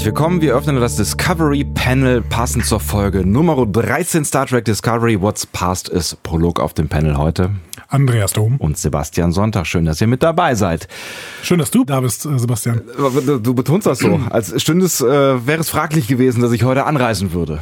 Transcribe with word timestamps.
Herzlich 0.00 0.14
willkommen. 0.14 0.40
Wir 0.40 0.54
öffnen 0.54 0.80
das 0.80 0.96
Discovery 0.96 1.62
Panel 1.62 2.22
passend 2.22 2.64
zur 2.64 2.80
Folge 2.80 3.26
Nummer 3.26 3.66
13 3.66 4.24
Star 4.24 4.46
Trek 4.46 4.64
Discovery. 4.64 5.20
What's 5.20 5.44
Past 5.44 5.90
ist 5.90 6.22
Prolog 6.22 6.58
auf 6.58 6.72
dem 6.72 6.88
Panel 6.88 7.18
heute. 7.18 7.50
Andreas 7.86 8.32
Dom. 8.32 8.56
Und 8.56 8.78
Sebastian 8.78 9.32
Sonntag. 9.32 9.66
Schön, 9.66 9.84
dass 9.84 10.00
ihr 10.00 10.06
mit 10.06 10.22
dabei 10.22 10.54
seid. 10.54 10.88
Schön, 11.42 11.58
dass 11.58 11.70
du 11.70 11.84
da 11.84 12.00
bist, 12.00 12.24
äh, 12.24 12.38
Sebastian. 12.38 12.80
Du 13.42 13.52
betonst 13.52 13.86
das 13.86 13.98
so, 13.98 14.18
als 14.30 14.62
stünde 14.62 14.86
es, 14.86 15.02
äh, 15.02 15.06
wäre 15.06 15.60
es 15.60 15.68
fraglich 15.68 16.08
gewesen, 16.08 16.40
dass 16.40 16.52
ich 16.52 16.64
heute 16.64 16.86
anreisen 16.86 17.34
würde. 17.34 17.58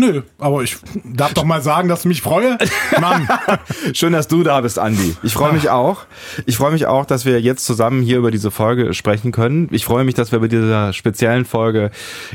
Nö, 0.00 0.22
aber 0.38 0.62
ich 0.62 0.78
darf 1.04 1.34
doch 1.34 1.44
mal 1.44 1.60
sagen, 1.60 1.90
dass 1.90 2.00
ich 2.00 2.06
mich 2.06 2.22
freue. 2.22 2.56
Mann. 3.02 3.28
Schön, 3.92 4.14
dass 4.14 4.28
du 4.28 4.42
da 4.42 4.62
bist, 4.62 4.78
Andi. 4.78 5.14
Ich 5.22 5.34
freue 5.34 5.52
mich 5.52 5.68
auch. 5.68 6.06
Ich 6.46 6.56
freue 6.56 6.72
mich 6.72 6.86
auch, 6.86 7.04
dass 7.04 7.26
wir 7.26 7.38
jetzt 7.38 7.66
zusammen 7.66 8.00
hier 8.02 8.16
über 8.16 8.30
diese 8.30 8.50
Folge 8.50 8.94
sprechen 8.94 9.30
können. 9.30 9.68
Ich 9.72 9.84
freue 9.84 10.04
mich, 10.04 10.14
dass 10.14 10.32
wir 10.32 10.38
bei 10.38 10.48
dieser 10.48 10.94
speziellen 10.94 11.44
Folge 11.44 11.90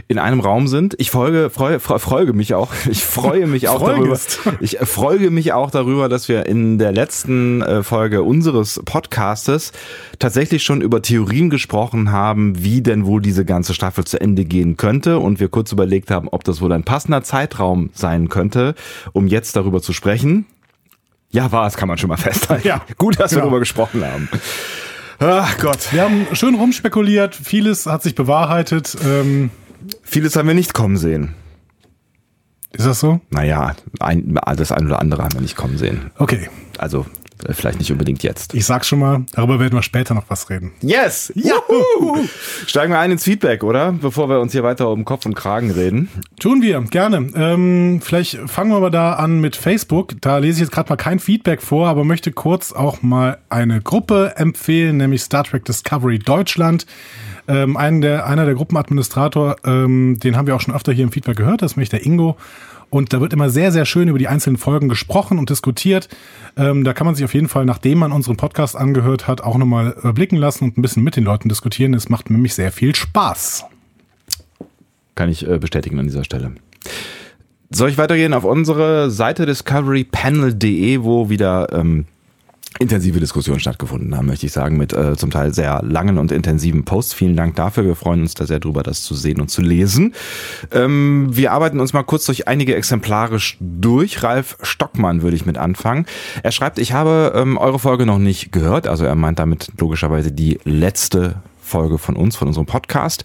in 0.07 0.19
einem 0.19 0.41
Raum 0.41 0.67
sind. 0.67 0.93
Ich 0.99 1.09
folge, 1.09 1.49
freue, 1.49 1.79
freue 1.79 2.33
mich 2.33 2.53
auch. 2.53 2.71
Ich 2.87 3.03
freue 3.03 3.47
mich 3.47 3.67
auch 3.67 3.81
darüber. 3.81 4.15
Ich 4.59 4.77
freue 4.77 5.31
mich 5.31 5.53
auch 5.53 5.71
darüber, 5.71 6.07
dass 6.07 6.29
wir 6.29 6.45
in 6.45 6.77
der 6.77 6.91
letzten 6.91 7.63
äh, 7.63 7.81
Folge 7.81 8.21
unseres 8.21 8.79
Podcastes 8.85 9.71
tatsächlich 10.19 10.63
schon 10.63 10.81
über 10.81 11.01
Theorien 11.01 11.49
gesprochen 11.49 12.11
haben, 12.11 12.63
wie 12.63 12.81
denn 12.81 13.05
wohl 13.05 13.21
diese 13.21 13.45
ganze 13.45 13.73
Staffel 13.73 14.03
zu 14.05 14.19
Ende 14.19 14.45
gehen 14.45 14.77
könnte 14.77 15.19
und 15.19 15.39
wir 15.39 15.49
kurz 15.49 15.71
überlegt 15.71 16.11
haben, 16.11 16.27
ob 16.29 16.43
das 16.43 16.61
wohl 16.61 16.71
ein 16.71 16.83
passender 16.83 17.23
Zeitraum 17.23 17.89
sein 17.93 18.29
könnte, 18.29 18.75
um 19.13 19.27
jetzt 19.27 19.55
darüber 19.55 19.81
zu 19.81 19.93
sprechen. 19.93 20.45
Ja, 21.31 21.51
war 21.51 21.67
es, 21.67 21.75
kann 21.75 21.87
man 21.87 21.97
schon 21.97 22.09
mal 22.09 22.17
festhalten. 22.17 22.67
Ja, 22.67 22.81
Gut, 22.97 23.19
dass 23.19 23.31
genau. 23.31 23.41
wir 23.41 23.43
darüber 23.43 23.59
gesprochen 23.59 24.03
haben. 24.03 24.29
Ach 25.19 25.57
Gott. 25.59 25.91
Wir 25.93 26.03
haben 26.03 26.27
schön 26.33 26.55
rumspekuliert, 26.55 27.35
vieles 27.35 27.85
hat 27.85 28.03
sich 28.03 28.15
bewahrheitet. 28.15 28.97
Ähm 29.05 29.49
vieles 30.03 30.35
haben 30.35 30.47
wir 30.47 30.55
nicht 30.55 30.73
kommen 30.73 30.97
sehen. 30.97 31.35
Ist 32.71 32.85
das 32.85 32.99
so? 32.99 33.21
Naja, 33.29 33.73
ein, 33.99 34.37
das 34.57 34.71
ein 34.71 34.85
oder 34.85 34.99
andere 34.99 35.23
haben 35.23 35.33
wir 35.33 35.41
nicht 35.41 35.55
kommen 35.55 35.77
sehen. 35.77 36.11
Okay. 36.17 36.49
Also 36.77 37.05
vielleicht 37.51 37.79
nicht 37.79 37.91
unbedingt 37.91 38.23
jetzt. 38.23 38.53
Ich 38.53 38.65
sag 38.65 38.85
schon 38.85 38.99
mal, 38.99 39.25
darüber 39.33 39.59
werden 39.59 39.73
wir 39.73 39.83
später 39.83 40.13
noch 40.13 40.25
was 40.29 40.49
reden. 40.49 40.71
Yes! 40.81 41.31
Juhu! 41.35 42.25
Steigen 42.65 42.91
wir 42.91 42.99
ein 42.99 43.11
ins 43.11 43.23
Feedback, 43.23 43.63
oder? 43.63 43.91
Bevor 43.91 44.29
wir 44.29 44.39
uns 44.39 44.51
hier 44.51 44.63
weiter 44.63 44.89
um 44.89 45.05
Kopf 45.05 45.25
und 45.25 45.35
Kragen 45.35 45.71
reden. 45.71 46.09
Tun 46.39 46.61
wir, 46.61 46.81
gerne. 46.81 47.29
Ähm, 47.35 47.99
vielleicht 48.01 48.37
fangen 48.47 48.71
wir 48.71 48.77
aber 48.77 48.89
da 48.89 49.13
an 49.13 49.39
mit 49.41 49.55
Facebook. 49.55 50.13
Da 50.21 50.37
lese 50.37 50.57
ich 50.57 50.61
jetzt 50.61 50.71
gerade 50.71 50.89
mal 50.89 50.95
kein 50.95 51.19
Feedback 51.19 51.61
vor, 51.61 51.87
aber 51.87 52.03
möchte 52.03 52.31
kurz 52.31 52.71
auch 52.71 53.01
mal 53.01 53.37
eine 53.49 53.81
Gruppe 53.81 54.33
empfehlen, 54.35 54.97
nämlich 54.97 55.21
Star 55.21 55.43
Trek 55.43 55.65
Discovery 55.65 56.19
Deutschland. 56.19 56.85
Ähm, 57.47 57.77
einen 57.77 58.01
der, 58.01 58.25
einer 58.25 58.45
der 58.45 58.55
Gruppenadministrator, 58.55 59.57
ähm, 59.65 60.19
den 60.19 60.35
haben 60.35 60.47
wir 60.47 60.55
auch 60.55 60.61
schon 60.61 60.73
öfter 60.73 60.91
hier 60.91 61.03
im 61.03 61.11
Feedback 61.11 61.37
gehört, 61.37 61.61
das 61.61 61.73
ist 61.73 61.77
nämlich 61.77 61.89
der 61.89 62.03
Ingo. 62.03 62.37
Und 62.89 63.13
da 63.13 63.21
wird 63.21 63.33
immer 63.33 63.49
sehr, 63.49 63.71
sehr 63.71 63.85
schön 63.85 64.07
über 64.07 64.19
die 64.19 64.27
einzelnen 64.27 64.57
Folgen 64.57 64.89
gesprochen 64.89 65.37
und 65.39 65.49
diskutiert. 65.49 66.07
Ähm, 66.57 66.83
da 66.83 66.93
kann 66.93 67.05
man 67.05 67.15
sich 67.15 67.25
auf 67.25 67.33
jeden 67.33 67.49
Fall, 67.49 67.65
nachdem 67.65 67.99
man 67.99 68.11
unseren 68.11 68.37
Podcast 68.37 68.75
angehört 68.75 69.27
hat, 69.27 69.41
auch 69.41 69.57
nochmal 69.57 69.95
überblicken 69.97 70.37
lassen 70.37 70.65
und 70.65 70.77
ein 70.77 70.81
bisschen 70.81 71.03
mit 71.03 71.15
den 71.15 71.23
Leuten 71.23 71.49
diskutieren. 71.49 71.93
Es 71.93 72.09
macht 72.09 72.29
nämlich 72.29 72.53
sehr 72.53 72.71
viel 72.71 72.95
Spaß. 72.95 73.65
Kann 75.15 75.29
ich 75.29 75.47
äh, 75.47 75.57
bestätigen 75.57 75.99
an 75.99 76.05
dieser 76.05 76.23
Stelle. 76.23 76.51
Soll 77.69 77.89
ich 77.89 77.97
weitergehen 77.97 78.33
auf 78.33 78.43
unsere 78.43 79.09
Seite 79.09 79.45
discoverypanel.de, 79.45 81.01
wo 81.01 81.29
wieder 81.29 81.73
ähm, 81.73 82.05
intensive 82.79 83.19
Diskussionen 83.19 83.59
stattgefunden 83.59 84.15
haben, 84.15 84.25
möchte 84.25 84.45
ich 84.45 84.51
sagen, 84.51 84.77
mit 84.77 84.93
äh, 84.93 85.15
zum 85.15 85.31
Teil 85.31 85.53
sehr 85.53 85.81
langen 85.83 86.17
und 86.17 86.31
intensiven 86.31 86.83
Posts. 86.83 87.13
Vielen 87.13 87.35
Dank 87.35 87.55
dafür. 87.55 87.85
Wir 87.85 87.95
freuen 87.95 88.21
uns 88.21 88.33
da 88.33 88.45
sehr 88.45 88.59
drüber, 88.59 88.83
das 88.83 89.03
zu 89.03 89.15
sehen 89.15 89.39
und 89.39 89.49
zu 89.49 89.61
lesen. 89.61 90.13
Ähm, 90.71 91.27
wir 91.31 91.51
arbeiten 91.51 91.79
uns 91.79 91.93
mal 91.93 92.03
kurz 92.03 92.25
durch 92.25 92.47
einige 92.47 92.75
exemplarisch 92.75 93.57
durch. 93.59 94.23
Ralf 94.23 94.57
Stockmann 94.61 95.21
würde 95.21 95.35
ich 95.35 95.45
mit 95.45 95.57
anfangen. 95.57 96.05
Er 96.43 96.51
schreibt, 96.51 96.79
ich 96.79 96.93
habe 96.93 97.33
ähm, 97.35 97.57
eure 97.57 97.79
Folge 97.79 98.05
noch 98.05 98.19
nicht 98.19 98.51
gehört. 98.51 98.87
Also 98.87 99.05
er 99.05 99.15
meint 99.15 99.39
damit 99.39 99.71
logischerweise 99.77 100.31
die 100.31 100.59
letzte 100.63 101.35
Folge 101.61 101.97
von 101.97 102.15
uns, 102.15 102.35
von 102.35 102.47
unserem 102.47 102.67
Podcast. 102.67 103.23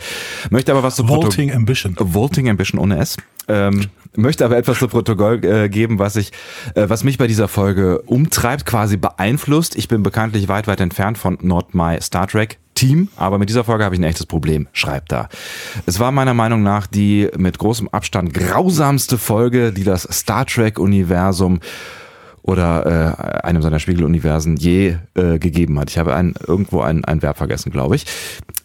Möchte 0.50 0.72
aber 0.72 0.82
was 0.82 0.96
zu 0.96 1.08
Vaulting 1.08 1.48
Proto 1.48 1.58
Ambition. 1.58 1.96
Vaulting 1.98 2.48
Ambition 2.48 2.80
ohne 2.80 2.98
S. 2.98 3.16
Ähm, 3.48 3.86
möchte 4.16 4.44
aber 4.44 4.56
etwas 4.56 4.78
zu 4.78 4.88
Protokoll 4.88 5.44
äh, 5.44 5.68
geben, 5.68 5.98
was 5.98 6.16
ich, 6.16 6.32
äh, 6.74 6.88
was 6.88 7.04
mich 7.04 7.18
bei 7.18 7.26
dieser 7.26 7.48
Folge 7.48 8.02
umtreibt, 8.02 8.66
quasi 8.66 8.96
beeinflusst. 8.96 9.76
Ich 9.76 9.88
bin 9.88 10.02
bekanntlich 10.02 10.48
weit, 10.48 10.66
weit 10.66 10.80
entfernt 10.80 11.18
von 11.18 11.38
Not 11.42 11.74
My 11.74 12.00
Star 12.00 12.26
Trek 12.26 12.58
Team, 12.74 13.08
aber 13.16 13.38
mit 13.38 13.50
dieser 13.50 13.64
Folge 13.64 13.84
habe 13.84 13.94
ich 13.94 14.00
ein 14.00 14.04
echtes 14.04 14.26
Problem, 14.26 14.66
schreibt 14.72 15.12
er. 15.12 15.28
Es 15.84 15.98
war 15.98 16.12
meiner 16.12 16.34
Meinung 16.34 16.62
nach 16.62 16.86
die 16.86 17.28
mit 17.36 17.58
großem 17.58 17.88
Abstand 17.88 18.32
grausamste 18.32 19.18
Folge, 19.18 19.72
die 19.72 19.84
das 19.84 20.02
Star 20.10 20.46
Trek 20.46 20.78
Universum 20.78 21.60
oder 22.50 23.16
äh, 23.16 23.46
einem 23.46 23.62
seiner 23.62 23.78
Spiegeluniversen 23.78 24.56
je 24.56 24.96
äh, 25.14 25.38
gegeben 25.38 25.78
hat. 25.78 25.88
Ich 25.88 25.98
habe 25.98 26.14
ein, 26.14 26.34
irgendwo 26.44 26.80
ein, 26.80 27.04
ein 27.04 27.22
Verb 27.22 27.38
vergessen, 27.38 27.70
glaube 27.70 27.94
ich. 27.94 28.06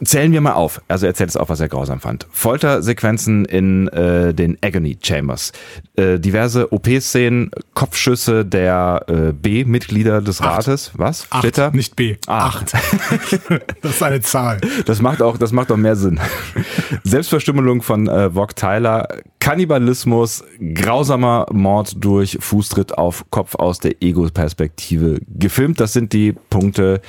Zählen 0.04 0.32
wir 0.32 0.42
mal 0.42 0.54
auf. 0.54 0.82
Also 0.88 1.06
erzählt 1.06 1.30
es 1.30 1.38
auf, 1.38 1.50
was 1.50 1.60
er 1.60 1.70
grausam 1.70 2.00
fand. 2.00 2.26
Foltersequenzen 2.32 3.46
in 3.46 3.88
äh, 3.90 4.34
den 4.34 4.58
Agony 4.64 4.98
Chambers. 5.00 5.52
Äh, 5.96 6.20
diverse 6.20 6.74
OP-Szenen, 6.74 7.52
Kopfschüsse 7.76 8.44
der 8.44 9.06
äh, 9.08 9.32
B-Mitglieder 9.34 10.22
des 10.22 10.42
Acht. 10.42 10.68
Rates. 10.68 10.92
Was? 10.96 11.28
Acht, 11.30 11.56
da? 11.56 11.70
nicht 11.70 11.96
B. 11.96 12.18
Acht. 12.26 12.74
das 13.82 13.92
ist 13.92 14.04
eine 14.04 14.22
Zahl. 14.22 14.60
Das 14.86 15.00
macht 15.00 15.22
auch, 15.22 15.38
das 15.38 15.52
macht 15.52 15.72
auch 15.72 15.78
mehr 15.78 15.96
Sinn. 15.96 16.20
Selbstverstümmelung 17.04 17.84
von 17.84 18.08
äh, 18.08 18.34
Vog 18.34 18.56
Tyler, 18.56 19.08
Kannibalismus, 19.46 20.44
grausamer 20.74 21.46
Mord 21.52 22.04
durch 22.04 22.40
Fußtritt 22.42 22.98
auf 22.98 23.30
Kopf 23.30 23.54
aus 23.54 23.78
der 23.78 24.02
Ego-Perspektive 24.02 25.20
gefilmt. 25.28 25.80
Das 25.80 25.94
sind 25.94 26.14
die 26.14 26.34
Punkte, 26.34 27.00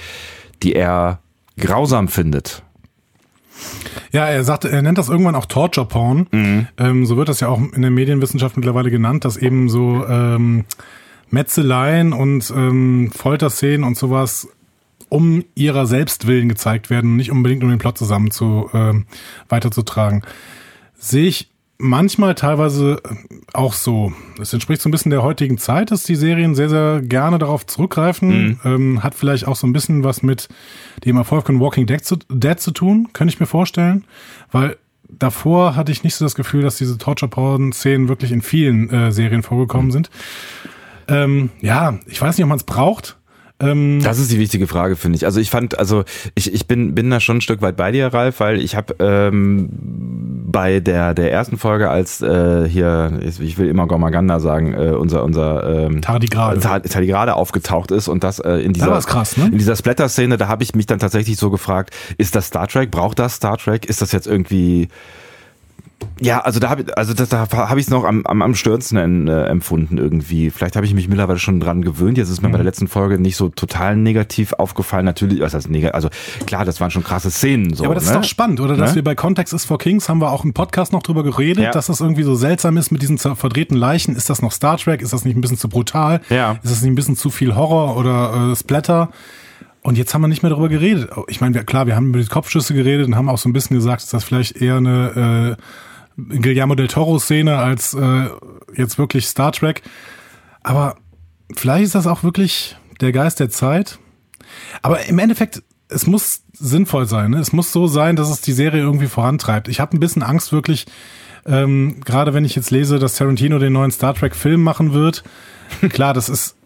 die 0.63 0.75
er 0.75 1.21
grausam 1.57 2.09
findet. 2.09 2.63
Ja, 4.13 4.27
er 4.27 4.45
sagt, 4.45 4.67
er 4.67 4.83
nennt 4.83 4.99
das 4.99 5.09
irgendwann 5.09 5.35
auch 5.35 5.47
Torture 5.47 5.87
Porn. 5.87 6.27
Mhm. 6.31 6.69
Ähm, 6.77 7.07
so 7.07 7.17
wird 7.17 7.31
das 7.31 7.41
ja 7.41 7.49
auch 7.49 7.59
in 7.59 7.81
der 7.81 7.91
Medienwissenschaft 7.91 8.59
mittlerweile 8.59 8.91
genannt, 8.91 9.25
dass 9.25 9.39
eben 9.39 9.71
so 9.71 10.07
ähm, 10.07 10.67
Metzeleien 11.31 12.13
und 12.13 12.53
ähm, 12.55 13.13
Folterszenen 13.17 13.83
und 13.83 13.97
sowas 13.97 14.47
um 15.09 15.43
ihrer 15.55 15.87
Selbstwillen 15.87 16.51
gezeigt 16.51 16.91
werden, 16.91 17.17
nicht 17.17 17.31
unbedingt 17.31 17.65
um 17.65 17.71
den 17.71 17.79
Plot 17.79 17.97
zusammen 17.97 18.31
zu 18.31 18.69
ähm, 18.75 19.07
weiterzutragen. 19.49 20.21
Sehe 20.99 21.29
ich 21.29 21.56
manchmal 21.79 22.35
teilweise 22.35 23.01
auch 23.53 23.73
so. 23.73 24.13
Es 24.41 24.53
entspricht 24.53 24.83
so 24.83 24.89
ein 24.89 24.93
bisschen 24.93 25.11
der 25.11 25.23
heutigen 25.23 25.59
Zeit, 25.59 25.91
dass 25.91 26.05
die 26.05 26.17
Serien 26.17 26.55
sehr, 26.55 26.69
sehr 26.69 27.03
gerne 27.03 27.39
darauf 27.39 27.67
zurückgreifen. 27.67 28.29
Mhm. 28.29 28.61
Ähm, 28.65 29.03
hat 29.03 29.15
vielleicht 29.15 29.47
auch 29.47 29.57
so 29.57 29.67
ein 29.67 29.73
bisschen 29.73 30.05
was 30.05 30.23
mit 30.23 30.49
dem 31.05 31.17
Erfolg 31.17 31.47
von 31.47 31.61
Walking 31.61 31.87
Dead 31.87 32.05
zu, 32.05 32.17
Dead 32.29 32.59
zu 32.59 32.71
tun, 32.71 33.09
könnte 33.13 33.33
ich 33.33 33.41
mir 33.41 33.47
vorstellen. 33.47 34.05
Weil 34.51 34.77
davor 35.09 35.77
hatte 35.77 35.93
ich 35.93 36.05
nicht 36.05 36.15
so 36.15 36.25
das 36.25 36.35
Gefühl, 36.35 36.63
dass 36.63 36.77
diese 36.77 36.99
Torture-Porn-Szenen 36.99 38.09
wirklich 38.09 38.33
in 38.33 38.43
vielen 38.43 38.91
äh, 38.91 39.13
Serien 39.13 39.43
vorgekommen 39.43 39.89
mhm. 39.89 39.93
sind. 39.93 40.11
Ähm, 41.09 41.51
ja, 41.61 41.99
ich 42.07 42.21
weiß 42.21 42.37
nicht, 42.37 42.45
ob 42.45 42.49
man 42.49 42.59
es 42.59 42.65
braucht. 42.65 43.17
Ähm 43.61 44.01
das 44.03 44.19
ist 44.19 44.31
die 44.31 44.39
wichtige 44.39 44.67
Frage, 44.67 44.97
finde 44.97 45.17
ich. 45.17 45.25
Also 45.25 45.41
ich 45.41 45.51
fand, 45.51 45.79
also 45.79 46.05
ich, 46.35 46.53
ich 46.53 46.67
bin, 46.67 46.95
bin 46.95 47.11
da 47.11 47.21
schon 47.21 47.39
ein 47.39 47.41
Stück 47.41 47.63
weit 47.63 47.77
bei 47.77 47.91
dir, 47.91 48.09
Ralf, 48.09 48.41
weil 48.41 48.61
ich 48.61 48.77
habe 48.77 48.95
ähm, 48.99 49.69
bei 49.71 50.81
der, 50.81 51.15
der 51.15 51.33
ersten 51.33 51.57
Folge, 51.57 51.91
als 51.91 52.21
äh, 52.21 52.69
hier, 52.69 53.19
ich 53.23 53.59
will 53.59 53.69
immer 53.69 53.87
Gormaganda 53.87 54.41
sagen, 54.41 54.75
äh, 54.75 54.91
unser, 54.91 55.25
unser 55.25 55.87
ähm, 55.87 56.03
Tardigrade. 56.03 56.61
Tardigrade 56.61 57.35
aufgetaucht 57.35 57.91
ist 57.91 58.09
und 58.09 58.25
das 58.25 58.39
äh, 58.41 58.57
in 58.59 58.73
dieser, 58.73 58.89
das 58.89 59.07
krass, 59.07 59.37
ne? 59.37 59.47
in 59.47 59.59
dieser 59.59 59.77
Splatter-Szene, 59.77 60.37
da 60.37 60.49
habe 60.49 60.63
ich 60.63 60.75
mich 60.75 60.87
dann 60.87 60.99
tatsächlich 60.99 61.37
so 61.37 61.51
gefragt, 61.51 61.95
ist 62.19 62.37
das 62.37 62.47
Star 62.49 62.69
Trek? 62.69 62.91
Braucht 62.91 63.19
das 63.19 63.37
Star 63.37 63.57
Trek? 63.57 63.87
Ist 63.87 64.03
das 64.03 64.13
jetzt 64.13 64.27
irgendwie 64.27 64.89
ja, 66.19 66.41
also 66.41 66.61
da 66.61 66.71
habe 66.71 66.83
ich, 66.83 66.97
also 66.97 67.13
das, 67.13 67.29
da 67.29 67.47
habe 67.51 67.79
ich 67.79 67.87
es 67.87 67.91
noch 67.91 68.05
am, 68.05 68.25
am, 68.25 68.41
am 68.41 68.55
störendsten 68.55 69.29
äh, 69.29 69.45
empfunden 69.45 69.99
irgendwie. 69.99 70.51
Vielleicht 70.51 70.75
habe 70.77 70.87
ich 70.87 70.95
mich 70.95 71.09
mittlerweile 71.09 71.39
schon 71.39 71.61
dran 71.61 71.83
gewöhnt. 71.83 72.17
Jetzt 72.17 72.31
ist 72.31 72.41
mir 72.41 72.49
mhm. 72.49 72.53
bei 72.53 72.59
der 72.59 72.65
letzten 72.65 72.89
Folge 72.89 73.19
nicht 73.19 73.37
so 73.37 73.51
total 73.51 73.97
negativ 73.97 74.55
aufgefallen. 74.55 75.05
Natürlich, 75.05 75.41
was 75.41 75.53
heißt 75.53 75.69
negativ? 75.69 75.95
Also 75.95 76.09
klar, 76.47 76.65
das 76.65 76.81
waren 76.81 76.91
schon 76.91 77.05
krasse 77.05 77.31
Szenen. 77.31 77.75
So, 77.75 77.85
ja, 77.85 77.89
aber 77.89 77.95
das 77.95 78.05
ne? 78.05 78.13
ist 78.13 78.17
doch 78.17 78.25
spannend, 78.25 78.61
oder? 78.61 78.77
Dass 78.77 78.91
ne? 78.91 78.97
wir 78.97 79.05
bei 79.05 79.15
Context 79.15 79.53
is 79.53 79.67
for 79.67 79.79
Kings 79.79 80.09
haben 80.09 80.21
wir 80.21 80.31
auch 80.31 80.45
im 80.45 80.55
Podcast 80.55 80.93
noch 80.93 81.03
drüber 81.03 81.23
geredet, 81.23 81.65
ja. 81.65 81.71
dass 81.71 81.87
das 81.87 82.01
irgendwie 82.01 82.23
so 82.23 82.35
seltsam 82.35 82.79
ist 82.79 82.91
mit 82.91 83.03
diesen 83.03 83.19
verdrehten 83.19 83.77
Leichen. 83.77 84.17
Ist 84.17 84.31
das 84.31 84.41
noch 84.41 84.53
Star 84.53 84.79
Trek? 84.79 85.03
Ist 85.03 85.13
das 85.13 85.27
nicht 85.27 85.37
ein 85.37 85.43
bisschen 85.43 85.59
zu 85.59 85.69
brutal? 85.69 86.23
Ja. 86.31 86.53
Ist 86.63 86.73
das 86.73 86.81
nicht 86.81 86.93
ein 86.93 86.95
bisschen 86.95 87.17
zu 87.17 87.29
viel 87.29 87.55
Horror 87.55 87.97
oder 87.99 88.53
äh, 88.53 88.57
Splatter? 88.57 89.11
Und 89.87 89.97
jetzt 89.97 90.13
haben 90.15 90.21
wir 90.23 90.27
nicht 90.27 90.43
mehr 90.43 90.51
darüber 90.51 90.69
geredet. 90.69 91.11
Ich 91.29 91.41
meine, 91.41 91.55
wir, 91.55 91.63
klar, 91.63 91.87
wir 91.87 91.95
haben 91.95 92.09
über 92.09 92.19
die 92.19 92.27
Kopfschüsse 92.27 92.75
geredet 92.75 93.07
und 93.07 93.15
haben 93.15 93.29
auch 93.29 93.39
so 93.39 93.49
ein 93.49 93.53
bisschen 93.53 93.77
gesagt, 93.77 94.03
dass 94.03 94.11
das 94.11 94.25
vielleicht 94.25 94.57
eher 94.57 94.79
eine 94.79 95.57
äh, 96.19 96.41
Guillermo 96.41 96.75
del 96.75 96.89
Toro-Szene 96.89 97.57
als 97.57 97.95
äh, 97.95 98.29
jetzt 98.75 98.99
wirklich 98.99 99.27
Star 99.27 99.53
Trek. 99.53 99.83
Aber 100.65 100.97
vielleicht 101.55 101.85
ist 101.85 101.95
das 101.95 102.09
auch 102.09 102.25
wirklich 102.25 102.77
der 103.01 103.13
Geist 103.13 103.39
der 103.39 103.49
Zeit. 103.49 104.01
Aber 104.83 105.07
im 105.07 105.21
Endeffekt 105.21 105.63
es 105.89 106.09
muss 106.09 106.43
sinnvoll 106.53 107.07
sein. 107.07 107.31
Ne? 107.31 107.39
Es 107.39 107.53
muss 107.53 107.71
so 107.71 107.87
sein, 107.87 108.17
dass 108.17 108.29
es 108.29 108.41
die 108.41 108.55
Serie 108.55 108.83
irgendwie 108.83 109.07
vorantreibt. 109.07 109.69
Ich 109.69 109.79
habe 109.79 109.97
ein 109.97 110.01
bisschen 110.01 110.25
Angst 110.25 110.51
wirklich, 110.51 110.87
ähm, 111.45 112.01
gerade 112.05 112.35
wenn 112.35 112.45
ich 112.45 112.57
jetzt 112.57 112.73
lese, 112.73 112.99
dass 112.99 113.15
Tarantino 113.15 113.61
den 113.61 113.75
neuen 113.75 113.93
Star 113.93 114.15
Trek 114.15 114.35
Film 114.35 114.65
machen 114.65 114.95
wird. 114.95 115.23
Klar, 115.91 116.13
das 116.13 116.29
ist 116.29 116.57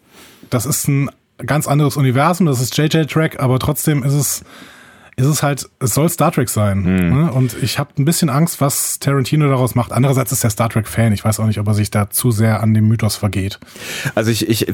das 0.49 0.65
ist 0.65 0.87
ein 0.87 1.11
ganz 1.45 1.67
anderes 1.67 1.97
Universum, 1.97 2.47
das 2.47 2.61
ist 2.61 2.77
JJ 2.77 3.03
Track, 3.03 3.39
aber 3.39 3.59
trotzdem 3.59 4.03
ist 4.03 4.13
es 4.13 4.43
ist 5.17 5.27
es 5.27 5.43
halt, 5.43 5.69
es 5.79 5.93
soll 5.93 6.09
Star 6.09 6.31
Trek 6.31 6.49
sein. 6.49 6.85
Hm. 6.85 7.09
Ne? 7.09 7.31
Und 7.31 7.55
ich 7.61 7.77
habe 7.79 7.91
ein 7.97 8.05
bisschen 8.05 8.29
Angst, 8.29 8.61
was 8.61 8.97
Tarantino 8.99 9.47
daraus 9.47 9.75
macht. 9.75 9.91
Andererseits 9.91 10.31
ist 10.31 10.43
er 10.43 10.49
Star 10.49 10.69
Trek-Fan. 10.69 11.11
Ich 11.13 11.23
weiß 11.23 11.39
auch 11.39 11.45
nicht, 11.45 11.59
ob 11.59 11.67
er 11.67 11.73
sich 11.73 11.91
da 11.91 12.09
zu 12.09 12.31
sehr 12.31 12.61
an 12.61 12.73
dem 12.73 12.87
Mythos 12.87 13.17
vergeht. 13.17 13.59
Also 14.15 14.31
ich, 14.31 14.47
ich, 14.47 14.67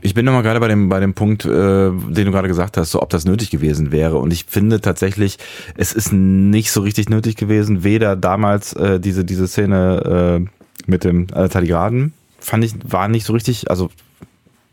ich 0.00 0.14
bin 0.14 0.24
nochmal 0.24 0.42
gerade 0.42 0.60
bei 0.60 0.68
dem, 0.68 0.88
bei 0.88 1.00
dem 1.00 1.14
Punkt, 1.14 1.44
äh, 1.44 1.48
den 1.48 2.24
du 2.24 2.30
gerade 2.30 2.48
gesagt 2.48 2.76
hast, 2.76 2.92
so 2.92 3.02
ob 3.02 3.10
das 3.10 3.24
nötig 3.24 3.50
gewesen 3.50 3.92
wäre. 3.92 4.18
Und 4.18 4.32
ich 4.32 4.46
finde 4.48 4.80
tatsächlich, 4.80 5.38
es 5.76 5.92
ist 5.92 6.12
nicht 6.12 6.70
so 6.70 6.80
richtig 6.80 7.08
nötig 7.08 7.36
gewesen. 7.36 7.82
Weder 7.82 8.14
damals 8.16 8.72
äh, 8.74 9.00
diese, 9.00 9.24
diese 9.24 9.48
Szene 9.48 10.40
äh, 10.46 10.90
mit 10.90 11.04
dem 11.04 11.26
äh, 11.34 11.48
Tardigraden, 11.48 12.12
fand 12.38 12.64
ich, 12.64 12.74
war 12.84 13.08
nicht 13.08 13.26
so 13.26 13.32
richtig, 13.32 13.70
also 13.70 13.90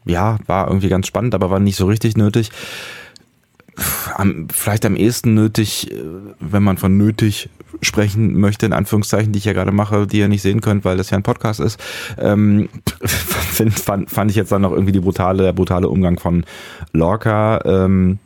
ja, 0.09 0.37
war 0.47 0.67
irgendwie 0.67 0.89
ganz 0.89 1.07
spannend, 1.07 1.35
aber 1.35 1.49
war 1.49 1.59
nicht 1.59 1.75
so 1.75 1.85
richtig 1.85 2.17
nötig 2.17 2.51
am, 4.15 4.47
vielleicht 4.49 4.85
am 4.85 4.95
ehesten 4.95 5.33
nötig, 5.33 5.91
äh, 5.91 6.03
wenn 6.39 6.63
man 6.63 6.77
von 6.77 6.97
nötig 6.97 7.49
sprechen 7.81 8.39
möchte, 8.39 8.65
in 8.65 8.73
Anführungszeichen, 8.73 9.31
die 9.31 9.39
ich 9.39 9.45
ja 9.45 9.53
gerade 9.53 9.71
mache, 9.71 10.07
die 10.07 10.19
ihr 10.19 10.27
nicht 10.27 10.41
sehen 10.41 10.61
könnt, 10.61 10.85
weil 10.85 10.97
das 10.97 11.09
ja 11.09 11.17
ein 11.17 11.23
Podcast 11.23 11.59
ist, 11.59 11.79
ähm, 12.17 12.69
fand, 13.05 14.09
fand 14.09 14.31
ich 14.31 14.37
jetzt 14.37 14.51
dann 14.51 14.61
noch 14.61 14.71
irgendwie 14.71 14.91
die 14.91 14.99
brutale, 14.99 15.43
der 15.43 15.53
brutale 15.53 15.87
Umgang 15.87 16.19
von 16.19 16.45
Lorca. 16.91 17.61
Ähm, 17.65 18.19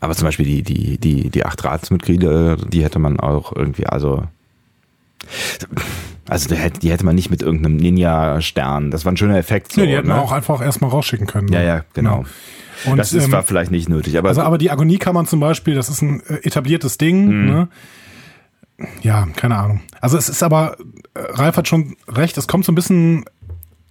aber 0.00 0.14
zum 0.14 0.26
Beispiel 0.26 0.46
die, 0.46 0.62
die, 0.62 0.98
die, 0.98 1.30
die 1.30 1.46
acht 1.46 1.64
Ratsmitglieder, 1.64 2.56
die 2.56 2.82
hätte 2.82 2.98
man 2.98 3.20
auch 3.20 3.54
irgendwie, 3.54 3.86
also 3.86 4.24
also 6.28 6.48
die 6.48 6.56
hätte, 6.56 6.80
die 6.80 6.90
hätte 6.90 7.04
man 7.04 7.14
nicht 7.14 7.30
mit 7.30 7.42
irgendeinem 7.42 7.76
Ninja-Stern. 7.76 8.90
Das 8.90 9.04
war 9.04 9.12
ein 9.12 9.16
schöner 9.16 9.36
Effekt. 9.36 9.72
So, 9.72 9.80
nee, 9.80 9.88
die 9.88 9.96
hätten 9.96 10.08
ne? 10.08 10.20
auch 10.20 10.32
einfach 10.32 10.60
erstmal 10.60 10.90
rausschicken 10.90 11.26
können. 11.26 11.48
Ja, 11.48 11.62
ja, 11.62 11.84
genau. 11.94 12.24
Ja. 12.84 12.90
Und, 12.92 12.98
das 12.98 13.12
ist, 13.12 13.26
ähm, 13.26 13.32
war 13.32 13.42
vielleicht 13.42 13.70
nicht 13.70 13.88
nötig. 13.88 14.18
Aber 14.18 14.28
also, 14.28 14.42
aber 14.42 14.58
die 14.58 14.70
Agoniekammern 14.70 15.26
zum 15.26 15.40
Beispiel, 15.40 15.74
das 15.74 15.88
ist 15.88 16.02
ein 16.02 16.20
äh, 16.28 16.34
etabliertes 16.44 16.98
Ding. 16.98 17.26
Mhm. 17.26 17.46
Ne? 17.46 17.68
Ja, 19.02 19.26
keine 19.36 19.56
Ahnung. 19.56 19.80
Also 20.00 20.16
es 20.16 20.28
ist 20.28 20.42
aber, 20.42 20.76
äh, 21.14 21.20
Ralf 21.20 21.56
hat 21.56 21.68
schon 21.68 21.96
recht, 22.08 22.36
es 22.38 22.48
kommt 22.48 22.64
so 22.64 22.72
ein 22.72 22.74
bisschen 22.74 23.24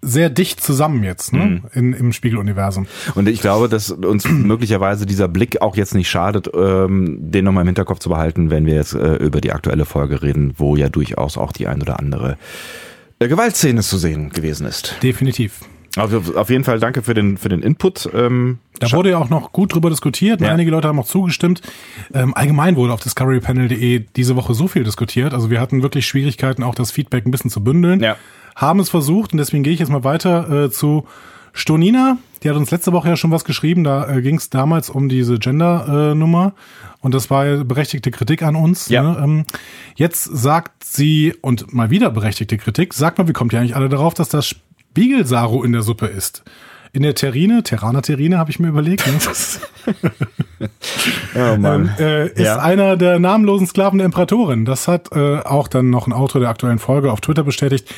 sehr 0.01 0.29
dicht 0.29 0.61
zusammen 0.61 1.03
jetzt 1.03 1.33
ne? 1.33 1.45
Mhm. 1.45 1.61
In, 1.73 1.93
im 1.93 2.13
Spiegeluniversum. 2.13 2.87
Und 3.15 3.29
ich 3.29 3.41
glaube, 3.41 3.69
dass 3.69 3.91
uns 3.91 4.25
möglicherweise 4.29 5.05
dieser 5.05 5.27
Blick 5.27 5.61
auch 5.61 5.75
jetzt 5.75 5.93
nicht 5.93 6.09
schadet, 6.09 6.49
ähm, 6.53 7.17
den 7.19 7.45
nochmal 7.45 7.61
im 7.61 7.67
Hinterkopf 7.67 7.99
zu 7.99 8.09
behalten, 8.09 8.49
wenn 8.49 8.65
wir 8.65 8.75
jetzt 8.75 8.93
äh, 8.93 9.15
über 9.15 9.41
die 9.41 9.51
aktuelle 9.51 9.85
Folge 9.85 10.21
reden, 10.21 10.53
wo 10.57 10.75
ja 10.75 10.89
durchaus 10.89 11.37
auch 11.37 11.51
die 11.51 11.67
ein 11.67 11.81
oder 11.81 11.99
andere 11.99 12.37
äh, 13.19 13.27
Gewaltszene 13.27 13.81
zu 13.81 13.97
sehen 13.97 14.31
gewesen 14.31 14.65
ist. 14.65 14.95
Definitiv. 15.03 15.61
Also 15.97 16.23
auf 16.35 16.49
jeden 16.49 16.63
Fall 16.63 16.79
danke 16.79 17.01
für 17.01 17.13
den, 17.13 17.37
für 17.37 17.49
den 17.49 17.61
Input. 17.61 18.09
Ähm, 18.13 18.59
da 18.79 18.91
wurde 18.93 19.09
ja 19.09 19.17
auch 19.17 19.29
noch 19.29 19.51
gut 19.51 19.73
drüber 19.73 19.89
diskutiert. 19.89 20.39
Ja. 20.39 20.49
Einige 20.49 20.71
Leute 20.71 20.87
haben 20.87 20.99
auch 20.99 21.05
zugestimmt. 21.05 21.61
Ähm, 22.13 22.33
allgemein 22.33 22.77
wurde 22.77 22.93
auf 22.93 23.01
discoverypanel.de 23.01 24.05
diese 24.15 24.37
Woche 24.37 24.53
so 24.53 24.67
viel 24.67 24.85
diskutiert. 24.85 25.33
Also 25.33 25.49
wir 25.49 25.59
hatten 25.59 25.83
wirklich 25.83 26.07
Schwierigkeiten, 26.07 26.63
auch 26.63 26.75
das 26.75 26.91
Feedback 26.91 27.25
ein 27.25 27.31
bisschen 27.31 27.49
zu 27.49 27.61
bündeln. 27.61 27.99
Ja. 27.99 28.15
Haben 28.61 28.79
es 28.79 28.89
versucht 28.89 29.31
und 29.31 29.39
deswegen 29.39 29.63
gehe 29.63 29.73
ich 29.73 29.79
jetzt 29.79 29.89
mal 29.89 30.03
weiter 30.03 30.65
äh, 30.65 30.71
zu 30.71 31.05
Stonina. 31.51 32.17
Die 32.43 32.49
hat 32.49 32.55
uns 32.55 32.69
letzte 32.69 32.93
Woche 32.93 33.09
ja 33.09 33.17
schon 33.17 33.31
was 33.31 33.43
geschrieben. 33.43 33.83
Da 33.83 34.07
äh, 34.07 34.21
ging 34.21 34.35
es 34.35 34.51
damals 34.51 34.89
um 34.89 35.09
diese 35.09 35.39
Gender-Nummer. 35.39 36.53
Äh, 36.55 36.95
und 37.01 37.15
das 37.15 37.29
war 37.31 37.63
berechtigte 37.63 38.11
Kritik 38.11 38.43
an 38.43 38.55
uns. 38.55 38.87
Ja. 38.89 39.01
Ne? 39.01 39.19
Ähm, 39.23 39.45
jetzt 39.95 40.23
sagt 40.23 40.83
sie, 40.83 41.33
und 41.41 41.73
mal 41.73 41.89
wieder 41.89 42.11
berechtigte 42.11 42.57
Kritik, 42.57 42.93
sagt 42.93 43.17
mal, 43.17 43.27
wie 43.27 43.33
kommt 43.33 43.51
ihr 43.53 43.59
eigentlich 43.59 43.75
alle 43.75 43.89
darauf, 43.89 44.13
dass 44.13 44.29
das 44.29 44.47
Spiegelsaru 44.47 45.63
in 45.63 45.71
der 45.71 45.81
Suppe 45.81 46.05
ist. 46.05 46.43
In 46.93 47.03
der 47.03 47.15
Terrine, 47.15 47.63
Terraner 47.63 48.01
Terrine, 48.01 48.37
habe 48.37 48.51
ich 48.51 48.59
mir 48.59 48.67
überlegt. 48.67 49.07
Ne? 49.07 49.89
oh 51.35 51.55
Mann. 51.57 51.95
Ähm, 51.97 52.05
äh, 52.05 52.27
ist 52.27 52.39
ja. 52.39 52.59
einer 52.59 52.97
der 52.97 53.17
namenlosen 53.17 53.65
Sklaven 53.65 53.97
der 53.97 54.05
Imperatorin. 54.05 54.65
Das 54.65 54.87
hat 54.87 55.11
äh, 55.13 55.39
auch 55.39 55.67
dann 55.67 55.89
noch 55.89 56.05
ein 56.05 56.13
Autor 56.13 56.41
der 56.41 56.49
aktuellen 56.49 56.79
Folge 56.79 57.11
auf 57.11 57.21
Twitter 57.21 57.43
bestätigt. 57.43 57.89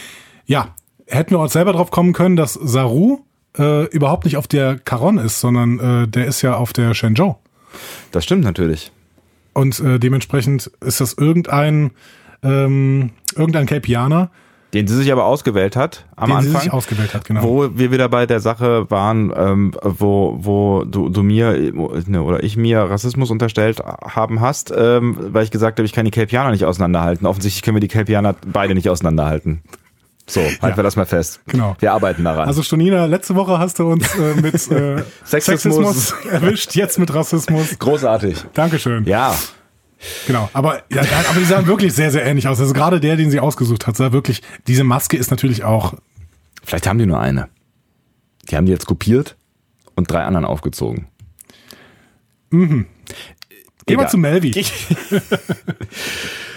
Ja, 0.45 0.75
hätten 1.07 1.31
wir 1.31 1.39
uns 1.39 1.53
selber 1.53 1.73
drauf 1.73 1.91
kommen 1.91 2.13
können, 2.13 2.35
dass 2.35 2.53
Saru 2.53 3.19
äh, 3.57 3.85
überhaupt 3.87 4.25
nicht 4.25 4.37
auf 4.37 4.47
der 4.47 4.77
Caron 4.77 5.17
ist, 5.17 5.39
sondern 5.39 5.79
äh, 5.79 6.07
der 6.07 6.25
ist 6.25 6.41
ja 6.41 6.55
auf 6.55 6.73
der 6.73 6.93
Shenzhou. 6.93 7.35
Das 8.11 8.23
stimmt 8.23 8.43
natürlich. 8.43 8.91
Und 9.53 9.79
äh, 9.79 9.99
dementsprechend 9.99 10.71
ist 10.81 11.01
das 11.01 11.13
irgendein 11.13 11.91
ähm, 12.43 13.11
irgendein 13.35 13.65
Kelpianer, 13.65 14.31
den 14.73 14.87
sie 14.87 14.95
sich 14.95 15.11
aber 15.11 15.25
ausgewählt 15.25 15.75
hat 15.75 16.05
am 16.15 16.29
den 16.29 16.37
Anfang. 16.37 16.53
Sie 16.53 16.59
sich 16.61 16.73
ausgewählt 16.73 17.13
hat, 17.13 17.25
genau. 17.25 17.43
Wo 17.43 17.77
wir 17.77 17.91
wieder 17.91 18.09
bei 18.09 18.25
der 18.25 18.39
Sache 18.39 18.89
waren, 18.89 19.31
ähm, 19.35 19.73
wo, 19.83 20.35
wo 20.39 20.83
du, 20.83 21.09
du 21.09 21.21
mir 21.21 21.53
ne, 21.53 22.23
oder 22.23 22.43
ich 22.43 22.57
mir 22.57 22.79
Rassismus 22.79 23.29
unterstellt 23.29 23.81
haben 23.81 24.41
hast, 24.41 24.73
ähm, 24.75 25.15
weil 25.19 25.43
ich 25.43 25.51
gesagt 25.51 25.77
habe, 25.77 25.85
ich 25.85 25.93
kann 25.93 26.05
die 26.05 26.11
Kelpianer 26.11 26.49
nicht 26.49 26.65
auseinanderhalten. 26.65 27.27
Offensichtlich 27.27 27.61
können 27.61 27.75
wir 27.75 27.81
die 27.81 27.87
Kelpianer 27.87 28.35
beide 28.47 28.73
nicht 28.73 28.89
auseinanderhalten. 28.89 29.61
So, 30.25 30.41
halten 30.41 30.57
ja. 30.61 30.77
wir 30.77 30.83
das 30.83 30.95
mal 30.95 31.05
fest. 31.05 31.41
Genau. 31.47 31.75
Wir 31.79 31.91
arbeiten 31.91 32.23
daran. 32.23 32.47
Also 32.47 32.63
Stonina, 32.63 33.05
letzte 33.05 33.35
Woche 33.35 33.59
hast 33.59 33.79
du 33.79 33.91
uns 33.91 34.15
äh, 34.15 34.35
mit 34.35 34.53
äh, 34.71 35.03
Sexismus. 35.25 36.07
Sexismus 36.07 36.13
erwischt, 36.29 36.75
jetzt 36.75 36.97
mit 36.97 37.13
Rassismus. 37.13 37.77
Großartig. 37.77 38.45
Dankeschön. 38.53 39.05
Ja. 39.05 39.35
Genau, 40.27 40.49
aber, 40.53 40.83
ja, 40.89 41.01
aber 41.01 41.39
die 41.39 41.45
sahen 41.45 41.65
wirklich 41.65 41.93
sehr, 41.93 42.11
sehr 42.11 42.25
ähnlich 42.25 42.47
aus. 42.47 42.59
Also 42.59 42.73
gerade 42.73 42.99
der, 42.99 43.15
den 43.15 43.31
sie 43.31 43.39
ausgesucht 43.39 43.87
hat, 43.87 43.95
sah 43.95 44.11
wirklich, 44.11 44.41
diese 44.67 44.83
Maske 44.83 45.17
ist 45.17 45.31
natürlich 45.31 45.63
auch. 45.63 45.93
Vielleicht 46.63 46.87
haben 46.87 46.99
die 46.99 47.05
nur 47.05 47.19
eine. 47.19 47.49
Die 48.49 48.55
haben 48.55 48.65
die 48.65 48.71
jetzt 48.71 48.85
kopiert 48.85 49.35
und 49.95 50.11
drei 50.11 50.23
anderen 50.23 50.45
aufgezogen. 50.45 51.07
Mhm. 52.49 52.85
Geh 53.85 53.97
mal 53.97 54.07
zu 54.07 54.17
Melvi. 54.17 54.53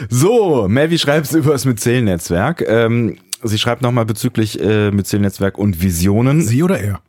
so, 0.08 0.68
Melvi 0.68 0.98
schreibt 0.98 1.32
über 1.32 1.52
das 1.52 1.64
Myzel-Netzwerk. 1.64 2.62
Ähm, 2.66 3.18
sie 3.46 3.58
schreibt 3.58 3.82
nochmal 3.82 4.06
bezüglich 4.06 4.60
äh, 4.60 4.90
Myzel-Netzwerk 4.90 5.58
und 5.58 5.82
Visionen. 5.82 6.42
Sie 6.42 6.62
oder 6.62 6.78
er? 6.78 7.00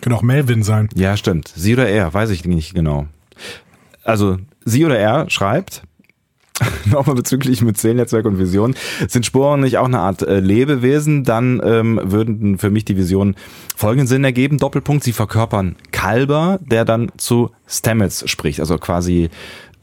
Könnte 0.00 0.16
auch 0.16 0.22
Melvin 0.22 0.62
sein. 0.62 0.88
Ja, 0.94 1.16
stimmt. 1.16 1.52
Sie 1.54 1.74
oder 1.74 1.88
er, 1.88 2.12
weiß 2.12 2.30
ich 2.30 2.44
nicht 2.44 2.74
genau. 2.74 3.06
Also 4.04 4.38
sie 4.64 4.84
oder 4.84 4.98
er 4.98 5.30
schreibt, 5.30 5.82
nochmal 6.86 7.16
bezüglich 7.16 7.62
mit 7.62 7.78
Zählnetzwerk 7.78 8.26
und 8.26 8.38
Vision, 8.38 8.74
sind 9.08 9.26
Sporen 9.26 9.60
nicht 9.60 9.78
auch 9.78 9.86
eine 9.86 10.00
Art 10.00 10.22
äh, 10.22 10.40
Lebewesen, 10.40 11.24
dann 11.24 11.60
ähm, 11.64 12.00
würden 12.02 12.58
für 12.58 12.70
mich 12.70 12.84
die 12.84 12.96
Visionen 12.96 13.36
folgenden 13.76 14.06
Sinn 14.06 14.24
ergeben. 14.24 14.58
Doppelpunkt, 14.58 15.04
sie 15.04 15.12
verkörpern 15.12 15.76
Kalber, 15.92 16.58
der 16.62 16.84
dann 16.84 17.10
zu 17.16 17.50
Stamets 17.66 18.28
spricht, 18.28 18.60
also 18.60 18.78
quasi 18.78 19.30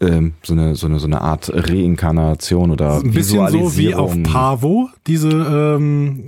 ähm, 0.01 0.33
so, 0.43 0.53
eine, 0.53 0.75
so, 0.75 0.87
eine, 0.87 0.99
so 0.99 1.07
eine 1.07 1.21
Art 1.21 1.51
Reinkarnation 1.53 2.71
oder 2.71 2.97
Ein 2.97 3.11
bisschen 3.11 3.47
so 3.49 3.77
wie 3.77 3.95
auf 3.95 4.15
Pavo, 4.23 4.89
diese 5.07 5.29
ähm, 5.29 6.23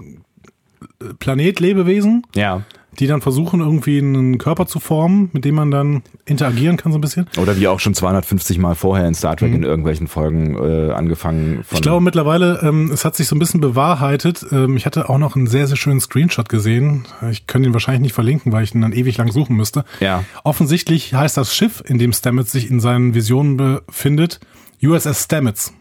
Planetlebewesen. 1.20 2.24
Ja 2.36 2.64
die 3.02 3.08
dann 3.08 3.22
versuchen, 3.22 3.62
irgendwie 3.62 3.98
einen 3.98 4.38
Körper 4.38 4.68
zu 4.68 4.80
formen, 4.80 5.32
mit 5.34 5.44
dem 5.44 5.56
man 5.56 5.72
dann 5.72 6.04
interagieren 6.26 6.78
kann 6.78 6.92
so 6.92 7.00
ein 7.00 7.02
bisschen. 7.02 7.28
Oder 7.38 7.58
wie 7.58 7.68
auch 7.68 7.80
schon 7.80 7.96
250 7.96 8.60
Mal 8.60 8.76
vorher 8.76 9.08
in 9.08 9.16
Star 9.16 9.36
Trek 9.36 9.50
mhm. 9.50 9.56
in 9.56 9.64
irgendwelchen 9.64 10.08
Folgen 10.08 10.56
äh, 10.56 10.92
angefangen. 10.92 11.64
Von 11.64 11.78
ich 11.78 11.82
glaube 11.82 12.02
mittlerweile, 12.02 12.60
ähm, 12.62 12.92
es 12.94 13.04
hat 13.04 13.16
sich 13.16 13.28
so 13.28 13.36
ein 13.36 13.40
bisschen 13.40 13.60
bewahrheitet. 13.60 14.46
Ähm, 14.52 14.78
ich 14.78 14.86
hatte 14.86 15.10
auch 15.10 15.18
noch 15.18 15.36
einen 15.36 15.48
sehr, 15.48 15.66
sehr 15.66 15.78
schönen 15.78 16.00
Screenshot 16.00 16.48
gesehen. 16.48 17.06
Ich 17.32 17.48
könnte 17.48 17.70
ihn 17.70 17.74
wahrscheinlich 17.74 18.02
nicht 18.02 18.14
verlinken, 18.14 18.52
weil 18.52 18.64
ich 18.64 18.76
ihn 18.76 18.82
dann 18.82 18.94
ewig 18.94 19.18
lang 19.18 19.32
suchen 19.32 19.56
müsste. 19.56 19.84
Ja. 20.00 20.24
Offensichtlich 20.44 21.16
heißt 21.16 21.38
das 21.38 21.56
Schiff, 21.56 21.84
in 21.84 21.98
dem 21.98 22.14
Stamets 22.14 22.52
sich 22.52 22.70
in 22.70 22.80
seinen 22.80 23.16
Visionen 23.16 23.58
befindet, 23.58 24.40
USS 24.84 25.24
Stamets. 25.24 25.74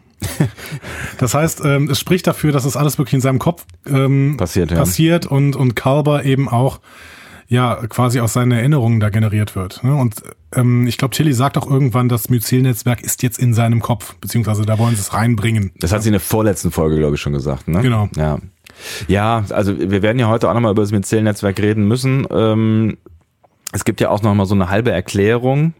Das 1.17 1.33
heißt, 1.33 1.61
ähm, 1.63 1.89
es 1.89 1.99
spricht 1.99 2.27
dafür, 2.27 2.51
dass 2.51 2.65
es 2.65 2.77
alles 2.77 2.97
wirklich 2.97 3.15
in 3.15 3.21
seinem 3.21 3.39
Kopf 3.39 3.65
ähm, 3.87 4.37
passiert, 4.37 4.71
ja. 4.71 4.77
passiert 4.77 5.25
und, 5.25 5.55
und 5.55 5.75
Kalber 5.75 6.23
eben 6.25 6.47
auch 6.49 6.79
ja 7.47 7.75
quasi 7.89 8.21
aus 8.21 8.33
seinen 8.33 8.53
Erinnerungen 8.53 8.99
da 9.01 9.09
generiert 9.09 9.55
wird. 9.55 9.83
Ne? 9.83 9.93
Und 9.93 10.15
ähm, 10.55 10.87
ich 10.87 10.97
glaube, 10.97 11.13
Tilly 11.13 11.33
sagt 11.33 11.57
auch 11.57 11.69
irgendwann, 11.69 12.07
das 12.07 12.29
Myzel-Netzwerk 12.29 13.01
ist 13.01 13.23
jetzt 13.23 13.39
in 13.39 13.53
seinem 13.53 13.81
Kopf, 13.81 14.15
beziehungsweise 14.15 14.65
da 14.65 14.79
wollen 14.79 14.95
sie 14.95 15.01
es 15.01 15.13
reinbringen. 15.13 15.71
Das 15.79 15.91
hat 15.91 16.01
sie 16.01 16.09
in 16.09 16.13
der 16.13 16.21
vorletzten 16.21 16.71
Folge, 16.71 16.97
glaube 16.97 17.15
ich, 17.15 17.21
schon 17.21 17.33
gesagt. 17.33 17.67
Ne? 17.67 17.81
Genau. 17.81 18.09
Ja. 18.15 18.39
Ja, 19.07 19.43
also 19.49 19.77
wir 19.77 20.01
werden 20.01 20.17
ja 20.17 20.27
heute 20.27 20.49
auch 20.49 20.53
nochmal 20.53 20.71
über 20.71 20.81
das 20.81 20.91
Myzel-Netzwerk 20.91 21.59
reden 21.59 21.87
müssen. 21.87 22.25
Ähm, 22.31 22.97
es 23.73 23.83
gibt 23.83 23.99
ja 23.99 24.09
auch 24.09 24.21
nochmal 24.21 24.45
so 24.45 24.55
eine 24.55 24.69
halbe 24.69 24.91
Erklärung 24.91 25.73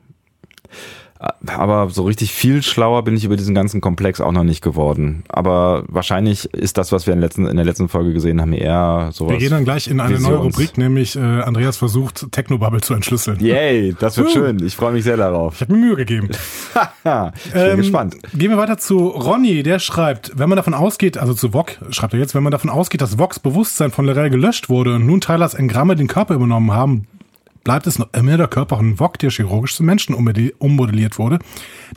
Aber 1.46 1.90
so 1.90 2.04
richtig 2.04 2.32
viel 2.34 2.64
schlauer 2.64 3.04
bin 3.04 3.16
ich 3.16 3.24
über 3.26 3.36
diesen 3.38 3.54
ganzen 3.54 3.80
Komplex 3.80 4.20
auch 4.22 4.32
noch 4.32 4.44
nicht 4.44 4.62
geworden. 4.64 5.24
Aber 5.30 5.84
wahrscheinlich 5.88 6.52
ist 6.54 6.80
das, 6.80 6.92
was 6.92 7.06
wir 7.06 7.14
in, 7.14 7.20
letzten, 7.20 7.46
in 7.46 7.58
der 7.58 7.66
letzten 7.66 7.90
Folge 7.90 8.12
gesehen 8.12 8.42
haben, 8.42 8.54
eher 8.54 9.10
sowas. 9.14 9.34
Wir 9.34 9.38
gehen 9.38 9.52
dann 9.52 9.64
gleich 9.64 9.88
in 9.88 10.00
eine 10.00 10.16
Visions. 10.16 10.28
neue 10.30 10.38
Rubrik, 10.40 10.78
nämlich 10.80 11.16
äh, 11.16 11.20
Andreas 11.20 11.78
versucht, 11.78 12.32
Technobubble 12.32 12.82
zu 12.82 12.96
entschlüsseln. 12.96 13.40
Yay, 13.40 13.96
das 14.00 14.18
wird 14.18 14.30
Uh. 14.30 14.32
schön. 14.32 14.66
Ich 14.66 14.76
freue 14.76 14.94
mich 14.94 15.04
sehr 15.04 15.18
darauf. 15.18 15.56
Ich 15.56 15.62
habe 15.62 15.74
mir 15.74 15.80
Mühe 15.80 15.96
gegeben. 15.96 16.30
Ich 17.04 17.52
bin 17.54 17.62
Ähm, 17.62 17.78
gespannt. 17.78 18.16
Gehen 18.34 18.50
wir 18.52 18.58
weiter 18.58 18.78
zu 18.78 19.08
Ronny, 19.08 19.64
der 19.64 19.80
schreibt, 19.80 20.32
wenn 20.38 20.50
man 20.50 20.56
davon 20.56 20.74
ausgeht, 20.74 21.18
also 21.18 21.34
zu 21.34 21.50
Vog 21.54 21.78
schreibt 21.90 22.14
er 22.14 22.20
jetzt, 22.20 22.36
wenn 22.36 22.44
man 22.44 22.52
davon 22.52 22.70
ausgeht, 22.70 23.02
dass 23.02 23.16
Vogs 23.16 23.40
Bewusstsein 23.40 23.92
von 23.92 24.06
Lorel 24.06 24.30
gelöscht 24.30 24.70
wurde 24.70 24.96
und 24.96 25.06
nun 25.08 25.20
Tylers 25.22 25.54
Engramme 25.54 25.96
den 25.96 26.08
Körper 26.08 26.36
übernommen 26.36 26.72
haben, 26.72 27.08
bleibt 27.64 27.88
es 27.88 28.00
noch 28.00 28.08
immer 28.14 28.38
der 28.38 28.48
Körper 28.48 28.78
von 28.78 28.98
Vog, 28.98 29.20
der 29.20 29.30
chirurgisch 29.30 29.76
zum 29.76 29.86
Menschen 29.86 30.16
ummodelliert 30.16 31.20
wurde. 31.20 31.40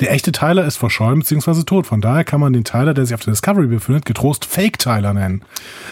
Der 0.01 0.13
echte 0.13 0.33
Tyler 0.33 0.65
ist 0.65 0.77
verschollen 0.77 1.21
bzw. 1.21 1.63
tot. 1.63 1.87
Von 1.87 2.01
daher 2.01 2.25
kann 2.25 2.41
man 2.41 2.53
den 2.53 2.65
Tyler, 2.65 2.95
der 2.95 3.07
sich 3.07 3.15
auf 3.15 3.21
der 3.21 3.33
Discovery 3.33 3.67
befindet, 3.67 4.05
getrost 4.05 4.45
Fake 4.45 4.79
Tyler 4.79 5.15
nennen. 5.15 5.43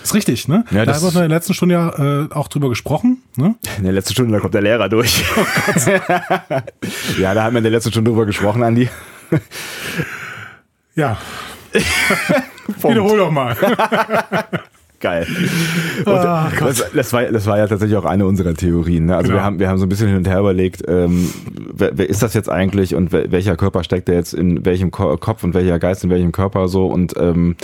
Ist 0.03 0.15
richtig, 0.15 0.49
ne? 0.49 0.65
Ja, 0.71 0.85
da 0.85 0.95
haben 0.95 1.03
wir 1.03 1.09
in 1.09 1.29
der 1.29 1.39
letzten 1.39 1.55
Stunde 1.55 1.75
ja 1.75 2.25
äh, 2.25 2.29
auch 2.33 2.49
drüber 2.49 2.69
gesprochen. 2.69 3.23
Ne? 3.37 3.55
In 3.79 3.85
der 3.85 3.93
letzten 3.93 4.13
Stunde, 4.13 4.33
da 4.33 4.41
kommt 4.41 4.55
der 4.55 4.63
Lehrer 4.63 4.89
durch. 4.89 5.25
Oh 5.35 5.41
ja, 7.21 7.35
da 7.35 7.45
haben 7.45 7.55
wir 7.55 7.59
in 7.59 7.65
der 7.65 7.73
letzten 7.73 7.91
Stunde 7.91 8.11
drüber 8.11 8.27
gesprochen, 8.27 8.63
Andi. 8.63 8.89
Ja. 10.95 11.17
Wiederhol 12.83 13.19
doch 13.19 13.31
mal. 13.31 13.57
Geil. 15.03 15.27
Ah, 16.07 16.51
Gott. 16.59 16.69
das, 16.71 16.91
das, 16.95 17.13
war, 17.13 17.25
das 17.25 17.47
war 17.47 17.59
ja 17.59 17.67
tatsächlich 17.67 17.97
auch 17.99 18.05
eine 18.07 18.25
unserer 18.27 18.55
Theorien. 18.55 19.07
Ne? 19.07 19.17
Also 19.17 19.29
Genau. 19.29 19.41
wir 19.41 19.45
haben 19.45 19.59
wir 19.61 19.69
haben 19.69 19.79
so 19.79 19.85
ein 19.85 19.89
bisschen 19.91 20.09
hin 20.09 20.17
und 20.17 20.27
her 20.29 20.39
überlegt, 20.41 20.83
ähm, 20.89 21.29
wer, 21.75 21.97
wer 21.99 22.09
ist 22.09 22.23
das 22.23 22.33
jetzt 22.35 22.49
eigentlich 22.49 22.95
und 22.95 23.13
wel- 23.13 23.31
welcher 23.31 23.57
Körper 23.57 23.85
steckt 23.85 24.09
der 24.09 24.15
jetzt 24.15 24.33
in 24.33 24.65
welchem 24.65 24.91
Ko 24.91 25.17
Kopf 25.19 25.45
und 25.45 25.53
welcher 25.55 25.79
Geist 25.79 26.03
in 26.05 26.11
welchem 26.11 26.33
Körper 26.33 26.69
so 26.69 26.87
und 26.87 27.15
ähm, 27.19 27.57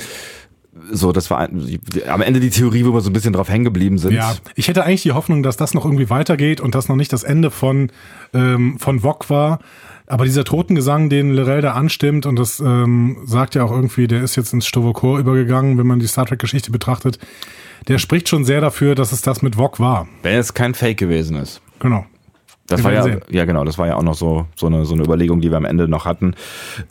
so, 0.93 1.11
das 1.13 1.31
war 1.31 1.49
am 2.09 2.21
Ende 2.23 2.41
die 2.41 2.51
Theorie, 2.51 2.85
wo 2.85 2.93
wir 2.93 3.01
so 3.01 3.11
ein 3.11 3.13
bisschen 3.13 3.33
drauf 3.33 3.49
hängen 3.49 3.65
geblieben 3.65 3.99
sind. 3.99 4.13
Ja, 4.15 4.35
ich 4.55 4.69
hätte 4.69 4.85
eigentlich 4.85 5.03
die 5.03 5.13
Hoffnung, 5.13 5.43
dass 5.43 5.57
das 5.57 5.75
noch 5.75 5.85
irgendwie 5.85 6.09
weitergeht 6.11 6.61
und 6.61 6.75
das 6.75 6.89
noch 6.89 6.97
nicht 6.97 7.13
das 7.13 7.25
Ende 7.25 7.51
von, 7.51 7.91
ähm, 8.33 8.79
von 8.79 9.01
Vog 9.03 9.29
war. 9.31 9.59
Aber 10.09 10.25
dieser 10.25 10.45
Totengesang, 10.45 11.11
den 11.11 11.33
Lorel 11.33 11.61
da 11.61 11.73
anstimmt, 11.73 12.25
und 12.25 12.37
das 12.39 12.61
ähm, 12.61 13.19
sagt 13.25 13.55
ja 13.55 13.63
auch 13.65 13.71
irgendwie, 13.71 14.07
der 14.07 14.23
ist 14.23 14.37
jetzt 14.37 14.53
ins 14.55 14.67
Stovokor 14.67 15.19
übergegangen, 15.19 15.77
wenn 15.77 15.87
man 15.87 15.99
die 15.99 16.07
Star 16.07 16.25
Trek-Geschichte 16.25 16.71
betrachtet, 16.71 17.19
der 17.89 17.99
spricht 17.99 18.29
schon 18.29 18.45
sehr 18.45 18.61
dafür, 18.61 18.95
dass 18.95 19.13
es 19.13 19.21
das 19.21 19.43
mit 19.43 19.57
Vog 19.57 19.79
war. 19.81 20.09
Wenn 20.23 20.39
es 20.39 20.55
kein 20.55 20.75
Fake 20.75 20.97
gewesen 20.99 21.37
ist. 21.37 21.61
Genau. 21.79 22.07
Das 22.67 22.81
Wir 22.81 22.85
war 22.85 22.93
ja, 22.93 23.19
ja 23.31 23.45
genau, 23.45 23.65
das 23.65 23.79
war 23.79 23.87
ja 23.87 23.97
auch 23.97 24.03
noch 24.03 24.15
so, 24.15 24.47
so, 24.57 24.67
eine, 24.67 24.85
so 24.85 24.95
eine 24.95 25.03
Überlegung, 25.05 25.41
die 25.41 25.51
wir 25.51 25.57
am 25.57 25.65
Ende 25.65 25.89
noch 25.89 26.05
hatten. 26.05 26.35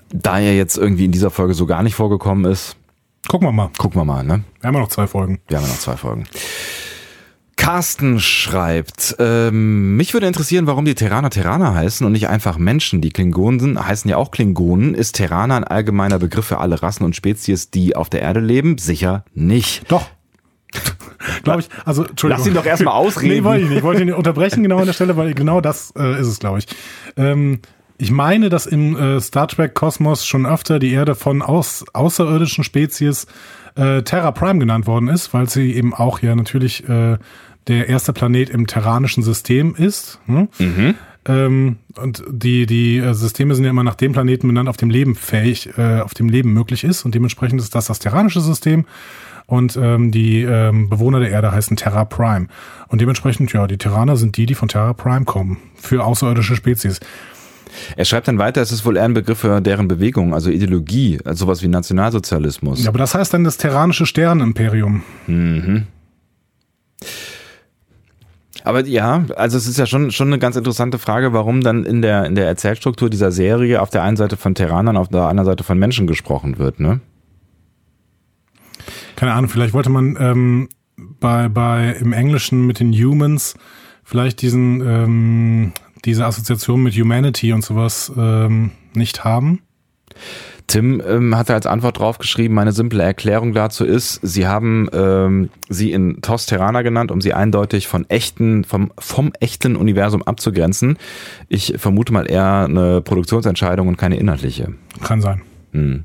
Da 0.09 0.39
er 0.39 0.55
jetzt 0.55 0.77
irgendwie 0.77 1.05
in 1.05 1.12
dieser 1.12 1.29
Folge 1.29 1.53
so 1.53 1.65
gar 1.65 1.83
nicht 1.83 1.95
vorgekommen 1.95 2.51
ist, 2.51 2.77
Gucken 3.27 3.47
wir 3.47 3.51
mal. 3.51 3.69
gucken 3.77 4.00
wir 4.00 4.05
mal, 4.05 4.24
ne? 4.24 4.43
Wir 4.62 4.67
haben 4.69 4.75
ja 4.75 4.81
noch 4.81 4.88
zwei 4.88 5.05
Folgen. 5.05 5.39
Wir 5.47 5.57
haben 5.57 5.65
ja 5.65 5.69
noch 5.69 5.79
zwei 5.79 5.97
Folgen. 5.97 6.24
Carsten 7.57 8.19
schreibt, 8.19 9.17
ähm, 9.19 9.97
mich 9.97 10.13
würde 10.13 10.27
interessieren, 10.27 10.67
warum 10.67 10.85
die 10.85 10.95
Terraner 10.95 11.29
Terraner 11.29 11.73
heißen 11.73 12.05
und 12.05 12.13
nicht 12.13 12.29
einfach 12.29 12.57
Menschen. 12.57 13.01
Die 13.01 13.09
Klingonen 13.09 13.59
sind, 13.59 13.85
heißen 13.85 14.09
ja 14.09 14.15
auch 14.15 14.31
Klingonen. 14.31 14.93
Ist 14.93 15.15
Terraner 15.15 15.55
ein 15.55 15.63
allgemeiner 15.65 16.19
Begriff 16.19 16.45
für 16.45 16.59
alle 16.59 16.81
Rassen 16.81 17.03
und 17.03 17.15
Spezies, 17.15 17.69
die 17.69 17.95
auf 17.95 18.09
der 18.09 18.21
Erde 18.21 18.39
leben? 18.39 18.77
Sicher 18.77 19.25
nicht. 19.33 19.91
Doch. 19.91 20.07
glaube 21.43 21.61
ich. 21.61 21.69
Also, 21.85 22.05
Entschuldigung. 22.05 22.45
Lass 22.45 22.47
ihn 22.47 22.53
doch 22.53 22.65
erst 22.65 22.83
mal 22.83 22.91
ausreden. 22.91 23.35
Nee, 23.35 23.43
wollte 23.43 23.63
ich 23.63 23.69
nicht. 23.69 23.77
Ich 23.79 23.83
wollte 23.83 24.01
ihn 24.01 24.13
unterbrechen 24.13 24.63
genau 24.63 24.77
an 24.77 24.85
der 24.85 24.93
Stelle, 24.93 25.17
weil 25.17 25.33
genau 25.33 25.61
das 25.61 25.93
äh, 25.97 26.19
ist 26.19 26.27
es, 26.27 26.39
glaube 26.39 26.59
ich. 26.59 26.67
Ähm, 27.17 27.59
ich 27.97 28.11
meine, 28.11 28.49
dass 28.49 28.67
im 28.67 28.95
äh, 28.95 29.19
Star 29.19 29.47
Trek 29.47 29.73
Kosmos 29.73 30.25
schon 30.25 30.45
öfter 30.45 30.79
die 30.79 30.91
Erde 30.91 31.15
von 31.15 31.41
aus, 31.41 31.85
außerirdischen 31.93 32.63
Spezies 32.63 33.25
äh, 33.75 34.03
Terra 34.03 34.31
Prime 34.31 34.59
genannt 34.59 34.85
worden 34.87 35.07
ist, 35.07 35.33
weil 35.33 35.49
sie 35.49 35.73
eben 35.73 35.93
auch 35.93 36.21
ja 36.21 36.35
natürlich 36.35 36.87
äh, 36.87 37.17
der 37.67 37.89
erste 37.89 38.13
Planet 38.13 38.50
im 38.50 38.67
terranischen 38.67 39.24
System 39.24 39.75
ist. 39.75 40.19
Hm? 40.25 40.50
Ähm, 41.27 41.77
und 41.97 42.24
die, 42.29 42.65
die 42.65 42.97
äh, 42.97 43.13
Systeme 43.13 43.53
sind 43.53 43.65
ja 43.65 43.71
immer 43.71 43.83
nach 43.83 43.95
dem 43.95 44.13
Planeten 44.13 44.47
benannt, 44.47 44.69
auf 44.69 44.77
dem 44.77 44.89
Leben 44.89 45.15
fähig, 45.15 45.69
äh, 45.77 46.00
auf 46.00 46.13
dem 46.13 46.29
Leben 46.29 46.53
möglich 46.53 46.83
ist. 46.83 47.03
Und 47.03 47.15
dementsprechend 47.15 47.59
ist 47.59 47.75
das 47.75 47.88
das 47.88 48.00
terranische 48.00 48.41
System. 48.41 48.86
Und 49.45 49.77
ähm, 49.81 50.12
die 50.12 50.41
ähm, 50.41 50.89
Bewohner 50.89 51.19
der 51.19 51.29
Erde 51.29 51.51
heißen 51.51 51.77
Terra 51.77 52.05
Prime. 52.05 52.47
Und 52.88 53.01
dementsprechend, 53.01 53.51
ja, 53.53 53.67
die 53.67 53.77
Terraner 53.77 54.17
sind 54.17 54.36
die, 54.38 54.45
die 54.45 54.55
von 54.55 54.67
Terra 54.67 54.93
Prime 54.93 55.25
kommen. 55.25 55.57
Für 55.75 56.03
außerirdische 56.03 56.55
Spezies. 56.55 57.00
Er 57.95 58.05
schreibt 58.05 58.27
dann 58.27 58.39
weiter, 58.39 58.62
es 58.62 58.71
ist 58.71 58.86
wohl 58.86 58.97
eher 58.97 59.05
ein 59.05 59.13
Begriff 59.13 59.39
für 59.39 59.62
deren 59.62 59.88
Bewegung, 59.88 60.33
also 60.33 60.50
Ideologie, 60.50 61.19
also 61.24 61.45
sowas 61.45 61.62
wie 61.62 61.67
Nationalsozialismus. 61.67 62.83
Ja, 62.83 62.89
aber 62.89 63.00
das 63.00 63.13
heißt 63.13 63.33
dann 63.33 63.43
das 63.43 63.57
terranische 63.57 64.05
Sternenimperium. 64.05 65.03
Aber 68.67 68.86
ja, 68.86 69.25
also 69.36 69.57
es 69.57 69.65
ist 69.65 69.77
ja 69.77 69.86
schon, 69.86 70.12
schon 70.12 70.27
eine 70.27 70.39
ganz 70.39 70.57
interessante 70.57 71.00
Frage, 71.00 71.31
warum 71.31 71.62
dann 71.62 71.86
in 71.86 72.01
der, 72.01 72.25
in 72.25 72.36
der 72.36 72.47
Erzählstruktur 72.47 73.09
dieser 73.09 73.31
Serie 73.31 73.81
auf 73.81 73.89
der 73.89 74.03
einen 74.03 74.17
Seite 74.17 74.36
von 74.36 74.55
Terranern, 74.55 74.97
auf 74.97 75.07
der 75.07 75.24
anderen 75.24 75.45
Seite 75.45 75.63
von 75.63 75.79
Menschen 75.79 76.05
gesprochen 76.05 76.57
wird, 76.57 76.79
ne? 76.79 77.00
Keine 79.15 79.33
Ahnung, 79.33 79.50
vielleicht 79.50 79.74
wollte 79.74 79.89
man 79.89 80.17
ähm, 80.19 80.69
bei, 80.97 81.47
bei 81.47 81.95
im 82.00 82.12
Englischen 82.12 82.67
mit 82.67 82.79
den 82.81 82.91
Humans 82.91 83.55
vielleicht 84.03 84.41
diesen 84.41 84.81
ähm, 84.81 85.71
diese 86.03 86.25
Assoziation 86.25 86.83
mit 86.83 86.93
Humanity 86.93 87.53
und 87.53 87.63
sowas 87.63 88.12
ähm, 88.17 88.71
nicht 88.93 89.24
haben. 89.24 89.62
Tim 90.67 91.01
ähm, 91.07 91.36
hatte 91.38 91.53
als 91.53 91.65
Antwort 91.65 92.00
draufgeschrieben, 92.00 92.53
meine 92.53 92.74
simple 92.74 93.01
Erklärung 93.01 93.53
dazu 93.53 93.86
ist, 93.86 94.19
sie 94.21 94.47
haben 94.47 94.89
ähm, 94.91 95.50
sie 95.69 95.93
in 95.93 96.21
TOS 96.21 96.45
Terraner 96.45 96.83
genannt, 96.83 97.09
um 97.09 97.21
sie 97.21 97.33
eindeutig 97.33 97.88
von 97.88 98.07
echten, 98.09 98.65
vom, 98.65 98.91
vom 99.00 99.31
echten 99.39 99.77
Universum 99.77 100.24
abzugrenzen. 100.24 100.97
Ich 101.47 101.75
vermute 101.77 102.12
mal 102.12 102.29
eher 102.29 102.65
eine 102.65 103.01
Produktionsentscheidung 103.01 103.88
und 103.88 103.97
keine 103.97 104.17
inhaltliche. 104.17 104.74
Kann 105.01 105.21
sein. 105.21 105.41
Hm. 105.71 106.03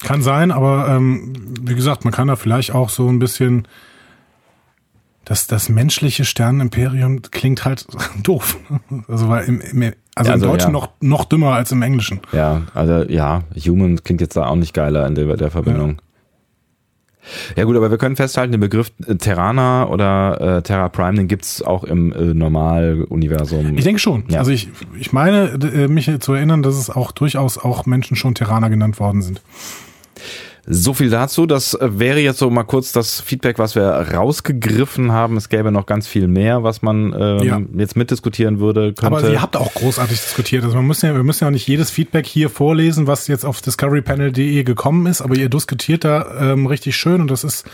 Kann 0.00 0.22
sein, 0.22 0.50
aber 0.50 0.88
ähm, 0.88 1.34
wie 1.60 1.74
gesagt, 1.74 2.04
man 2.04 2.14
kann 2.14 2.28
da 2.28 2.36
vielleicht 2.36 2.74
auch 2.74 2.88
so 2.88 3.08
ein 3.08 3.18
bisschen 3.18 3.68
das, 5.24 5.46
das 5.46 5.68
menschliche 5.68 6.24
Sternenimperium 6.24 7.22
klingt 7.22 7.64
halt 7.64 7.86
doof. 8.22 8.58
Also 9.06 9.28
weil 9.28 9.44
im, 9.44 9.60
im 9.60 9.92
also, 10.14 10.32
Also, 10.32 10.46
im 10.46 10.52
Deutschen 10.52 10.68
ja. 10.68 10.72
noch, 10.72 10.88
noch 11.00 11.24
dümmer 11.24 11.52
als 11.52 11.72
im 11.72 11.82
Englischen. 11.82 12.20
Ja, 12.32 12.62
also 12.74 13.02
ja, 13.08 13.42
Human 13.66 14.02
klingt 14.02 14.20
jetzt 14.20 14.36
da 14.36 14.46
auch 14.46 14.56
nicht 14.56 14.74
geiler 14.74 15.06
in 15.06 15.14
der, 15.14 15.36
der 15.36 15.50
Verbindung. 15.50 16.00
Ja. 17.56 17.64
gut, 17.64 17.76
aber 17.76 17.90
wir 17.90 17.98
können 17.98 18.16
festhalten, 18.16 18.52
den 18.52 18.60
Begriff 18.60 18.92
äh, 19.06 19.14
Terraner 19.14 19.88
oder 19.90 20.58
äh, 20.58 20.62
Terra 20.62 20.88
Prime, 20.88 21.14
den 21.14 21.28
gibt's 21.28 21.62
auch 21.62 21.84
im 21.84 22.12
äh, 22.12 22.34
Normaluniversum. 22.34 23.78
Ich 23.78 23.84
denke 23.84 24.00
schon. 24.00 24.24
Ja. 24.28 24.40
Also 24.40 24.50
ich, 24.50 24.68
ich 24.98 25.12
meine, 25.12 25.52
äh, 25.52 25.88
mich 25.88 26.10
zu 26.20 26.32
erinnern, 26.34 26.62
dass 26.62 26.76
es 26.76 26.90
auch 26.90 27.12
durchaus 27.12 27.56
auch 27.58 27.86
Menschen 27.86 28.16
schon 28.16 28.34
Terraner 28.34 28.70
genannt 28.70 28.98
worden 29.00 29.22
sind. 29.22 29.40
So 30.72 30.94
viel 30.94 31.10
dazu. 31.10 31.46
Das 31.46 31.74
äh, 31.74 31.98
wäre 31.98 32.20
jetzt 32.20 32.38
so 32.38 32.50
mal 32.50 32.64
kurz 32.64 32.92
das 32.92 33.20
Feedback, 33.20 33.58
was 33.58 33.74
wir 33.74 33.84
rausgegriffen 33.84 35.12
haben. 35.12 35.36
Es 35.36 35.48
gäbe 35.48 35.70
noch 35.72 35.86
ganz 35.86 36.06
viel 36.06 36.28
mehr, 36.28 36.62
was 36.62 36.82
man 36.82 37.14
ähm, 37.18 37.42
Ja. 37.42 37.60
jetzt 37.76 37.96
mitdiskutieren 37.96 38.60
würde. 38.60 38.92
Könnte. 38.92 39.06
Aber 39.06 39.30
ihr 39.30 39.42
habt 39.42 39.56
auch 39.56 39.74
großartig 39.74 40.18
diskutiert. 40.20 40.64
Also 40.64 40.76
man 40.76 40.86
muss 40.86 41.02
ja, 41.02 41.14
wir 41.14 41.22
müssen 41.22 41.44
ja 41.44 41.50
nicht 41.50 41.68
jedes 41.68 41.90
Feedback 41.90 42.26
hier 42.26 42.50
vorlesen, 42.50 43.06
was 43.06 43.26
jetzt 43.28 43.44
auf 43.44 43.60
discoverypanel.de 43.60 44.62
gekommen 44.64 45.06
ist, 45.06 45.20
aber 45.20 45.36
ihr 45.36 45.48
diskutiert 45.48 46.04
da 46.04 46.52
ähm, 46.52 46.66
richtig 46.66 46.96
schön 46.96 47.20
und 47.20 47.30
das 47.30 47.44
ist 47.44 47.64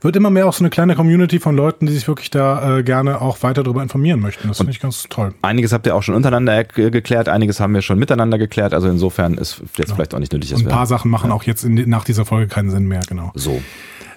wird 0.00 0.16
immer 0.16 0.30
mehr 0.30 0.46
auch 0.46 0.52
so 0.52 0.62
eine 0.62 0.70
kleine 0.70 0.94
Community 0.94 1.40
von 1.40 1.56
Leuten, 1.56 1.86
die 1.86 1.92
sich 1.92 2.06
wirklich 2.08 2.30
da 2.30 2.78
äh, 2.78 2.82
gerne 2.82 3.20
auch 3.20 3.42
weiter 3.42 3.62
darüber 3.62 3.82
informieren 3.82 4.20
möchten. 4.20 4.48
Das 4.48 4.58
finde 4.58 4.72
ich 4.72 4.80
ganz 4.80 5.06
toll. 5.08 5.34
Einiges 5.42 5.72
habt 5.72 5.86
ihr 5.86 5.94
auch 5.94 6.02
schon 6.02 6.14
untereinander 6.14 6.64
geklärt, 6.64 7.28
einiges 7.28 7.60
haben 7.60 7.74
wir 7.74 7.82
schon 7.82 7.98
miteinander 7.98 8.38
geklärt. 8.38 8.74
Also 8.74 8.88
insofern 8.88 9.34
ist 9.34 9.62
jetzt 9.76 9.92
vielleicht 9.92 10.14
auch 10.14 10.18
nicht 10.18 10.32
nötig, 10.32 10.50
dass 10.50 10.60
Ein 10.60 10.66
wir 10.66 10.72
paar 10.72 10.86
Sachen 10.86 11.10
machen 11.10 11.32
auch 11.32 11.42
jetzt 11.44 11.64
in, 11.64 11.88
nach 11.88 12.04
dieser 12.04 12.24
Folge 12.24 12.48
keinen 12.48 12.70
Sinn 12.70 12.86
mehr, 12.86 13.00
genau. 13.08 13.32
so. 13.34 13.60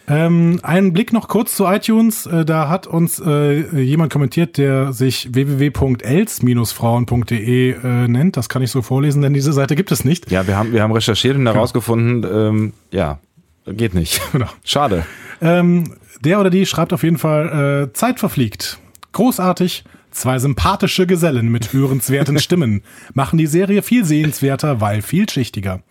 Ähm, 0.06 0.60
einen 0.64 0.92
Blick 0.92 1.14
noch 1.14 1.30
kurz 1.30 1.56
zu 1.56 1.66
iTunes. 1.66 2.26
Äh, 2.26 2.44
da 2.44 2.68
hat 2.68 2.88
uns 2.88 3.22
äh, 3.26 3.82
jemand 3.82 4.12
kommentiert, 4.12 4.58
der 4.58 4.92
sich 4.92 5.34
www.els-frauen.de 5.34 7.72
äh, 7.72 8.08
nennt. 8.10 8.36
Das 8.36 8.50
kann 8.50 8.62
ich 8.62 8.72
so 8.72 8.82
vorlesen, 8.82 9.22
denn 9.22 9.34
diese 9.34 9.54
Seite 9.54 9.76
gibt 9.76 9.94
es 9.94 10.04
nicht. 10.04 10.30
Ja, 10.30 10.46
wir 10.46 10.58
haben, 10.58 10.74
wir 10.74 10.82
haben 10.82 10.92
recherchiert 10.92 11.38
und 11.38 11.46
herausgefunden, 11.46 12.30
ähm, 12.30 12.74
ja, 12.92 13.20
geht 13.66 13.94
nicht. 13.94 14.22
Schade. 14.64 15.06
Ähm, 15.42 15.96
der 16.22 16.40
oder 16.40 16.50
die 16.50 16.66
schreibt 16.66 16.94
auf 16.94 17.04
jeden 17.04 17.18
Fall, 17.18 17.90
äh, 17.90 17.94
Zeit 17.94 18.20
verfliegt. 18.20 18.80
Großartig. 19.12 19.84
Zwei 20.12 20.38
sympathische 20.38 21.08
Gesellen 21.08 21.50
mit 21.50 21.74
hörenswerten 21.74 22.40
Stimmen 22.40 22.84
machen 23.14 23.38
die 23.38 23.48
Serie 23.48 23.82
viel 23.82 24.06
sehenswerter, 24.06 24.80
weil 24.80 25.02
vielschichtiger. 25.02 25.82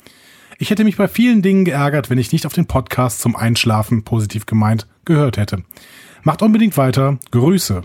Ich 0.59 0.71
hätte 0.71 0.85
mich 0.85 0.97
bei 0.97 1.09
vielen 1.09 1.43
Dingen 1.43 1.65
geärgert, 1.65 2.09
wenn 2.09 2.19
ich 2.19 2.31
nicht 2.31 2.47
auf 2.47 2.53
den 2.53 2.67
Podcast 2.67 3.21
zum 3.21 3.35
Einschlafen, 3.35 4.05
positiv 4.05 4.47
gemeint, 4.47 4.87
gehört 5.05 5.37
hätte. 5.37 5.65
Macht 6.23 6.41
unbedingt 6.41 6.77
weiter. 6.77 7.19
Grüße. 7.33 7.83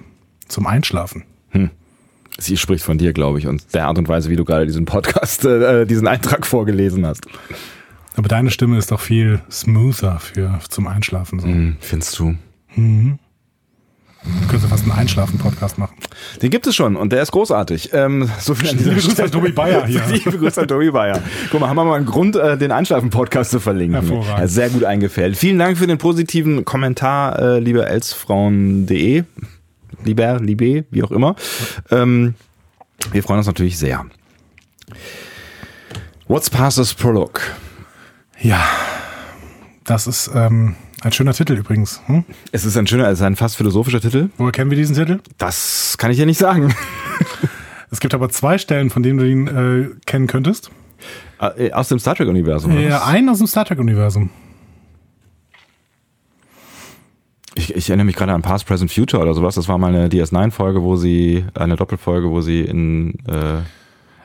Zum 0.48 0.68
Einschlafen. 0.68 1.24
Sie 2.38 2.56
spricht 2.56 2.84
von 2.84 2.98
dir, 2.98 3.14
glaube 3.14 3.40
ich, 3.40 3.48
und 3.48 3.74
der 3.74 3.88
Art 3.88 3.98
und 3.98 4.08
Weise, 4.08 4.30
wie 4.30 4.36
du 4.36 4.46
gerade 4.46 4.66
diesen 4.66 4.86
Podcast, 4.86 5.44
äh, 5.44 5.86
diesen 5.86 6.08
Eintrag 6.08 6.46
vorgelesen 6.46 7.06
hast. 7.06 7.26
Aber 8.18 8.28
deine 8.28 8.50
Stimme 8.50 8.80
ist 8.80 8.92
doch 8.92 9.00
viel 9.00 9.42
smoother 9.50 10.20
für 10.20 10.60
zum 10.70 10.88
Einschlafen. 10.88 11.40
So. 11.40 11.48
Hm, 11.48 11.78
findest 11.80 12.18
du? 12.18 12.36
Mhm. 12.76 13.20
Du 14.24 14.48
könntest 14.48 14.70
fast 14.70 14.84
einen 14.84 14.92
Einschlafen-Podcast 14.92 15.78
machen. 15.78 15.96
Den 16.42 16.50
gibt 16.50 16.66
es 16.66 16.76
schon 16.76 16.96
und 16.96 17.14
der 17.14 17.22
ist 17.22 17.32
großartig. 17.32 17.92
Ähm, 17.94 18.28
so 18.40 18.56
viel 18.56 18.70
an 18.72 18.78
dieser 18.78 18.94
Grüße 18.96 19.24
an 19.24 19.32
Tobi 19.32 19.52
Bayer 19.52 19.86
hier. 19.86 20.02
Liebe 20.12 20.36
Grüße 20.36 20.62
an 20.62 20.68
Tobi 20.68 20.90
Bayer. 20.90 21.22
Guck 21.52 21.62
mal, 21.62 21.70
haben 21.70 21.76
wir 21.76 21.86
mal 21.86 21.96
einen 21.96 22.08
Grund, 22.08 22.36
äh, 22.36 22.58
den 22.58 22.72
Einschlafen-Podcast 22.72 23.52
zu 23.52 23.60
verlinken. 23.60 24.02
Hervorragend. 24.02 24.40
Ja, 24.40 24.48
sehr 24.48 24.70
gut 24.70 24.84
eingefällt. 24.84 25.38
Vielen 25.38 25.60
Dank 25.60 25.78
für 25.78 25.88
den 25.88 26.00
positiven 26.00 26.66
Kommentar, 26.66 27.40
äh, 27.40 27.60
liebe 27.60 27.86
elsfrauen.de. 27.86 29.24
Lieber, 30.04 30.40
liebe, 30.40 30.86
wie 30.90 31.04
auch 31.04 31.12
immer. 31.12 31.36
Ähm, 31.92 32.34
wir 33.12 33.22
freuen 33.22 33.38
uns 33.38 33.48
natürlich 33.48 33.78
sehr. 33.78 34.06
What's 36.28 36.50
Passes 36.50 36.96
Prologue? 36.96 37.42
Ja, 38.40 38.64
das 39.84 40.08
ist 40.08 40.30
ähm, 40.34 40.76
ein 41.02 41.12
schöner 41.12 41.34
Titel 41.34 41.54
übrigens. 41.54 42.02
Hm? 42.06 42.24
Es 42.52 42.66
ist 42.66 42.78
ein 42.78 42.88
schöner, 42.88 43.08
es 43.08 43.20
ist 43.20 43.26
ein 43.26 43.36
fast 43.36 43.58
philosophischer 43.58 44.02
Titel. 44.02 44.30
Woher 44.38 44.52
kennen 44.52 44.70
wir 44.70 44.78
diesen 44.78 44.96
Titel? 44.96 45.20
Das 45.38 45.96
kann 45.98 46.12
ich 46.12 46.18
ja 46.18 46.26
nicht 46.26 46.40
sagen. 46.40 46.74
Es 47.90 48.02
gibt 48.02 48.14
aber 48.14 48.28
zwei 48.28 48.58
Stellen, 48.58 48.90
von 48.90 49.02
denen 49.02 49.18
du 49.18 49.26
ihn 49.26 49.48
äh, 49.48 49.90
kennen 50.06 50.28
könntest. 50.28 50.72
Äh, 51.40 51.72
Aus 51.72 51.88
dem 51.88 52.00
Star 52.00 52.16
Trek-Universum. 52.16 52.78
Äh, 52.78 52.92
was? 52.92 53.08
einen 53.08 53.30
aus 53.30 53.38
dem 53.38 53.48
Star 53.48 53.64
Trek-Universum. 53.64 54.30
Ich, 57.56 57.74
ich 57.74 57.90
erinnere 57.90 58.06
mich 58.06 58.18
gerade 58.18 58.34
an 58.34 58.42
Past, 58.42 58.66
Present, 58.68 58.92
Future 58.92 59.24
oder 59.24 59.34
sowas. 59.34 59.56
Das 59.56 59.70
war 59.70 59.78
mal 59.78 59.96
eine 59.96 60.10
DS9-Folge, 60.10 60.84
wo 60.84 60.98
sie, 60.98 61.46
eine 61.56 61.78
Doppelfolge, 61.78 62.30
wo 62.30 62.42
sie 62.42 62.62
in, 62.62 63.14
äh, 63.28 63.62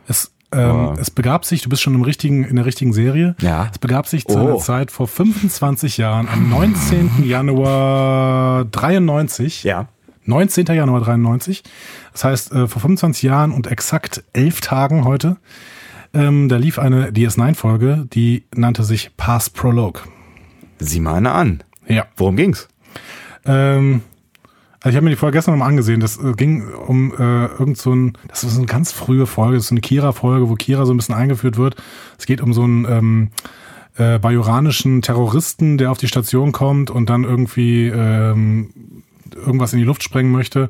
Es, 0.08 0.32
ähm, 0.52 0.96
es 1.00 1.10
begab 1.10 1.44
sich, 1.44 1.62
du 1.62 1.68
bist 1.68 1.82
schon 1.82 1.94
im 1.94 2.02
richtigen, 2.02 2.44
in 2.44 2.56
der 2.56 2.64
richtigen 2.66 2.92
Serie. 2.92 3.34
Ja. 3.40 3.68
Es 3.72 3.78
begab 3.78 4.06
sich 4.06 4.26
zu 4.26 4.36
Oh. 4.38 4.40
einer 4.46 4.58
Zeit 4.58 4.90
vor 4.90 5.08
25 5.08 5.96
Jahren, 5.98 6.28
am 6.28 6.48
19. 6.50 7.10
Januar 7.24 8.64
93. 8.66 9.64
ja. 9.64 9.88
19. 10.24 10.66
Januar 10.66 11.00
93. 11.00 11.64
Das 12.12 12.22
heißt, 12.24 12.52
äh, 12.52 12.68
vor 12.68 12.80
25 12.80 13.22
Jahren 13.24 13.50
und 13.50 13.66
exakt 13.66 14.22
elf 14.32 14.60
Tagen 14.60 15.04
heute, 15.04 15.36
ähm, 16.14 16.48
da 16.48 16.56
lief 16.58 16.78
eine 16.78 17.10
DS9-Folge, 17.10 18.06
die 18.12 18.44
nannte 18.54 18.84
sich 18.84 19.16
Pass 19.16 19.50
Prologue. 19.50 20.00
Sieh 20.78 21.00
mal 21.00 21.14
eine 21.16 21.32
an. 21.32 21.64
Ja. 21.88 22.06
Worum 22.16 22.36
ging's? 22.36 22.68
Ähm, 23.44 24.02
also 24.82 24.90
ich 24.90 24.96
habe 24.96 25.04
mir 25.04 25.10
die 25.10 25.16
Folge 25.16 25.38
gestern 25.38 25.54
nochmal 25.54 25.68
angesehen. 25.68 26.00
Das 26.00 26.18
äh, 26.18 26.32
ging 26.32 26.68
um 26.68 27.12
äh, 27.12 27.46
irgend 27.46 27.78
so 27.78 27.94
ein, 27.94 28.18
das 28.26 28.42
ist 28.42 28.56
eine 28.56 28.66
ganz 28.66 28.90
frühe 28.90 29.26
Folge, 29.26 29.56
das 29.56 29.66
ist 29.66 29.70
eine 29.70 29.80
Kira-Folge, 29.80 30.48
wo 30.48 30.54
Kira 30.54 30.86
so 30.86 30.92
ein 30.92 30.96
bisschen 30.96 31.14
eingeführt 31.14 31.56
wird. 31.56 31.76
Es 32.18 32.26
geht 32.26 32.40
um 32.40 32.52
so 32.52 32.64
einen 32.64 32.84
ähm, 32.86 33.30
äh, 33.96 34.18
bajoranischen 34.18 35.00
Terroristen, 35.00 35.78
der 35.78 35.92
auf 35.92 35.98
die 35.98 36.08
Station 36.08 36.50
kommt 36.50 36.90
und 36.90 37.10
dann 37.10 37.22
irgendwie 37.22 37.86
ähm, 37.86 38.70
irgendwas 39.34 39.72
in 39.72 39.78
die 39.78 39.84
Luft 39.84 40.02
sprengen 40.02 40.32
möchte. 40.32 40.68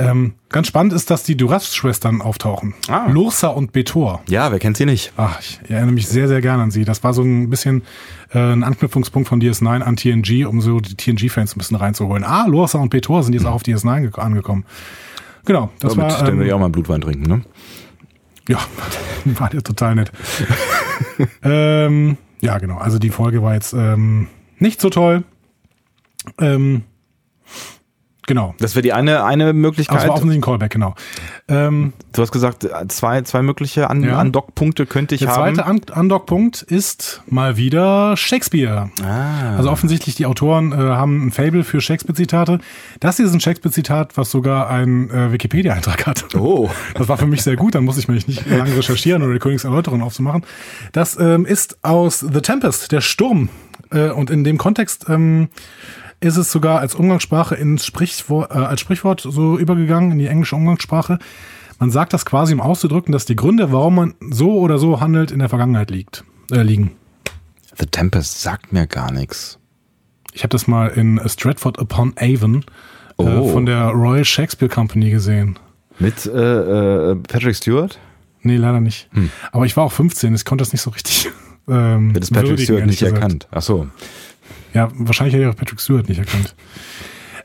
Ähm, 0.00 0.34
ganz 0.48 0.66
spannend 0.66 0.92
ist, 0.92 1.10
dass 1.10 1.22
die 1.22 1.36
Duras-Schwestern 1.36 2.22
auftauchen. 2.22 2.74
Ah. 2.88 3.06
Lursa 3.10 3.48
und 3.48 3.72
Betor. 3.72 4.22
Ja, 4.28 4.50
wer 4.52 4.58
kennt 4.58 4.76
sie 4.76 4.86
nicht? 4.86 5.12
Ach, 5.16 5.38
ich 5.40 5.60
erinnere 5.68 5.92
mich 5.92 6.06
sehr, 6.08 6.28
sehr 6.28 6.40
gerne 6.40 6.62
an 6.62 6.70
sie. 6.70 6.84
Das 6.84 7.04
war 7.04 7.12
so 7.14 7.22
ein 7.22 7.50
bisschen 7.50 7.82
äh, 8.32 8.38
ein 8.38 8.62
Anknüpfungspunkt 8.64 9.28
von 9.28 9.40
DS9 9.40 9.80
an 9.82 9.96
TNG, 9.96 10.46
um 10.46 10.60
so 10.60 10.80
die 10.80 10.94
TNG-Fans 10.96 11.54
ein 11.54 11.58
bisschen 11.58 11.76
reinzuholen. 11.76 12.24
Ah, 12.24 12.46
Lorsa 12.46 12.78
und 12.78 12.90
Betor 12.90 13.22
sind 13.22 13.34
jetzt 13.34 13.46
auch 13.46 13.54
auf 13.54 13.62
DS9 13.62 14.00
ge- 14.10 14.20
angekommen. 14.20 14.64
Genau, 15.44 15.70
das 15.80 15.94
Damit 15.94 16.12
war 16.12 16.18
dann 16.24 16.34
würde 16.36 16.44
ich 16.44 16.50
ähm, 16.50 16.56
auch 16.56 16.60
mal 16.60 16.68
Blutwein 16.70 17.00
trinken, 17.00 17.26
ne? 17.28 17.42
ja, 18.48 18.58
war 19.24 19.52
ja 19.54 19.60
total 19.60 19.94
nett. 19.94 20.12
ähm, 21.42 22.16
ja, 22.40 22.58
genau. 22.58 22.78
Also 22.78 22.98
die 22.98 23.10
Folge 23.10 23.42
war 23.42 23.54
jetzt 23.54 23.72
ähm, 23.72 24.28
nicht 24.58 24.80
so 24.80 24.90
toll. 24.90 25.24
Ähm, 26.38 26.82
genau. 28.30 28.54
Das 28.60 28.76
wäre 28.76 28.82
die 28.82 28.92
eine, 28.92 29.24
eine 29.24 29.52
Möglichkeit. 29.52 29.98
war 30.06 30.10
offensichtlich 30.14 30.38
ein 30.38 30.40
Callback, 30.40 30.70
genau. 30.70 30.94
Ähm, 31.48 31.92
Du 32.12 32.22
hast 32.22 32.30
gesagt, 32.32 32.66
zwei, 32.88 33.22
zwei 33.22 33.42
mögliche 33.42 33.90
An 33.90 34.02
Ja. 34.02 34.18
Andockpunkte 34.18 34.86
könnte 34.86 35.14
ich 35.16 35.20
der 35.22 35.30
haben. 35.36 35.54
zweite 35.56 35.66
An 35.66 35.80
Undock-Punkt 36.02 36.62
ist 36.62 37.22
mal 37.28 37.56
wieder 37.56 38.16
Shakespeare. 38.16 38.90
ah. 39.04 39.56
Also 39.56 39.70
offensichtlich, 39.70 40.14
die 40.14 40.26
Autoren 40.26 40.72
äh, 40.72 40.76
haben 40.76 41.26
ein 41.26 41.30
Fable 41.32 41.64
für 41.64 41.80
Shakespeare-Zitate. 41.80 42.60
Das 43.00 43.16
hier 43.16 43.26
ist 43.26 43.32
ein 43.34 43.40
Shakespeare-Zitat, 43.40 44.16
was 44.16 44.30
sogar 44.30 44.70
einen 44.70 45.10
äh, 45.10 45.32
Wikipedia-Eintrag 45.32 46.06
hat. 46.06 46.34
Oh. 46.36 46.70
Das 46.94 47.08
war 47.08 47.16
für 47.18 47.26
mich 47.26 47.42
sehr 47.42 47.56
gut, 47.56 47.74
dann 47.74 47.84
muss 47.84 47.96
ich 47.98 48.08
mich 48.08 48.28
nicht 48.28 48.46
lange 48.48 48.76
recherchieren 48.76 49.22
oder 49.22 49.32
die 49.32 49.38
Königserläuterung 49.38 50.02
aufzumachen. 50.02 50.44
Das 50.92 51.18
ähm, 51.18 51.46
ist 51.46 51.78
aus 51.82 52.20
The 52.20 52.40
Tempest, 52.40 52.92
der 52.92 53.00
Sturm. 53.00 53.48
Äh, 53.90 54.10
und 54.10 54.30
in 54.30 54.44
dem 54.44 54.58
Kontext 54.58 55.06
ähm, 55.08 55.48
ist 56.20 56.36
es 56.36 56.52
sogar 56.52 56.80
als 56.80 56.94
Umgangssprache 56.94 57.54
ins 57.54 57.86
Sprichwort, 57.86 58.50
äh, 58.50 58.54
als 58.54 58.80
Sprichwort 58.80 59.20
so 59.22 59.58
übergegangen 59.58 60.12
in 60.12 60.18
die 60.18 60.26
englische 60.26 60.56
Umgangssprache. 60.56 61.18
Man 61.78 61.90
sagt 61.90 62.12
das 62.12 62.26
quasi, 62.26 62.52
um 62.52 62.60
auszudrücken, 62.60 63.12
dass 63.12 63.24
die 63.24 63.36
Gründe, 63.36 63.72
warum 63.72 63.94
man 63.94 64.14
so 64.30 64.58
oder 64.58 64.78
so 64.78 65.00
handelt, 65.00 65.30
in 65.30 65.38
der 65.38 65.48
Vergangenheit 65.48 65.90
liegt, 65.90 66.24
äh, 66.52 66.62
liegen. 66.62 66.92
The 67.78 67.86
Tempest 67.86 68.42
sagt 68.42 68.72
mir 68.72 68.86
gar 68.86 69.10
nichts. 69.12 69.58
Ich 70.32 70.42
habe 70.42 70.50
das 70.50 70.66
mal 70.66 70.88
in 70.88 71.20
Stratford 71.26 71.78
upon 71.78 72.12
Avon 72.18 72.64
Oh. 73.16 73.26
äh, 73.26 73.52
von 73.52 73.66
der 73.66 73.88
Royal 73.88 74.24
Shakespeare 74.24 74.70
Company 74.72 75.10
gesehen. 75.10 75.58
Mit 75.98 76.24
äh, 76.24 76.30
äh, 77.10 77.16
Patrick 77.16 77.54
Stewart? 77.56 77.98
Nee, 78.42 78.56
leider 78.56 78.80
nicht. 78.80 79.10
Aber 79.52 79.66
ich 79.66 79.76
war 79.76 79.84
auch 79.84 79.92
15, 79.92 80.34
ich 80.34 80.44
konnte 80.46 80.62
das 80.62 80.72
nicht 80.72 80.82
so 80.82 80.90
richtig. 80.90 81.28
Ähm, 81.68 82.14
das 82.14 82.30
Patrick 82.30 82.58
Stewart 82.58 82.86
nicht 82.86 82.98
gesagt. 82.98 83.14
erkannt? 83.18 83.46
Ach 83.52 83.62
so. 83.62 83.86
Ja, 84.74 84.88
wahrscheinlich 84.94 85.34
hätte 85.34 85.44
ich 85.44 85.50
auch 85.50 85.56
Patrick 85.56 85.80
Stewart 85.80 86.08
nicht 86.08 86.18
erkannt. 86.18 86.54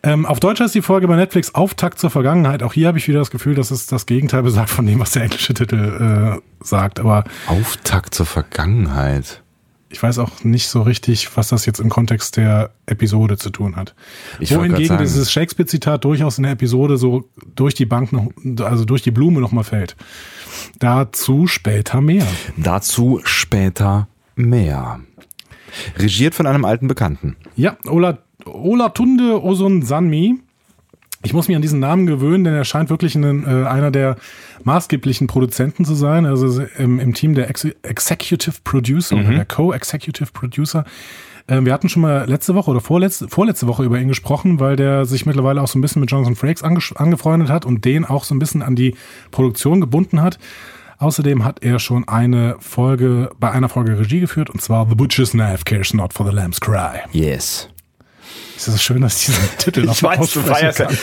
Ähm, 0.05 0.27
auf 0.27 0.39
Deutsch 0.39 0.59
heißt 0.59 0.75
die 0.75 0.83
Folge 0.83 1.07
bei 1.07 1.15
Netflix 1.15 1.55
Auftakt 1.55 1.97
zur 1.97 2.11
Vergangenheit. 2.11 2.61
Auch 2.61 2.73
hier 2.73 2.87
habe 2.87 2.99
ich 2.99 3.07
wieder 3.07 3.19
das 3.19 3.31
Gefühl, 3.31 3.55
dass 3.55 3.71
es 3.71 3.87
das 3.87 4.05
Gegenteil 4.05 4.43
besagt 4.43 4.69
von 4.69 4.85
dem, 4.85 4.99
was 4.99 5.11
der 5.11 5.23
englische 5.23 5.55
Titel 5.55 6.37
äh, 6.39 6.63
sagt. 6.63 6.99
Aber 6.99 7.23
Auftakt 7.47 8.13
zur 8.13 8.27
Vergangenheit. 8.27 9.41
ich 9.89 10.03
weiß 10.03 10.19
auch 10.19 10.43
nicht 10.43 10.67
so 10.67 10.83
richtig, 10.83 11.35
was 11.37 11.47
das 11.47 11.65
jetzt 11.65 11.79
im 11.79 11.89
Kontext 11.89 12.37
der 12.37 12.69
Episode 12.85 13.37
zu 13.37 13.49
tun 13.49 13.75
hat. 13.75 13.95
Ich 14.39 14.55
Wohingegen 14.55 14.99
dieses 14.99 15.31
Shakespeare-Zitat 15.31 16.03
durchaus 16.05 16.37
in 16.37 16.43
der 16.43 16.51
Episode 16.51 16.97
so 16.97 17.27
durch 17.55 17.73
die 17.73 17.87
Bank 17.87 18.11
noch, 18.11 18.27
also 18.63 18.85
durch 18.85 19.01
die 19.01 19.11
Blume 19.11 19.41
nochmal 19.41 19.63
fällt. 19.63 19.95
Dazu 20.77 21.47
später 21.47 22.01
mehr. 22.01 22.27
Dazu 22.57 23.21
später 23.23 24.07
mehr. 24.35 24.99
Regiert 25.97 26.35
von 26.35 26.47
einem 26.47 26.65
alten 26.65 26.87
Bekannten. 26.87 27.35
Ja, 27.55 27.77
Ola, 27.87 28.17
Olatunde 28.45 29.43
Osunsanmi. 29.43 30.35
Ich 31.23 31.33
muss 31.33 31.47
mich 31.47 31.55
an 31.55 31.63
diesen 31.63 31.79
Namen 31.79 32.05
gewöhnen, 32.05 32.43
denn 32.43 32.53
er 32.53 32.65
scheint 32.65 32.91
wirklich 32.91 33.15
ein, 33.15 33.45
äh, 33.45 33.67
einer 33.67 33.89
der 33.89 34.15
maßgeblichen 34.63 35.25
Produzenten 35.25 35.83
zu 35.83 35.95
sein. 35.95 36.27
Also 36.27 36.63
im, 36.77 36.99
im 36.99 37.13
Team 37.15 37.33
der 37.33 37.49
Ex 37.49 37.65
Executive 37.81 38.57
Producer 38.63 39.15
oder 39.15 39.31
der 39.31 39.45
Co-Executive 39.45 40.31
Producer. 40.33 40.85
Ähm, 41.47 41.65
wir 41.65 41.73
hatten 41.73 41.89
schon 41.89 42.03
mal 42.03 42.27
letzte 42.27 42.53
Woche 42.53 42.69
oder 42.69 42.79
vorletzte, 42.81 43.27
vorletzte 43.27 43.65
Woche 43.67 43.83
über 43.83 43.99
ihn 43.99 44.07
gesprochen, 44.07 44.59
weil 44.59 44.75
der 44.75 45.05
sich 45.05 45.25
mittlerweile 45.25 45.61
auch 45.63 45.67
so 45.67 45.79
ein 45.79 45.81
bisschen 45.81 45.99
mit 45.99 46.11
Jonathan 46.11 46.35
Frakes 46.35 46.63
ange- 46.63 46.95
angefreundet 46.95 47.49
hat 47.49 47.65
und 47.65 47.85
den 47.85 48.05
auch 48.05 48.23
so 48.23 48.35
ein 48.35 48.39
bisschen 48.39 48.61
an 48.61 48.75
die 48.75 48.95
Produktion 49.31 49.81
gebunden 49.81 50.21
hat. 50.21 50.37
Außerdem 50.97 51.43
hat 51.43 51.63
er 51.63 51.79
schon 51.79 52.07
eine 52.07 52.55
Folge, 52.59 53.29
bei 53.39 53.51
einer 53.51 53.69
Folge 53.69 53.99
Regie 53.99 54.19
geführt, 54.21 54.49
und 54.49 54.61
zwar 54.61 54.87
The 54.87 54.95
Butcher's 54.95 55.31
Knife 55.31 55.63
Cares 55.65 55.93
Not 55.93 56.13
for 56.13 56.25
the 56.25 56.33
Lamb's 56.33 56.61
Cry. 56.61 56.99
Yes. 57.11 57.69
Es 58.57 58.67
ist 58.69 58.81
schön, 58.83 59.01
dass 59.01 59.19
ich 59.19 59.25
diesen 59.25 59.49
Titel 59.57 59.83
noch 59.83 59.93
Ich 59.93 60.01
weiß, 60.03 60.31
du 60.31 60.39
feierst 60.39 60.77
kann. 60.79 60.97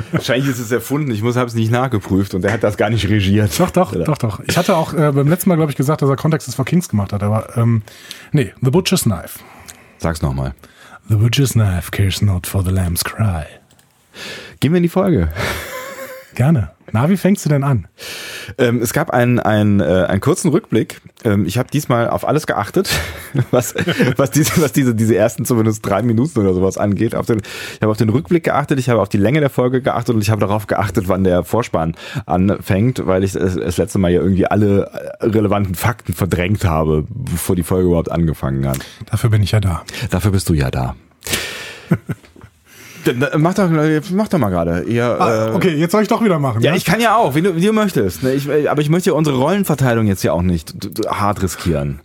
Wahrscheinlich 0.12 0.48
ist 0.48 0.60
es 0.60 0.70
erfunden. 0.70 1.10
Ich 1.10 1.22
habe 1.22 1.44
es 1.44 1.54
nicht 1.54 1.72
nachgeprüft 1.72 2.34
und 2.34 2.44
er 2.44 2.52
hat 2.52 2.62
das 2.62 2.76
gar 2.76 2.90
nicht 2.90 3.08
regiert. 3.08 3.58
Doch, 3.58 3.70
doch, 3.70 3.92
Oder? 3.92 4.04
doch, 4.04 4.18
doch. 4.18 4.40
Ich 4.46 4.56
hatte 4.56 4.76
auch 4.76 4.94
äh, 4.94 5.10
beim 5.10 5.28
letzten 5.28 5.48
Mal, 5.48 5.56
glaube 5.56 5.72
ich, 5.72 5.76
gesagt, 5.76 6.02
dass 6.02 6.08
er 6.08 6.16
Context 6.16 6.46
is 6.46 6.54
for 6.54 6.64
Kings 6.64 6.88
gemacht 6.88 7.12
hat, 7.12 7.22
aber 7.22 7.56
ähm, 7.56 7.82
nee, 8.30 8.52
The 8.62 8.70
Butcher's 8.70 9.02
Knife. 9.02 9.40
Sag's 9.98 10.22
nochmal. 10.22 10.54
The 11.08 11.16
Butcher's 11.16 11.52
Knife 11.52 11.90
cares 11.90 12.22
not 12.22 12.46
for 12.46 12.62
the 12.64 12.70
lamb's 12.70 13.02
cry. 13.02 13.44
Gehen 14.60 14.72
wir 14.72 14.78
in 14.78 14.84
die 14.84 14.88
Folge. 14.88 15.28
Gerne. 16.36 16.70
Na, 16.92 17.08
wie 17.08 17.16
fängst 17.16 17.44
du 17.46 17.48
denn 17.48 17.64
an? 17.64 17.88
Ähm, 18.58 18.80
es 18.82 18.92
gab 18.92 19.10
einen, 19.10 19.40
einen, 19.40 19.80
äh, 19.80 20.04
einen 20.06 20.20
kurzen 20.20 20.50
Rückblick. 20.50 21.00
Ähm, 21.24 21.46
ich 21.46 21.56
habe 21.56 21.70
diesmal 21.70 22.10
auf 22.10 22.28
alles 22.28 22.46
geachtet, 22.46 22.90
was, 23.50 23.74
was, 24.16 24.30
diese, 24.32 24.60
was 24.60 24.72
diese, 24.72 24.94
diese 24.94 25.16
ersten 25.16 25.46
zumindest 25.46 25.84
drei 25.84 26.02
Minuten 26.02 26.38
oder 26.38 26.52
sowas 26.52 26.76
angeht. 26.76 27.14
Auf 27.14 27.24
den, 27.24 27.38
ich 27.38 27.80
habe 27.80 27.90
auf 27.90 27.96
den 27.96 28.10
Rückblick 28.10 28.44
geachtet, 28.44 28.78
ich 28.78 28.90
habe 28.90 29.00
auf 29.00 29.08
die 29.08 29.16
Länge 29.16 29.40
der 29.40 29.48
Folge 29.48 29.80
geachtet 29.80 30.14
und 30.14 30.20
ich 30.20 30.28
habe 30.28 30.40
darauf 30.42 30.66
geachtet, 30.66 31.08
wann 31.08 31.24
der 31.24 31.42
Vorspann 31.42 31.96
anfängt, 32.26 33.06
weil 33.06 33.24
ich 33.24 33.32
das, 33.32 33.56
das 33.56 33.78
letzte 33.78 33.98
Mal 33.98 34.12
ja 34.12 34.20
irgendwie 34.20 34.46
alle 34.46 34.90
äh, 35.20 35.24
relevanten 35.24 35.74
Fakten 35.74 36.12
verdrängt 36.12 36.66
habe, 36.66 37.06
bevor 37.08 37.56
die 37.56 37.62
Folge 37.62 37.88
überhaupt 37.88 38.12
angefangen 38.12 38.68
hat. 38.68 38.78
Dafür 39.10 39.30
bin 39.30 39.42
ich 39.42 39.52
ja 39.52 39.60
da. 39.60 39.84
Dafür 40.10 40.32
bist 40.32 40.50
du 40.50 40.54
ja 40.54 40.70
da. 40.70 40.94
Mach 43.36 43.54
doch, 43.54 43.70
mach 44.12 44.28
doch 44.28 44.38
mal 44.38 44.48
gerade. 44.48 44.84
Ah, 45.18 45.54
okay, 45.54 45.74
jetzt 45.74 45.92
soll 45.92 46.02
ich 46.02 46.08
doch 46.08 46.22
wieder 46.24 46.38
machen. 46.38 46.60
Ja, 46.62 46.70
ja? 46.70 46.76
ich 46.76 46.84
kann 46.84 47.00
ja 47.00 47.16
auch, 47.16 47.34
wie 47.34 47.42
du, 47.42 47.56
wie 47.56 47.64
du 47.64 47.72
möchtest. 47.72 48.22
Ne? 48.22 48.34
Ich, 48.34 48.48
aber 48.68 48.80
ich 48.80 48.88
möchte 48.88 49.14
unsere 49.14 49.36
Rollenverteilung 49.36 50.06
jetzt 50.06 50.22
ja 50.22 50.32
auch 50.32 50.42
nicht 50.42 50.74
hart 51.08 51.42
riskieren. 51.42 52.00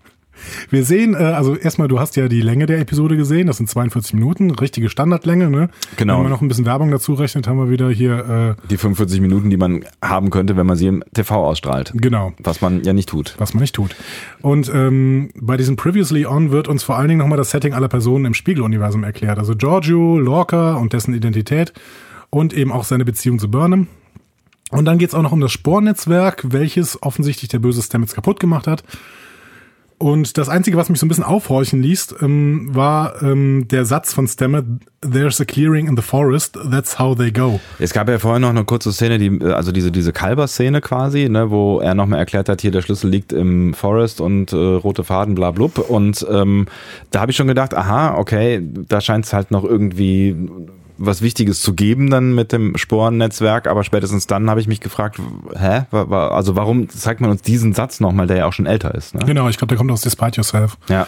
Wir 0.69 0.83
sehen, 0.83 1.13
äh, 1.13 1.17
also 1.17 1.55
erstmal, 1.55 1.87
du 1.87 1.99
hast 1.99 2.15
ja 2.15 2.27
die 2.27 2.41
Länge 2.41 2.65
der 2.65 2.79
Episode 2.79 3.17
gesehen, 3.17 3.47
das 3.47 3.57
sind 3.57 3.69
42 3.69 4.13
Minuten, 4.13 4.51
richtige 4.51 4.89
Standardlänge, 4.89 5.49
ne? 5.49 5.69
Genau. 5.97 6.15
Wenn 6.15 6.23
man 6.23 6.31
noch 6.31 6.41
ein 6.41 6.47
bisschen 6.47 6.65
Werbung 6.65 6.91
dazu 6.91 7.13
rechnet, 7.13 7.47
haben 7.47 7.57
wir 7.57 7.69
wieder 7.69 7.89
hier 7.89 8.55
äh, 8.59 8.67
die 8.69 8.77
45 8.77 9.21
Minuten, 9.21 9.49
die 9.49 9.57
man 9.57 9.85
haben 10.01 10.29
könnte, 10.29 10.57
wenn 10.57 10.65
man 10.65 10.77
sie 10.77 10.87
im 10.87 11.03
TV 11.13 11.45
ausstrahlt. 11.45 11.91
Genau. 11.95 12.33
Was 12.39 12.61
man 12.61 12.83
ja 12.83 12.93
nicht 12.93 13.09
tut. 13.09 13.35
Was 13.37 13.53
man 13.53 13.61
nicht 13.61 13.75
tut. 13.75 13.95
Und 14.41 14.71
ähm, 14.73 15.29
bei 15.35 15.57
diesem 15.57 15.75
Previously 15.75 16.25
On 16.25 16.51
wird 16.51 16.67
uns 16.67 16.83
vor 16.83 16.97
allen 16.97 17.07
Dingen 17.07 17.19
nochmal 17.19 17.37
das 17.37 17.51
Setting 17.51 17.73
aller 17.73 17.87
Personen 17.87 18.25
im 18.25 18.33
Spiegeluniversum 18.33 19.03
erklärt. 19.03 19.39
Also 19.39 19.55
Giorgio, 19.55 20.17
Lorca 20.19 20.75
und 20.75 20.93
dessen 20.93 21.13
Identität 21.13 21.73
und 22.29 22.53
eben 22.53 22.71
auch 22.71 22.83
seine 22.83 23.05
Beziehung 23.05 23.39
zu 23.39 23.49
Burnham. 23.49 23.87
Und 24.71 24.85
dann 24.85 24.97
geht's 24.97 25.13
auch 25.13 25.21
noch 25.21 25.33
um 25.33 25.41
das 25.41 25.51
Spornetzwerk, 25.51 26.45
welches 26.51 27.01
offensichtlich 27.03 27.49
der 27.49 27.59
böse 27.59 27.81
Stamets 27.81 28.15
kaputt 28.15 28.39
gemacht 28.39 28.67
hat. 28.67 28.83
Und 30.01 30.39
das 30.39 30.49
Einzige, 30.49 30.77
was 30.77 30.89
mich 30.89 30.99
so 30.99 31.05
ein 31.05 31.09
bisschen 31.09 31.23
aufhorchen 31.23 31.83
ließ, 31.83 32.15
ähm, 32.23 32.69
war 32.73 33.21
ähm, 33.21 33.67
der 33.67 33.85
Satz 33.85 34.13
von 34.13 34.27
Stammet, 34.27 34.65
There's 35.01 35.39
a 35.39 35.45
clearing 35.45 35.87
in 35.87 35.95
the 35.95 36.01
forest, 36.01 36.57
that's 36.71 36.97
how 36.97 37.15
they 37.15 37.31
go. 37.31 37.59
Es 37.77 37.93
gab 37.93 38.09
ja 38.09 38.17
vorher 38.17 38.39
noch 38.39 38.49
eine 38.49 38.65
kurze 38.65 38.91
Szene, 38.91 39.19
die, 39.19 39.43
also 39.45 39.71
diese, 39.71 39.91
diese 39.91 40.11
Kalber-Szene 40.11 40.81
quasi, 40.81 41.29
ne, 41.29 41.51
wo 41.51 41.79
er 41.79 41.93
nochmal 41.93 42.17
erklärt 42.17 42.49
hat, 42.49 42.61
hier 42.61 42.71
der 42.71 42.81
Schlüssel 42.81 43.11
liegt 43.11 43.31
im 43.31 43.75
Forest 43.75 44.21
und 44.21 44.53
äh, 44.53 44.55
rote 44.55 45.03
Faden, 45.03 45.35
bla 45.35 45.51
blub. 45.51 45.77
Und 45.77 46.25
ähm, 46.29 46.67
da 47.11 47.21
habe 47.21 47.31
ich 47.31 47.37
schon 47.37 47.47
gedacht, 47.47 47.75
aha, 47.75 48.15
okay, 48.17 48.61
da 48.87 49.01
scheint 49.01 49.25
es 49.25 49.33
halt 49.33 49.51
noch 49.51 49.63
irgendwie 49.63 50.35
was 51.05 51.21
Wichtiges 51.21 51.61
zu 51.61 51.73
geben 51.73 52.09
dann 52.09 52.33
mit 52.33 52.51
dem 52.51 52.77
Sporennetzwerk, 52.77 53.67
aber 53.67 53.83
spätestens 53.83 54.27
dann 54.27 54.49
habe 54.49 54.61
ich 54.61 54.67
mich 54.67 54.79
gefragt, 54.79 55.19
hä? 55.57 55.83
Also 55.91 56.55
warum 56.55 56.89
zeigt 56.89 57.21
man 57.21 57.29
uns 57.29 57.41
diesen 57.41 57.73
Satz 57.73 57.99
nochmal, 57.99 58.27
der 58.27 58.37
ja 58.37 58.45
auch 58.45 58.53
schon 58.53 58.65
älter 58.65 58.93
ist? 58.95 59.15
Ne? 59.15 59.25
Genau, 59.25 59.49
ich 59.49 59.57
glaube, 59.57 59.69
der 59.69 59.77
kommt 59.77 59.91
aus 59.91 60.01
Despite 60.01 60.37
Yourself. 60.37 60.77
Ja. 60.87 61.07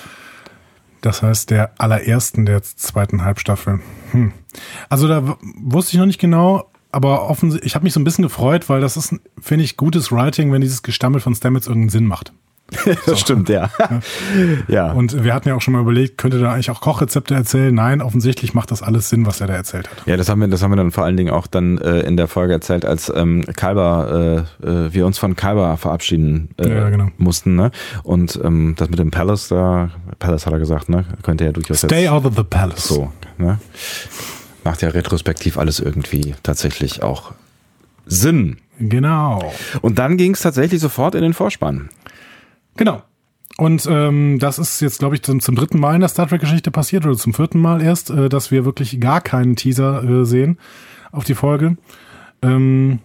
Das 1.02 1.22
heißt, 1.22 1.50
der 1.50 1.72
allerersten 1.78 2.46
der 2.46 2.64
zweiten 2.64 3.24
Halbstaffel. 3.24 3.82
Hm. 4.12 4.32
Also 4.90 5.08
da 5.08 5.38
wusste 5.42 5.94
ich 5.94 6.00
noch 6.00 6.06
nicht 6.06 6.20
genau, 6.20 6.70
aber 6.92 7.30
offensichtlich, 7.30 7.68
ich 7.68 7.76
habe 7.76 7.84
mich 7.84 7.94
so 7.94 8.00
ein 8.00 8.04
bisschen 8.04 8.24
gefreut, 8.24 8.70
weil 8.70 8.80
das 8.80 8.98
ist, 8.98 9.16
finde 9.42 9.66
ich, 9.66 9.78
gutes 9.78 10.12
Writing, 10.12 10.52
wenn 10.52 10.62
dieses 10.62 10.84
Gestammel 10.84 11.20
von 11.20 11.36
Stamets 11.36 11.68
irgendeinen 11.68 11.90
Sinn 11.90 12.06
macht. 12.06 12.34
das 13.06 13.20
stimmt, 13.20 13.50
ja. 13.50 13.70
ja. 14.68 14.92
Und 14.92 15.24
wir 15.24 15.34
hatten 15.34 15.50
ja 15.50 15.56
auch 15.56 15.62
schon 15.62 15.74
mal 15.74 15.82
überlegt, 15.82 16.18
könnte 16.18 16.40
da 16.40 16.54
eigentlich 16.54 16.72
auch 16.72 16.82
Kochrezepte 16.82 17.34
erzählen? 17.34 17.74
Nein, 17.74 18.02
offensichtlich 18.02 18.54
macht 18.54 18.72
das 18.72 18.82
alles 18.82 19.10
Sinn, 19.10 19.26
was 19.26 19.42
er 19.42 19.48
da 19.48 19.54
erzählt 19.54 19.90
hat. 19.90 20.06
Ja, 20.06 20.18
das 20.18 20.30
haben 20.30 20.42
wir, 20.42 20.48
das 20.48 20.62
haben 20.62 20.72
wir 20.72 20.76
dann 20.76 20.92
vor 20.92 21.04
allen 21.04 21.18
Dingen 21.18 21.34
auch 21.34 21.48
dann 21.48 21.78
äh, 21.78 22.02
in 22.02 22.18
der 22.18 22.28
Folge 22.28 22.54
erzählt, 22.54 22.86
als 22.86 23.12
ähm, 23.14 23.46
Kalber, 23.56 24.46
äh, 24.64 24.68
äh, 24.68 24.94
wir 24.94 25.06
uns 25.06 25.18
von 25.18 25.36
Kalber 25.36 25.78
verabschieden 25.78 26.50
äh, 26.58 26.70
ja, 26.70 26.90
genau. 26.90 27.10
mussten, 27.18 27.56
ne? 27.56 27.72
Und 28.04 28.40
ähm, 28.44 28.76
das 28.78 28.90
mit 28.90 29.00
dem 29.00 29.12
Palace 29.12 29.48
da, 29.48 29.90
Palace 30.20 30.46
hat 30.46 30.54
er 30.54 30.60
gesagt, 30.60 30.90
ne? 30.90 31.06
Könnte 31.22 31.46
ja 31.46 31.52
durchaus 31.52 31.80
Stay 31.80 32.08
out 32.08 32.26
of 32.26 32.36
the 32.36 32.44
Palace. 32.44 32.88
So, 32.88 33.12
ne? 33.38 33.60
Macht 34.64 34.82
ja 34.82 34.90
retrospektiv 34.90 35.58
alles 35.58 35.80
irgendwie 35.80 36.36
tatsächlich 36.44 37.04
auch 37.04 37.34
Sinn. 38.06 38.58
Genau. 38.80 39.54
Und 39.82 40.00
dann 40.00 40.18
ging 40.18 40.34
es 40.34 40.42
tatsächlich 40.42 40.82
sofort 40.82 41.16
in 41.16 41.22
den 41.22 41.34
Vorspann. 41.34 41.90
Genau. 42.76 43.02
Und 43.58 43.88
ähm, 43.90 44.40
das 44.40 44.58
ist 44.58 44.82
jetzt, 44.82 45.00
glaube 45.00 45.16
ich, 45.16 45.22
zum, 45.22 45.40
zum 45.40 45.56
dritten 45.56 45.80
Mal 45.80 45.96
in 45.96 46.00
der 46.00 46.10
Star 46.10 46.28
Trek-Geschichte 46.28 46.72
passiert 46.72 47.06
oder 47.06 47.16
zum 47.16 47.34
vierten 47.34 47.60
Mal 47.60 47.82
erst, 47.82 48.10
äh, 48.10 48.28
dass 48.30 48.50
wir 48.50 48.66
wirklich 48.66 49.00
gar 49.00 49.22
keinen 49.22 49.56
Teaser 49.56 50.04
äh, 50.04 50.26
sehen 50.26 50.58
auf 51.12 51.24
die 51.24 51.36
Folge. 51.36 51.78
Ähm, 52.42 53.00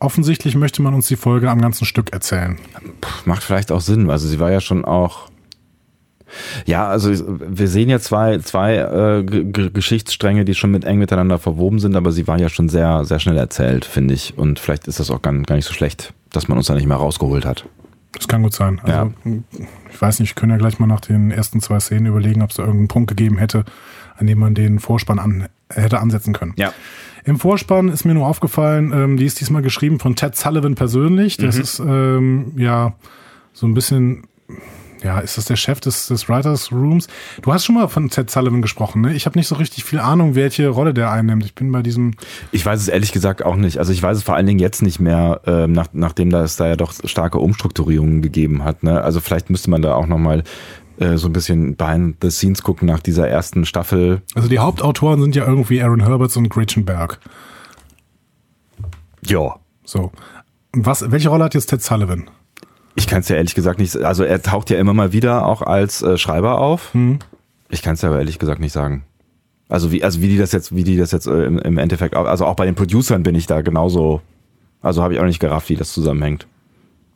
offensichtlich 0.00 0.56
möchte 0.56 0.82
man 0.82 0.94
uns 0.94 1.06
die 1.06 1.16
Folge 1.16 1.48
am 1.48 1.60
ganzen 1.60 1.84
Stück 1.84 2.12
erzählen. 2.12 2.58
Puh, 3.00 3.10
macht 3.24 3.44
vielleicht 3.44 3.70
auch 3.70 3.80
Sinn. 3.80 4.10
Also 4.10 4.26
sie 4.26 4.40
war 4.40 4.50
ja 4.50 4.60
schon 4.60 4.84
auch. 4.84 5.30
Ja, 6.66 6.88
also 6.88 7.12
wir 7.28 7.68
sehen 7.68 7.88
ja 7.88 8.00
zwei, 8.00 8.38
zwei 8.38 8.76
äh, 8.76 9.22
Geschichtsstränge, 9.22 10.44
die 10.44 10.56
schon 10.56 10.72
mit 10.72 10.84
eng 10.84 10.98
miteinander 10.98 11.38
verwoben 11.38 11.78
sind, 11.78 11.94
aber 11.94 12.10
sie 12.10 12.26
war 12.26 12.40
ja 12.40 12.48
schon 12.48 12.68
sehr, 12.68 13.04
sehr 13.04 13.20
schnell 13.20 13.36
erzählt, 13.36 13.84
finde 13.84 14.14
ich. 14.14 14.36
Und 14.36 14.58
vielleicht 14.58 14.88
ist 14.88 14.98
das 14.98 15.12
auch 15.12 15.22
gar, 15.22 15.32
gar 15.32 15.54
nicht 15.54 15.66
so 15.66 15.72
schlecht, 15.72 16.12
dass 16.30 16.48
man 16.48 16.58
uns 16.58 16.66
da 16.66 16.74
nicht 16.74 16.86
mehr 16.86 16.96
rausgeholt 16.96 17.44
hat. 17.44 17.64
Das 18.16 18.28
kann 18.28 18.42
gut 18.42 18.54
sein. 18.54 18.80
Also, 18.82 19.12
ja. 19.24 19.32
ich 19.90 20.00
weiß 20.00 20.20
nicht, 20.20 20.30
ich 20.30 20.34
können 20.34 20.52
ja 20.52 20.58
gleich 20.58 20.78
mal 20.78 20.86
nach 20.86 21.00
den 21.00 21.30
ersten 21.30 21.60
zwei 21.60 21.80
Szenen 21.80 22.06
überlegen, 22.06 22.42
ob 22.42 22.50
es 22.50 22.56
da 22.56 22.62
irgendeinen 22.62 22.88
Punkt 22.88 23.08
gegeben 23.08 23.38
hätte, 23.38 23.64
an 24.16 24.26
dem 24.26 24.38
man 24.38 24.54
den 24.54 24.78
Vorspann 24.78 25.18
an, 25.18 25.48
hätte 25.68 26.00
ansetzen 26.00 26.32
können. 26.32 26.54
Ja. 26.56 26.72
Im 27.24 27.38
Vorspann 27.38 27.88
ist 27.88 28.04
mir 28.04 28.14
nur 28.14 28.26
aufgefallen, 28.26 28.92
ähm, 28.94 29.16
die 29.16 29.24
ist 29.24 29.40
diesmal 29.40 29.62
geschrieben 29.62 29.98
von 29.98 30.14
Ted 30.14 30.36
Sullivan 30.36 30.74
persönlich. 30.74 31.36
Das 31.38 31.56
mhm. 31.56 31.62
ist 31.62 31.78
ähm, 31.80 32.52
ja 32.56 32.94
so 33.52 33.66
ein 33.66 33.74
bisschen 33.74 34.24
ja, 35.04 35.18
ist 35.20 35.36
das 35.36 35.44
der 35.44 35.56
Chef 35.56 35.80
des, 35.80 36.08
des 36.08 36.28
Writers 36.28 36.72
Rooms? 36.72 37.08
Du 37.42 37.52
hast 37.52 37.66
schon 37.66 37.74
mal 37.74 37.88
von 37.88 38.08
Ted 38.08 38.30
Sullivan 38.30 38.62
gesprochen, 38.62 39.02
ne? 39.02 39.14
Ich 39.14 39.26
habe 39.26 39.38
nicht 39.38 39.46
so 39.46 39.54
richtig 39.54 39.84
viel 39.84 40.00
Ahnung, 40.00 40.34
welche 40.34 40.68
Rolle 40.68 40.94
der 40.94 41.10
einnimmt. 41.10 41.44
Ich 41.44 41.54
bin 41.54 41.70
bei 41.70 41.82
diesem. 41.82 42.12
Ich 42.52 42.64
weiß 42.64 42.80
es 42.80 42.88
ehrlich 42.88 43.12
gesagt 43.12 43.44
auch 43.44 43.56
nicht. 43.56 43.78
Also 43.78 43.92
ich 43.92 44.02
weiß 44.02 44.16
es 44.16 44.22
vor 44.22 44.34
allen 44.34 44.46
Dingen 44.46 44.58
jetzt 44.58 44.82
nicht 44.82 45.00
mehr, 45.00 45.42
äh, 45.46 45.66
nach, 45.66 45.88
nachdem 45.92 46.30
da 46.30 46.42
es 46.42 46.56
da 46.56 46.66
ja 46.66 46.76
doch 46.76 46.94
starke 47.04 47.38
Umstrukturierungen 47.38 48.22
gegeben 48.22 48.64
hat. 48.64 48.82
Ne? 48.82 49.00
Also 49.02 49.20
vielleicht 49.20 49.50
müsste 49.50 49.70
man 49.70 49.82
da 49.82 49.94
auch 49.94 50.06
nochmal 50.06 50.42
äh, 50.98 51.18
so 51.18 51.28
ein 51.28 51.34
bisschen 51.34 51.76
behind 51.76 52.16
the 52.22 52.30
scenes 52.30 52.62
gucken 52.62 52.88
nach 52.88 53.00
dieser 53.00 53.28
ersten 53.28 53.66
Staffel. 53.66 54.22
Also 54.34 54.48
die 54.48 54.58
Hauptautoren 54.58 55.20
sind 55.20 55.36
ja 55.36 55.46
irgendwie 55.46 55.82
Aaron 55.82 56.00
Herberts 56.00 56.36
und 56.38 56.48
Gretchen 56.48 56.86
Berg. 56.86 57.20
Ja. 59.26 59.56
So. 59.84 60.12
Was, 60.72 61.10
welche 61.10 61.28
Rolle 61.28 61.44
hat 61.44 61.54
jetzt 61.54 61.66
Ted 61.66 61.82
Sullivan? 61.82 62.30
Ich 62.96 63.06
kann 63.06 63.20
es 63.20 63.28
ja 63.28 63.36
ehrlich 63.36 63.54
gesagt 63.54 63.78
nicht. 63.78 63.96
Also 63.96 64.24
er 64.24 64.42
taucht 64.42 64.70
ja 64.70 64.78
immer 64.78 64.94
mal 64.94 65.12
wieder 65.12 65.46
auch 65.46 65.62
als 65.62 66.02
äh, 66.02 66.16
Schreiber 66.16 66.60
auf. 66.60 66.94
Hm. 66.94 67.18
Ich 67.68 67.82
kann 67.82 67.94
es 67.94 68.02
ja 68.02 68.08
aber 68.08 68.18
ehrlich 68.18 68.38
gesagt 68.38 68.60
nicht 68.60 68.72
sagen. 68.72 69.04
Also 69.68 69.90
wie, 69.90 70.04
also 70.04 70.20
wie 70.20 70.28
die 70.28 70.38
das 70.38 70.52
jetzt, 70.52 70.74
wie 70.76 70.84
die 70.84 70.96
das 70.96 71.10
jetzt 71.12 71.26
äh, 71.26 71.44
im, 71.44 71.58
im 71.58 71.78
Endeffekt, 71.78 72.14
also 72.14 72.46
auch 72.46 72.54
bei 72.54 72.66
den 72.66 72.74
Producern 72.74 73.22
bin 73.22 73.34
ich 73.34 73.46
da 73.46 73.62
genauso. 73.62 74.20
Also 74.82 75.02
habe 75.02 75.14
ich 75.14 75.20
auch 75.20 75.24
nicht 75.24 75.40
gerafft, 75.40 75.70
wie 75.70 75.76
das 75.76 75.92
zusammenhängt. 75.92 76.46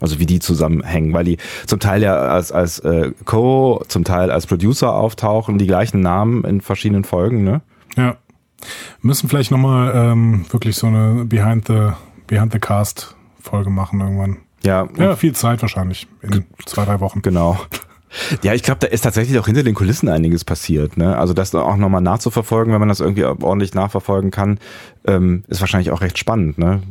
Also 0.01 0.19
wie 0.19 0.27
die 0.27 0.39
zusammenhängen, 0.39 1.13
weil 1.13 1.25
die 1.25 1.39
zum 1.67 1.81
Teil 1.81 2.03
ja 2.03 2.17
als, 2.17 2.53
als 2.53 2.79
äh, 2.81 3.13
Co, 3.25 3.85
zum 3.89 4.05
Teil 4.05 4.31
als 4.31 4.47
Producer 4.47 4.95
auftauchen, 4.95 5.59
die 5.59 5.67
gleichen 5.67 6.01
Namen 6.01 6.45
in 6.45 6.61
verschiedenen 6.61 7.05
Folgen, 7.05 7.43
ne? 7.43 7.61
Ja. 7.97 8.17
Müssen 9.03 9.29
vielleicht 9.29 9.51
nochmal 9.51 9.93
ähm, 9.95 10.45
wirklich 10.51 10.77
so 10.77 10.87
eine 10.87 11.25
Behind 11.25 11.67
the 11.67 11.91
Behind 12.27 12.53
the 12.53 12.59
Cast 12.59 13.17
Folge 13.41 13.71
machen 13.71 14.01
irgendwann. 14.01 14.39
Ja, 14.65 14.89
ja 14.97 15.17
viel 15.17 15.35
Zeit 15.35 15.63
wahrscheinlich 15.63 16.07
in 16.23 16.45
zwei, 16.67 16.85
drei 16.85 17.01
Wochen. 17.01 17.23
Genau. 17.23 17.59
Ja, 18.43 18.55
ich 18.55 18.63
glaube, 18.63 18.81
da 18.81 18.87
ist 18.87 19.03
tatsächlich 19.03 19.39
auch 19.39 19.47
hinter 19.47 19.63
den 19.63 19.75
Kulissen 19.75 20.09
einiges 20.09 20.45
passiert. 20.45 20.97
Ne? 20.97 21.17
Also 21.17 21.35
das 21.35 21.55
auch 21.55 21.77
nochmal 21.77 22.01
nachzuverfolgen, 22.01 22.73
wenn 22.73 22.81
man 22.81 22.89
das 22.89 23.01
irgendwie 23.01 23.25
ordentlich 23.25 23.75
nachverfolgen 23.75 24.31
kann, 24.31 24.59
ähm, 25.07 25.45
ist 25.49 25.61
wahrscheinlich 25.61 25.91
auch 25.91 26.01
recht 26.01 26.19
spannend. 26.19 26.59
Ne? 26.59 26.83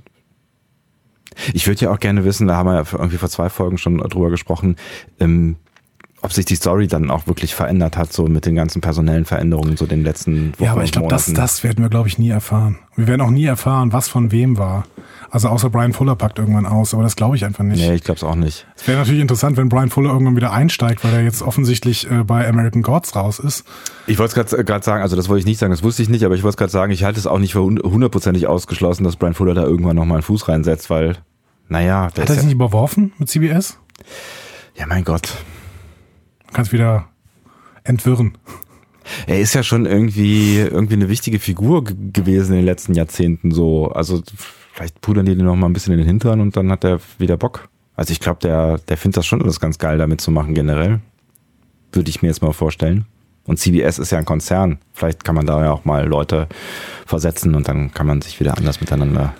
Ich 1.53 1.67
würde 1.67 1.86
ja 1.86 1.91
auch 1.91 1.99
gerne 1.99 2.23
wissen, 2.23 2.47
da 2.47 2.56
haben 2.56 2.67
wir 2.67 2.75
ja 2.75 2.84
irgendwie 2.91 3.17
vor 3.17 3.30
zwei 3.30 3.49
Folgen 3.49 3.77
schon 3.77 3.97
drüber 3.97 4.30
gesprochen, 4.30 4.75
ähm, 5.19 5.56
ob 6.21 6.34
sich 6.34 6.45
die 6.45 6.56
Story 6.56 6.88
dann 6.88 7.12
auch 7.12 7.27
wirklich 7.27 7.53
verändert 7.53 7.95
hat, 7.95 8.12
so 8.12 8.25
mit 8.25 8.45
den 8.45 8.56
ganzen 8.56 8.82
personellen 8.82 9.25
Veränderungen, 9.25 9.77
so 9.77 9.86
den 9.86 10.03
letzten 10.03 10.53
Wochen. 10.53 10.63
Ja, 10.63 10.71
aber 10.71 10.84
ich 10.84 10.91
glaube, 10.91 11.08
das, 11.10 11.32
das 11.32 11.63
werden 11.63 11.84
wir, 11.84 11.89
glaube 11.89 12.08
ich, 12.08 12.17
nie 12.17 12.30
erfahren. 12.30 12.80
Wir 12.95 13.08
werden 13.08 13.21
auch 13.21 13.30
nie 13.30 13.45
erfahren, 13.45 13.93
was 13.93 14.08
von 14.08 14.32
wem 14.32 14.58
war. 14.58 14.86
Also 15.29 15.49
außer 15.49 15.69
Brian 15.69 15.93
Fuller 15.93 16.15
packt 16.15 16.39
irgendwann 16.39 16.65
aus, 16.65 16.93
aber 16.93 17.03
das 17.03 17.15
glaube 17.15 17.35
ich 17.35 17.43
einfach 17.43 17.63
nicht. 17.63 17.79
Nee, 17.79 17.95
ich 17.95 18.03
glaube 18.03 18.17
es 18.17 18.23
auch 18.23 18.35
nicht. 18.35 18.65
Es 18.75 18.87
wäre 18.87 18.97
natürlich 18.99 19.21
interessant, 19.21 19.57
wenn 19.57 19.67
Brian 19.67 19.89
Fuller 19.89 20.11
irgendwann 20.11 20.35
wieder 20.35 20.53
einsteigt, 20.53 21.03
weil 21.03 21.13
er 21.13 21.23
jetzt 21.23 21.41
offensichtlich 21.41 22.09
äh, 22.09 22.23
bei 22.23 22.47
American 22.47 22.81
Gods 22.81 23.15
raus 23.15 23.39
ist. 23.39 23.65
Ich 24.07 24.19
wollte 24.19 24.39
es 24.39 24.65
gerade 24.65 24.85
sagen, 24.85 25.01
also 25.01 25.15
das 25.15 25.27
wollte 25.27 25.41
ich 25.41 25.45
nicht 25.45 25.57
sagen, 25.57 25.71
das 25.71 25.83
wusste 25.83 26.01
ich 26.01 26.09
nicht, 26.09 26.23
aber 26.23 26.35
ich 26.35 26.43
wollte 26.43 26.53
es 26.53 26.57
gerade 26.57 26.71
sagen, 26.71 26.91
ich 26.93 27.03
halte 27.03 27.19
es 27.19 27.27
auch 27.27 27.39
nicht 27.39 27.51
für 27.51 27.61
hundertprozentig 27.61 28.47
ausgeschlossen, 28.47 29.03
dass 29.03 29.17
Brian 29.17 29.33
Fuller 29.33 29.53
da 29.53 29.63
irgendwann 29.63 29.97
nochmal 29.97 30.17
einen 30.17 30.23
Fuß 30.23 30.47
reinsetzt, 30.47 30.89
weil, 30.89 31.17
naja. 31.67 32.05
Hat 32.05 32.17
er 32.19 32.27
sich 32.27 32.37
ja 32.37 32.43
nicht 32.43 32.53
überworfen 32.53 33.11
mit 33.17 33.27
CBS? 33.27 33.77
Ja, 34.75 34.87
mein 34.87 35.03
Gott. 35.03 35.33
Du 36.47 36.53
kannst 36.53 36.71
wieder 36.71 37.09
entwirren. 37.83 38.37
Er 39.25 39.39
ist 39.39 39.53
ja 39.53 39.63
schon 39.63 39.85
irgendwie, 39.85 40.57
irgendwie 40.57 40.95
eine 40.95 41.09
wichtige 41.09 41.39
Figur 41.39 41.83
gewesen 41.83 42.53
in 42.53 42.59
den 42.59 42.65
letzten 42.65 42.93
Jahrzehnten 42.93 43.51
so. 43.51 43.89
Also 43.89 44.21
vielleicht 44.77 45.01
pudern 45.01 45.25
die 45.25 45.35
den 45.35 45.45
noch 45.45 45.55
mal 45.55 45.65
ein 45.65 45.73
bisschen 45.73 45.93
in 45.93 45.99
den 45.99 46.07
Hintern 46.07 46.39
und 46.39 46.55
dann 46.55 46.71
hat 46.71 46.83
er 46.83 46.99
wieder 47.17 47.35
Bock. 47.35 47.67
Also 47.95 48.11
ich 48.11 48.19
glaube, 48.19 48.39
der, 48.41 48.77
der 48.77 48.95
findet 48.95 49.17
das 49.17 49.25
schon 49.25 49.41
alles 49.41 49.59
ganz 49.59 49.79
geil, 49.79 49.97
damit 49.97 50.21
zu 50.21 50.29
machen 50.29 50.53
generell. 50.53 50.99
Würde 51.91 52.09
ich 52.09 52.21
mir 52.21 52.27
jetzt 52.27 52.43
mal 52.43 52.53
vorstellen. 52.53 53.05
Und 53.45 53.57
CBS 53.57 53.97
ist 53.97 54.11
ja 54.11 54.19
ein 54.19 54.25
Konzern. 54.25 54.77
Vielleicht 54.93 55.23
kann 55.23 55.33
man 55.33 55.47
da 55.47 55.63
ja 55.63 55.71
auch 55.71 55.85
mal 55.85 56.05
Leute 56.05 56.47
versetzen 57.05 57.55
und 57.55 57.67
dann 57.67 57.91
kann 57.91 58.05
man 58.05 58.21
sich 58.21 58.39
wieder 58.39 58.55
anders 58.55 58.81
miteinander 58.81 59.33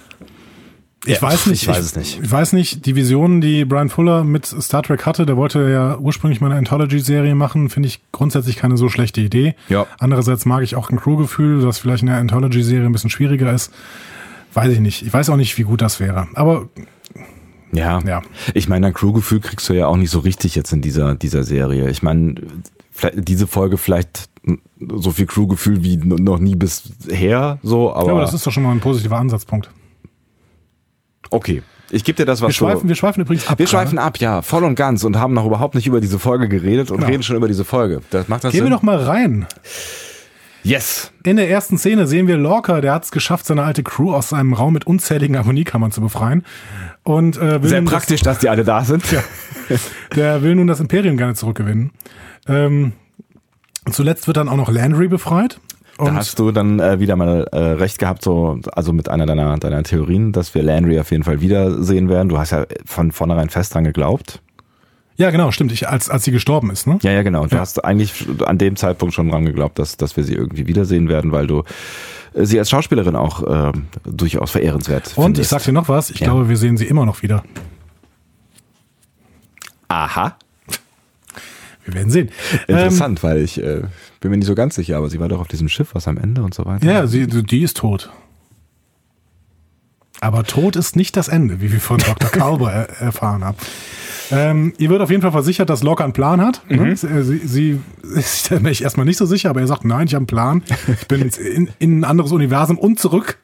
Ich 1.06 1.22
weiß 1.22 1.48
nicht. 1.48 1.62
ich 1.62 1.68
weiß 1.68 1.86
es 1.86 1.96
nicht. 1.96 2.20
Ich 2.24 2.32
weiß 2.32 2.54
nicht, 2.54 2.88
die 2.88 2.96
Visionen, 2.96 3.40
die 3.40 3.64
Brian 3.64 3.90
Fuller 3.90 4.24
mit 4.24 4.48
Star 4.48 4.82
Trek 4.82 5.06
hatte, 5.06 5.28
der 5.28 5.38
wollte 5.38 5.70
ja 5.70 6.00
ursprünglich 6.00 6.42
mal 6.42 6.48
eine 6.48 6.58
Anthology-Serie 6.58 7.36
machen, 7.36 7.70
finde 7.70 7.90
ich 7.90 8.02
grundsätzlich 8.12 8.56
keine 8.56 8.78
so 8.78 8.90
schlechte 8.90 9.22
Idee. 9.22 9.54
Ja. 9.70 9.86
Andererseits 10.00 10.46
mag 10.46 10.64
ich 10.64 10.76
auch 10.76 10.90
ein 10.90 11.00
Crew-Gefühl, 11.00 11.62
das 11.62 11.78
vielleicht 11.78 12.02
in 12.02 12.08
der 12.08 12.18
Anthology-Serie 12.18 12.88
ein 12.88 12.92
bisschen 12.94 13.12
schwieriger 13.12 13.54
ist. 13.54 13.72
Weiß 14.54 14.72
ich 14.72 14.80
nicht. 14.80 15.04
Ich 15.06 15.14
weiß 15.14 15.30
auch 15.30 15.36
nicht, 15.38 15.58
wie 15.58 15.64
gut 15.64 15.82
das 15.82 16.00
wäre. 16.00 16.28
Aber 16.34 16.70
Ja. 17.72 18.00
Ja. 18.06 18.22
Ich 18.54 18.68
meine, 18.70 18.88
dein 18.88 18.94
Crewgefühl 18.94 19.40
kriegst 19.40 19.68
du 19.70 19.74
ja 19.74 19.88
auch 19.88 19.98
nicht 19.98 20.10
so 20.10 20.20
richtig 20.20 20.56
jetzt 20.56 20.72
in 20.74 20.82
dieser, 20.82 21.16
dieser 21.16 21.44
Serie. 21.44 21.90
Ich 21.90 22.02
meine, 22.02 22.36
diese 23.14 23.46
Folge 23.48 23.78
vielleicht 23.78 24.30
so 24.80 25.12
viel 25.12 25.26
Crewgefühl 25.28 25.84
wie 25.84 25.98
noch 25.98 26.40
nie 26.40 26.56
bisher, 26.56 27.60
so, 27.62 27.94
aber, 27.94 28.06
ja, 28.08 28.12
aber 28.14 28.22
das 28.22 28.34
ist 28.34 28.48
doch 28.48 28.52
schon 28.52 28.64
mal 28.64 28.72
ein 28.72 28.80
positiver 28.80 29.18
Ansatzpunkt. 29.18 29.70
okay. 31.30 31.62
Ich 31.90 32.04
gebe 32.04 32.18
dir 32.18 32.26
das, 32.26 32.42
was 32.42 32.50
Wir 32.50 32.54
schweifen, 32.54 32.82
du, 32.82 32.88
wir 32.90 32.96
schweifen 32.98 33.22
übrigens 33.22 33.48
ab. 33.48 33.60
wir 33.60 33.66
gerade. 33.66 33.84
schweifen 33.86 33.98
ab, 33.98 34.18
ja, 34.20 34.42
voll 34.42 34.66
und 34.66 34.76
ganz 34.76 35.06
und 35.06 35.16
haben 35.18 35.34
noch 35.34 35.46
überhaupt 35.46 35.74
nicht 35.74 35.88
über 35.88 36.02
diese 36.02 36.20
Folge 36.20 36.50
geredet 36.50 36.92
und 36.92 36.98
Genau. 36.98 37.10
reden 37.10 37.24
schon 37.24 37.38
über 37.38 37.48
diese 37.48 37.64
Folge. 37.64 38.02
Das 38.10 38.28
macht 38.28 38.44
das 38.44 38.52
Gehen 38.52 38.62
wir 38.62 38.66
Sinn? 38.66 38.74
doch 38.74 38.82
mal 38.84 38.98
rein. 38.98 39.46
Yes. 40.68 41.12
In 41.24 41.38
der 41.38 41.50
ersten 41.50 41.78
Szene 41.78 42.08
sehen 42.08 42.28
wir 42.28 42.38
Lorca, 42.38 42.82
der 42.82 42.94
hat 42.94 43.06
es 43.06 43.12
geschafft, 43.12 43.46
seine 43.46 43.64
alte 43.64 43.84
Crew 43.84 44.14
aus 44.14 44.34
einem 44.34 44.54
Raum 44.54 44.74
mit 44.74 44.86
unzähligen 44.86 45.38
Harmoniekammern 45.38 45.92
zu 45.92 46.02
befreien. 46.02 46.44
Und 47.04 47.38
äh, 47.38 47.62
will 47.62 47.70
Sehr 47.70 47.82
praktisch, 47.84 48.22
dass 48.22 48.40
die 48.40 48.50
alle 48.50 48.64
da 48.64 48.84
sind. 48.84 49.04
Das, 49.70 49.82
der 50.16 50.42
will 50.42 50.56
nun 50.56 50.68
das 50.68 50.80
Imperium 50.80 51.18
gerne 51.18 51.36
zurückgewinnen. 51.36 51.92
Ähm, 52.48 52.94
zuletzt 53.90 54.28
wird 54.28 54.38
dann 54.38 54.50
auch 54.50 54.58
noch 54.58 54.70
Landry 54.70 55.08
befreit. 55.08 55.60
Da 55.98 56.06
Und 56.06 56.16
hast 56.16 56.38
du 56.38 56.52
dann 56.52 56.80
äh, 56.80 57.00
wieder 57.00 57.16
mal 57.16 57.48
äh, 57.52 57.58
recht 57.58 57.98
gehabt, 57.98 58.24
so 58.24 58.60
also 58.74 58.94
mit 58.94 59.10
einer 59.10 59.26
deiner, 59.26 59.58
deiner 59.58 59.84
Theorien, 59.84 60.32
dass 60.32 60.54
wir 60.54 60.62
Landry 60.62 61.00
auf 61.00 61.12
jeden 61.12 61.24
Fall 61.24 61.42
wiedersehen 61.42 62.08
werden. 62.08 62.30
Du 62.30 62.38
hast 62.38 62.52
ja 62.52 62.66
von 62.86 63.12
vornherein 63.12 63.50
fest 63.50 63.74
dran 63.74 63.84
geglaubt. 63.84 64.42
Ja, 65.18 65.30
genau, 65.32 65.52
stimmt. 65.52 65.72
Ich, 65.72 65.88
als, 65.90 66.10
als 66.10 66.24
sie 66.24 66.32
gestorben 66.32 66.70
ist, 66.72 66.88
ne? 66.88 66.98
Ja, 67.02 67.12
ja, 67.12 67.24
genau. 67.24 67.46
Du 67.48 67.56
Ja. 67.56 67.62
hast 67.62 67.84
eigentlich 67.84 68.26
an 68.46 68.58
dem 68.58 68.76
Zeitpunkt 68.76 69.14
schon 69.14 69.30
dran 69.30 69.46
geglaubt, 69.46 69.78
dass, 69.80 69.98
dass 69.98 70.16
wir 70.18 70.24
sie 70.24 70.34
irgendwie 70.34 70.68
wiedersehen 70.68 71.10
werden, 71.10 71.32
weil 71.32 71.48
du 71.48 71.64
äh, 72.34 72.46
sie 72.46 72.60
als 72.60 72.70
Schauspielerin 72.70 73.16
auch 73.16 73.44
ähm, 73.74 73.88
durchaus 74.06 74.52
verehrenswert 74.52 75.14
Und 75.16 75.24
findest. 75.26 75.42
ich 75.44 75.50
sag 75.50 75.64
dir 75.64 75.74
noch 75.74 75.90
was, 75.90 76.10
ich 76.10 76.20
Ja. 76.20 76.28
glaube, 76.28 76.50
wir 76.50 76.58
sehen 76.58 76.78
sie 76.78 76.86
immer 76.86 77.06
noch 77.06 77.22
wieder. 77.24 77.44
Aha. 79.90 80.38
Wir 81.86 81.94
werden 81.94 82.10
sehen. 82.12 82.30
Ähm, 82.68 82.76
Interessant, 82.78 83.24
weil 83.24 83.38
ich 83.42 83.62
äh, 83.64 83.82
bin 84.20 84.32
mir 84.32 84.38
nicht 84.38 84.48
so 84.48 84.56
ganz 84.56 84.76
sicher, 84.76 84.98
aber 84.98 85.10
sie 85.10 85.20
war 85.20 85.30
doch 85.30 85.40
auf 85.40 85.48
diesem 85.48 85.70
Schiff, 85.70 85.90
was 85.96 86.08
am 86.08 86.18
Ende 86.18 86.44
und 86.44 86.54
so 86.54 86.66
weiter. 86.66 86.86
ja, 86.86 87.08
sie, 87.08 87.28
die 87.28 87.62
ist 87.64 87.78
tot. 87.78 88.12
Aber 90.20 90.44
Tod 90.44 90.76
ist 90.76 90.96
nicht 90.96 91.16
das 91.16 91.28
Ende, 91.30 91.62
wie 91.62 91.72
wir 91.72 91.80
von 91.80 92.00
Dr. 92.00 92.30
Kalber 92.30 92.72
er, 92.74 92.90
erfahren 93.00 93.44
haben. 93.46 93.58
Ähm, 94.32 94.74
ihr 94.78 94.90
wird 94.90 95.02
auf 95.02 95.10
jeden 95.10 95.22
Fall 95.22 95.32
versichert, 95.32 95.70
dass 95.70 95.84
Locke 95.84 96.04
einen 96.04 96.14
Plan 96.14 96.42
hat. 96.42 96.62
Ne? 96.70 96.96
Sie, 96.96 97.24
sie, 97.24 97.38
sie 97.38 97.80
ist 98.16 98.46
sich 98.64 98.84
erstmal 98.84 99.06
nicht 99.06 99.18
so 99.18 99.26
sicher, 99.26 99.50
aber 99.50 99.62
er 99.62 99.68
sagt, 99.68 99.86
nein, 99.86 100.08
ich 100.08 100.14
habe 100.14 100.22
einen 100.22 100.28
Plan. 100.28 100.64
Ich 100.88 101.08
bin 101.08 101.22
jetzt 101.22 101.38
in, 101.38 101.70
in 101.80 102.00
ein 102.00 102.04
anderes 102.04 102.32
Universum 102.32 102.78
und 102.78 103.00
zurück. 103.00 103.40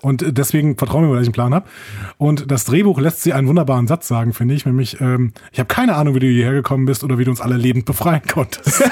Und 0.00 0.36
deswegen 0.36 0.76
vertrauen 0.76 1.04
wir 1.04 1.08
mir, 1.08 1.14
dass 1.14 1.22
ich 1.22 1.28
einen 1.28 1.32
Plan 1.32 1.54
habe. 1.54 1.66
Und 2.18 2.50
das 2.50 2.66
Drehbuch 2.66 3.00
lässt 3.00 3.22
sie 3.22 3.32
einen 3.32 3.48
wunderbaren 3.48 3.86
Satz 3.86 4.06
sagen, 4.06 4.34
finde 4.34 4.54
ich. 4.54 4.66
Nämlich, 4.66 5.00
ähm, 5.00 5.32
ich 5.50 5.58
habe 5.58 5.68
keine 5.68 5.94
Ahnung, 5.94 6.14
wie 6.14 6.18
du 6.18 6.26
hierher 6.26 6.52
gekommen 6.52 6.84
bist 6.84 7.04
oder 7.04 7.16
wie 7.16 7.24
du 7.24 7.30
uns 7.30 7.40
alle 7.40 7.56
lebend 7.56 7.86
befreien 7.86 8.20
konntest. 8.30 8.82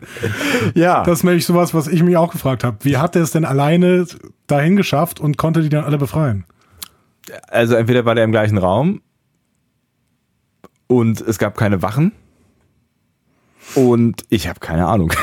ja. 0.74 1.02
Das 1.02 1.18
ist 1.18 1.24
nämlich 1.24 1.44
sowas, 1.44 1.74
was 1.74 1.88
ich 1.88 2.02
mich 2.02 2.16
auch 2.16 2.32
gefragt 2.32 2.64
habe. 2.64 2.78
Wie 2.82 2.96
hat 2.96 3.16
er 3.16 3.22
es 3.22 3.32
denn 3.32 3.44
alleine 3.44 4.06
dahin 4.46 4.76
geschafft 4.76 5.20
und 5.20 5.36
konnte 5.36 5.60
die 5.60 5.68
dann 5.68 5.84
alle 5.84 5.98
befreien? 5.98 6.44
also 7.48 7.74
entweder 7.74 8.04
war 8.04 8.14
der 8.14 8.24
im 8.24 8.32
gleichen 8.32 8.58
Raum 8.58 9.00
und 10.90 11.20
es 11.20 11.38
gab 11.38 11.56
keine 11.56 11.82
Wachen 11.82 12.10
und 13.76 14.24
ich 14.28 14.48
habe 14.48 14.58
keine 14.60 14.86
Ahnung. 14.86 15.12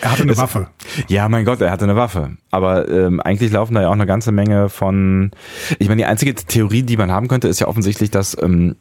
Er 0.00 0.10
hatte 0.10 0.24
eine 0.24 0.36
Waffe. 0.36 0.66
Ja, 1.06 1.28
mein 1.28 1.44
Gott, 1.44 1.60
er 1.60 1.70
hatte 1.70 1.84
eine 1.84 1.94
Waffe. 1.94 2.36
Aber 2.50 2.88
ähm, 2.88 3.20
eigentlich 3.20 3.52
laufen 3.52 3.74
da 3.74 3.82
ja 3.82 3.90
auch 3.90 3.92
eine 3.92 4.06
ganze 4.06 4.32
Menge 4.32 4.68
von. 4.68 5.30
Ich 5.78 5.86
meine, 5.86 6.00
die 6.00 6.04
einzige 6.04 6.34
Theorie, 6.34 6.82
die 6.82 6.96
man 6.96 7.12
haben 7.12 7.28
könnte, 7.28 7.46
ist 7.46 7.60
ja 7.60 7.68
offensichtlich, 7.68 8.10
dass 8.10 8.36
ähm, 8.42 8.74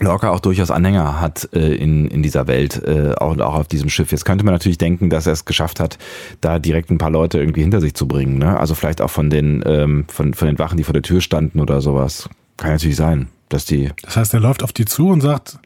Lorca 0.00 0.30
auch 0.30 0.40
durchaus 0.40 0.70
Anhänger 0.70 1.20
hat 1.20 1.50
äh, 1.52 1.74
in, 1.74 2.08
in 2.08 2.22
dieser 2.22 2.46
Welt, 2.46 2.82
äh, 2.82 3.12
auch, 3.18 3.36
auch 3.40 3.56
auf 3.56 3.68
diesem 3.68 3.90
Schiff. 3.90 4.10
Jetzt 4.10 4.24
könnte 4.24 4.42
man 4.42 4.54
natürlich 4.54 4.78
denken, 4.78 5.10
dass 5.10 5.26
er 5.26 5.34
es 5.34 5.44
geschafft 5.44 5.80
hat, 5.80 5.98
da 6.40 6.58
direkt 6.58 6.90
ein 6.90 6.96
paar 6.96 7.10
Leute 7.10 7.38
irgendwie 7.38 7.60
hinter 7.60 7.82
sich 7.82 7.92
zu 7.92 8.08
bringen. 8.08 8.38
Ne? 8.38 8.58
Also 8.58 8.74
vielleicht 8.74 9.02
auch 9.02 9.10
von 9.10 9.28
den, 9.28 9.62
ähm, 9.66 10.06
von, 10.08 10.32
von 10.32 10.48
den 10.48 10.58
Wachen, 10.58 10.78
die 10.78 10.84
vor 10.84 10.94
der 10.94 11.02
Tür 11.02 11.20
standen 11.20 11.60
oder 11.60 11.82
sowas. 11.82 12.30
Kann 12.56 12.70
natürlich 12.70 12.96
sein, 12.96 13.28
dass 13.52 13.64
die. 13.64 13.90
Das 14.02 14.16
heißt, 14.16 14.34
er 14.34 14.40
läuft 14.40 14.62
auf 14.62 14.72
die 14.72 14.84
zu 14.84 15.08
und 15.08 15.20
sagt, 15.20 15.58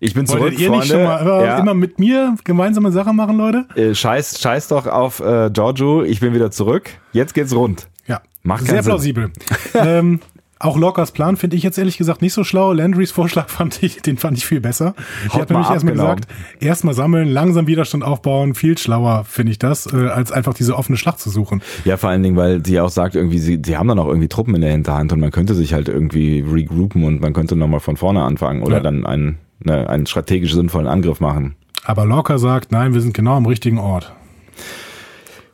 Ich 0.00 0.14
bin 0.14 0.26
zurück, 0.26 0.42
wolltet 0.42 0.60
ihr 0.60 0.68
Freunde. 0.68 0.84
nicht 0.84 0.92
schon 0.92 1.02
mal 1.04 1.18
immer, 1.20 1.44
ja. 1.44 1.58
immer 1.58 1.74
mit 1.74 1.98
mir 1.98 2.36
gemeinsame 2.44 2.92
Sachen 2.92 3.16
machen, 3.16 3.36
Leute? 3.36 3.66
äh, 3.76 3.94
scheiß, 3.94 4.40
scheiß 4.40 4.68
doch 4.68 4.86
auf 4.86 5.20
äh, 5.20 5.50
Giorgio, 5.52 6.02
ich 6.02 6.20
bin 6.20 6.34
wieder 6.34 6.50
zurück. 6.50 6.90
Jetzt 7.12 7.34
geht's 7.34 7.54
rund. 7.54 7.88
Ja, 8.06 8.20
Macht 8.42 8.66
sehr 8.66 8.82
plausibel. 8.82 9.30
ähm, 9.74 10.20
auch 10.62 10.78
Lockers 10.78 11.10
Plan 11.12 11.36
finde 11.36 11.56
ich 11.56 11.62
jetzt 11.62 11.76
ehrlich 11.76 11.98
gesagt 11.98 12.22
nicht 12.22 12.32
so 12.32 12.44
schlau. 12.44 12.72
Landrys 12.72 13.10
Vorschlag 13.10 13.48
fand 13.50 13.82
ich, 13.82 14.00
den 14.02 14.16
fand 14.16 14.38
ich 14.38 14.46
viel 14.46 14.60
besser. 14.60 14.94
Die 15.24 15.28
Haut 15.30 15.40
hat 15.42 15.50
nämlich 15.50 15.66
ab, 15.66 15.74
erstmal 15.74 15.92
genau. 15.94 16.04
gesagt, 16.04 16.28
erstmal 16.60 16.94
sammeln, 16.94 17.28
langsam 17.28 17.66
Widerstand 17.66 18.04
aufbauen, 18.04 18.54
viel 18.54 18.78
schlauer 18.78 19.24
finde 19.24 19.52
ich 19.52 19.58
das, 19.58 19.92
äh, 19.92 20.08
als 20.08 20.32
einfach 20.32 20.54
diese 20.54 20.76
offene 20.76 20.96
Schlacht 20.96 21.20
zu 21.20 21.30
suchen. 21.30 21.62
Ja, 21.84 21.96
vor 21.96 22.10
allen 22.10 22.22
Dingen, 22.22 22.36
weil 22.36 22.64
sie 22.64 22.80
auch 22.80 22.90
sagt, 22.90 23.16
irgendwie, 23.16 23.38
sie, 23.38 23.60
sie 23.64 23.76
haben 23.76 23.88
dann 23.88 23.98
auch 23.98 24.06
irgendwie 24.06 24.28
Truppen 24.28 24.54
in 24.54 24.60
der 24.60 24.72
Hinterhand 24.72 25.12
und 25.12 25.20
man 25.20 25.30
könnte 25.30 25.54
sich 25.54 25.74
halt 25.74 25.88
irgendwie 25.88 26.40
regroupen 26.40 27.04
und 27.04 27.20
man 27.20 27.32
könnte 27.32 27.56
nochmal 27.56 27.80
von 27.80 27.96
vorne 27.96 28.22
anfangen 28.22 28.62
oder 28.62 28.76
Ja. 28.76 28.82
dann 28.82 29.04
einen, 29.04 29.38
ne, 29.64 29.88
einen 29.88 30.06
strategisch 30.06 30.54
sinnvollen 30.54 30.86
Angriff 30.86 31.20
machen. 31.20 31.56
Aber 31.84 32.06
Locker 32.06 32.38
sagt, 32.38 32.70
nein, 32.70 32.94
wir 32.94 33.00
sind 33.00 33.14
genau 33.14 33.36
am 33.36 33.46
richtigen 33.46 33.78
Ort. 33.78 34.12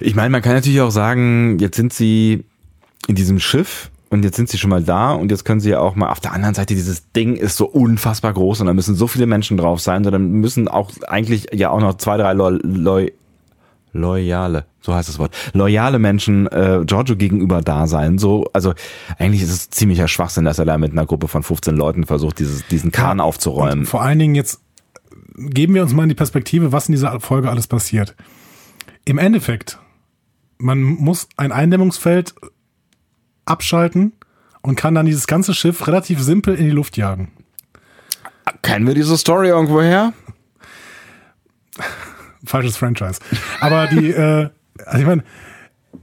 Ich 0.01 0.14
meine, 0.14 0.31
man 0.31 0.42
kann 0.42 0.53
natürlich 0.53 0.81
auch 0.81 0.90
sagen, 0.90 1.59
jetzt 1.59 1.77
sind 1.77 1.92
sie 1.92 2.44
in 3.09 3.14
diesem 3.14 3.40
Schiff 3.40 3.90
und 4.11 4.25
jetzt 4.25 4.37
sind 4.37 4.49
sie 4.49 4.59
schon 4.59 4.71
mal 4.71 4.83
da 4.83 5.12
und 5.12 5.31
jetzt 5.31 5.44
können 5.44 5.61
sie 5.61 5.71
ja 5.71 5.81
auch 5.81 5.94
mal 5.94 6.11
auf 6.11 6.21
der 6.21 6.33
anderen 6.33 6.55
Seite, 6.55 6.75
dieses 6.75 7.12
Ding 7.12 7.37
ist 7.37 7.57
so 7.57 7.66
unfassbar 7.66 8.33
groß 8.33 8.61
und 8.61 8.66
da 8.66 8.75
müssen 8.75 8.94
so 8.94 9.07
viele 9.07 9.27
Menschen 9.27 9.57
drauf 9.57 9.81
sein, 9.81 10.03
dann 10.03 10.31
müssen 10.31 10.68
auch 10.68 10.90
eigentlich 11.07 11.49
ja 11.53 11.71
auch 11.71 11.81
noch 11.81 11.97
zwei, 11.97 12.16
drei 12.16 12.33
Lo 12.33 12.51
Lo 12.51 13.07
loyale, 13.92 14.66
so 14.81 14.94
heißt 14.94 15.09
das 15.09 15.18
Wort, 15.18 15.35
loyale 15.55 15.99
Menschen 15.99 16.47
äh, 16.49 16.83
Giorgio 16.85 17.16
gegenüber 17.16 17.62
da 17.62 17.87
sein. 17.87 18.18
So, 18.18 18.44
also 18.53 18.75
eigentlich 19.18 19.42
ist 19.42 19.51
es 19.51 19.71
ziemlicher 19.71 20.09
Schwachsinn, 20.09 20.44
dass 20.44 20.59
er 20.59 20.66
da 20.66 20.79
mit 20.79 20.92
einer 20.92 21.07
Gruppe 21.07 21.27
von 21.27 21.42
15 21.42 21.75
Leuten 21.75 22.05
versucht, 22.05 22.38
dieses, 22.38 22.66
diesen 22.66 22.92
Kahn 22.92 23.18
aufzuräumen. 23.18 23.81
Und 23.81 23.87
vor 23.87 24.03
allen 24.03 24.18
Dingen 24.18 24.35
jetzt 24.35 24.61
geben 25.37 25.75
wir 25.75 25.83
uns 25.83 25.94
mal 25.94 26.03
in 26.03 26.09
die 26.11 26.14
Perspektive, 26.14 26.73
was 26.73 26.88
in 26.88 26.92
dieser 26.92 27.18
Folge 27.21 27.51
alles 27.51 27.66
passiert. 27.66 28.14
Im 29.05 29.18
Endeffekt, 29.18 29.79
man 30.59 30.83
muss 30.83 31.29
ein 31.37 31.53
Eindämmungsfeld 31.53 32.35
abschalten 33.48 34.12
und 34.62 34.76
kann 34.76 34.94
dann 34.94 35.06
dieses 35.06 35.26
ganze 35.26 35.54
Schiff 35.54 35.87
relativ 35.87 36.20
simpel 36.20 36.54
in 36.54 36.64
die 36.64 36.72
Luft 36.72 36.96
jagen. 36.96 37.30
Kennen 38.62 38.87
wir 38.87 38.94
diese 38.94 39.16
Story 39.16 39.48
irgendwo 39.48 39.80
her? 39.80 40.12
Falsches 42.44 42.76
Franchise. 42.76 43.20
Aber 43.61 43.87
die, 43.87 44.11
äh, 44.11 44.48
also 44.87 44.98
ich 44.98 45.06
meine, 45.06 45.24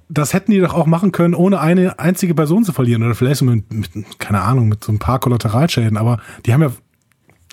das 0.09 0.33
hätten 0.33 0.51
die 0.51 0.59
doch 0.59 0.73
auch 0.73 0.85
machen 0.85 1.11
können, 1.11 1.33
ohne 1.33 1.59
eine 1.59 1.99
einzige 1.99 2.35
Person 2.35 2.63
zu 2.63 2.73
verlieren. 2.73 3.03
Oder 3.03 3.15
vielleicht 3.15 3.37
so 3.37 3.45
mit, 3.45 3.71
mit 3.73 4.19
keine 4.19 4.41
Ahnung, 4.41 4.67
mit 4.67 4.83
so 4.83 4.91
ein 4.91 4.99
paar 4.99 5.19
Kollateralschäden. 5.19 5.97
Aber 5.97 6.19
die 6.45 6.53
haben 6.53 6.61
ja, 6.61 6.71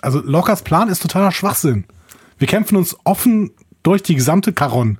also 0.01 0.19
Lockers 0.19 0.63
Plan 0.63 0.89
ist 0.89 1.01
totaler 1.01 1.31
Schwachsinn. 1.31 1.85
Wir 2.37 2.47
kämpfen 2.47 2.75
uns 2.75 2.95
offen 3.03 3.51
durch 3.83 4.03
die 4.03 4.15
gesamte 4.15 4.53
Karon. 4.53 4.99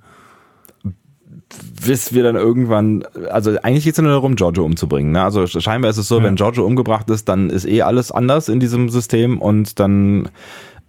Bis 1.86 2.14
wir 2.14 2.24
dann 2.24 2.36
irgendwann, 2.36 3.04
also 3.30 3.58
eigentlich 3.62 3.84
geht 3.84 3.94
es 3.94 4.02
nur 4.02 4.12
darum, 4.12 4.36
Giorgio 4.36 4.64
umzubringen. 4.66 5.12
Ne? 5.12 5.24
Also 5.24 5.46
scheinbar 5.48 5.92
ist 5.92 5.98
es 5.98 6.08
so, 6.08 6.18
Ja. 6.20 6.24
wenn 6.26 6.36
Giorgio 6.36 6.66
umgebracht 6.66 7.10
ist, 7.10 7.28
dann 7.30 7.50
ist 7.50 7.66
eh 7.66 7.82
alles 7.82 8.12
anders 8.12 8.50
in 8.50 8.60
diesem 8.60 8.90
System 8.90 9.42
und 9.42 9.80
dann 9.80 10.30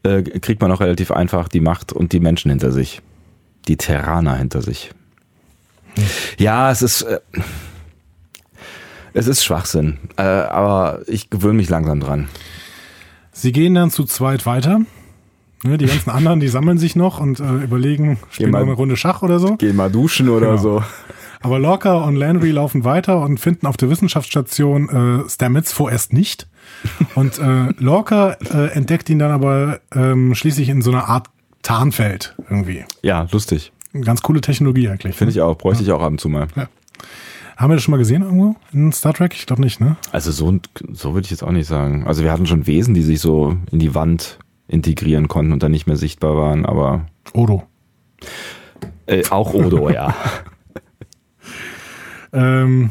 äh, 0.02 0.22
kriegt 0.22 0.60
man 0.60 0.70
auch 0.70 0.80
relativ 0.80 1.10
einfach 1.10 1.48
die 1.48 1.60
Macht 1.60 1.92
und 1.92 2.12
die 2.12 2.20
Menschen 2.20 2.50
hinter 2.50 2.70
sich. 2.72 3.00
Die 3.68 3.76
Terraner 3.76 4.36
hinter 4.36 4.60
sich. 4.62 4.90
Ja, 6.38 6.70
es 6.70 6.82
ist, 6.82 7.02
äh, 7.02 7.20
es 9.14 9.26
ist 9.28 9.44
Schwachsinn, 9.44 9.98
äh, 10.16 10.22
aber 10.22 11.00
ich 11.06 11.30
gewöhne 11.30 11.54
mich 11.54 11.68
langsam 11.68 12.00
dran. 12.00 12.28
Sie 13.32 13.52
gehen 13.52 13.74
dann 13.74 13.90
zu 13.90 14.04
zweit 14.04 14.44
weiter. 14.46 14.80
Ne, 15.66 15.78
die 15.78 15.86
ganzen 15.86 16.10
anderen, 16.10 16.40
die 16.40 16.48
sammeln 16.48 16.76
sich 16.78 16.94
noch 16.94 17.20
und 17.20 17.40
äh, 17.40 17.44
überlegen, 17.64 18.18
spielen 18.30 18.50
mal- 18.50 18.62
eine 18.62 18.72
Runde 18.72 18.96
Schach 18.98 19.22
oder 19.22 19.38
so. 19.38 19.56
Geh 19.56 19.72
mal 19.72 19.90
duschen 19.90 20.28
oder 20.28 20.50
Genau. 20.50 20.56
so. 20.62 20.82
Aber 21.40 21.58
Lorca 21.58 21.94
und 22.04 22.16
Landry 22.16 22.50
laufen 22.50 22.84
weiter 22.84 23.20
und 23.20 23.38
finden 23.40 23.66
auf 23.66 23.76
der 23.76 23.88
Wissenschaftsstation 23.90 25.24
äh, 25.26 25.28
Stamets 25.30 25.72
vorerst 25.72 26.12
nicht. 26.12 26.46
Und 27.14 27.38
äh, 27.38 27.68
Lorca 27.78 28.32
äh, 28.52 28.68
entdeckt 28.72 29.08
ihn 29.10 29.18
dann 29.18 29.30
aber 29.30 29.80
ähm, 29.94 30.34
schließlich 30.34 30.68
in 30.68 30.82
so 30.82 30.90
einer 30.90 31.08
Art 31.08 31.28
Tarnfeld 31.62 32.34
irgendwie. 32.50 32.84
Ja, 33.02 33.26
lustig. 33.32 33.72
Ganz 34.04 34.20
coole 34.22 34.40
Technologie 34.42 34.88
eigentlich. 34.88 35.16
Finde 35.16 35.32
ich 35.32 35.40
auch. 35.40 35.56
Bräuchte 35.56 35.82
ich 35.82 35.92
auch 35.92 36.02
ab 36.02 36.10
und 36.10 36.20
zu 36.20 36.28
mal. 36.28 36.46
Haben 37.56 37.70
wir 37.70 37.76
das 37.76 37.84
schon 37.84 37.92
mal 37.92 37.98
gesehen 37.98 38.22
irgendwo 38.22 38.56
in 38.72 38.92
Star 38.92 39.14
Trek? 39.14 39.34
Ich 39.34 39.46
glaube 39.46 39.62
nicht, 39.62 39.80
ne? 39.80 39.96
Also 40.12 40.30
so, 40.32 40.58
so 40.92 41.14
würde 41.14 41.24
ich 41.24 41.30
jetzt 41.30 41.44
auch 41.44 41.52
nicht 41.52 41.68
sagen. 41.68 42.04
Also 42.06 42.22
wir 42.22 42.32
hatten 42.32 42.46
schon 42.46 42.66
Wesen, 42.66 42.92
die 42.94 43.02
sich 43.02 43.20
so 43.20 43.56
in 43.70 43.78
die 43.78 43.94
Wand 43.94 44.38
integrieren 44.68 45.28
konnten 45.28 45.52
und 45.52 45.62
dann 45.62 45.72
nicht 45.72 45.86
mehr 45.86 45.96
sichtbar 45.96 46.36
waren, 46.36 46.66
aber. 46.66 47.06
Odo. 47.32 47.64
Äh, 49.06 49.24
auch 49.30 49.54
Odo, 49.54 49.90
ja. 49.90 50.14
Ähm, 52.34 52.90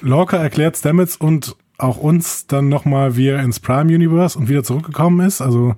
Lorca 0.00 0.38
erklärt 0.38 0.76
Stamets 0.76 1.16
und 1.16 1.56
auch 1.78 1.98
uns 1.98 2.46
dann 2.46 2.68
nochmal, 2.68 3.16
wie 3.16 3.28
er 3.28 3.42
ins 3.42 3.60
Prime 3.60 3.94
Universe 3.94 4.38
und 4.38 4.48
wieder 4.48 4.64
zurückgekommen 4.64 5.24
ist. 5.26 5.42
Also 5.42 5.74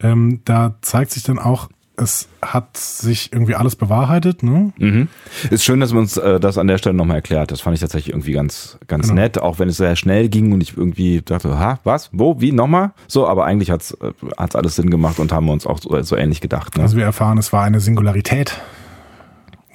ähm, 0.00 0.40
da 0.44 0.76
zeigt 0.82 1.12
sich 1.12 1.22
dann 1.22 1.38
auch, 1.38 1.68
es 1.96 2.28
hat 2.40 2.76
sich 2.76 3.32
irgendwie 3.32 3.54
alles 3.54 3.76
bewahrheitet. 3.76 4.42
Ne? 4.42 4.72
Mhm. 4.78 5.08
Ist 5.50 5.62
schön, 5.64 5.78
dass 5.80 5.92
man 5.92 6.02
uns 6.02 6.16
äh, 6.16 6.40
das 6.40 6.56
an 6.58 6.66
der 6.66 6.78
Stelle 6.78 6.94
nochmal 6.96 7.16
erklärt. 7.16 7.50
Das 7.50 7.60
fand 7.60 7.74
ich 7.74 7.80
tatsächlich 7.80 8.12
irgendwie 8.14 8.32
ganz, 8.32 8.78
ganz 8.88 9.08
Genau. 9.08 9.20
nett, 9.20 9.38
auch 9.38 9.58
wenn 9.58 9.68
es 9.68 9.76
sehr 9.76 9.94
schnell 9.96 10.28
ging 10.28 10.52
und 10.52 10.62
ich 10.62 10.76
irgendwie 10.76 11.20
dachte, 11.22 11.58
ha, 11.58 11.78
was, 11.84 12.08
wo, 12.12 12.40
wie, 12.40 12.52
nochmal? 12.52 12.92
So, 13.08 13.28
aber 13.28 13.44
eigentlich 13.44 13.70
hat's 13.70 13.92
äh, 14.00 14.12
hat's 14.38 14.56
alles 14.56 14.76
Sinn 14.76 14.90
gemacht 14.90 15.18
und 15.18 15.32
haben 15.32 15.46
wir 15.46 15.52
uns 15.52 15.66
auch 15.66 15.78
so, 15.80 16.00
so 16.02 16.16
ähnlich 16.16 16.40
gedacht. 16.40 16.76
Ne? 16.76 16.82
Also 16.82 16.96
wir 16.96 17.04
erfahren, 17.04 17.36
es 17.38 17.52
war 17.52 17.62
eine 17.64 17.80
Singularität 17.80 18.58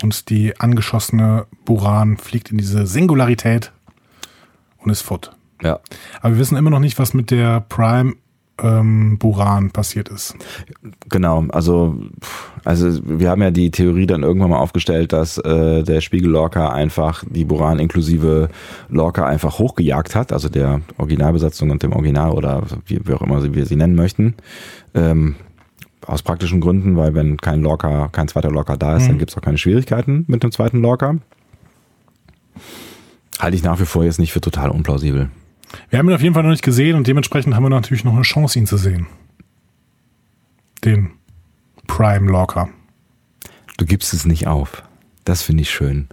und 0.01 0.29
die 0.29 0.59
angeschossene 0.59 1.45
Buran 1.65 2.17
fliegt 2.17 2.51
in 2.51 2.57
diese 2.57 2.87
Singularität 2.87 3.71
und 4.79 4.89
ist 4.91 5.01
fort. 5.01 5.31
ja. 5.61 5.79
Aber 6.21 6.33
wir 6.33 6.39
wissen 6.39 6.57
immer 6.57 6.69
noch 6.71 6.79
nicht, 6.79 6.97
was 6.99 7.13
mit 7.13 7.31
der 7.31 7.61
Prime 7.61 8.13
ähm, 8.61 9.17
Buran 9.17 9.71
passiert 9.71 10.09
ist. 10.09 10.35
Genau, 11.09 11.45
also, 11.49 11.99
also 12.63 12.99
wir 13.03 13.29
haben 13.29 13.41
ja 13.41 13.51
die 13.51 13.71
Theorie 13.71 14.07
dann 14.07 14.23
irgendwann 14.23 14.49
mal 14.49 14.59
aufgestellt, 14.59 15.13
dass 15.13 15.37
äh, 15.37 15.83
der 15.83 16.01
Spiegel 16.01 16.29
Lorca 16.29 16.69
einfach 16.69 17.23
die 17.29 17.45
Buran 17.45 17.79
inklusive 17.79 18.49
Lorca 18.89 19.25
einfach 19.25 19.59
hochgejagt 19.59 20.15
hat, 20.15 20.31
also 20.31 20.49
der 20.49 20.81
Originalbesatzung 20.97 21.69
und 21.69 21.83
dem 21.83 21.93
Original 21.93 22.31
oder 22.31 22.63
wie, 22.85 22.99
wie 23.05 23.13
auch 23.13 23.21
immer 23.21 23.53
wir 23.53 23.65
sie 23.65 23.75
nennen 23.75 23.95
möchten. 23.95 24.35
Ähm, 24.93 25.35
aus 26.05 26.21
praktischen 26.21 26.61
Gründen, 26.61 26.95
weil 26.95 27.13
wenn 27.13 27.37
kein 27.37 27.61
Lorca, 27.61 28.07
kein 28.11 28.27
zweiter 28.27 28.49
Lorca 28.49 28.77
da 28.77 28.95
ist, 28.95 29.07
dann 29.07 29.17
gibt 29.17 29.31
es 29.31 29.37
auch 29.37 29.41
keine 29.41 29.57
Schwierigkeiten 29.57 30.23
mit 30.27 30.41
dem 30.41 30.51
zweiten 30.51 30.81
Lorca. 30.81 31.17
Halte 33.39 33.55
ich 33.55 33.63
nach 33.63 33.79
wie 33.79 33.85
vor 33.85 34.03
jetzt 34.03 34.19
nicht 34.19 34.31
für 34.31 34.41
total 34.41 34.71
unplausibel. 34.71 35.29
Wir 35.89 35.99
haben 35.99 36.09
ihn 36.09 36.15
auf 36.15 36.21
jeden 36.21 36.33
Fall 36.33 36.43
noch 36.43 36.51
nicht 36.51 36.63
gesehen 36.63 36.95
und 36.95 37.07
dementsprechend 37.07 37.55
haben 37.55 37.63
wir 37.63 37.69
natürlich 37.69 38.03
noch 38.03 38.13
eine 38.13 38.21
Chance, 38.23 38.57
ihn 38.59 38.67
zu 38.67 38.77
sehen. 38.77 39.07
Den 40.83 41.11
Prime 41.87 42.29
Lorca. 42.29 42.69
Du 43.77 43.85
gibst 43.85 44.13
es 44.13 44.25
nicht 44.25 44.47
auf. 44.47 44.83
Das 45.25 45.41
finde 45.41 45.61
ich 45.61 45.69
schön. 45.69 46.07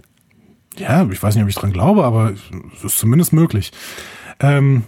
Ja, 0.77 1.07
ich 1.09 1.21
weiß 1.21 1.35
nicht, 1.35 1.43
ob 1.43 1.49
ich 1.49 1.55
dran 1.55 1.71
glaube, 1.71 2.03
aber 2.03 2.33
es 2.75 2.83
ist 2.83 2.97
zumindest 2.97 3.31
möglich. 3.33 3.71
Ähm, 4.39 4.83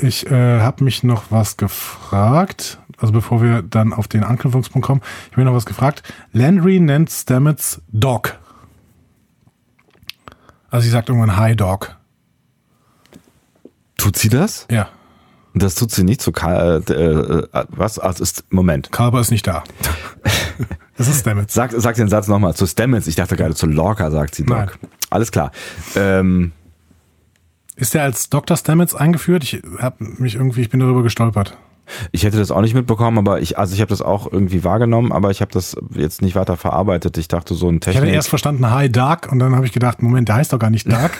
ich 0.00 0.30
äh, 0.30 0.60
habe 0.60 0.84
mich 0.84 1.02
noch 1.02 1.24
was 1.30 1.56
gefragt, 1.56 2.78
also 2.98 3.12
bevor 3.12 3.42
wir 3.42 3.62
dann 3.62 3.92
auf 3.92 4.06
den 4.06 4.22
Anknüpfungspunkt 4.22 4.86
kommen, 4.86 5.00
ich 5.02 5.32
habe 5.32 5.40
mich 5.40 5.46
noch 5.46 5.56
was 5.56 5.66
gefragt. 5.66 6.02
Landry 6.32 6.78
nennt 6.78 7.10
Stamets 7.10 7.82
Dog. 7.88 8.38
Also 10.70 10.84
sie 10.84 10.90
sagt 10.90 11.08
irgendwann 11.08 11.36
Hi 11.36 11.56
Dog. 11.56 11.97
Tut 13.98 14.16
sie 14.16 14.30
das? 14.30 14.66
Ja, 14.70 14.88
Das 15.54 15.74
tut 15.74 15.90
sie 15.90 16.04
nicht 16.04 16.22
zu 16.22 16.32
Karl, 16.32 16.82
äh, 16.88 16.92
äh, 16.92 17.64
was? 17.68 17.98
Also 17.98 18.22
ist, 18.22 18.44
Moment. 18.50 18.90
Kalber 18.92 19.20
ist 19.20 19.30
nicht 19.30 19.46
da. 19.46 19.64
das 20.96 21.08
ist 21.08 21.20
Stamets. 21.20 21.52
Sag, 21.52 21.72
sag 21.76 21.96
den 21.96 22.08
Satz 22.08 22.28
nochmal. 22.28 22.54
Zu 22.54 22.66
Stamets. 22.66 23.06
Ich 23.06 23.16
dachte 23.16 23.36
gerade 23.36 23.54
zu 23.54 23.66
Lorca, 23.66 24.10
sagt 24.10 24.34
sie 24.34 24.44
Nein. 24.44 24.68
Doc. 24.68 24.78
Alles 25.10 25.30
klar. 25.32 25.50
Ähm, 25.96 26.52
Ist 27.76 27.92
der 27.94 28.04
als 28.04 28.30
Dr. 28.30 28.56
Stamets 28.56 28.94
eingeführt? 28.94 29.42
Ich 29.44 29.60
habe 29.78 29.96
mich 30.18 30.36
irgendwie, 30.36 30.60
ich 30.62 30.70
bin 30.70 30.80
darüber 30.80 31.02
gestolpert. 31.02 31.56
ich 32.12 32.22
hätte 32.24 32.36
das 32.38 32.50
auch 32.50 32.60
nicht 32.60 32.74
mitbekommen, 32.74 33.18
aber 33.18 33.40
ich, 33.40 33.58
also 33.58 33.74
ich 33.74 33.80
habe 33.80 33.88
das 33.88 34.02
auch 34.02 34.30
irgendwie 34.30 34.62
wahrgenommen, 34.62 35.10
aber 35.10 35.30
ich 35.30 35.40
habe 35.40 35.50
das 35.50 35.76
jetzt 35.94 36.22
nicht 36.22 36.36
weiter 36.36 36.56
verarbeitet. 36.56 37.16
Ich 37.18 37.26
dachte 37.28 37.54
so 37.54 37.68
ein 37.68 37.76
Ich 37.80 37.86
hatte 37.88 37.92
Technik. 37.98 38.14
erst 38.14 38.28
verstanden 38.28 38.70
Hi 38.70 38.90
Dark 38.92 39.32
und 39.32 39.38
dann 39.40 39.56
habe 39.56 39.66
ich 39.66 39.72
gedacht, 39.72 40.02
Moment, 40.02 40.28
der 40.28 40.36
heißt 40.36 40.52
doch 40.52 40.58
gar 40.58 40.70
nicht 40.70 40.90
Dark. 40.90 41.12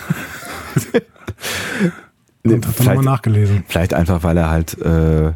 Nee, 2.44 2.54
und 2.54 2.66
habe 2.66 2.76
dann 2.78 2.86
nochmal 2.86 3.04
nachgelesen. 3.04 3.64
vielleicht 3.68 3.94
einfach, 3.94 4.22
weil 4.22 4.36
er 4.36 4.48
halt, 4.50 4.78
äh, 4.80 5.32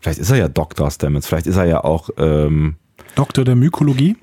vielleicht 0.00 0.18
ist 0.18 0.30
er 0.30 0.36
ja 0.36 0.48
Dr. 0.48 0.90
Stamets, 0.90 1.26
vielleicht 1.26 1.46
ist 1.46 1.56
er 1.56 1.64
ja 1.64 1.84
auch, 1.84 2.10
ähm, 2.18 2.76
Doktor 3.14 3.44
der 3.44 3.54
Mykologie. 3.54 4.16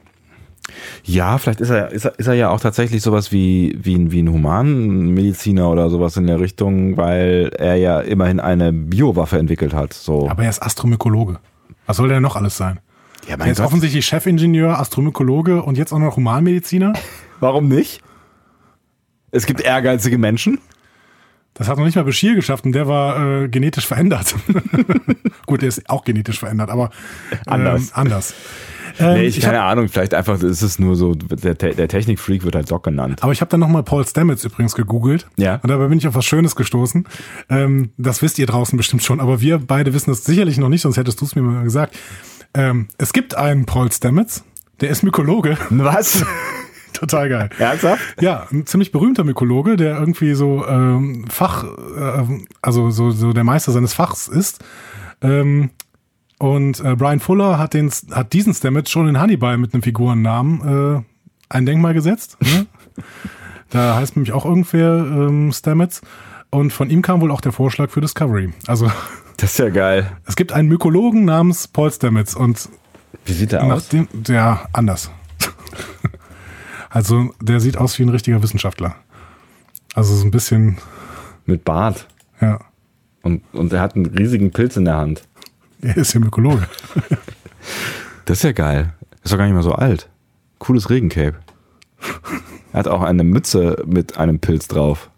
ja, 1.04 1.38
vielleicht 1.38 1.62
ist 1.62 1.70
er, 1.70 1.92
ist 1.92 2.06
er, 2.06 2.20
ist 2.20 2.28
er 2.28 2.34
ja 2.34 2.50
auch 2.50 2.60
tatsächlich 2.60 3.02
sowas 3.02 3.32
wie, 3.32 3.78
wie, 3.82 3.96
ein, 3.96 4.12
wie 4.12 4.22
ein 4.22 4.30
Humanmediziner 4.32 5.70
oder 5.70 5.90
sowas 5.90 6.18
in 6.18 6.28
der 6.28 6.40
Richtung, 6.40 6.98
weil 6.98 7.52
er 7.58 7.76
ja 7.76 8.00
immerhin 8.02 8.40
eine 8.40 8.72
Biowaffe 8.74 9.38
entwickelt 9.40 9.74
hat. 9.74 9.94
So. 9.94 10.30
Aber 10.30 10.44
er 10.44 10.50
ist 10.50 10.62
Astromykologe. 10.62 11.40
Was 11.88 11.98
soll 11.98 12.10
der 12.10 12.20
noch 12.22 12.36
alles 12.36 12.58
sein? 12.58 12.80
ja, 13.28 13.36
Er 13.38 13.52
ist 13.52 13.60
offensichtlich 13.60 14.06
Chefingenieur, 14.06 14.80
Astromykologe 14.80 15.64
und 15.64 15.78
jetzt 15.78 15.94
auch 15.94 16.00
noch 16.00 16.16
Humanmediziner. 16.18 16.94
Warum 17.40 17.68
nicht? 17.68 18.02
Es 19.32 19.46
gibt 19.46 19.62
ehrgeizige 19.62 20.18
Menschen. 20.18 20.60
Das 21.54 21.68
hat 21.68 21.78
noch 21.78 21.86
nicht 21.86 21.96
mal 21.96 22.04
Bashir 22.04 22.36
geschafft 22.36 22.66
und 22.66 22.72
der 22.72 22.88
war 22.88 23.44
äh, 23.44 23.48
genetisch 23.50 23.86
verändert. 23.86 24.36
Gut, 25.46 25.62
der 25.62 25.70
ist 25.70 25.90
auch 25.90 26.04
genetisch 26.04 26.40
verändert, 26.40 26.70
aber 26.70 26.92
ähm, 27.32 27.40
Anders. 27.46 27.94
anders. 27.94 28.34
Ähm, 29.00 29.14
nee, 29.14 29.24
ich, 29.24 29.38
ich 29.38 29.46
hab, 29.46 29.54
keine 29.54 29.64
Ahnung, 29.64 29.88
vielleicht 29.90 30.14
einfach 30.14 30.42
ist 30.42 30.62
es 30.62 30.80
nur 30.80 30.96
so, 30.96 31.16
der, 31.16 31.56
der 31.56 31.88
Technikfreak 31.88 32.44
wird 32.44 32.56
halt 32.56 32.70
Doc 32.72 32.84
genannt. 32.84 33.24
aber 33.24 33.32
ich 33.32 33.42
habe 33.42 33.50
dann 33.50 33.60
nochmal 33.60 33.84
Paul 33.84 34.06
Stamets 34.06 34.44
übrigens 34.44 34.76
gegoogelt. 34.76 35.28
Ja. 35.38 35.56
Und 35.56 35.70
dabei 35.70 35.88
bin 35.88 35.98
ich 35.98 36.08
auf 36.08 36.16
was 36.16 36.26
Schönes 36.26 36.56
gestoßen. 36.56 37.08
Ähm, 37.50 37.92
das 37.98 38.22
wisst 38.22 38.40
ihr 38.40 38.48
draußen 38.48 38.78
bestimmt 38.78 39.04
schon, 39.04 39.20
aber 39.20 39.42
wir 39.42 39.60
beide 39.60 39.94
wissen 39.94 40.10
das 40.12 40.24
sicherlich 40.24 40.58
noch 40.58 40.70
nicht, 40.70 40.82
sonst 40.82 40.98
hättest 40.98 41.22
du 41.22 41.26
es 41.26 41.36
mir 41.36 41.42
mal 41.42 41.64
gesagt. 41.64 41.98
Ähm, 42.54 42.88
es 42.98 43.14
gibt 43.14 43.36
einen 43.36 43.66
Paul 43.66 43.92
Stamets, 43.92 44.44
der 44.82 44.90
ist 44.90 45.04
Mykologe. 45.04 45.58
Was? 45.70 46.26
Total 47.02 47.30
geil. 47.30 47.50
Ernsthaft? 47.58 48.22
Ja, 48.22 48.46
ein 48.52 48.68
ziemlich 48.68 48.92
berühmter 48.92 49.24
Mykologe, 49.24 49.76
der 49.76 49.98
irgendwie 50.00 50.36
so 50.36 50.66
ähm, 50.68 51.26
Fach, 51.30 51.64
äh, 51.64 52.24
also 52.62 52.92
so, 52.92 53.10
so 53.10 53.34
der 53.34 53.44
Meister 53.44 53.72
seines 53.72 53.94
Fachs 53.96 54.28
ist. 54.28 54.64
Ähm, 55.24 55.72
und 56.38 56.80
äh, 56.86 56.96
Brian 56.96 57.20
Fuller 57.20 57.58
hat, 57.58 57.74
den, 57.74 57.92
hat 58.12 58.34
diesen 58.34 58.54
Stamets 58.54 58.92
schon 58.92 59.08
in 59.08 59.20
Hannibal 59.20 59.58
mit 59.58 59.74
einem 59.74 59.82
Figurennamen 59.82 60.98
äh, 61.00 61.02
ein 61.50 61.66
Denkmal 61.66 61.96
gesetzt. 61.96 62.38
Ne? 62.40 62.68
da 63.72 63.96
heißt 63.96 64.16
nämlich 64.16 64.32
auch 64.32 64.46
irgendwer 64.46 64.98
ähm, 64.98 65.52
Stamets. 65.52 66.02
Und 66.52 66.72
von 66.72 66.92
ihm 66.92 67.02
kam 67.02 67.20
wohl 67.22 67.32
auch 67.32 67.42
der 67.42 67.52
Vorschlag 67.52 67.90
für 67.90 68.02
Discovery. 68.02 68.54
Also 68.68 68.92
Das 69.38 69.54
ist 69.54 69.58
ja 69.58 69.70
geil. 69.70 70.12
es 70.28 70.36
gibt 70.36 70.52
einen 70.52 70.68
Mykologen 70.70 71.26
namens 71.26 71.68
Paul 71.68 71.92
Stamets 71.92 72.36
und 72.36 72.70
Wie 73.26 73.34
sieht 73.34 73.54
der 73.54 73.64
aus? 73.64 73.70
nachdem, 73.70 74.08
der 74.14 74.68
anders. 74.74 75.10
Also 76.92 77.34
der 77.42 77.60
sieht 77.60 77.78
aus 77.78 77.98
wie 78.00 78.04
ein 78.04 78.10
richtiger 78.10 78.42
Wissenschaftler. 78.44 78.96
Also 79.94 80.16
so 80.16 80.26
ein 80.26 80.32
bisschen, 80.32 80.78
Mit 81.46 81.64
Bart. 81.66 82.08
ja, 82.40 82.60
Und, 83.24 83.44
und 83.54 83.74
er 83.74 83.82
hat 83.82 83.96
einen 83.96 84.06
riesigen 84.06 84.52
Pilz 84.52 84.78
in 84.78 84.86
der 84.86 84.98
Hand. 84.98 85.24
er 85.82 85.98
ist 85.98 86.14
ja 86.14 86.20
Mykologe. 86.20 86.68
Das 88.26 88.38
ist 88.38 88.44
ja 88.44 88.52
geil. 88.52 88.94
Ist 89.24 89.34
doch 89.34 89.38
gar 89.38 89.46
nicht 89.46 89.54
mal 89.56 89.64
so 89.64 89.74
alt. 89.74 90.10
Cooles 90.60 90.90
Regencape. 90.90 91.36
Er 92.74 92.80
hat 92.80 92.88
auch 92.88 93.02
eine 93.02 93.24
Mütze 93.24 93.84
mit 93.86 94.18
einem 94.18 94.40
Pilz 94.40 94.68
drauf. 94.68 95.10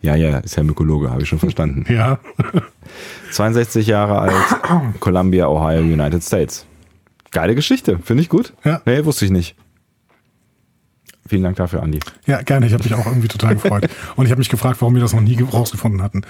Ja, 0.00 0.14
ja, 0.14 0.38
ist 0.38 0.56
ja 0.56 0.62
Mykologe, 0.62 1.10
habe 1.10 1.22
ich 1.22 1.28
schon 1.28 1.38
verstanden. 1.38 1.84
Ja, 1.92 2.18
62 3.32 3.86
Jahre 3.86 4.18
alt, 4.20 5.00
Columbia, 5.00 5.48
Ohio, 5.48 5.80
United 5.80 6.22
States. 6.22 6.66
Geile 7.30 7.54
Geschichte, 7.54 7.98
finde 8.02 8.22
ich 8.22 8.28
gut. 8.28 8.52
Ja. 8.64 8.80
Nee, 8.84 9.04
wusste 9.04 9.24
ich 9.24 9.30
nicht. 9.30 9.56
Vielen 11.26 11.42
Dank 11.42 11.56
dafür, 11.56 11.82
Andi. 11.82 12.00
ja, 12.26 12.42
gerne. 12.42 12.66
Ich 12.66 12.72
habe 12.74 12.84
mich 12.84 12.92
auch 12.94 13.06
irgendwie 13.06 13.28
total 13.28 13.54
gefreut. 13.54 13.88
Und 14.16 14.26
ich 14.26 14.30
habe 14.30 14.38
mich 14.40 14.50
gefragt, 14.50 14.80
warum 14.80 14.94
wir 14.94 15.00
das 15.00 15.14
noch 15.14 15.22
nie 15.22 15.36
ge- 15.36 15.46
rausgefunden 15.50 16.02
hatten. 16.02 16.22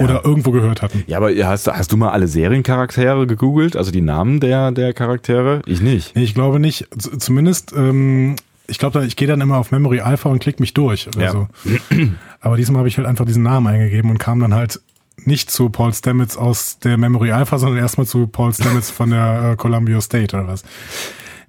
Oder 0.00 0.24
irgendwo 0.24 0.50
gehört 0.50 0.82
hatten. 0.82 1.04
Ja, 1.06 1.18
aber 1.18 1.30
hast, 1.46 1.68
hast 1.68 1.92
du 1.92 1.96
mal 1.96 2.10
alle 2.10 2.26
Seriencharaktere 2.26 3.26
gegoogelt? 3.28 3.76
Also 3.76 3.92
die 3.92 4.00
Namen 4.00 4.40
der, 4.40 4.72
der 4.72 4.92
Charaktere? 4.92 5.62
Ich 5.66 5.80
nicht. 5.80 6.16
Nee, 6.16 6.24
ich 6.24 6.34
glaube 6.34 6.58
nicht. 6.58 6.88
Z 6.98 7.22
zumindest, 7.22 7.72
ähm, 7.76 8.34
ich 8.66 8.78
glaube, 8.78 9.06
ich 9.06 9.14
gehe 9.14 9.28
dann 9.28 9.40
immer 9.40 9.56
auf 9.58 9.70
Memory 9.70 10.00
Alpha 10.00 10.28
und 10.30 10.40
klicke 10.40 10.60
mich 10.60 10.74
durch 10.74 11.06
oder 11.06 11.20
Ja. 11.22 11.30
so. 11.30 11.48
Aber 12.40 12.56
diesmal 12.56 12.80
habe 12.80 12.88
ich 12.88 12.96
halt 12.98 13.06
einfach 13.06 13.24
diesen 13.24 13.44
Namen 13.44 13.68
eingegeben 13.68 14.10
und 14.10 14.18
kam 14.18 14.40
dann 14.40 14.52
halt 14.54 14.80
nicht 15.24 15.50
zu 15.50 15.68
Paul 15.70 15.92
Stamets 15.94 16.36
aus 16.36 16.78
der 16.80 16.96
Memory 16.96 17.30
Alpha, 17.30 17.58
sondern 17.58 17.78
erstmal 17.78 18.06
zu 18.06 18.26
Paul 18.26 18.52
Stamets 18.52 18.90
von 18.90 19.10
der 19.10 19.50
äh, 19.52 19.56
Columbia 19.56 20.00
State 20.00 20.36
oder 20.36 20.48
was. 20.48 20.64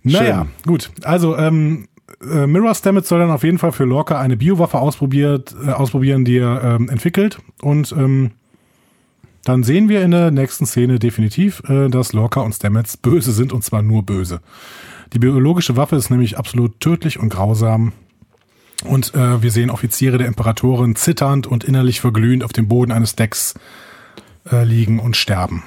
Naja, 0.03 0.47
gut. 0.67 0.91
Also, 1.03 1.35
ähm, 1.37 1.87
äh, 2.21 2.47
Mirror 2.47 2.75
Stamets 2.75 3.09
soll 3.09 3.19
dann 3.19 3.31
auf 3.31 3.43
jeden 3.43 3.57
Fall 3.57 3.71
für 3.71 3.85
Lorca 3.85 4.19
eine 4.19 4.37
Biowaffe 4.37 4.79
ausprobiert, 4.79 5.55
äh, 5.65 5.71
ausprobieren, 5.71 6.25
die 6.25 6.37
er 6.37 6.63
ähm, 6.63 6.89
entwickelt. 6.89 7.39
Und 7.61 7.91
ähm, 7.91 8.31
dann 9.43 9.63
sehen 9.63 9.89
wir 9.89 10.03
in 10.03 10.11
der 10.11 10.31
nächsten 10.31 10.65
Szene 10.65 10.99
definitiv, 10.99 11.61
äh, 11.67 11.89
dass 11.89 12.13
Lorca 12.13 12.41
und 12.41 12.53
Stamets 12.53 12.97
böse 12.97 13.31
sind 13.31 13.53
und 13.53 13.63
zwar 13.63 13.81
nur 13.81 14.03
böse. 14.03 14.41
Die 15.13 15.19
biologische 15.19 15.75
Waffe 15.75 15.95
ist 15.95 16.09
nämlich 16.09 16.37
absolut 16.37 16.79
tödlich 16.79 17.19
und 17.19 17.29
grausam. 17.29 17.93
Und 18.85 19.13
äh, 19.13 19.41
wir 19.41 19.51
sehen 19.51 19.71
Offiziere 19.71 20.17
der 20.17 20.27
Imperatorin 20.27 20.95
zitternd 20.95 21.47
und 21.47 21.63
innerlich 21.63 21.99
verglühend 21.99 22.43
auf 22.43 22.53
dem 22.53 22.67
Boden 22.67 22.91
eines 22.91 23.15
Decks 23.15 23.55
äh, 24.49 24.63
liegen 24.63 24.99
und 24.99 25.17
sterben. 25.17 25.63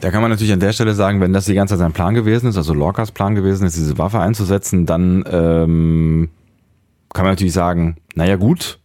Da 0.00 0.10
kann 0.10 0.22
man 0.22 0.30
natürlich 0.30 0.52
an 0.52 0.60
der 0.60 0.72
Stelle 0.72 0.94
sagen, 0.94 1.20
wenn 1.20 1.32
das 1.32 1.44
die 1.44 1.54
ganze 1.54 1.74
Zeit 1.74 1.80
sein 1.80 1.92
Plan 1.92 2.14
gewesen 2.14 2.48
ist, 2.48 2.56
also 2.56 2.74
Lorcas 2.74 3.12
Plan 3.12 3.34
gewesen 3.34 3.66
ist, 3.66 3.76
diese 3.76 3.98
Waffe 3.98 4.20
einzusetzen, 4.20 4.86
dann 4.86 5.24
ähm, 5.30 6.30
kann 7.12 7.24
man 7.24 7.32
natürlich 7.32 7.52
sagen, 7.52 7.96
naja 8.14 8.36
gut, 8.36 8.78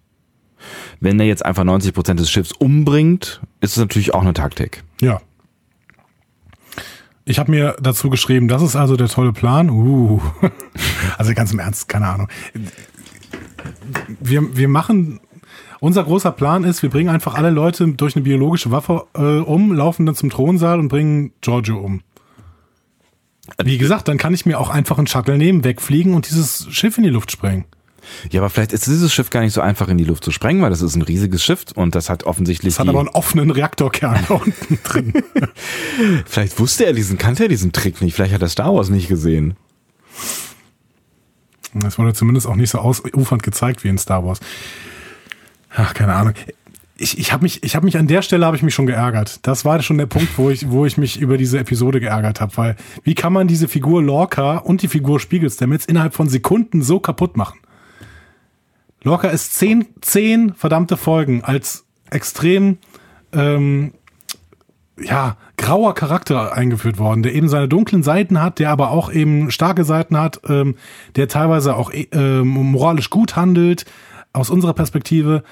wenn 1.00 1.20
er 1.20 1.26
jetzt 1.26 1.46
einfach 1.46 1.64
90 1.64 1.94
Prozent 1.94 2.20
des 2.20 2.30
Schiffs 2.30 2.52
umbringt, 2.52 3.42
ist 3.62 3.72
es 3.72 3.78
natürlich 3.78 4.14
auch 4.14 4.22
eine 4.22 4.34
Taktik. 4.34 4.84
Ja. 5.02 5.22
Ich 7.26 7.40
habe 7.40 7.52
mir 7.52 7.76
dazu 7.82 8.10
geschrieben, 8.10 8.48
das 8.48 8.62
ist 8.62 8.76
also 8.76 8.96
der 8.96 9.08
tolle 9.08 9.34
Plan. 9.34 9.70
Uh. 9.70 10.22
Also 11.18 11.34
ganz 11.34 11.54
im 11.54 11.60
Ernst, 11.60 11.88
keine 11.88 12.08
Ahnung. 12.08 12.28
Wir, 14.20 14.56
wir 14.58 14.68
machen, 14.68 15.22
unser 15.86 16.04
großer 16.04 16.32
Plan 16.32 16.64
ist, 16.64 16.82
wir 16.82 16.90
bringen 16.90 17.10
einfach 17.10 17.36
alle 17.36 17.52
Leute 17.52 17.88
durch 17.88 18.16
eine 18.16 18.24
biologische 18.24 18.72
Waffe 18.72 19.06
äh, 19.14 19.20
um, 19.20 19.72
laufen 19.72 20.08
dann 20.08 20.16
zum 20.16 20.32
Thronsaal 20.32 20.80
und 20.80 20.88
bringen 20.88 21.32
Giorgio 21.42 21.78
um. 21.78 22.02
Wie 23.64 23.78
gesagt, 23.78 24.08
dann 24.08 24.18
kann 24.18 24.34
ich 24.34 24.48
mir 24.48 24.60
auch 24.60 24.70
einfach 24.70 24.98
einen 24.98 25.06
Shuttle 25.06 25.38
nehmen, 25.38 25.64
wegfliegen 25.64 26.16
und 26.16 26.28
dieses 26.28 26.66
Schiff 26.72 26.98
in 26.98 27.04
die 27.04 27.12
Luft 27.12 27.32
sprengen. 27.32 27.66
Ja, 28.32 28.42
aber 28.42 28.50
vielleicht 28.50 28.74
ist 28.74 28.88
dieses 28.88 29.14
Schiff 29.14 29.30
gar 29.30 29.42
nicht 29.42 29.54
so 29.54 29.62
einfach 29.62 29.88
in 29.88 29.98
die 30.00 30.04
Luft 30.04 30.24
zu 30.24 30.32
sprengen, 30.32 30.64
weil 30.64 30.72
das 30.72 30.82
ist 30.82 30.96
ein 30.96 31.04
riesiges 31.04 31.44
Schiff 31.44 31.66
und 31.76 31.94
das 31.94 32.10
hat 32.10 32.24
offensichtlich. 32.24 32.74
Das 32.74 32.80
hat 32.80 32.88
aber 32.88 33.00
einen 33.00 33.10
offenen 33.10 33.52
Reaktorkern 33.52 34.26
da 34.28 34.34
unten 34.36 34.80
drin. 34.84 35.14
vielleicht 36.26 36.60
wusste 36.60 36.86
er 36.86 36.94
diesen, 36.94 37.20
kannte 37.20 37.44
er 37.44 37.50
diesen 37.50 37.72
Trick 37.72 38.02
nicht. 38.02 38.16
Vielleicht 38.16 38.34
hat 38.34 38.42
er 38.42 38.50
Star 38.50 38.74
Wars 38.74 38.90
nicht 38.90 39.08
gesehen. 39.08 39.56
Das 41.76 42.00
wurde 42.00 42.14
zumindest 42.14 42.48
auch 42.48 42.56
nicht 42.56 42.72
so 42.72 42.80
ausufernd 42.80 43.44
gezeigt 43.44 43.84
wie 43.84 43.90
in 43.90 44.00
Star 44.00 44.26
Wars. 44.26 44.40
Ach, 45.76 45.94
keine 45.94 46.14
Ahnung. 46.14 46.34
Ich, 46.98 47.20
ich 47.20 47.34
habe 47.34 47.44
mich, 47.44 47.62
ich 47.64 47.80
mich 47.82 47.98
an 47.98 48.08
der 48.08 48.22
Stelle 48.22 48.46
habe 48.46 48.56
ich 48.56 48.64
mich 48.64 48.74
schon 48.74 48.86
geärgert. 48.86 49.46
Das 49.46 49.66
war 49.66 49.82
schon 49.82 49.98
der 49.98 50.06
Punkt, 50.06 50.38
wo 50.38 50.50
ich, 50.50 50.70
wo 50.70 50.86
ich 50.86 50.98
mich 50.98 51.20
über 51.20 51.38
diese 51.38 51.60
Episode 51.60 52.00
geärgert 52.00 52.40
habe, 52.40 52.56
weil 52.56 52.76
wie 53.04 53.16
kann 53.16 53.34
man 53.34 53.48
diese 53.48 53.68
Figur 53.68 54.02
Lorca 54.02 54.58
und 54.58 54.82
die 54.82 54.88
Figur 54.88 55.20
Spiegels 55.20 55.60
jetzt 55.60 55.90
innerhalb 55.90 56.14
von 56.14 56.30
Sekunden 56.30 56.82
so 56.82 57.02
kaputt 57.02 57.36
machen? 57.36 57.60
Lorca 59.04 59.28
ist 59.28 59.56
zehn, 59.56 59.86
zehn 60.00 60.54
verdammte 60.54 60.96
Folgen 60.96 61.44
als 61.44 61.84
extrem 62.10 62.78
ähm, 63.34 63.92
ja, 64.98 65.36
grauer 65.58 65.94
Charakter 65.96 66.54
eingeführt 66.54 66.98
worden, 66.98 67.22
der 67.22 67.36
eben 67.36 67.50
seine 67.50 67.68
dunklen 67.68 68.04
Seiten 68.04 68.42
hat, 68.42 68.60
der 68.60 68.70
aber 68.70 68.92
auch 68.92 69.12
eben 69.12 69.52
starke 69.52 69.84
Seiten 69.84 70.18
hat, 70.18 70.40
ähm, 70.48 70.76
der 71.18 71.28
teilweise 71.28 71.76
auch 71.76 71.92
äh, 71.92 72.42
moralisch 72.42 73.10
gut 73.10 73.36
handelt, 73.36 73.86
aus 74.36 74.50
unserer 74.50 74.74
Perspektive. 74.74 75.44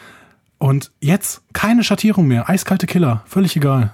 Und 0.57 0.91
jetzt 0.99 1.41
keine 1.53 1.83
Schattierung 1.83 2.27
mehr, 2.27 2.49
eiskalte 2.49 2.87
Killer, 2.87 3.23
völlig 3.25 3.55
egal. 3.55 3.93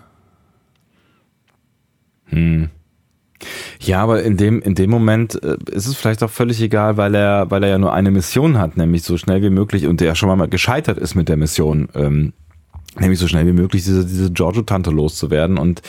Hm. 2.25 2.69
Ja, 3.79 4.03
aber 4.03 4.21
in 4.23 4.37
dem, 4.37 4.61
in 4.61 4.75
dem 4.75 4.89
Moment 4.89 5.41
äh, 5.41 5.57
ist 5.71 5.87
es 5.87 5.95
vielleicht 5.95 6.21
auch 6.23 6.29
völlig 6.29 6.61
egal, 6.61 6.97
weil 6.97 7.15
er, 7.15 7.49
weil 7.49 7.63
er 7.63 7.69
ja 7.69 7.77
nur 7.77 7.93
eine 7.93 8.11
Mission 8.11 8.57
hat, 8.57 8.75
nämlich 8.77 9.03
so 9.03 9.17
schnell 9.17 9.41
wie 9.41 9.49
möglich 9.49 9.87
und 9.87 10.01
der 10.01 10.15
schon 10.15 10.37
mal 10.37 10.47
gescheitert 10.49 10.97
ist 10.97 11.15
mit 11.15 11.29
der 11.29 11.37
Mission, 11.37 11.87
ähm, 11.95 12.33
nämlich 12.97 13.19
so 13.19 13.27
schnell 13.27 13.45
wie 13.45 13.53
möglich 13.53 13.83
diese, 13.83 14.05
diese 14.05 14.31
Giorgio-Tante 14.31 14.89
loszuwerden 14.89 15.57
und 15.57 15.81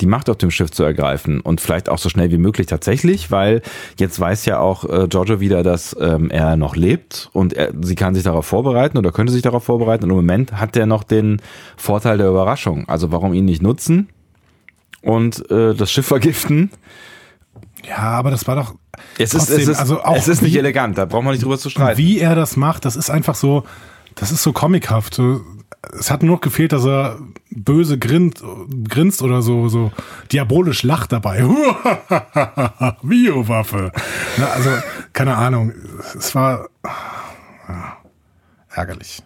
die 0.00 0.06
Macht 0.06 0.28
auf 0.28 0.36
dem 0.36 0.50
Schiff 0.50 0.70
zu 0.70 0.82
ergreifen 0.82 1.40
und 1.40 1.60
vielleicht 1.60 1.88
auch 1.88 1.98
so 1.98 2.08
schnell 2.08 2.30
wie 2.30 2.38
möglich 2.38 2.66
tatsächlich, 2.66 3.30
weil 3.30 3.62
jetzt 3.98 4.18
weiß 4.18 4.44
ja 4.46 4.58
auch 4.58 4.84
äh, 4.84 5.06
Giorgio 5.08 5.40
wieder, 5.40 5.62
dass 5.62 5.96
ähm, 6.00 6.30
er 6.30 6.56
noch 6.56 6.76
lebt 6.76 7.30
und 7.32 7.52
er, 7.52 7.72
sie 7.80 7.94
kann 7.94 8.14
sich 8.14 8.24
darauf 8.24 8.46
vorbereiten 8.46 8.98
oder 8.98 9.12
könnte 9.12 9.32
sich 9.32 9.42
darauf 9.42 9.64
vorbereiten 9.64 10.04
und 10.04 10.10
im 10.10 10.16
Moment 10.16 10.52
hat 10.52 10.76
er 10.76 10.86
noch 10.86 11.04
den 11.04 11.40
Vorteil 11.76 12.18
der 12.18 12.28
Überraschung. 12.28 12.88
Also 12.88 13.12
warum 13.12 13.34
ihn 13.34 13.44
nicht 13.44 13.62
nutzen 13.62 14.08
und 15.02 15.50
äh, 15.50 15.74
das 15.74 15.92
Schiff 15.92 16.06
vergiften? 16.06 16.70
Ja, 17.86 17.98
aber 17.98 18.30
das 18.30 18.46
war 18.46 18.56
doch. 18.56 18.74
Es 19.16 19.34
ist, 19.34 19.48
es 19.48 19.68
ist, 19.68 19.78
also 19.78 20.02
auch 20.02 20.16
es 20.16 20.26
ist 20.26 20.42
nicht 20.42 20.54
wie, 20.54 20.58
elegant, 20.58 20.98
da 20.98 21.04
braucht 21.04 21.22
man 21.22 21.32
nicht 21.32 21.44
drüber 21.44 21.58
zu 21.58 21.70
streiten. 21.70 21.98
Wie 21.98 22.18
er 22.18 22.34
das 22.34 22.56
macht, 22.56 22.84
das 22.84 22.96
ist 22.96 23.10
einfach 23.10 23.36
so, 23.36 23.64
das 24.16 24.32
ist 24.32 24.42
so 24.42 24.52
comichaft. 24.52 25.20
Es 25.98 26.10
hat 26.10 26.22
nur 26.22 26.36
noch 26.36 26.40
gefehlt, 26.40 26.72
dass 26.72 26.84
er 26.84 27.18
böse 27.50 27.98
grinst, 27.98 28.42
grinst 28.88 29.22
oder 29.22 29.42
so, 29.42 29.68
so 29.68 29.92
diabolisch 30.32 30.82
lacht 30.82 31.12
dabei. 31.12 31.42
Biowaffe. 33.02 33.92
also, 34.54 34.70
keine 35.12 35.36
Ahnung. 35.36 35.72
Es 36.16 36.34
war 36.34 36.68
ja, 37.68 37.96
ärgerlich. 38.70 39.22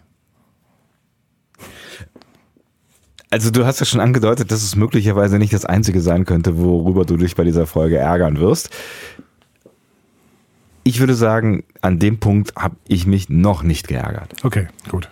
Also 3.33 3.49
du 3.49 3.65
hast 3.65 3.79
ja 3.79 3.87
schon 3.87 3.99
angedeutet, 3.99 4.51
dass 4.51 4.61
es 4.61 4.75
möglicherweise 4.75 5.39
nicht 5.39 5.53
das 5.53 5.65
Einzige 5.65 6.01
sein 6.01 6.23
könnte, 6.25 6.59
worüber 6.59 7.03
du 7.03 7.17
dich 7.17 7.35
bei 7.35 7.43
dieser 7.43 7.65
Folge 7.65 7.97
ärgern 7.97 8.39
wirst. 8.39 8.69
Ich 10.83 10.99
würde 10.99 11.15
sagen, 11.15 11.63
an 11.81 11.97
dem 11.97 12.19
Punkt 12.19 12.53
habe 12.55 12.75
ich 12.87 13.07
mich 13.07 13.29
noch 13.29 13.63
nicht 13.63 13.87
geärgert. 13.87 14.35
Okay, 14.43 14.67
gut. 14.87 15.09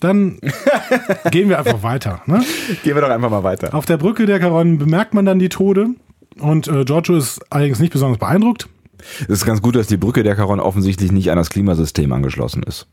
Dann 0.00 0.38
gehen 1.30 1.48
wir 1.48 1.58
einfach 1.58 1.82
weiter. 1.82 2.22
Ne? 2.26 2.42
Gehen 2.82 2.94
wir 2.94 3.02
doch 3.02 3.10
einfach 3.10 3.30
mal 3.30 3.44
weiter. 3.44 3.74
Auf 3.74 3.86
der 3.86 3.98
Brücke 3.98 4.26
der 4.26 4.40
Karonnen 4.40 4.78
bemerkt 4.78 5.14
man 5.14 5.24
dann 5.24 5.38
die 5.38 5.50
Tode 5.50 5.90
und 6.38 6.68
äh, 6.68 6.84
Giorgio 6.84 7.16
ist 7.16 7.40
allerdings 7.50 7.78
nicht 7.78 7.92
besonders 7.92 8.18
beeindruckt. 8.18 8.68
Es 9.22 9.28
ist 9.28 9.46
ganz 9.46 9.62
gut, 9.62 9.76
dass 9.76 9.86
die 9.86 9.96
Brücke 9.96 10.22
der 10.22 10.36
Karon 10.36 10.60
offensichtlich 10.60 11.12
nicht 11.12 11.30
an 11.30 11.36
das 11.36 11.50
Klimasystem 11.50 12.12
angeschlossen 12.12 12.62
ist. 12.62 12.86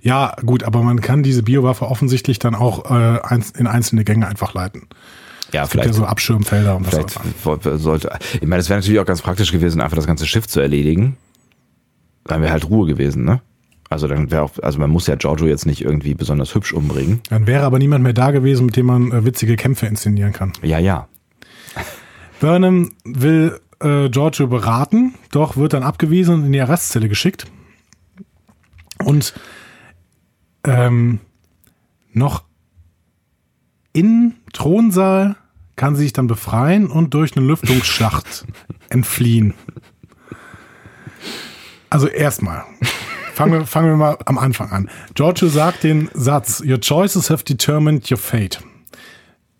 Ja, 0.00 0.34
gut, 0.44 0.64
aber 0.64 0.82
man 0.82 1.00
kann 1.00 1.22
diese 1.22 1.42
Biowaffe 1.42 1.86
offensichtlich 1.86 2.38
dann 2.38 2.54
auch 2.54 2.90
äh, 2.90 3.20
in 3.56 3.66
einzelne 3.66 4.04
Gänge 4.04 4.26
einfach 4.26 4.54
leiten. 4.54 4.88
Ja, 5.52 5.64
es 5.64 5.70
vielleicht 5.70 5.88
ja 5.88 5.92
so 5.92 6.04
Abschirmfelder 6.04 6.76
und 6.76 6.86
vielleicht 6.86 7.18
sollte. 7.78 8.18
Ich 8.34 8.46
meine, 8.46 8.60
es 8.60 8.68
wäre 8.68 8.80
natürlich 8.80 9.00
auch 9.00 9.06
ganz 9.06 9.20
praktisch 9.22 9.52
gewesen, 9.52 9.80
einfach 9.80 9.96
das 9.96 10.06
ganze 10.06 10.26
Schiff 10.26 10.48
zu 10.48 10.60
erledigen. 10.60 11.16
Dann 12.24 12.40
wäre 12.40 12.52
halt 12.52 12.68
Ruhe 12.68 12.86
gewesen, 12.86 13.24
ne? 13.24 13.42
Also 13.92 14.08
dann 14.08 14.30
wäre 14.30 14.42
auch, 14.42 14.50
also 14.62 14.78
man 14.78 14.90
muss 14.90 15.06
ja 15.06 15.14
Giorgio 15.14 15.46
jetzt 15.46 15.66
nicht 15.66 15.82
irgendwie 15.82 16.14
besonders 16.14 16.54
hübsch 16.54 16.72
umbringen. 16.72 17.20
Dann 17.28 17.46
wäre 17.46 17.64
aber 17.64 17.78
niemand 17.78 18.02
mehr 18.02 18.12
da 18.12 18.30
gewesen, 18.30 18.66
mit 18.66 18.76
dem 18.76 18.86
man 18.86 19.12
äh, 19.12 19.24
witzige 19.24 19.56
Kämpfe 19.56 19.86
inszenieren 19.86 20.32
kann. 20.32 20.52
Ja, 20.62 20.78
ja. 20.78 21.08
Burnham 22.40 22.90
will 23.04 23.60
äh, 23.80 24.08
Giorgio 24.08 24.46
beraten, 24.48 25.14
doch 25.30 25.56
wird 25.56 25.74
dann 25.74 25.82
abgewiesen 25.82 26.34
und 26.34 26.46
in 26.46 26.52
die 26.52 26.60
Arrestzelle 26.60 27.08
geschickt. 27.08 27.46
Und 29.04 29.34
ähm, 30.64 31.20
noch 32.12 32.44
in 33.92 34.34
Thronsaal 34.52 35.36
kann 35.76 35.96
sie 35.96 36.04
sich 36.04 36.12
dann 36.12 36.26
befreien 36.26 36.86
und 36.86 37.14
durch 37.14 37.36
eine 37.36 37.46
Lüftungsschacht 37.46 38.46
entfliehen. 38.88 39.54
Also 41.90 42.06
erstmal. 42.06 42.64
Fangen 43.34 43.52
wir, 43.52 43.66
fangen 43.66 43.88
wir 43.88 43.96
mal 43.96 44.18
am 44.26 44.38
Anfang 44.38 44.70
an. 44.70 44.90
Giorgio 45.14 45.48
sagt 45.48 45.84
den 45.84 46.10
Satz, 46.14 46.62
Your 46.64 46.80
choices 46.80 47.30
have 47.30 47.44
determined 47.44 48.10
your 48.10 48.18
fate. 48.18 48.62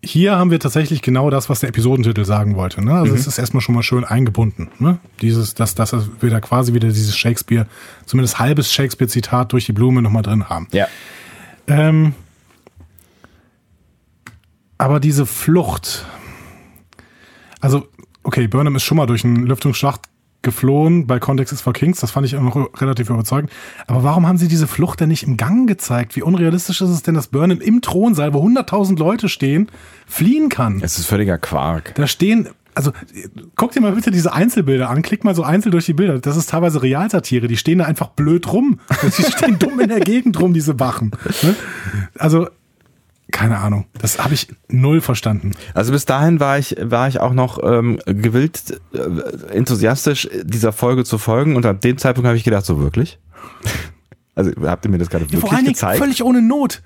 Hier 0.05 0.35
haben 0.35 0.51
wir 0.51 0.59
tatsächlich 0.59 1.01
genau 1.01 1.29
das, 1.29 1.49
was 1.49 1.61
der 1.61 1.69
Episodentitel 1.69 2.25
sagen 2.25 2.55
wollte. 2.55 2.83
Ne? 2.83 2.93
Also 2.93 3.13
mhm. 3.13 3.19
es 3.19 3.25
ist 3.25 3.39
erstmal 3.39 3.61
schon 3.61 3.73
mal 3.73 3.83
schön 3.83 4.03
eingebunden. 4.03 4.69
Ne? 4.77 4.99
Dieses, 5.21 5.53
dass, 5.53 5.75
dass 5.75 5.95
wir 6.19 6.29
da 6.29 6.41
quasi 6.41 6.73
wieder 6.73 6.89
dieses 6.89 7.17
Shakespeare, 7.17 7.67
zumindest 8.05 8.37
halbes 8.37 8.73
Shakespeare-Zitat 8.73 9.53
durch 9.53 9.65
die 9.65 9.71
Blume 9.71 10.01
nochmal 10.01 10.23
drin 10.23 10.49
haben. 10.49 10.67
Ja. 10.71 10.87
Ähm, 11.67 12.13
aber 14.77 14.99
diese 14.99 15.25
Flucht, 15.25 16.05
also 17.61 17.87
okay, 18.23 18.47
Burnham 18.47 18.75
ist 18.75 18.83
schon 18.83 18.97
mal 18.97 19.05
durch 19.05 19.23
einen 19.23 19.45
Lüftungsschacht 19.45 20.01
geflohen 20.43 21.07
bei 21.07 21.19
Context 21.19 21.53
is 21.53 21.61
for 21.61 21.73
Kings, 21.73 21.99
das 21.99 22.11
fand 22.11 22.25
ich 22.25 22.35
auch 22.35 22.41
noch 22.41 22.69
relativ 22.79 23.09
überzeugend. 23.09 23.51
Aber 23.87 24.03
warum 24.03 24.27
haben 24.27 24.37
sie 24.37 24.47
diese 24.47 24.67
Flucht 24.67 24.99
denn 24.99 25.09
nicht 25.09 25.23
im 25.23 25.37
Gang 25.37 25.67
gezeigt? 25.67 26.15
Wie 26.15 26.21
unrealistisch 26.21 26.81
ist 26.81 26.89
es 26.89 27.01
denn, 27.01 27.15
dass 27.15 27.27
Burnham 27.27 27.61
im 27.61 27.81
Thronsaal, 27.81 28.33
wo 28.33 28.45
100.000 28.45 28.99
Leute 28.99 29.29
stehen, 29.29 29.67
fliehen 30.05 30.49
kann? 30.49 30.81
Es 30.83 30.99
ist 30.99 31.07
völliger 31.07 31.37
Quark. 31.37 31.95
Da 31.95 32.05
stehen 32.05 32.49
also 32.75 32.91
guck 33.55 33.71
dir 33.71 33.81
mal 33.81 33.91
bitte 33.91 34.11
diese 34.11 34.33
Einzelbilder 34.33 34.89
an, 34.89 35.01
klick 35.01 35.23
mal 35.23 35.35
so 35.35 35.43
einzeln 35.43 35.71
durch 35.71 35.85
die 35.85 35.93
Bilder. 35.93 36.19
Das 36.19 36.37
ist 36.37 36.49
teilweise 36.49 36.81
Realsatire, 36.81 37.47
die 37.47 37.57
stehen 37.57 37.79
da 37.79 37.85
einfach 37.85 38.07
blöd 38.09 38.51
rum. 38.51 38.79
Die 39.03 39.23
stehen 39.23 39.59
dumm 39.59 39.79
in 39.79 39.89
der 39.89 39.99
Gegend 39.99 40.39
rum, 40.39 40.53
diese 40.53 40.79
Wachen. 40.79 41.11
Ne? 41.43 41.55
Also 42.17 42.47
keine 43.33 43.57
Ahnung. 43.57 43.85
Das 43.99 44.23
habe 44.23 44.33
ich 44.33 44.47
null 44.69 45.01
verstanden. 45.01 45.51
Also 45.73 45.91
bis 45.91 46.05
dahin 46.05 46.39
war 46.39 46.57
ich, 46.57 46.77
war 46.79 47.09
ich 47.09 47.19
auch 47.19 47.33
noch 47.33 47.59
ähm, 47.61 47.99
gewillt, 48.05 48.79
äh, 48.93 49.53
enthusiastisch 49.53 50.29
dieser 50.43 50.71
Folge 50.71 51.03
zu 51.03 51.17
folgen 51.17 51.57
und 51.57 51.65
ab 51.65 51.81
dem 51.81 51.97
Zeitpunkt 51.97 52.27
habe 52.27 52.37
ich 52.37 52.45
gedacht, 52.45 52.65
so 52.65 52.79
wirklich? 52.79 53.19
Also 54.35 54.49
habt 54.63 54.83
ihr 54.83 54.89
mir 54.89 54.97
das 54.97 55.11
gerade 55.11 55.25
ja, 55.25 55.31
wirklich 55.33 55.41
vor 55.41 55.53
allen 55.55 55.63
Dingen 55.63 55.75
Völlig 55.75 56.23
ohne 56.23 56.41
Not. 56.41 56.81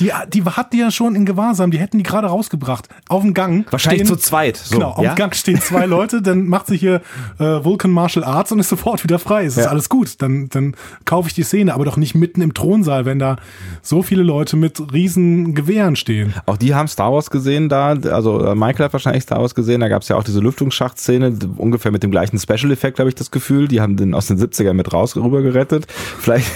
Die, 0.00 0.10
die 0.32 0.42
hatten 0.44 0.70
die 0.72 0.78
ja 0.78 0.90
schon 0.90 1.14
in 1.14 1.26
Gewahrsam, 1.26 1.70
die 1.70 1.78
hätten 1.78 1.98
die 1.98 2.02
gerade 2.04 2.26
rausgebracht. 2.28 2.88
Auf 3.08 3.22
dem 3.22 3.34
Gang. 3.34 3.66
Wahrscheinlich 3.70 4.02
stehen, 4.06 4.16
zu 4.18 4.22
zweit. 4.22 4.56
So, 4.56 4.76
genau, 4.76 4.90
auf 4.90 5.04
ja? 5.04 5.12
dem 5.14 5.16
Gang 5.16 5.34
stehen 5.34 5.60
zwei 5.60 5.86
Leute, 5.86 6.22
dann 6.22 6.46
macht 6.46 6.66
sie 6.66 6.76
hier 6.76 7.02
äh, 7.38 7.44
Vulcan 7.64 7.90
Martial 7.90 8.24
Arts 8.24 8.52
und 8.52 8.58
ist 8.58 8.68
sofort 8.68 9.04
wieder 9.04 9.18
frei. 9.18 9.44
Es 9.44 9.56
ist 9.56 9.64
Ja. 9.64 9.70
alles 9.70 9.88
gut. 9.88 10.20
Dann, 10.22 10.48
dann 10.48 10.74
kaufe 11.04 11.28
ich 11.28 11.34
die 11.34 11.42
Szene, 11.42 11.74
aber 11.74 11.84
doch 11.84 11.96
nicht 11.96 12.14
mitten 12.14 12.40
im 12.42 12.54
Thronsaal, 12.54 13.04
wenn 13.04 13.18
da 13.18 13.36
so 13.82 14.02
viele 14.02 14.22
Leute 14.22 14.56
mit 14.56 14.92
riesen 14.92 15.54
Gewehren 15.54 15.96
stehen. 15.96 16.34
Auch 16.46 16.56
die 16.56 16.74
haben 16.74 16.88
Star 16.88 17.12
Wars 17.12 17.30
gesehen 17.30 17.68
da, 17.68 17.90
also 18.10 18.44
äh, 18.44 18.54
Michael 18.54 18.86
hat 18.86 18.92
wahrscheinlich 18.92 19.22
Star 19.24 19.40
Wars 19.40 19.54
gesehen, 19.54 19.80
da 19.80 19.88
gab 19.88 20.02
es 20.02 20.08
ja 20.08 20.16
auch 20.16 20.24
diese 20.24 20.40
Lüftungsschachtszene, 20.40 21.32
ungefähr 21.56 21.90
mit 21.92 22.02
dem 22.02 22.10
gleichen 22.10 22.38
Special-Effekt, 22.38 22.98
habe 22.98 23.08
ich 23.08 23.14
das 23.14 23.30
Gefühl. 23.30 23.68
Die 23.68 23.80
haben 23.80 23.96
den 23.96 24.14
aus 24.14 24.26
den 24.26 24.38
70ern 24.38 24.72
mit 24.74 24.92
raus 24.92 25.16
rüber 25.16 25.42
gerettet. 25.42 25.86
Vielleicht, 26.18 26.46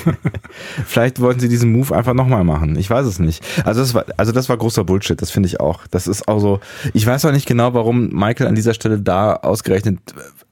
vielleicht 0.86 1.20
wollten 1.20 1.40
sie 1.40 1.48
diesen 1.48 1.72
Move 1.72 1.94
einfach 1.94 2.14
nochmal 2.14 2.44
machen. 2.44 2.76
Ich 2.76 2.88
weiß 2.90 3.06
es 3.06 3.18
nicht. 3.18 3.25
Also 3.64 3.80
das 3.80 3.94
war, 3.94 4.04
also 4.16 4.32
das 4.32 4.48
war 4.48 4.56
großer 4.56 4.84
Bullshit, 4.84 5.20
das 5.20 5.30
finde 5.30 5.48
ich 5.48 5.60
auch. 5.60 5.86
Das 5.88 6.06
ist 6.06 6.28
auch 6.28 6.38
so, 6.38 6.60
ich 6.94 7.06
weiß 7.06 7.24
auch 7.24 7.32
nicht 7.32 7.46
genau, 7.46 7.74
warum 7.74 8.08
Michael 8.08 8.46
an 8.46 8.54
dieser 8.54 8.74
Stelle 8.74 9.00
da 9.00 9.34
ausgerechnet 9.34 9.98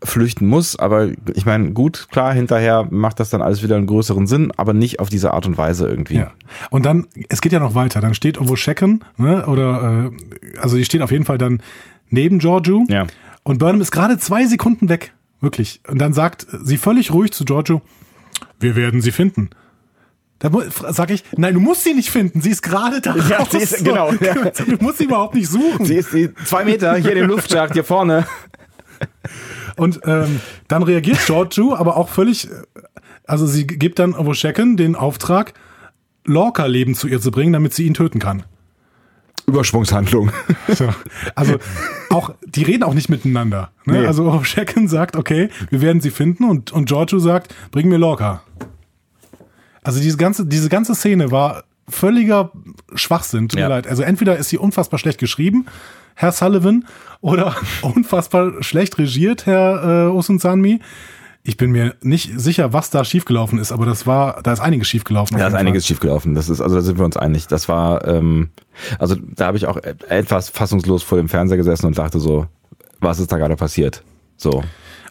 flüchten 0.03 0.47
muss, 0.47 0.77
aber 0.77 1.09
ich 1.35 1.47
meine, 1.47 1.73
gut, 1.73 2.09
klar, 2.11 2.35
hinterher 2.35 2.87
macht 2.91 3.21
das 3.21 3.31
dann 3.31 3.43
alles 3.43 3.63
wieder 3.63 3.77
einen 3.77 3.87
größeren 3.87 4.27
Sinn, 4.27 4.53
aber 4.57 4.75
nicht 4.75 5.01
auf 5.01 5.09
diese 5.09 5.33
Art 5.33 5.47
und 5.47 5.57
Weise 5.57 5.89
irgendwie. 5.89 6.17
Ja. 6.17 6.33
Und 6.71 6.85
dann, 6.85 7.07
es 7.29 7.41
geht 7.41 7.53
ja 7.53 7.61
noch 7.61 7.75
weiter. 7.75 8.01
Dann 8.01 8.15
steht 8.15 8.37
irgendwo 8.37 8.57
Shecken, 8.57 9.05
ne? 9.17 9.47
Oder 9.47 10.11
äh, 10.13 10.59
also 10.59 10.77
die 10.77 10.85
steht 10.85 11.03
auf 11.03 11.11
jeden 11.11 11.25
Fall 11.25 11.39
dann 11.39 11.63
neben 12.11 12.39
Giorgio. 12.39 12.85
Ja. 12.89 13.07
Und 13.43 13.59
Burnham 13.59 13.81
ist 13.81 13.91
gerade 13.91 14.19
zwei 14.19 14.47
Sekunden 14.47 14.89
weg. 14.89 15.13
Wirklich. 15.41 15.81
Und 15.89 15.99
dann 15.99 16.13
sagt 16.13 16.47
sie 16.51 16.79
völlig 16.79 17.13
ruhig 17.13 17.33
zu 17.33 17.45
Giorgio, 17.45 17.83
wir 18.61 18.77
werden 18.77 19.01
sie 19.01 19.13
finden. 19.13 19.51
Da 20.41 20.51
sag 20.91 21.11
ich, 21.11 21.25
nein, 21.37 21.55
du 21.55 21.61
musst 21.61 21.85
sie 21.85 21.95
nicht 21.95 22.11
finden. 22.11 22.41
Sie 22.43 22.51
ist 22.51 22.63
gerade 22.63 23.01
da. 23.01 23.17
Ja, 23.17 23.39
raus. 23.39 23.49
sie 23.53 23.59
ist- 23.59 23.85
genau, 23.85 24.13
ja. 24.21 24.35
Du 24.35 24.77
musst 24.85 24.99
sie 24.99 25.05
überhaupt 25.05 25.35
nicht 25.35 25.49
suchen. 25.49 25.87
Sie 25.87 25.95
ist 25.97 26.13
die 26.13 26.35
zwei 26.45 26.65
Meter 26.65 26.97
hier 26.97 27.13
in 27.13 27.19
dem 27.19 27.29
Luftschacht 27.29 27.73
hier 27.73 27.85
vorne. 27.85 28.27
Und 29.77 30.01
ähm, 30.05 30.41
dann 30.69 30.83
reagiert 30.83 31.19
Giorgio, 31.27 31.75
aber 31.75 31.97
auch 31.97 32.09
völlig, 32.09 32.51
äh, 32.51 32.55
also 33.27 33.47
sie 33.47 33.67
gibt 33.67 33.99
dann 33.99 34.15
Woschecken 34.17 34.77
den 34.77 34.95
Auftrag, 34.97 35.55
Lorca-Leben 36.27 36.95
zu 36.95 37.09
ihr 37.09 37.21
zu 37.21 37.31
bringen, 37.31 37.53
damit 37.53 37.75
sie 37.75 37.87
ihn 37.87 37.95
töten 37.95 38.19
kann. 38.19 38.45
Überschwungshandlung. 39.47 40.31
So. 40.75 40.89
Also 41.35 41.59
auch, 42.11 42.35
die 42.47 42.63
reden 42.63 42.83
auch 42.85 42.95
nicht 42.95 43.09
miteinander. 43.11 43.71
Ne? 43.85 44.01
Nee. 44.01 44.07
Also 44.07 44.43
Shecken 44.43 44.89
sagt, 44.89 45.15
okay, 45.17 45.51
wir 45.71 45.83
werden 45.83 46.01
sie 46.01 46.11
finden 46.11 46.45
und, 46.45 46.73
und 46.73 46.87
Giorgio 46.87 47.19
sagt, 47.19 47.55
bring 47.71 47.89
mir 47.89 47.99
Lorca. 47.99 48.43
Also 49.85 50.01
diese 50.01 50.17
ganze, 50.17 50.45
diese 50.47 50.69
ganze 50.69 50.95
Szene 50.97 51.31
war 51.31 51.65
völliger 51.89 52.51
Schwachsinn, 52.95 53.49
tut 53.49 53.61
Ja. 53.61 53.67
mir 53.69 53.75
leid. 53.75 53.87
Also 53.87 54.03
entweder 54.03 54.37
ist 54.37 54.49
sie 54.49 54.59
unfassbar 54.59 54.99
schlecht 54.99 55.19
geschrieben, 55.19 55.67
Herr 56.15 56.33
Sullivan, 56.33 56.87
oder 57.21 57.55
unfassbar 57.83 58.63
schlecht 58.63 58.99
regiert, 58.99 59.47
Herr 59.47 60.07
äh, 60.07 60.11
Osun 60.11 60.39
Sanmi. 60.39 60.81
Ich 61.47 61.59
bin 61.59 61.73
mir 61.73 61.95
nicht 62.01 62.41
sicher, 62.41 62.73
was 62.73 62.89
da 62.89 63.05
schiefgelaufen 63.05 63.59
ist, 63.59 63.71
aber 63.71 63.85
das 63.85 64.07
war, 64.07 64.41
da 64.43 64.55
ist 64.55 64.61
einiges 64.61 64.89
schiefgelaufen. 64.89 65.35
auf 65.37 65.41
Da 65.43 65.49
ist 65.49 65.55
einiges 65.55 65.87
schiefgelaufen. 65.87 66.35
Das 66.35 66.49
ist, 66.49 66.63
also 66.63 66.77
da 66.77 66.81
sind 66.81 66.97
wir 66.99 67.05
uns 67.05 67.19
einig. 67.19 67.47
Das 67.49 67.69
war, 67.69 68.07
ähm, 68.09 68.49
also 68.99 69.15
da 69.37 69.47
habe 69.49 69.59
ich 69.59 69.67
auch 69.67 69.77
e- 69.77 69.95
etwas 70.09 70.49
fassungslos 70.49 71.03
vor 71.03 71.19
dem 71.19 71.29
Fernseher 71.29 71.59
gesessen 71.59 71.85
und 71.85 71.99
dachte 71.99 72.19
so, 72.19 72.47
was 73.01 73.19
ist 73.21 73.31
da 73.31 73.37
gerade 73.37 73.57
passiert? 73.57 74.03
So. 74.39 74.65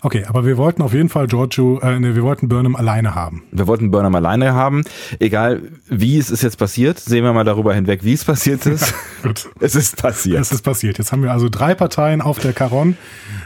Okay, 0.05 0.25
aber 0.27 0.45
wir 0.45 0.57
wollten 0.57 0.81
auf 0.81 0.93
jeden 0.93 1.07
Fall 1.07 1.27
Giorgio, 1.27 1.79
äh, 1.79 1.97
nee, 1.97 2.13
wir 2.13 2.23
wollten 2.23 2.49
Burnham 2.49 2.75
alleine 2.75 3.15
haben. 3.15 3.43
Wir 3.51 3.67
wollten 3.67 3.89
Burnham 3.89 4.13
alleine 4.13 4.53
haben. 4.53 4.83
Egal 5.19 5.61
wie 5.87 6.17
es 6.17 6.29
ist 6.29 6.43
jetzt 6.43 6.57
passiert, 6.57 6.99
sehen 6.99 7.23
wir 7.23 7.31
mal 7.31 7.45
darüber 7.45 7.73
hinweg, 7.73 8.03
wie 8.03 8.11
es 8.11 8.25
passiert 8.25 8.65
ist. 8.65 8.93
Gut. 9.23 9.49
es 9.61 9.75
ist 9.75 9.95
passiert. 9.95 10.41
Es 10.41 10.51
ist 10.51 10.61
passiert. 10.61 10.97
Jetzt 10.97 11.13
haben 11.13 11.23
wir 11.23 11.31
also 11.31 11.47
drei 11.47 11.73
Parteien 11.73 12.19
auf 12.19 12.37
der 12.37 12.51
Caron, 12.51 12.97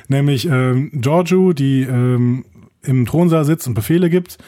nämlich 0.08 0.48
ähm, 0.48 0.90
Giorgio, 0.94 1.54
die 1.54 1.84
ähm, 1.84 2.44
im 2.82 3.06
Thronsaal 3.06 3.46
sitzt 3.46 3.68
und 3.68 3.76
Befehle 3.76 4.10
gibt, 4.10 4.40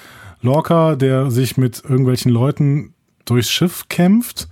Lorca, 0.42 0.96
der 0.96 1.30
sich 1.30 1.58
mit 1.58 1.84
irgendwelchen 1.84 2.32
Leuten 2.32 2.96
durchs 3.26 3.52
Schiff 3.52 3.88
kämpft 3.88 4.48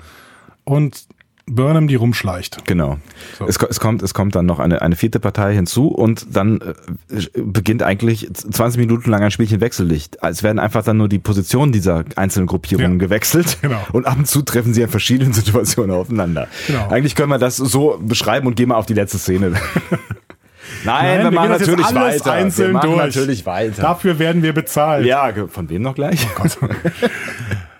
und 0.64 1.07
Burnham, 1.50 1.88
die 1.88 1.96
rumschleicht. 1.96 2.66
Genau. 2.66 2.98
So. 3.40 3.48
Es, 3.48 3.58
es, 3.58 3.80
kommt, 3.80 4.02
es 4.04 4.14
kommt 4.14 4.36
dann 4.36 4.46
noch 4.46 4.60
eine, 4.60 4.82
eine 4.82 4.96
vierte 4.98 5.20
Partei 5.22 5.54
hinzu 5.54 5.88
und 5.88 6.36
dann 6.36 6.60
äh, 6.60 7.20
beginnt 7.42 7.84
eigentlich 7.84 8.30
20 8.34 8.78
Minuten 8.80 9.10
lang 9.10 9.24
ein 9.24 9.32
Spielchen 9.32 9.62
Wechsellicht. 9.62 10.18
Es 10.22 10.44
werden 10.44 10.60
einfach 10.60 10.84
dann 10.84 10.98
nur 10.98 11.08
die 11.08 11.20
Positionen 11.20 11.72
dieser 11.72 12.04
einzelnen 12.18 12.48
Gruppierungen 12.48 12.94
Ja. 13.00 13.06
gewechselt 13.06 13.58
Genau. 13.62 13.80
und 13.94 14.06
ab 14.06 14.18
und 14.18 14.28
zu 14.28 14.42
treffen 14.42 14.74
sie 14.74 14.82
in 14.82 14.90
verschiedenen 14.90 15.32
Situationen 15.34 15.96
aufeinander. 15.96 16.48
Genau. 16.68 16.90
Eigentlich 16.90 17.16
können 17.16 17.30
wir 17.30 17.38
das 17.40 17.56
so 17.58 17.98
beschreiben 18.02 18.46
und 18.48 18.56
gehen 18.56 18.68
mal 18.70 18.76
auf 18.76 18.86
die 18.86 18.94
letzte 18.94 19.18
Szene. 19.18 19.54
Nein, 20.84 21.20
wir, 21.20 21.24
wir 21.26 21.32
machen 21.32 21.52
natürlich 21.52 21.96
weiter. 21.96 22.32
einzeln 22.34 22.68
wir 22.68 22.74
machen 22.74 22.92
durch. 22.92 23.06
natürlich 23.16 23.46
weiter. 23.46 23.82
Dafür 23.82 24.20
werden 24.20 24.44
wir 24.44 24.52
bezahlt. 24.54 25.06
ja, 25.06 25.32
von 25.48 25.70
wem 25.70 25.82
noch 25.82 25.96
gleich? 25.96 26.28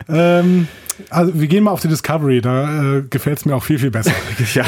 Ähm, 0.10 0.68
also 1.10 1.40
wir 1.40 1.48
gehen 1.48 1.64
mal 1.64 1.72
auf 1.72 1.82
die 1.82 1.88
Discovery, 1.88 2.42
da 2.42 2.98
äh, 2.98 3.02
gefällt 3.10 3.40
es 3.40 3.46
mir 3.46 3.56
auch 3.56 3.64
viel, 3.64 3.80
viel 3.80 3.92
besser. 3.92 4.12
ja. 4.54 4.66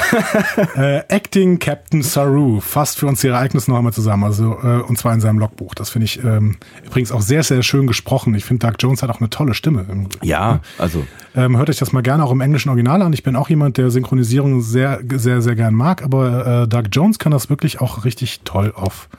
äh, 0.76 1.04
Acting 1.08 1.60
Captain 1.60 2.02
Saru 2.02 2.60
fasst 2.60 2.98
für 2.98 3.08
uns 3.08 3.22
die 3.22 3.28
Ereignisse 3.28 3.72
noch 3.72 3.78
einmal 3.78 3.94
zusammen, 3.94 4.24
also 4.24 4.58
äh, 4.62 4.82
und 4.82 4.98
zwar 4.98 5.14
in 5.14 5.22
seinem 5.22 5.40
Logbuch. 5.40 5.76
Das 5.76 5.90
finde 5.90 6.06
ich 6.06 6.24
ähm, 6.24 6.58
übrigens 6.86 7.12
auch 7.12 7.22
sehr, 7.22 7.44
sehr 7.44 7.64
schön 7.64 7.88
gesprochen. 7.88 8.36
Ich 8.36 8.46
finde, 8.46 8.68
Doug 8.68 8.76
Jones 8.80 9.04
hat 9.04 9.10
auch 9.10 9.20
eine 9.20 9.30
tolle 9.30 9.54
Stimme. 9.54 9.86
ja, 10.22 10.62
also 10.78 11.06
Ähm, 11.36 11.58
hört 11.58 11.70
euch 11.70 11.78
das 11.78 11.92
mal 11.92 12.02
gerne 12.02 12.24
auch 12.24 12.32
im 12.32 12.42
englischen 12.42 12.70
Original 12.70 13.02
an. 13.02 13.14
Ich 13.14 13.24
bin 13.24 13.36
auch 13.36 13.50
jemand, 13.50 13.78
der 13.78 13.92
Synchronisierung 13.92 14.62
sehr, 14.62 15.00
sehr, 15.16 15.42
sehr 15.42 15.56
gern 15.56 15.74
mag, 15.74 16.04
aber 16.04 16.64
äh, 16.64 16.68
Doug 16.68 16.86
Jones 16.92 17.20
kann 17.20 17.32
das 17.32 17.50
wirklich 17.50 17.82
auch 17.82 18.06
richtig 18.06 18.42
toll 18.44 18.74
auf 18.76 19.10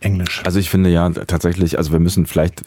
Englisch. 0.00 0.42
Also 0.44 0.58
ich 0.58 0.70
finde 0.70 0.90
ja 0.90 1.10
tatsächlich, 1.10 1.78
also 1.78 1.92
wir 1.92 1.98
müssen 1.98 2.26
vielleicht, 2.26 2.62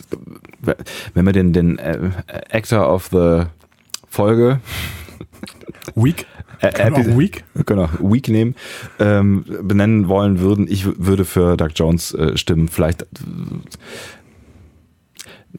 wenn 1.14 1.26
wir 1.26 1.34
den, 1.34 1.54
den 1.54 1.78
äh, 1.78 2.12
Actor 2.52 2.92
of 2.92 3.10
the 3.12 3.44
Folge 4.12 4.60
Weak. 5.96 6.28
äh, 6.60 6.68
Epi- 6.68 6.92
auch 7.14 7.18
Weak. 7.18 7.44
genau, 7.66 7.90
Week 8.00 8.28
nehmen, 8.28 8.56
ähm, 9.00 9.46
benennen 9.64 10.08
wollen 10.10 10.40
würden, 10.40 10.68
ich 10.70 10.86
würde 10.86 11.26
für 11.26 11.58
Doug 11.58 11.70
Jones 11.76 12.14
äh, 12.14 12.38
stimmen. 12.38 12.68
Vielleicht 12.68 13.02
äh, 13.04 13.06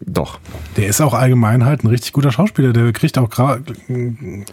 doch. 0.07 0.39
Der 0.77 0.87
ist 0.87 1.01
auch 1.01 1.15
allgemein 1.15 1.65
halt 1.65 1.83
ein 1.85 1.89
richtig 1.89 2.13
guter 2.13 2.31
Schauspieler. 2.33 2.73
Der 2.73 2.93
kriegt 2.93 3.19
auch 3.19 3.29
gerade, 3.31 3.63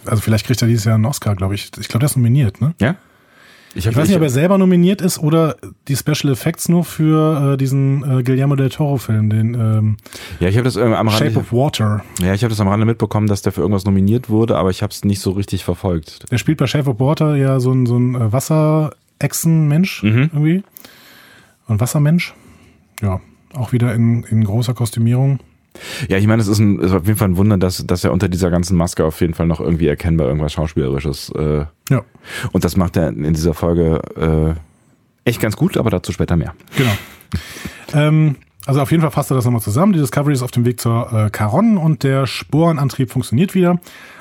also 0.04 0.22
vielleicht 0.22 0.46
kriegt 0.46 0.60
er 0.62 0.68
dieses 0.68 0.84
Jahr 0.84 0.96
einen 0.96 1.06
Oscar, 1.06 1.34
glaube 1.36 1.54
ich. 1.54 1.70
Ich 1.78 1.88
glaube, 1.88 2.00
der 2.00 2.08
ist 2.10 2.16
nominiert, 2.16 2.60
ne? 2.60 2.74
Ja? 2.80 2.96
Ich 3.74 3.86
weiß 3.86 4.08
nicht, 4.08 4.16
ob 4.16 4.22
er 4.22 4.30
selber 4.30 4.58
nominiert 4.58 5.00
ist 5.00 5.18
oder 5.20 5.56
die 5.86 5.94
Special 5.94 6.32
Effects 6.32 6.68
nur 6.68 6.84
für 6.84 7.52
äh, 7.52 7.56
diesen 7.56 8.02
äh, 8.02 8.22
Guillermo 8.24 8.56
del 8.56 8.68
Toro-Film, 8.68 9.30
den 9.30 9.54
ähm, 9.54 9.96
ja, 10.40 10.48
ich 10.48 10.56
habe 10.56 10.64
das 10.64 10.74
irgendwie 10.76 10.96
am 10.96 11.08
Shape 11.10 11.24
Rande, 11.26 11.38
of 11.40 11.52
Water. 11.52 12.02
ja, 12.20 12.34
ich 12.34 12.42
habe 12.42 12.50
das 12.50 12.60
am 12.60 12.66
Rande 12.68 12.84
mitbekommen, 12.86 13.28
dass 13.28 13.42
der 13.42 13.52
für 13.52 13.60
irgendwas 13.60 13.84
nominiert 13.84 14.28
wurde, 14.28 14.56
aber 14.56 14.70
ich 14.70 14.82
habe 14.82 14.90
es 14.92 15.04
nicht 15.04 15.20
so 15.20 15.30
richtig 15.30 15.64
verfolgt. 15.64 16.30
Der 16.32 16.38
spielt 16.38 16.58
bei 16.58 16.66
Shape 16.66 16.90
of 16.90 16.98
Water 16.98 17.36
ja 17.36 17.60
so 17.60 17.70
ein, 17.72 17.86
so 17.86 17.96
ein 17.96 18.16
äh, 18.16 18.32
Wasserechsenmensch 18.32 20.02
Mhm. 20.02 20.30
irgendwie. 20.32 20.62
Ein 21.68 21.78
Wassermensch. 21.80 22.34
Ja, 23.02 23.20
auch 23.54 23.72
wieder 23.72 23.94
in, 23.94 24.24
in 24.24 24.42
großer 24.44 24.74
Kostümierung. 24.74 25.38
Ja, 26.08 26.18
ich 26.18 26.26
meine, 26.26 26.42
es 26.42 26.48
ist, 26.48 26.58
ein, 26.58 26.78
ist 26.78 26.92
auf 26.92 27.06
jeden 27.06 27.18
Fall 27.18 27.28
ein 27.28 27.36
Wunder, 27.36 27.56
dass, 27.56 27.86
dass 27.86 28.04
er 28.04 28.12
unter 28.12 28.28
dieser 28.28 28.50
ganzen 28.50 28.76
Maske 28.76 29.04
auf 29.04 29.20
jeden 29.20 29.34
Fall 29.34 29.46
noch 29.46 29.60
irgendwie 29.60 29.86
erkennbar 29.86 30.26
irgendwas 30.26 30.52
Schauspielerisches 30.52 31.30
äh, 31.36 31.64
Ja, 31.90 32.02
Und 32.52 32.64
das 32.64 32.76
macht 32.76 32.96
er 32.96 33.08
in 33.08 33.32
dieser 33.32 33.54
Folge 33.54 34.56
äh, 35.24 35.28
echt 35.28 35.40
ganz 35.40 35.56
gut, 35.56 35.76
aber 35.76 35.90
dazu 35.90 36.12
später 36.12 36.36
mehr. 36.36 36.54
genau. 36.76 36.92
ähm, 37.94 38.36
also 38.66 38.82
auf 38.82 38.90
jeden 38.90 39.00
Fall 39.00 39.10
fasst 39.10 39.30
er 39.30 39.36
das 39.36 39.44
nochmal 39.44 39.62
zusammen. 39.62 39.92
Die 39.92 39.98
Discovery 39.98 40.32
ist 40.32 40.42
auf 40.42 40.50
dem 40.50 40.64
Weg 40.64 40.80
zur 40.80 41.12
äh, 41.12 41.30
Charon 41.36 41.76
und 41.76 42.02
der 42.02 42.26
Sporenantrieb 42.26 43.10
funktioniert 43.10 43.54
wieder. 43.54 43.80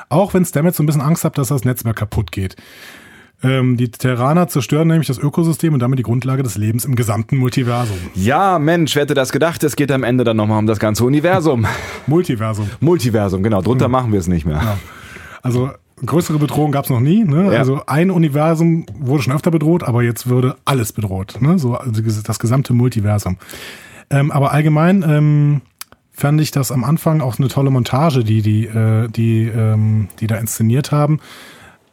Auch 0.09 0.33
wenn 0.33 0.45
Stamets 0.45 0.77
so 0.77 0.83
ein 0.83 0.85
bisschen 0.85 1.01
Angst 1.01 1.23
hat, 1.23 1.37
dass 1.37 1.49
das 1.49 1.65
Netzwerk 1.65 1.97
kaputt 1.97 2.31
geht. 2.31 2.55
Ähm, 3.41 3.77
die 3.77 3.89
Terraner 3.89 4.47
zerstören 4.49 4.89
nämlich 4.89 5.07
das 5.07 5.17
Ökosystem 5.17 5.73
und 5.73 5.79
damit 5.79 5.97
die 5.97 6.03
Grundlage 6.03 6.43
des 6.43 6.57
Lebens 6.57 6.83
im 6.83 6.95
gesamten 6.95 7.37
Multiversum. 7.37 7.97
Ja, 8.13 8.59
Mensch, 8.59 8.95
wer 8.95 9.03
hätte 9.03 9.13
das 9.13 9.31
gedacht? 9.31 9.63
Es 9.63 9.77
geht 9.77 9.91
am 9.91 10.03
Ende 10.03 10.25
dann 10.25 10.35
nochmal 10.37 10.59
um 10.59 10.67
das 10.67 10.79
ganze 10.79 11.05
Universum. 11.05 11.65
Multiversum. 12.07 12.69
Multiversum, 12.81 13.41
genau. 13.41 13.61
Drunter 13.61 13.87
machen 13.87 14.11
wir 14.11 14.19
es 14.19 14.27
nicht 14.27 14.45
mehr. 14.45 14.77
Also 15.41 15.71
größere 16.05 16.37
Bedrohung 16.37 16.71
gab 16.71 16.85
es 16.85 16.89
noch 16.89 16.99
nie. 16.99 17.23
Ne? 17.23 17.53
Ja. 17.53 17.59
Also 17.59 17.81
ein 17.87 18.11
Universum 18.11 18.85
wurde 18.97 19.23
schon 19.23 19.33
öfter 19.33 19.51
bedroht, 19.51 19.83
aber 19.83 20.03
jetzt 20.03 20.27
würde 20.27 20.55
alles 20.65 20.91
bedroht. 20.91 21.37
Ne? 21.39 21.59
So 21.59 21.75
also 21.75 22.01
das 22.01 22.39
gesamte 22.39 22.73
Multiversum. 22.73 23.37
Ähm, 24.09 24.31
aber 24.31 24.51
allgemein 24.51 25.03
ähm, 25.07 25.61
fand 26.11 26.41
ich 26.41 26.51
das 26.51 26.71
am 26.71 26.83
Anfang 26.83 27.21
auch 27.21 27.39
eine 27.39 27.47
tolle 27.47 27.69
Montage, 27.69 28.23
die 28.23 28.41
die 28.41 28.65
äh, 28.65 29.07
die 29.07 29.43
ähm, 29.47 30.09
die 30.19 30.27
da 30.27 30.35
inszeniert 30.35 30.91
haben. 30.91 31.19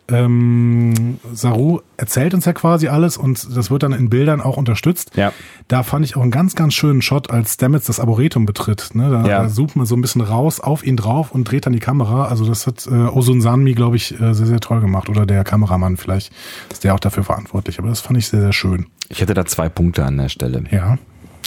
Ähm, 0.08 1.18
Saru 1.32 1.80
erzählt 1.96 2.34
uns 2.34 2.44
ja 2.44 2.52
quasi 2.52 2.88
alles 2.88 3.16
und 3.16 3.56
das 3.56 3.70
wird 3.70 3.82
dann 3.82 3.92
in 3.92 4.08
Bildern 4.08 4.40
auch 4.40 4.56
unterstützt. 4.56 5.10
Ja. 5.16 5.32
Da 5.68 5.82
fand 5.82 6.04
ich 6.04 6.16
auch 6.16 6.22
einen 6.22 6.30
ganz, 6.30 6.54
ganz 6.54 6.74
schönen 6.74 7.02
Shot, 7.02 7.30
als 7.30 7.54
Stamets 7.54 7.86
das 7.86 7.98
Arboretum 8.00 8.46
betritt. 8.46 8.90
Ne? 8.94 9.10
Da, 9.10 9.26
Ja. 9.26 9.42
da 9.42 9.48
zoomt 9.48 9.74
man 9.76 9.86
so 9.86 9.96
ein 9.96 10.00
bisschen 10.00 10.20
raus 10.20 10.60
auf 10.60 10.84
ihn 10.86 10.96
drauf 10.96 11.32
und 11.32 11.44
dreht 11.50 11.66
dann 11.66 11.72
die 11.72 11.80
Kamera. 11.80 12.26
Also 12.26 12.46
das 12.46 12.66
hat 12.66 12.86
äh, 12.86 12.90
Ozun 12.90 13.40
Sanmi, 13.40 13.74
glaube 13.74 13.96
ich, 13.96 14.12
äh, 14.20 14.34
sehr, 14.34 14.46
sehr 14.46 14.60
toll 14.60 14.80
gemacht. 14.80 15.08
Oder 15.08 15.26
der 15.26 15.42
Kameramann 15.44 15.96
vielleicht 15.96 16.32
ist 16.70 16.84
der 16.84 16.94
auch 16.94 17.00
dafür 17.00 17.24
verantwortlich. 17.24 17.78
Aber 17.78 17.88
das 17.88 18.00
fand 18.00 18.18
ich 18.18 18.28
sehr, 18.28 18.40
sehr 18.40 18.52
schön. 18.52 18.86
Ich 19.08 19.20
hätte 19.20 19.34
da 19.34 19.44
zwei 19.44 19.68
Punkte 19.68 20.04
an 20.04 20.16
der 20.18 20.28
Stelle. 20.28 20.64
Ja. 20.70 20.98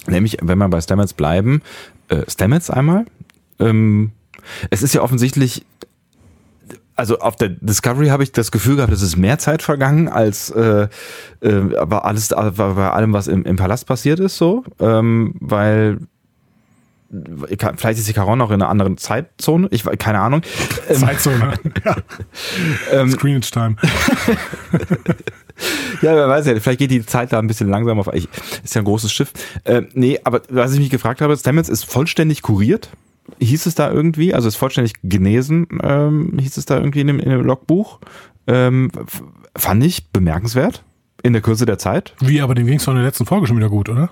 Nämlich, 0.08 0.38
wenn 0.42 0.58
wir 0.58 0.68
bei 0.70 0.82
Stamets 0.82 1.14
bleiben, 1.14 1.62
äh, 2.10 2.24
Stamets 2.28 2.70
einmal. 2.70 3.06
Ähm, 3.60 4.12
es 4.70 4.82
ist 4.82 4.94
ja 4.94 5.02
offensichtlich, 5.02 5.66
also 7.00 7.20
auf 7.20 7.36
der 7.36 7.50
Discovery 7.50 8.08
habe 8.10 8.24
ich 8.24 8.32
das 8.32 8.52
Gefühl 8.52 8.76
gehabt, 8.76 8.92
es 8.92 9.02
ist 9.02 9.16
mehr 9.16 9.40
Zeit 9.40 9.64
vergangen 9.64 10.10
als 10.10 10.50
äh, 10.52 10.88
äh, 11.42 11.76
aber 11.78 12.06
alles 12.06 12.30
bei 12.30 12.52
bei 12.52 12.92
allem, 12.92 13.14
was 13.14 13.28
im, 13.28 13.44
im 13.44 13.56
Palast 13.56 13.88
passiert 13.88 14.20
ist, 14.20 14.38
so, 14.38 14.64
ähm, 14.80 15.34
weil 15.40 16.00
vielleicht 17.78 17.98
ist 17.98 18.08
die 18.08 18.14
Caron 18.14 18.40
auch 18.42 18.52
in 18.52 18.62
einer 18.62 18.70
anderen 18.70 18.98
Zeitzone, 18.98 19.68
ich 19.72 19.84
keine 19.98 20.20
Ahnung. 20.20 20.42
Ähm, 20.90 20.98
Zeitzone. 20.98 21.54
ja. 21.86 21.96
ähm, 22.92 23.12
Screenage 23.12 23.52
Time. 23.52 23.76
Ja, 26.02 26.16
wer 26.16 26.30
weiß 26.30 26.46
ja, 26.46 26.58
vielleicht 26.58 26.80
geht 26.80 26.92
die 26.92 27.06
Zeit 27.06 27.34
da 27.34 27.40
ein 27.40 27.48
bisschen 27.48 27.68
langsamer 27.68 28.00
auf. 28.00 28.14
Ist 28.14 28.76
ja 28.76 28.82
ein 28.82 28.86
großes 28.86 29.12
Schiff. 29.12 29.34
Äh, 29.66 29.82
nee, 29.94 30.18
aber 30.24 30.42
was 30.48 30.72
ich 30.72 30.80
mich 30.80 30.90
gefragt 30.90 31.20
habe, 31.20 31.36
Stamets 31.36 31.68
ist 31.68 31.84
vollständig 31.84 32.44
kuriert. 32.44 32.90
Hieß 33.40 33.66
es 33.66 33.76
da 33.76 33.92
irgendwie? 33.92 34.34
Also 34.34 34.48
ist 34.48 34.56
vollständig 34.56 34.94
genesen, 35.04 35.68
ähm, 35.84 36.38
hieß 36.40 36.58
es 36.58 36.66
da 36.66 36.78
irgendwie 36.78 37.02
in 37.02 37.08
dem, 37.08 37.20
in 37.20 37.30
dem 37.30 37.42
Logbuch. 37.42 38.00
Ähm, 38.48 38.92
fand 39.56 39.84
ich 39.84 40.10
bemerkenswert 40.12 40.84
in 41.24 41.34
der 41.34 41.42
Kürze 41.42 41.66
der 41.66 41.78
Zeit. 41.78 42.16
Wie, 42.20 42.42
aber 42.42 42.56
dem 42.56 42.66
ging 42.66 42.78
es 42.78 42.86
doch 42.86 42.92
in 42.92 42.98
der 42.98 43.06
letzten 43.06 43.26
Folge 43.26 43.48
schon 43.48 43.58
wieder 43.58 43.70
gut, 43.70 43.90
oder? 43.90 44.12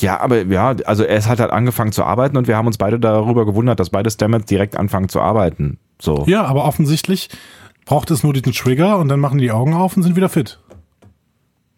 Ja, 0.00 0.20
aber 0.20 0.42
ja, 0.42 0.74
also 0.86 1.04
er 1.04 1.24
hat 1.24 1.38
halt 1.38 1.50
angefangen 1.50 1.92
zu 1.92 2.04
arbeiten 2.04 2.36
und 2.36 2.48
wir 2.48 2.56
haben 2.56 2.66
uns 2.66 2.78
beide 2.78 2.98
darüber 2.98 3.46
gewundert, 3.46 3.78
dass 3.78 3.90
beide 3.90 4.10
Stamets 4.10 4.46
direkt 4.46 4.76
anfangen 4.76 5.08
zu 5.08 5.20
arbeiten. 5.20 5.78
So. 6.00 6.24
Ja, 6.26 6.44
aber 6.44 6.64
offensichtlich 6.64 7.28
braucht 7.84 8.10
es 8.10 8.24
nur 8.24 8.32
diesen 8.32 8.52
Trigger 8.52 8.98
und 8.98 9.08
dann 9.08 9.20
machen 9.20 9.38
die 9.38 9.52
Augen 9.52 9.74
auf 9.74 9.96
und 9.96 10.02
sind 10.02 10.16
wieder 10.16 10.28
fit. 10.28 10.58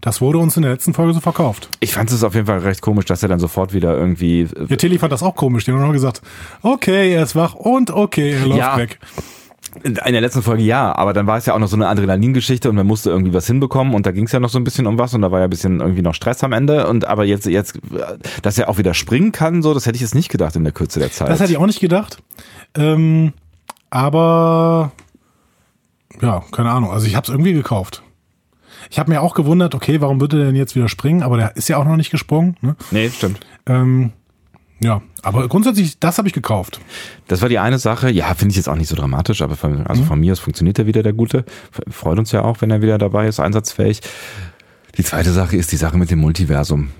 Das 0.00 0.20
wurde 0.20 0.38
uns 0.38 0.56
in 0.56 0.62
der 0.62 0.70
letzten 0.72 0.94
Folge 0.94 1.12
so 1.12 1.20
verkauft. 1.20 1.68
Ich 1.80 1.92
fand 1.92 2.10
es 2.12 2.22
auf 2.22 2.34
jeden 2.34 2.46
Fall 2.46 2.60
recht 2.60 2.82
komisch, 2.82 3.04
dass 3.06 3.22
er 3.24 3.28
dann 3.28 3.40
sofort 3.40 3.72
wieder 3.72 3.96
irgendwie 3.96 4.42
äh, 4.42 4.66
Ja, 4.68 4.76
Tilly 4.76 4.98
fand 4.98 5.12
das 5.12 5.22
auch 5.24 5.34
komisch. 5.34 5.64
Die 5.64 5.72
haben 5.72 5.80
nur 5.80 5.92
gesagt, 5.92 6.22
okay, 6.62 7.12
er 7.14 7.24
ist 7.24 7.34
wach 7.34 7.54
und 7.54 7.90
okay, 7.90 8.32
er 8.34 8.46
läuft 8.46 8.58
Ja. 8.60 8.76
weg. 8.76 9.00
In 9.84 9.94
der 9.94 10.20
letzten 10.20 10.42
Folge 10.42 10.62
ja, 10.62 10.94
aber 10.96 11.12
dann 11.12 11.26
war 11.26 11.36
es 11.36 11.46
ja 11.46 11.54
auch 11.54 11.58
noch 11.58 11.68
so 11.68 11.76
eine 11.76 11.88
Adrenalingeschichte 11.88 12.70
und 12.70 12.76
man 12.76 12.86
musste 12.86 13.10
irgendwie 13.10 13.34
was 13.34 13.46
hinbekommen 13.46 13.92
und 13.94 14.06
da 14.06 14.12
ging 14.12 14.24
es 14.24 14.32
ja 14.32 14.40
noch 14.40 14.48
so 14.48 14.58
ein 14.58 14.64
bisschen 14.64 14.86
um 14.86 14.98
was 14.98 15.14
und 15.14 15.20
da 15.20 15.30
war 15.30 15.40
ja 15.40 15.44
ein 15.44 15.50
bisschen 15.50 15.80
irgendwie 15.80 16.00
noch 16.00 16.14
Stress 16.14 16.42
am 16.42 16.52
Ende 16.52 16.86
und 16.88 17.04
aber 17.04 17.24
jetzt 17.24 17.44
jetzt 17.46 17.78
dass 18.42 18.56
er 18.56 18.68
auch 18.70 18.78
wieder 18.78 18.94
springen 18.94 19.30
kann 19.30 19.62
so, 19.62 19.74
das 19.74 19.84
hätte 19.86 19.96
ich 19.96 20.02
jetzt 20.02 20.14
nicht 20.14 20.30
gedacht 20.30 20.56
in 20.56 20.64
der 20.64 20.72
Kürze 20.72 21.00
der 21.00 21.12
Zeit. 21.12 21.28
Das 21.28 21.40
hätte 21.40 21.52
ich 21.52 21.58
auch 21.58 21.66
nicht 21.66 21.80
gedacht. 21.80 22.18
Ähm, 22.76 23.34
aber 23.90 24.92
ja, 26.22 26.42
keine 26.50 26.70
Ahnung. 26.70 26.90
Also 26.90 27.06
ich 27.06 27.14
habe 27.14 27.24
es 27.24 27.28
irgendwie 27.30 27.52
gekauft. 27.52 28.02
Ich 28.90 28.98
habe 28.98 29.10
mir 29.10 29.22
auch 29.22 29.34
gewundert, 29.34 29.74
okay, 29.74 30.00
warum 30.00 30.20
würde 30.20 30.38
er 30.38 30.46
denn 30.46 30.56
jetzt 30.56 30.76
wieder 30.76 30.88
springen? 30.88 31.22
Aber 31.22 31.36
der 31.36 31.56
ist 31.56 31.68
ja 31.68 31.76
auch 31.76 31.84
noch 31.84 31.96
nicht 31.96 32.10
gesprungen. 32.10 32.56
Ne? 32.60 32.76
nee, 32.90 33.10
stimmt. 33.10 33.40
Ähm, 33.66 34.12
ja, 34.80 35.02
aber 35.22 35.48
grundsätzlich, 35.48 35.98
das 35.98 36.18
habe 36.18 36.28
ich 36.28 36.34
gekauft. 36.34 36.80
Das 37.26 37.42
war 37.42 37.48
die 37.48 37.58
eine 37.58 37.78
Sache. 37.78 38.10
Ja, 38.10 38.34
finde 38.34 38.52
ich 38.52 38.56
jetzt 38.56 38.68
auch 38.68 38.76
nicht 38.76 38.88
so 38.88 38.94
dramatisch, 38.94 39.42
aber 39.42 39.56
von, 39.56 39.86
also 39.86 40.04
von 40.04 40.20
mir 40.20 40.32
aus 40.32 40.38
funktioniert 40.38 40.78
er 40.78 40.86
wieder 40.86 41.02
der 41.02 41.12
Gute. 41.12 41.44
Freut 41.90 42.18
uns 42.18 42.30
ja 42.30 42.42
auch, 42.42 42.60
wenn 42.60 42.70
er 42.70 42.80
wieder 42.80 42.96
dabei 42.96 43.26
ist, 43.26 43.40
einsatzfähig. 43.40 44.00
Die 44.96 45.04
zweite 45.04 45.32
Sache 45.32 45.56
ist 45.56 45.72
die 45.72 45.76
Sache 45.76 45.98
mit 45.98 46.10
dem 46.10 46.20
Multiversum. 46.20 46.90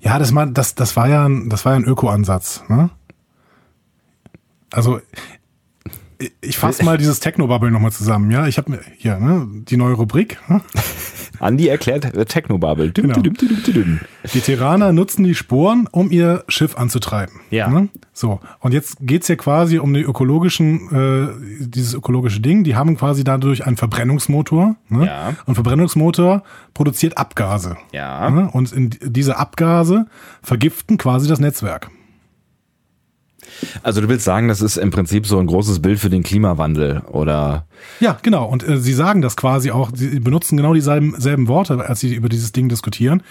Ja, 0.00 0.18
das, 0.18 0.32
mal, 0.32 0.50
das, 0.50 0.74
das 0.74 0.96
war 0.96 1.08
ja 1.08 1.26
ein, 1.26 1.48
das 1.48 1.64
war 1.64 1.72
ja 1.72 1.78
ein 1.78 1.84
Öko-Ansatz. 1.84 2.62
Ne? 2.68 2.90
Also 4.70 5.00
ich- 6.40 6.58
fasse 6.58 6.84
mal 6.84 6.98
dieses 6.98 7.20
Technobubble 7.20 7.70
nochmal 7.70 7.92
zusammen. 7.92 8.30
Ja, 8.30 8.46
ich 8.46 8.58
habe 8.58 8.70
mir 8.70 8.80
hier 8.96 9.18
ne, 9.18 9.46
die 9.50 9.76
neue 9.76 9.94
Rubrik. 9.94 10.38
Ne? 10.48 10.60
Andi 11.40 11.66
erklärt 11.68 12.04
äh, 12.14 12.24
Technobubble. 12.24 12.90
Düm, 12.92 13.08
Genau. 13.08 13.20
düm, 13.20 13.34
düm. 13.34 14.00
Die 14.32 14.40
Terraner 14.40 14.92
nutzen 14.92 15.24
die 15.24 15.34
Sporen, 15.34 15.88
um 15.90 16.10
ihr 16.10 16.44
Schiff 16.48 16.76
anzutreiben. 16.76 17.40
Ja. 17.50 17.68
Ne? 17.68 17.88
So, 18.12 18.38
und 18.60 18.72
jetzt 18.72 18.98
geht's 19.00 19.26
hier 19.26 19.36
quasi 19.36 19.78
um 19.78 19.92
die 19.92 20.02
ökologischen, 20.02 20.90
äh, 20.92 21.64
dieses 21.66 21.94
ökologische 21.94 22.40
Ding. 22.40 22.62
Die 22.62 22.76
haben 22.76 22.96
quasi 22.96 23.24
dadurch 23.24 23.66
einen 23.66 23.76
Verbrennungsmotor. 23.76 24.76
Ne? 24.88 25.06
Ja. 25.06 25.34
Und 25.46 25.54
Verbrennungsmotor 25.54 26.44
produziert 26.74 27.18
Abgase. 27.18 27.76
Ja. 27.92 28.30
Ne? 28.30 28.48
Und 28.52 28.70
in 28.72 28.90
diese 29.02 29.36
Abgase 29.38 30.06
vergiften 30.42 30.96
quasi 30.98 31.28
das 31.28 31.40
Netzwerk. 31.40 31.90
Also 33.82 34.00
du 34.00 34.08
willst 34.08 34.24
sagen, 34.24 34.48
das 34.48 34.60
ist 34.60 34.76
im 34.76 34.90
Prinzip 34.90 35.26
so 35.26 35.38
ein 35.38 35.46
großes 35.46 35.80
Bild 35.80 35.98
für 35.98 36.10
den 36.10 36.22
Klimawandel 36.22 37.00
oder 37.10 37.66
Ja, 38.00 38.18
genau. 38.22 38.46
Und 38.46 38.66
äh, 38.66 38.78
sie 38.78 38.92
sagen 38.94 39.22
das 39.22 39.36
quasi 39.36 39.70
auch, 39.70 39.90
sie 39.94 40.20
benutzen 40.20 40.56
genau 40.56 40.74
dieselben 40.74 41.14
selben 41.20 41.48
Worte, 41.48 41.88
als 41.88 42.00
sie 42.00 42.14
über 42.14 42.28
dieses 42.28 42.52
Ding 42.52 42.68
diskutieren. 42.68 43.22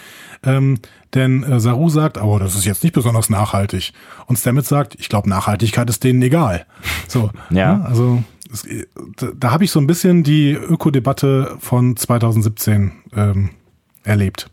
Ähm, 0.43 0.79
denn 1.13 1.43
äh, 1.43 1.59
Saru 1.59 1.89
sagt, 1.89 2.21
oh, 2.21 2.39
das 2.39 2.55
ist 2.55 2.65
jetzt 2.65 2.83
nicht 2.83 2.93
besonders 2.93 3.29
nachhaltig. 3.29 3.93
Und 4.27 4.37
Stamets 4.37 4.69
sagt, 4.69 4.95
ich 4.99 5.09
glaube, 5.09 5.29
Nachhaltigkeit 5.29 5.89
ist 5.89 6.03
denen 6.03 6.21
egal. 6.21 6.65
So, 7.07 7.29
Ja. 7.49 7.75
ne? 7.77 7.85
Also 7.85 8.23
es, 8.51 8.65
äh, 8.65 8.85
da, 9.17 9.27
da 9.37 9.51
habe 9.51 9.63
ich 9.63 9.71
so 9.71 9.79
ein 9.79 9.87
bisschen 9.87 10.23
die 10.23 10.51
Ökodebatte 10.51 11.55
von 11.59 11.95
2017 11.97 12.91
ähm, 13.15 13.49
erlebt. 14.03 14.49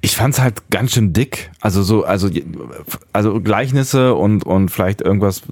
Ich 0.00 0.16
fand's 0.16 0.40
halt 0.40 0.70
ganz 0.70 0.92
schön 0.92 1.12
dick. 1.12 1.50
Also 1.60 1.82
so, 1.82 2.04
also, 2.04 2.28
also 3.12 3.40
Gleichnisse 3.40 4.14
und, 4.14 4.44
und 4.44 4.70
vielleicht 4.70 5.00
irgendwas 5.00 5.42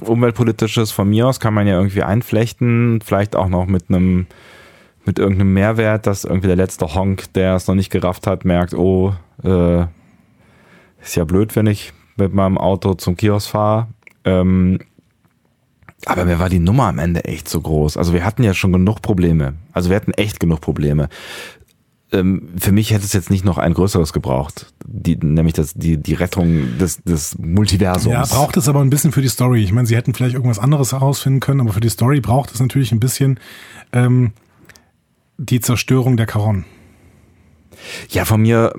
umweltpolitisches 0.00 0.90
von 0.90 1.08
mir 1.08 1.26
aus 1.26 1.40
kann 1.40 1.54
man 1.54 1.66
ja 1.66 1.74
irgendwie 1.74 2.02
einflechten. 2.02 3.00
Vielleicht 3.04 3.36
auch 3.36 3.48
noch 3.48 3.66
mit 3.66 3.84
einem, 3.88 4.26
mit 5.04 5.18
irgendeinem 5.18 5.54
Mehrwert, 5.54 6.06
dass 6.06 6.24
irgendwie 6.24 6.48
der 6.48 6.56
letzte 6.56 6.94
Honk, 6.94 7.32
der 7.34 7.54
es 7.54 7.66
noch 7.66 7.74
nicht 7.74 7.90
gerafft 7.90 8.26
hat, 8.26 8.44
merkt, 8.44 8.74
oh, 8.74 9.14
äh, 9.42 9.82
ist 11.00 11.16
ja 11.16 11.24
blöd, 11.24 11.54
wenn 11.56 11.66
ich 11.66 11.92
mit 12.16 12.34
meinem 12.34 12.58
Auto 12.58 12.94
zum 12.94 13.16
Kiosk 13.16 13.50
fahre. 13.50 13.88
Ähm, 14.24 14.80
aber 16.06 16.24
mir 16.24 16.38
war 16.38 16.48
die 16.48 16.60
Nummer 16.60 16.84
am 16.84 16.98
Ende 16.98 17.24
echt 17.24 17.48
so 17.48 17.60
groß. 17.60 17.96
Also 17.96 18.12
wir 18.12 18.24
hatten 18.24 18.44
ja 18.44 18.54
schon 18.54 18.72
genug 18.72 19.02
Probleme. 19.02 19.54
Also 19.72 19.90
wir 19.90 19.96
hatten 19.96 20.12
echt 20.12 20.38
genug 20.38 20.60
Probleme 20.60 21.08
ähm, 22.12 22.48
für 22.58 22.72
mich 22.72 22.90
hätte 22.90 23.04
es 23.04 23.12
jetzt 23.12 23.30
nicht 23.30 23.44
noch 23.44 23.58
ein 23.58 23.74
größeres 23.74 24.12
gebraucht, 24.12 24.72
die, 24.86 25.16
nämlich 25.16 25.54
das, 25.54 25.74
die, 25.74 25.98
die 25.98 26.14
Rettung 26.14 26.78
des, 26.78 27.02
des 27.02 27.36
Multiversums. 27.38 28.12
Ja, 28.12 28.24
braucht 28.24 28.56
es 28.56 28.68
aber 28.68 28.80
ein 28.80 28.90
bisschen 28.90 29.12
für 29.12 29.20
die 29.20 29.28
Story. 29.28 29.62
Ich 29.62 29.72
meine, 29.72 29.86
sie 29.86 29.96
hätten 29.96 30.14
vielleicht 30.14 30.34
irgendwas 30.34 30.58
anderes 30.58 30.92
herausfinden 30.92 31.40
können, 31.40 31.60
aber 31.60 31.72
für 31.72 31.80
die 31.80 31.90
Story 31.90 32.20
braucht 32.20 32.52
es 32.52 32.60
natürlich 32.60 32.92
ein 32.92 33.00
bisschen 33.00 33.38
ähm, 33.92 34.32
die 35.36 35.60
Zerstörung 35.60 36.16
der 36.16 36.26
Caron. 36.26 36.64
ja, 38.08 38.24
von 38.24 38.40
mir, 38.40 38.72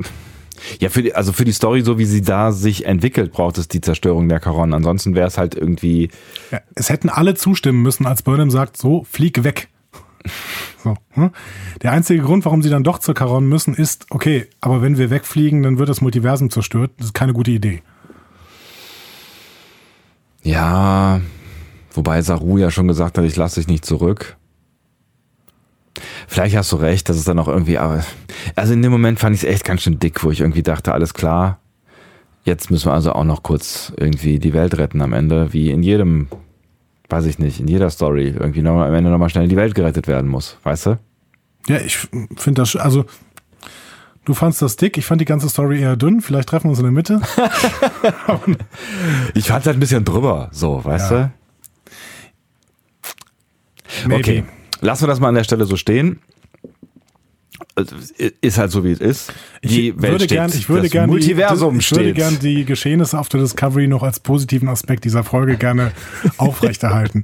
ja, 0.80 0.90
für 0.90 1.04
die, 1.04 1.14
also 1.14 1.32
für 1.32 1.46
die 1.46 1.52
Story, 1.52 1.82
so 1.82 2.00
wie 2.00 2.06
sie 2.06 2.22
da 2.22 2.52
sich 2.52 2.86
entwickelt, 2.86 3.32
braucht 3.32 3.58
es 3.60 3.68
die 3.68 3.82
Zerstörung 3.82 4.28
der 4.28 4.40
Caron. 4.40 4.74
Ansonsten 4.74 5.14
wäre 5.16 5.28
es 5.28 5.38
halt 5.38 5.56
irgendwie, 5.56 6.10
Ja, 6.52 6.62
es 6.76 6.90
hätten 6.90 7.10
alle 7.10 7.36
zustimmen 7.36 7.82
müssen, 7.82 8.06
als 8.06 8.24
Burnham 8.24 8.50
sagt, 8.50 8.76
so, 8.76 9.06
flieg 9.10 9.44
weg. 9.44 9.70
So, 10.82 10.96
hm? 11.12 11.32
Der 11.82 11.92
einzige 11.92 12.22
Grund, 12.22 12.46
warum 12.46 12.62
sie 12.62 12.70
dann 12.70 12.86
doch 12.86 13.00
zur 13.00 13.14
Caron 13.14 13.48
müssen, 13.48 13.74
ist, 13.74 14.06
okay, 14.12 14.48
aber 14.62 14.82
wenn 14.82 14.98
wir 14.98 15.10
wegfliegen, 15.10 15.62
dann 15.62 15.78
wird 15.78 15.90
das 15.90 16.00
Multiversum 16.00 16.50
zerstört. 16.50 16.92
Das 16.98 17.08
ist 17.08 17.14
keine 17.14 17.34
gute 17.34 17.52
Idee. 17.52 17.82
ja, 20.44 21.22
wobei 21.94 22.22
Saru 22.22 22.58
ja 22.58 22.72
schon 22.72 22.88
gesagt 22.88 23.18
hat, 23.18 23.26
ich 23.26 23.36
lasse 23.36 23.60
dich 23.60 23.68
nicht 23.68 23.86
zurück. 23.86 24.38
Vielleicht 26.28 26.56
hast 26.56 26.72
du 26.72 26.78
recht, 26.78 27.10
dass 27.10 27.18
es 27.18 27.24
dann 27.26 27.40
auch 27.40 27.48
irgendwie, 27.48 27.78
also 27.78 28.74
in 28.74 28.82
dem 28.82 28.92
Moment 28.92 29.20
fand 29.20 29.36
ich 29.36 29.44
es 29.44 29.50
echt 29.50 29.66
ganz 29.66 29.82
schön 29.82 30.00
dick, 30.00 30.24
wo 30.24 30.32
ich 30.32 30.42
irgendwie 30.42 30.64
dachte, 30.64 30.94
alles 30.94 31.14
klar, 31.14 31.60
jetzt 32.46 32.72
müssen 32.72 32.88
wir 32.88 32.94
also 32.94 33.14
auch 33.14 33.24
noch 33.24 33.44
kurz 33.44 33.92
irgendwie 33.98 34.40
die 34.40 34.54
Welt 34.54 34.78
retten 34.78 35.02
am 35.02 35.14
Ende, 35.14 35.52
wie 35.54 35.72
in 35.72 35.84
jedem, 35.84 36.28
weiß 37.10 37.26
ich 37.26 37.40
nicht, 37.40 37.60
in 37.60 37.68
jeder 37.68 37.90
Story 37.90 38.30
irgendwie 38.38 38.62
noch, 38.62 38.82
am 38.82 38.94
Ende 38.94 39.10
nochmal 39.10 39.30
schnell 39.30 39.48
die 39.48 39.56
Welt 39.56 39.76
gerettet 39.76 40.08
werden 40.08 40.30
muss, 40.30 40.58
weißt 40.64 40.86
du? 40.88 41.00
Ja, 41.68 41.78
ich 41.78 41.98
finde 42.38 42.62
das, 42.62 42.76
also, 42.76 43.06
du 44.26 44.34
fandst 44.34 44.62
das 44.62 44.76
dick, 44.76 44.98
ich 44.98 45.06
fand 45.06 45.20
die 45.22 45.26
ganze 45.26 45.50
Story 45.50 45.80
eher 45.82 45.96
dünn, 45.96 46.22
vielleicht 46.22 46.50
treffen 46.50 46.66
wir 46.66 46.70
uns 46.72 46.80
in 46.80 46.86
der 46.86 46.92
Mitte. 46.92 47.22
Ich 49.34 49.48
fand 49.48 49.66
halt 49.66 49.78
ein 49.78 49.80
bisschen 49.80 50.06
drüber, 50.06 50.50
so, 50.52 50.84
weißt 50.84 51.12
Ja. 51.12 51.32
du? 54.08 54.16
Okay, 54.16 54.44
lassen 54.82 55.04
wir 55.04 55.08
das 55.08 55.20
mal 55.20 55.30
an 55.30 55.36
der 55.36 55.44
Stelle 55.44 55.66
so 55.66 55.76
stehen. 55.76 56.20
Ist 58.42 58.58
halt 58.58 58.72
so 58.72 58.84
wie 58.84 58.92
es 58.92 59.00
ist. 59.00 59.34
Die 59.64 59.90
ich 59.90 60.02
Welt 60.02 60.14
würde 60.14 60.28
gern, 60.28 60.50
ich 60.50 60.70
würde 60.70 60.90
gern 60.90 61.10
Multiversum 61.10 61.74
die, 61.76 61.80
ich 61.80 61.92
würde 61.92 62.14
gern 62.14 62.40
die 62.40 62.66
Geschehnisse 62.66 63.20
auf 63.20 63.30
der 63.30 63.42
Discovery 63.42 63.88
noch 63.88 64.04
als 64.04 64.20
positiven 64.20 64.68
Aspekt 64.68 65.06
dieser 65.06 65.24
Folge 65.24 65.58
gerne 65.58 65.92
aufrechterhalten. 66.38 67.24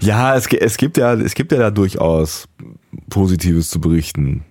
Ja, 0.00 0.36
es, 0.36 0.46
es 0.46 0.76
gibt 0.76 0.96
ja, 0.96 1.14
es 1.14 1.34
gibt 1.34 1.52
ja 1.52 1.58
da 1.58 1.70
durchaus 1.70 2.48
Positives 3.10 3.70
zu 3.70 3.80
berichten. 3.80 4.44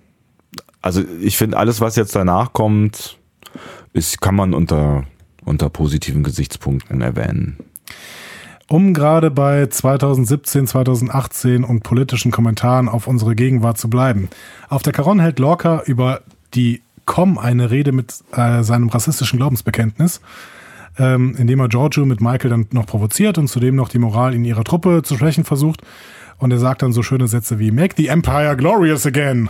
Also 0.82 1.04
ich 1.22 1.38
finde 1.38 1.58
alles, 1.58 1.82
was 1.82 1.96
jetzt 1.96 2.16
danach 2.16 2.54
kommt, 2.54 3.18
ist, 3.94 4.22
kann 4.22 4.36
man 4.36 4.54
unter, 4.54 5.06
unter 5.44 5.70
positiven 5.70 6.24
Gesichtspunkten 6.24 7.02
erwähnen. 7.02 7.58
Um 8.70 8.94
gerade 8.94 9.32
bei 9.32 9.68
2017, 9.68 10.68
2018 10.68 11.64
und 11.64 11.84
politischen 11.84 12.32
Kommentaren 12.32 12.90
auf 12.90 13.08
unsere 13.08 13.34
Gegenwart 13.34 13.78
zu 13.78 13.90
bleiben. 13.90 14.30
Auf 14.68 14.84
der 14.84 14.92
Caron 14.92 15.20
hält 15.20 15.40
Lorca 15.40 15.84
über 15.86 16.22
die 16.54 16.82
Com 17.06 17.38
eine 17.38 17.72
Rede 17.72 17.94
mit 17.94 18.16
äh, 18.34 18.64
seinem 18.64 18.90
rassistischen 18.90 19.40
Glaubensbekenntnis, 19.40 20.20
ähm, 21.00 21.36
indem 21.38 21.62
er 21.62 21.70
Giorgio 21.70 22.06
mit 22.06 22.20
Michael 22.20 22.50
dann 22.50 22.68
noch 22.72 22.86
provoziert 22.86 23.38
und 23.38 23.48
zudem 23.48 23.76
noch 23.76 23.88
die 23.88 24.00
Moral 24.00 24.34
in 24.34 24.44
ihrer 24.44 24.66
Truppe 24.66 25.02
zu 25.04 25.18
schwächen 25.18 25.46
versucht. 25.46 25.82
Und 26.38 26.52
er 26.52 26.60
sagt 26.60 26.82
dann 26.82 26.92
so 26.92 27.02
schöne 27.02 27.28
Sätze 27.30 27.60
wie 27.60 27.72
Make 27.72 27.96
the 27.96 28.08
Empire 28.08 28.58
glorious 28.58 29.06
again. 29.06 29.48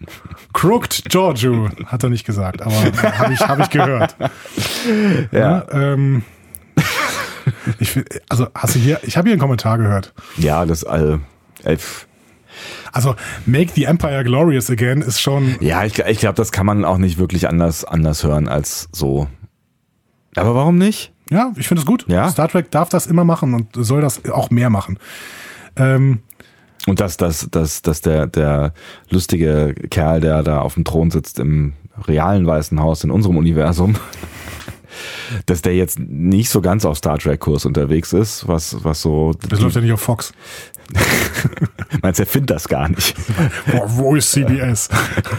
Crooked 0.54 1.04
Giorgio, 1.10 1.68
hat 1.84 2.02
er 2.02 2.08
nicht 2.08 2.24
gesagt, 2.24 2.62
aber 2.62 2.74
habe 2.74 3.34
ich, 3.34 3.40
hab 3.40 3.58
ich 3.60 3.70
gehört. 3.70 4.16
Ja. 5.32 5.38
ja 5.40 5.92
ähm, 5.92 6.22
ich 7.78 7.90
find, 7.90 8.08
also 8.28 8.46
hast 8.54 8.74
du 8.74 8.78
hier, 8.78 9.00
ich 9.02 9.16
habe 9.16 9.28
hier 9.28 9.34
einen 9.34 9.40
Kommentar 9.40 9.78
gehört. 9.78 10.12
Ja, 10.36 10.64
das 10.66 10.82
äh, 10.82 11.18
elf. 11.62 12.06
Also 12.92 13.16
Make 13.46 13.72
the 13.74 13.84
Empire 13.84 14.22
Glorious 14.24 14.70
Again 14.70 15.02
ist 15.02 15.20
schon. 15.20 15.56
Ja, 15.60 15.84
ich, 15.84 15.98
ich 15.98 16.18
glaube, 16.18 16.36
das 16.36 16.52
kann 16.52 16.66
man 16.66 16.84
auch 16.84 16.98
nicht 16.98 17.18
wirklich 17.18 17.48
anders, 17.48 17.84
anders 17.84 18.22
hören 18.22 18.48
als 18.48 18.88
so. 18.92 19.26
Aber 20.36 20.54
warum 20.54 20.78
nicht? 20.78 21.12
Ja, 21.30 21.52
ich 21.56 21.68
finde 21.68 21.80
es 21.80 21.86
gut. 21.86 22.04
Ja. 22.08 22.28
Star 22.28 22.48
Trek 22.48 22.70
darf 22.70 22.88
das 22.88 23.06
immer 23.06 23.24
machen 23.24 23.54
und 23.54 23.68
soll 23.72 24.00
das 24.00 24.24
auch 24.26 24.50
mehr 24.50 24.70
machen. 24.70 24.98
Ähm, 25.76 26.20
und 26.86 27.00
dass, 27.00 27.16
dass, 27.16 27.48
dass, 27.50 27.82
dass 27.82 28.00
der, 28.02 28.26
der 28.26 28.74
lustige 29.08 29.74
Kerl, 29.90 30.20
der 30.20 30.42
da 30.42 30.60
auf 30.60 30.74
dem 30.74 30.84
Thron 30.84 31.10
sitzt 31.10 31.38
im 31.38 31.72
realen 32.06 32.46
Weißen 32.46 32.78
Haus 32.80 33.04
in 33.04 33.10
unserem 33.10 33.36
Universum, 33.36 33.96
dass 35.46 35.62
der 35.62 35.74
jetzt 35.74 35.98
nicht 35.98 36.50
so 36.50 36.60
ganz 36.60 36.84
auf 36.84 36.98
Star 36.98 37.18
Trek 37.18 37.40
Kurs 37.40 37.64
unterwegs 37.64 38.12
ist, 38.12 38.46
was, 38.48 38.84
was 38.84 39.02
so. 39.02 39.32
Das 39.48 39.60
läuft 39.60 39.76
ja 39.76 39.82
nicht 39.82 39.92
auf 39.92 40.00
Fox. 40.00 40.32
Meinst 42.02 42.18
du, 42.18 42.22
er 42.24 42.26
findet 42.26 42.50
das 42.50 42.68
gar 42.68 42.88
nicht? 42.88 43.14
Boah, 43.70 43.84
wo 43.86 44.16
ist 44.16 44.32
CBS? 44.32 44.88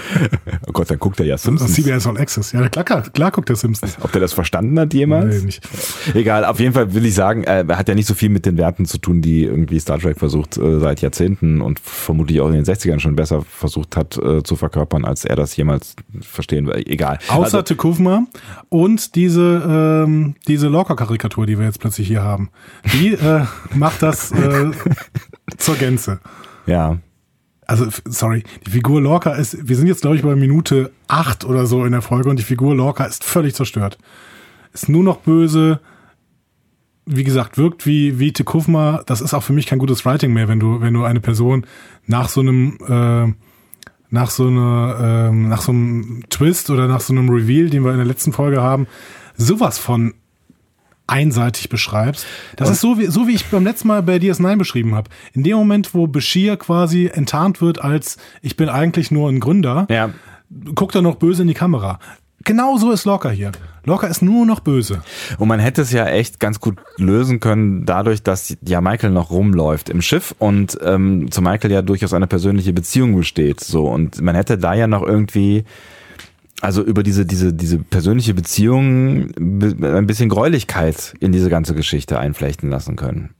oh 0.67 0.71
Gott, 0.71 0.89
dann 0.89 0.99
guckt 0.99 1.19
er 1.19 1.25
ja 1.25 1.37
Simpsons. 1.37 1.73
CBS 1.73 2.07
All 2.07 2.17
Access. 2.17 2.51
Ja, 2.51 2.67
klar, 2.69 2.85
klar, 2.85 3.01
klar 3.01 3.31
guckt 3.31 3.49
er 3.49 3.55
Simpsons. 3.55 3.97
Ob 4.01 4.11
der 4.11 4.21
das 4.21 4.33
verstanden 4.33 4.79
hat 4.79 4.93
jemals? 4.93 5.35
Nee, 5.35 5.45
nicht. 5.45 5.67
Egal, 6.13 6.45
auf 6.45 6.59
jeden 6.59 6.73
Fall 6.73 6.93
will 6.93 7.05
ich 7.05 7.15
sagen, 7.15 7.43
er 7.43 7.65
hat 7.77 7.87
ja 7.87 7.95
nicht 7.95 8.07
so 8.07 8.13
viel 8.13 8.29
mit 8.29 8.45
den 8.45 8.57
Werten 8.57 8.85
zu 8.85 8.97
tun, 8.97 9.21
die 9.21 9.43
irgendwie 9.43 9.79
Star 9.79 9.99
Trek 9.99 10.17
versucht 10.17 10.57
äh, 10.57 10.79
seit 10.79 11.01
Jahrzehnten 11.01 11.61
und 11.61 11.79
vermutlich 11.79 12.41
auch 12.41 12.47
in 12.47 12.53
den 12.53 12.65
60ern 12.65 12.99
schon 12.99 13.15
besser 13.15 13.43
versucht 13.43 13.95
hat 13.95 14.17
äh, 14.17 14.43
zu 14.43 14.55
verkörpern, 14.55 15.05
als 15.05 15.25
er 15.25 15.35
das 15.35 15.55
jemals 15.55 15.95
verstehen 16.21 16.67
will. 16.67 16.83
Egal. 16.85 17.19
Außer 17.27 17.43
also, 17.43 17.61
Tekufma 17.61 18.25
und 18.69 19.15
diese, 19.15 20.03
ähm, 20.05 20.35
diese 20.47 20.67
Lorca-Karikatur, 20.67 21.45
die 21.45 21.57
wir 21.57 21.65
jetzt 21.65 21.79
plötzlich 21.79 22.07
hier 22.07 22.23
haben. 22.23 22.49
Die 22.93 23.13
äh, 23.13 23.45
macht 23.73 24.01
das 24.01 24.31
äh, 24.31 24.71
zur 25.57 25.75
Gänze. 25.75 26.19
Ja. 26.65 26.97
Also, 27.67 27.87
sorry, 28.07 28.43
die 28.65 28.71
Figur 28.71 29.01
Lorca 29.01 29.33
ist, 29.33 29.67
wir 29.67 29.75
sind 29.75 29.87
jetzt, 29.87 30.01
glaube 30.01 30.15
ich, 30.15 30.21
bei 30.21 30.35
Minute 30.35 30.91
acht 31.07 31.45
oder 31.45 31.65
so 31.65 31.83
in 31.83 31.93
der 31.93 32.03
Folge 32.03 32.29
und 32.29 32.37
die 32.37 32.43
Figur 32.43 32.75
Lorca 32.75 33.05
ist 33.05 33.23
völlig 33.23 33.55
zerstört. 33.55 33.97
Ist 34.71 34.89
nur 34.89 35.03
noch 35.03 35.17
böse. 35.17 35.79
Wie 37.07 37.23
gesagt, 37.23 37.57
wirkt 37.57 37.85
wie, 37.85 38.19
wie 38.19 38.33
Tekufma. 38.33 39.01
Das 39.05 39.21
ist 39.21 39.33
auch 39.33 39.43
für 39.43 39.53
mich 39.53 39.65
kein 39.65 39.79
gutes 39.79 40.05
Writing 40.05 40.33
mehr, 40.33 40.47
wenn 40.47 40.59
du, 40.59 40.81
wenn 40.81 40.93
du 40.93 41.03
eine 41.03 41.21
Person 41.21 41.65
nach 42.05 42.29
so 42.29 42.41
einem, 42.41 42.77
äh, 42.87 43.33
nach 44.09 44.29
so 44.29 44.47
einer, 44.47 45.29
äh, 45.29 45.31
nach 45.31 45.61
so 45.61 45.71
einem 45.71 46.23
Twist 46.29 46.69
oder 46.69 46.87
nach 46.87 47.01
so 47.01 47.13
einem 47.13 47.29
Reveal, 47.29 47.69
den 47.69 47.83
wir 47.83 47.91
in 47.91 47.97
der 47.97 48.05
letzten 48.05 48.31
Folge 48.31 48.61
haben, 48.61 48.85
sowas 49.37 49.79
von 49.79 50.13
einseitig 51.07 51.69
beschreibst. 51.69 52.25
Das 52.55 52.67
und 52.67 52.73
ist 52.73 52.81
so 52.81 52.97
wie, 52.97 53.05
so 53.07 53.27
wie 53.27 53.33
ich 53.35 53.45
beim 53.45 53.63
letzten 53.63 53.87
Mal 53.87 54.01
bei 54.03 54.17
DS9 54.17 54.57
beschrieben 54.57 54.95
habe. 54.95 55.09
In 55.33 55.43
dem 55.43 55.57
Moment, 55.57 55.93
wo 55.93 56.07
Bashir 56.07 56.57
quasi 56.57 57.07
enttarnt 57.13 57.61
wird 57.61 57.81
als 57.81 58.17
ich 58.41 58.57
bin 58.57 58.69
eigentlich 58.69 59.11
nur 59.11 59.29
ein 59.29 59.39
Gründer, 59.39 59.87
ja. 59.89 60.11
guckt 60.73 60.95
er 60.95 61.01
noch 61.01 61.15
böse 61.15 61.43
in 61.43 61.47
die 61.47 61.53
Kamera. 61.53 61.99
Genau 62.43 62.77
so 62.77 62.91
ist 62.91 63.05
Locker 63.05 63.31
hier. 63.31 63.51
Locker 63.85 64.07
ist 64.07 64.21
nur 64.21 64.45
noch 64.45 64.59
böse. 64.59 65.01
Und 65.39 65.47
man 65.47 65.59
hätte 65.59 65.81
es 65.81 65.91
ja 65.91 66.05
echt 66.05 66.39
ganz 66.39 66.59
gut 66.59 66.77
lösen 66.97 67.39
können, 67.39 67.85
dadurch, 67.85 68.21
dass 68.21 68.55
ja 68.65 68.81
Michael 68.81 69.11
noch 69.11 69.31
rumläuft 69.31 69.89
im 69.89 70.01
Schiff 70.01 70.35
und 70.37 70.77
ähm, 70.83 71.31
zu 71.31 71.41
Michael 71.41 71.71
ja 71.71 71.81
durchaus 71.81 72.13
eine 72.13 72.27
persönliche 72.27 72.71
Beziehung 72.71 73.15
besteht. 73.15 73.61
So 73.61 73.87
und 73.87 74.21
man 74.21 74.35
hätte 74.35 74.59
da 74.59 74.75
ja 74.75 74.85
noch 74.85 75.01
irgendwie 75.01 75.65
also 76.61 76.83
über 76.83 77.03
diese, 77.03 77.25
diese, 77.25 77.53
diese 77.53 77.79
persönliche 77.79 78.33
Beziehung 78.33 79.31
ein 79.37 80.07
bisschen 80.07 80.29
Gräulichkeit 80.29 81.13
in 81.19 81.31
diese 81.31 81.49
ganze 81.49 81.75
Geschichte 81.75 82.19
einflechten 82.19 82.69
lassen 82.69 82.95
können. 82.95 83.35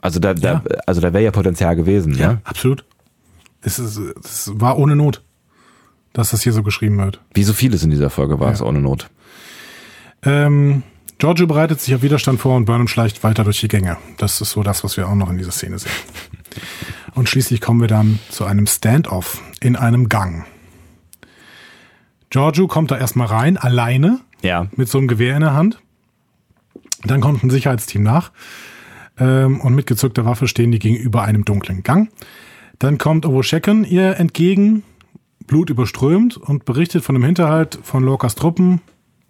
Also 0.00 0.20
da, 0.20 0.34
da 0.34 0.52
ja. 0.52 0.62
also 0.86 1.00
da 1.00 1.12
wäre 1.12 1.24
ja 1.24 1.30
Potenzial 1.30 1.76
gewesen, 1.76 2.14
ja. 2.14 2.32
ja? 2.32 2.40
Absolut. 2.44 2.84
Es, 3.62 3.78
ist, 3.78 3.98
es 3.98 4.52
war 4.54 4.78
ohne 4.78 4.96
Not, 4.96 5.22
dass 6.12 6.30
das 6.30 6.42
hier 6.42 6.52
so 6.52 6.62
geschrieben 6.62 6.98
wird. 6.98 7.20
Wie 7.34 7.44
so 7.44 7.52
vieles 7.52 7.82
in 7.82 7.90
dieser 7.90 8.10
Folge 8.10 8.40
war 8.40 8.48
ja. 8.48 8.54
es 8.54 8.62
ohne 8.62 8.80
Not. 8.80 9.10
Ähm, 10.22 10.82
Giorgio 11.18 11.46
bereitet 11.46 11.80
sich 11.80 11.94
auf 11.94 12.02
Widerstand 12.02 12.40
vor 12.40 12.56
und 12.56 12.64
Burnham 12.64 12.88
schleicht 12.88 13.22
weiter 13.22 13.44
durch 13.44 13.60
die 13.60 13.68
Gänge. 13.68 13.98
Das 14.16 14.40
ist 14.40 14.52
so 14.52 14.62
das, 14.62 14.84
was 14.84 14.96
wir 14.96 15.06
auch 15.08 15.14
noch 15.14 15.30
in 15.30 15.36
dieser 15.36 15.50
Szene 15.50 15.78
sehen. 15.78 15.92
Und 17.14 17.28
schließlich 17.28 17.60
kommen 17.60 17.80
wir 17.80 17.88
dann 17.88 18.18
zu 18.30 18.44
einem 18.44 18.66
Standoff 18.66 19.42
in 19.60 19.76
einem 19.76 20.08
Gang. 20.08 20.46
Giorgio 22.30 22.68
kommt 22.68 22.92
da 22.92 22.96
erstmal 22.96 23.26
rein, 23.26 23.56
alleine, 23.56 24.20
ja. 24.42 24.68
mit 24.76 24.88
so 24.88 24.98
einem 24.98 25.08
Gewehr 25.08 25.34
in 25.34 25.42
der 25.42 25.54
Hand. 25.54 25.80
Dann 27.04 27.20
kommt 27.20 27.42
ein 27.42 27.50
Sicherheitsteam 27.50 28.02
nach 28.02 28.30
ähm, 29.18 29.60
und 29.60 29.74
mit 29.74 29.86
gezückter 29.86 30.24
Waffe 30.24 30.46
stehen 30.46 30.70
die 30.70 30.78
gegenüber 30.78 31.22
einem 31.22 31.44
dunklen 31.44 31.82
Gang. 31.82 32.10
Dann 32.78 32.98
kommt 32.98 33.26
Owoschecken 33.26 33.84
ihr 33.84 34.16
entgegen, 34.16 34.84
Blut 35.46 35.70
überströmt 35.70 36.36
und 36.36 36.64
berichtet 36.64 37.04
von 37.04 37.14
dem 37.14 37.24
Hinterhalt 37.24 37.78
von 37.82 38.04
Lorcas 38.04 38.36
Truppen 38.36 38.80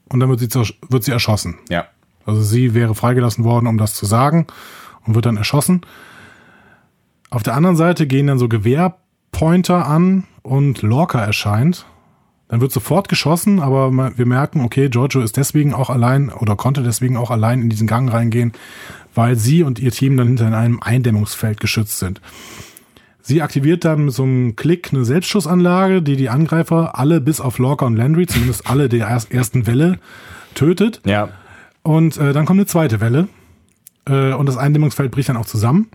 und 0.08 0.20
dann 0.20 0.28
wird 0.28 0.40
sie, 0.40 0.74
wird 0.88 1.04
sie 1.04 1.10
erschossen. 1.12 1.58
Ja. 1.68 1.86
Also 2.26 2.42
sie 2.42 2.74
wäre 2.74 2.94
freigelassen 2.94 3.44
worden, 3.44 3.66
um 3.66 3.78
das 3.78 3.94
zu 3.94 4.04
sagen 4.04 4.46
und 5.06 5.14
wird 5.14 5.26
dann 5.26 5.38
erschossen. 5.38 5.80
Auf 7.30 7.42
der 7.42 7.54
anderen 7.54 7.76
Seite 7.76 8.06
gehen 8.06 8.26
dann 8.26 8.38
so 8.38 8.48
Gewehrpointer 8.48 9.86
an 9.86 10.24
und 10.42 10.82
Lorca 10.82 11.24
erscheint 11.24 11.86
dann 12.50 12.60
wird 12.60 12.72
sofort 12.72 13.08
geschossen, 13.08 13.60
aber 13.60 13.92
wir 14.18 14.26
merken, 14.26 14.62
okay, 14.62 14.88
Giorgio 14.88 15.20
ist 15.20 15.36
deswegen 15.36 15.72
auch 15.72 15.88
allein 15.88 16.30
oder 16.30 16.56
konnte 16.56 16.82
deswegen 16.82 17.16
auch 17.16 17.30
allein 17.30 17.62
in 17.62 17.70
diesen 17.70 17.86
Gang 17.86 18.12
reingehen, 18.12 18.52
weil 19.14 19.36
sie 19.36 19.62
und 19.62 19.78
ihr 19.78 19.92
Team 19.92 20.16
dann 20.16 20.26
hinter 20.26 20.48
in 20.48 20.54
einem 20.54 20.82
Eindämmungsfeld 20.82 21.60
geschützt 21.60 22.00
sind. 22.00 22.20
Sie 23.22 23.40
aktiviert 23.42 23.84
dann 23.84 24.06
mit 24.06 24.14
so 24.14 24.24
einem 24.24 24.56
Klick 24.56 24.92
eine 24.92 25.04
Selbstschussanlage, 25.04 26.02
die 26.02 26.16
die 26.16 26.28
Angreifer 26.28 26.98
alle 26.98 27.20
bis 27.20 27.40
auf 27.40 27.58
Lorca 27.58 27.86
und 27.86 27.94
Landry, 27.94 28.26
zumindest 28.26 28.68
alle 28.68 28.88
der 28.88 29.06
ersten 29.06 29.68
Welle, 29.68 30.00
tötet. 30.54 31.00
Ja. 31.04 31.28
Und 31.82 32.16
äh, 32.16 32.32
dann 32.32 32.46
kommt 32.46 32.58
eine 32.58 32.66
zweite 32.66 33.00
Welle. 33.00 33.28
Äh, 34.06 34.32
und 34.32 34.46
das 34.46 34.56
Eindämmungsfeld 34.56 35.12
bricht 35.12 35.28
dann 35.28 35.36
auch 35.36 35.46
zusammen. 35.46 35.88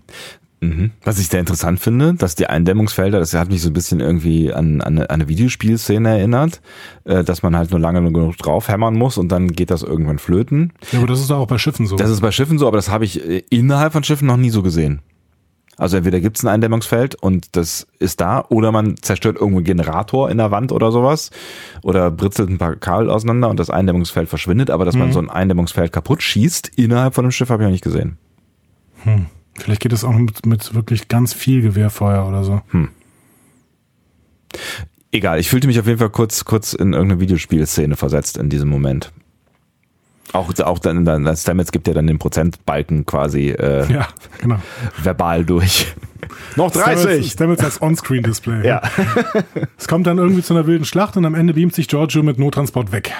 Mhm. 0.60 0.92
Was 1.04 1.18
ich 1.18 1.28
sehr 1.28 1.40
interessant 1.40 1.80
finde, 1.80 2.14
dass 2.14 2.34
die 2.34 2.46
Eindämmungsfelder, 2.46 3.18
das 3.18 3.34
hat 3.34 3.50
mich 3.50 3.60
so 3.60 3.68
ein 3.68 3.74
bisschen 3.74 4.00
irgendwie 4.00 4.52
an, 4.52 4.80
an, 4.80 4.94
eine, 4.94 5.10
an 5.10 5.14
eine 5.16 5.28
Videospielszene 5.28 6.08
erinnert, 6.08 6.62
äh, 7.04 7.22
dass 7.22 7.42
man 7.42 7.56
halt 7.56 7.70
nur 7.70 7.80
lange 7.80 8.02
genug 8.10 8.36
drauf 8.38 8.68
hämmern 8.68 8.94
muss 8.94 9.18
und 9.18 9.28
dann 9.28 9.52
geht 9.52 9.70
das 9.70 9.82
irgendwann 9.82 10.18
flöten. 10.18 10.72
Ja, 10.92 11.00
aber 11.00 11.08
das 11.08 11.20
ist 11.20 11.30
auch 11.30 11.46
bei 11.46 11.58
Schiffen 11.58 11.86
so. 11.86 11.96
Das 11.96 12.10
ist 12.10 12.22
bei 12.22 12.30
Schiffen 12.30 12.58
so, 12.58 12.66
aber 12.66 12.78
das 12.78 12.88
habe 12.88 13.04
ich 13.04 13.22
äh, 13.22 13.42
innerhalb 13.50 13.92
von 13.92 14.02
Schiffen 14.02 14.26
noch 14.26 14.38
nie 14.38 14.50
so 14.50 14.62
gesehen. 14.62 15.02
Also 15.78 15.98
entweder 15.98 16.20
gibt 16.20 16.38
es 16.38 16.44
ein 16.44 16.48
Eindämmungsfeld 16.48 17.16
und 17.16 17.54
das 17.54 17.86
ist 17.98 18.22
da, 18.22 18.46
oder 18.48 18.72
man 18.72 18.96
zerstört 18.96 19.36
irgendwo 19.36 19.58
einen 19.58 19.66
Generator 19.66 20.30
in 20.30 20.38
der 20.38 20.50
Wand 20.50 20.72
oder 20.72 20.90
sowas 20.90 21.30
oder 21.82 22.10
britzelt 22.10 22.48
ein 22.48 22.56
paar 22.56 22.76
Kabel 22.76 23.10
auseinander 23.10 23.50
und 23.50 23.60
das 23.60 23.68
Eindämmungsfeld 23.68 24.28
verschwindet, 24.30 24.70
aber 24.70 24.86
dass 24.86 24.94
mhm. 24.94 25.00
man 25.00 25.12
so 25.12 25.18
ein 25.18 25.28
Eindämmungsfeld 25.28 25.92
kaputt 25.92 26.22
schießt 26.22 26.70
innerhalb 26.76 27.14
von 27.14 27.26
einem 27.26 27.32
Schiff, 27.32 27.50
habe 27.50 27.62
ich 27.62 27.66
noch 27.66 27.72
nicht 27.72 27.84
gesehen. 27.84 28.16
Hm. 29.04 29.26
Vielleicht 29.58 29.80
geht 29.80 29.92
es 29.92 30.04
auch 30.04 30.12
mit, 30.12 30.46
mit 30.46 30.74
wirklich 30.74 31.08
ganz 31.08 31.32
viel 31.32 31.62
Gewehrfeuer 31.62 32.26
oder 32.26 32.44
so. 32.44 32.62
Hm. 32.70 32.88
Egal, 35.12 35.38
ich 35.40 35.48
fühlte 35.48 35.66
mich 35.66 35.78
auf 35.80 35.86
jeden 35.86 35.98
Fall 35.98 36.10
kurz, 36.10 36.44
kurz 36.44 36.72
in 36.72 36.92
irgendeine 36.92 37.20
Videospielszene 37.20 37.96
versetzt 37.96 38.36
in 38.36 38.50
diesem 38.50 38.68
Moment. 38.68 39.12
Auch, 40.32 40.52
auch 40.60 40.78
dann, 40.78 41.04
dann 41.04 41.36
Stamets 41.36 41.72
gibt 41.72 41.88
ja 41.88 41.94
dann 41.94 42.06
den 42.06 42.18
Prozentbalken 42.18 43.06
quasi 43.06 43.50
äh, 43.50 43.90
ja, 43.90 44.08
genau. 44.40 44.58
verbal 45.02 45.44
durch. 45.44 45.94
Noch 46.56 46.70
30! 46.70 47.30
Stamets 47.30 47.62
als 47.62 47.80
On-Screen-Display. 47.80 48.66
Ja. 48.66 48.82
Es 49.78 49.88
kommt 49.88 50.06
dann 50.06 50.18
irgendwie 50.18 50.42
zu 50.42 50.54
einer 50.54 50.66
wilden 50.66 50.84
Schlacht 50.84 51.16
und 51.16 51.24
am 51.24 51.34
Ende 51.34 51.54
beamt 51.54 51.74
sich 51.74 51.86
Giorgio 51.86 52.22
mit 52.22 52.38
Nottransport 52.38 52.92
weg. 52.92 53.12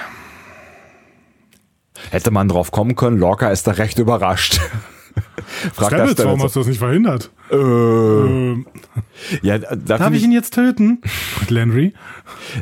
Hätte 2.11 2.31
man 2.31 2.47
drauf 2.47 2.71
kommen 2.71 2.95
können, 2.95 3.17
Lorca 3.17 3.49
ist 3.49 3.67
da 3.67 3.71
recht 3.71 3.99
überrascht. 3.99 4.59
Fragt 5.73 5.79
das 5.79 5.87
Stamets, 5.87 6.17
warum 6.23 6.39
Stamets. 6.39 6.43
hast 6.43 6.55
du 6.55 6.59
das 6.59 6.67
nicht 6.67 6.79
verhindert? 6.79 7.31
Äh, 7.51 7.55
Ähm, 7.55 8.65
ja, 9.41 9.57
da 9.57 9.75
darf 9.75 10.03
find 10.03 10.15
ich 10.15 10.23
ihn 10.23 10.31
jetzt 10.31 10.53
töten? 10.53 11.01
Und 11.39 11.49
Landry? 11.49 11.93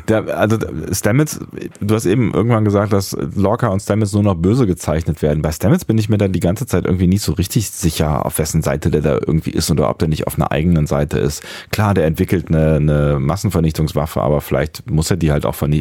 Der, 0.08 0.38
also 0.38 0.58
Stamets, 0.92 1.40
du 1.80 1.94
hast 1.94 2.06
eben 2.06 2.32
irgendwann 2.32 2.64
gesagt, 2.64 2.92
dass 2.92 3.16
Lorca 3.34 3.68
und 3.68 3.80
Stamets 3.80 4.12
nur 4.12 4.22
noch 4.22 4.34
böse 4.34 4.66
gezeichnet 4.66 5.22
werden. 5.22 5.42
Bei 5.42 5.52
Stamets 5.52 5.84
bin 5.84 5.98
ich 5.98 6.08
mir 6.08 6.18
dann 6.18 6.32
die 6.32 6.40
ganze 6.40 6.66
Zeit 6.66 6.84
irgendwie 6.84 7.06
nicht 7.06 7.22
so 7.22 7.32
richtig 7.32 7.70
sicher, 7.70 8.24
auf 8.24 8.38
wessen 8.38 8.62
Seite 8.62 8.90
der 8.90 9.00
da 9.02 9.14
irgendwie 9.14 9.50
ist 9.50 9.70
oder 9.70 9.90
ob 9.90 9.98
der 9.98 10.08
nicht 10.08 10.26
auf 10.26 10.36
einer 10.36 10.52
eigenen 10.52 10.86
Seite 10.86 11.18
ist. 11.18 11.42
Klar, 11.70 11.94
der 11.94 12.06
entwickelt 12.06 12.48
eine, 12.48 12.76
eine 12.76 13.18
Massenvernichtungswaffe, 13.20 14.22
aber 14.22 14.40
vielleicht 14.40 14.90
muss 14.90 15.10
er 15.10 15.16
die 15.16 15.32
halt 15.32 15.46
auch 15.46 15.54
ver, 15.54 15.74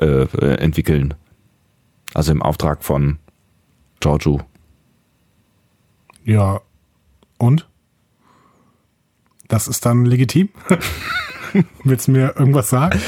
äh, 0.00 0.54
entwickeln. 0.56 1.14
Also 2.14 2.32
im 2.32 2.42
Auftrag 2.42 2.82
von 2.84 3.18
Giorgio. 4.00 4.40
Ja. 6.24 6.60
Und? 7.38 7.68
Das 9.48 9.66
ist 9.68 9.84
dann 9.86 10.04
legitim? 10.04 10.48
Willst 11.84 12.06
du 12.08 12.12
mir 12.12 12.34
irgendwas 12.36 12.70
sagen? 12.70 13.00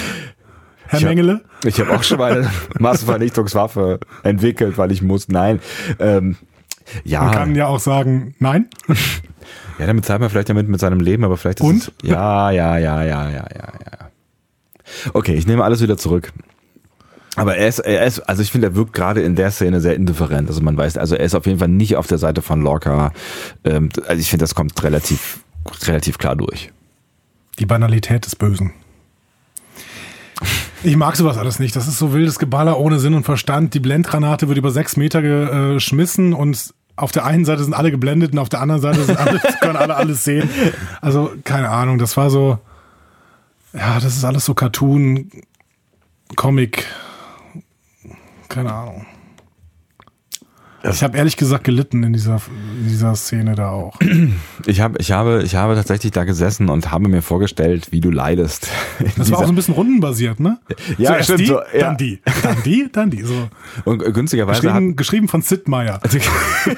Herr 0.86 0.98
Ich 0.98 1.04
hab- 1.04 1.10
Mengele? 1.10 1.42
Ich 1.64 1.78
habe 1.80 1.90
auch 1.94 2.02
schon 2.02 2.18
mal 2.18 2.32
eine 2.32 2.50
Massenvernichtungswaffe 2.78 4.00
entwickelt, 4.24 4.76
weil 4.78 4.90
ich 4.90 5.02
muss. 5.02 5.28
Nein. 5.28 5.60
Ähm, 6.00 6.36
ja. 7.04 7.22
Man 7.22 7.32
kann 7.34 7.54
ja 7.54 7.66
auch 7.66 7.80
sagen, 7.80 8.34
nein. 8.38 8.68
Ja, 9.78 9.86
damit 9.86 10.04
zahlt 10.04 10.20
man 10.20 10.28
vielleicht 10.30 10.50
damit 10.50 10.68
mit 10.68 10.78
seinem 10.78 11.00
Leben, 11.00 11.24
aber 11.24 11.36
vielleicht 11.36 11.58
ist 11.60 11.66
Und? 11.66 11.76
es. 11.78 11.92
Ja, 12.02 12.50
ja, 12.50 12.76
ja, 12.78 13.02
ja, 13.02 13.28
ja, 13.28 13.48
ja, 13.48 13.48
ja. 13.50 14.10
Okay, 15.14 15.34
ich 15.34 15.46
nehme 15.46 15.64
alles 15.64 15.80
wieder 15.80 15.96
zurück. 15.96 16.30
Aber 17.36 17.56
er 17.56 17.68
ist, 17.68 17.78
er 17.78 18.04
ist, 18.04 18.20
also 18.20 18.42
ich 18.42 18.52
finde, 18.52 18.68
er 18.68 18.74
wirkt 18.74 18.92
gerade 18.92 19.22
in 19.22 19.36
der 19.36 19.50
Szene 19.50 19.80
sehr 19.80 19.96
indifferent. 19.96 20.48
Also 20.48 20.60
man 20.60 20.76
weiß, 20.76 20.98
also 20.98 21.14
er 21.14 21.24
ist 21.24 21.34
auf 21.34 21.46
jeden 21.46 21.58
Fall 21.58 21.68
nicht 21.68 21.96
auf 21.96 22.06
der 22.06 22.18
Seite 22.18 22.42
von 22.42 22.60
Lorca. 22.60 23.12
Ähm, 23.64 23.88
also 24.06 24.20
ich 24.20 24.28
finde, 24.28 24.42
das 24.42 24.54
kommt 24.54 24.82
relativ, 24.82 25.40
relativ 25.86 26.18
klar 26.18 26.36
durch. 26.36 26.70
Die 27.58 27.66
Banalität 27.66 28.26
des 28.26 28.36
Bösen. 28.36 28.72
Ich 30.82 30.96
mag 30.96 31.16
sowas 31.16 31.38
alles 31.38 31.58
nicht. 31.58 31.76
Das 31.76 31.86
ist 31.86 31.98
so 31.98 32.12
wildes 32.12 32.38
Geballer 32.38 32.78
ohne 32.78 32.98
Sinn 32.98 33.14
und 33.14 33.24
Verstand. 33.24 33.72
Die 33.74 33.80
Blendgranate 33.80 34.48
wird 34.48 34.58
über 34.58 34.70
sechs 34.70 34.96
Meter 34.96 35.22
geschmissen 35.22 36.34
und 36.34 36.74
auf 36.96 37.12
der 37.12 37.24
einen 37.24 37.44
Seite 37.44 37.64
sind 37.64 37.72
alle 37.72 37.90
geblendet 37.90 38.32
und 38.32 38.38
auf 38.38 38.48
der 38.48 38.60
anderen 38.60 38.82
Seite 38.82 39.04
sind 39.04 39.18
alle, 39.18 39.40
können 39.60 39.76
alle 39.76 39.96
alles 39.96 40.24
sehen. 40.24 40.50
Also, 41.00 41.32
keine 41.44 41.70
Ahnung, 41.70 41.98
das 41.98 42.16
war 42.16 42.30
so, 42.30 42.58
ja, 43.72 43.94
das 44.00 44.16
ist 44.16 44.24
alles 44.24 44.44
so 44.44 44.54
Cartoon, 44.54 45.30
Comic, 46.36 46.86
keine 48.52 48.72
Ahnung. 48.72 49.06
Ich 50.84 51.02
habe 51.02 51.16
ehrlich 51.16 51.36
gesagt 51.36 51.62
gelitten 51.64 52.02
in 52.02 52.12
dieser, 52.12 52.40
in 52.80 52.88
dieser 52.88 53.14
Szene 53.14 53.54
da 53.54 53.70
auch. 53.70 53.98
Ich 54.66 54.80
habe, 54.80 54.96
ich 55.00 55.10
habe, 55.10 55.42
ich 55.42 55.56
habe 55.56 55.74
tatsächlich 55.74 56.12
da 56.12 56.22
gesessen 56.22 56.68
und 56.68 56.92
habe 56.92 57.08
mir 57.08 57.20
vorgestellt, 57.20 57.90
wie 57.90 58.00
du 58.00 58.10
leidest. 58.10 58.68
Das 59.16 59.30
war 59.30 59.40
auch 59.40 59.44
so 59.44 59.52
ein 59.52 59.56
bisschen 59.56 59.74
rundenbasiert, 59.74 60.38
ne? 60.38 60.58
Ja, 60.98 61.10
Zuerst 61.10 61.24
stimmt, 61.24 61.40
die, 61.40 61.46
so, 61.46 61.60
ja. 61.74 61.80
dann 61.80 61.96
die, 61.96 62.20
dann 62.42 62.62
die, 62.64 62.88
dann 62.92 63.10
die. 63.10 63.22
So. 63.22 63.48
und 63.84 63.98
günstigerweise 64.14 64.58
hat, 64.58 64.62
Geschrieben, 64.62 64.96
geschrieben 64.96 65.28
von 65.28 65.42
Sid 65.42 65.68
Meier. 65.68 66.00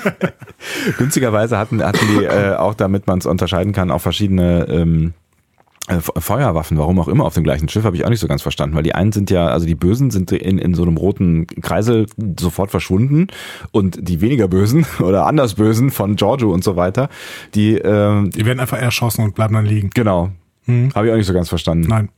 Günstigerweise 0.98 1.58
hatten, 1.58 1.82
hatten 1.82 2.06
die 2.08 2.24
äh, 2.24 2.54
auch, 2.54 2.74
damit 2.74 3.06
man 3.06 3.18
es 3.18 3.26
unterscheiden 3.26 3.72
kann, 3.72 3.90
auch 3.90 4.00
verschiedene 4.00 4.66
ähm, 4.68 5.08
äh, 5.08 5.23
Feuerwaffen, 5.86 6.78
warum 6.78 6.98
auch 6.98 7.08
immer 7.08 7.26
auf 7.26 7.34
dem 7.34 7.44
gleichen 7.44 7.68
Schiff, 7.68 7.84
habe 7.84 7.94
ich 7.94 8.06
auch 8.06 8.08
nicht 8.08 8.20
so 8.20 8.26
ganz 8.26 8.40
verstanden, 8.40 8.74
weil 8.74 8.82
die 8.82 8.94
einen 8.94 9.12
sind 9.12 9.30
ja, 9.30 9.48
also 9.48 9.66
die 9.66 9.74
Bösen 9.74 10.10
sind 10.10 10.32
in, 10.32 10.58
in 10.58 10.74
so 10.74 10.82
einem 10.82 10.96
roten 10.96 11.46
Kreisel 11.46 12.06
sofort 12.40 12.70
verschwunden 12.70 13.26
und 13.70 13.98
die 14.08 14.22
weniger 14.22 14.48
Bösen 14.48 14.86
oder 15.00 15.26
anders 15.26 15.54
Bösen 15.54 15.90
von 15.90 16.16
Giorgio 16.16 16.52
und 16.52 16.64
so 16.64 16.76
weiter, 16.76 17.10
die, 17.54 17.74
ähm, 17.74 18.30
Die 18.30 18.46
werden 18.46 18.60
einfach 18.60 18.78
erschossen 18.78 19.24
und 19.24 19.34
bleiben 19.34 19.54
dann 19.54 19.66
liegen. 19.66 19.90
genau, 19.92 20.30
habe 20.66 21.06
ich 21.06 21.12
auch 21.12 21.16
nicht 21.16 21.26
so 21.26 21.34
ganz 21.34 21.50
verstanden. 21.50 21.86
Nein. 21.88 22.08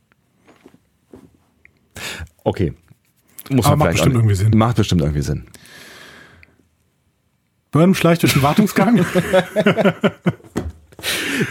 Okay. 2.45 2.73
Muss 3.49 3.65
Aber 3.65 3.75
man 3.75 3.87
macht 3.87 3.95
bestimmt 3.95 4.15
irgendwie 4.15 4.35
Sinn. 4.35 4.51
Macht 4.55 4.77
bestimmt 4.77 5.01
irgendwie 5.01 5.21
Sinn. 5.21 5.45
Burnham 7.71 7.95
schleicht 7.95 8.23
durch 8.23 8.33
den 8.33 8.43
Wartungsgang. 8.43 9.05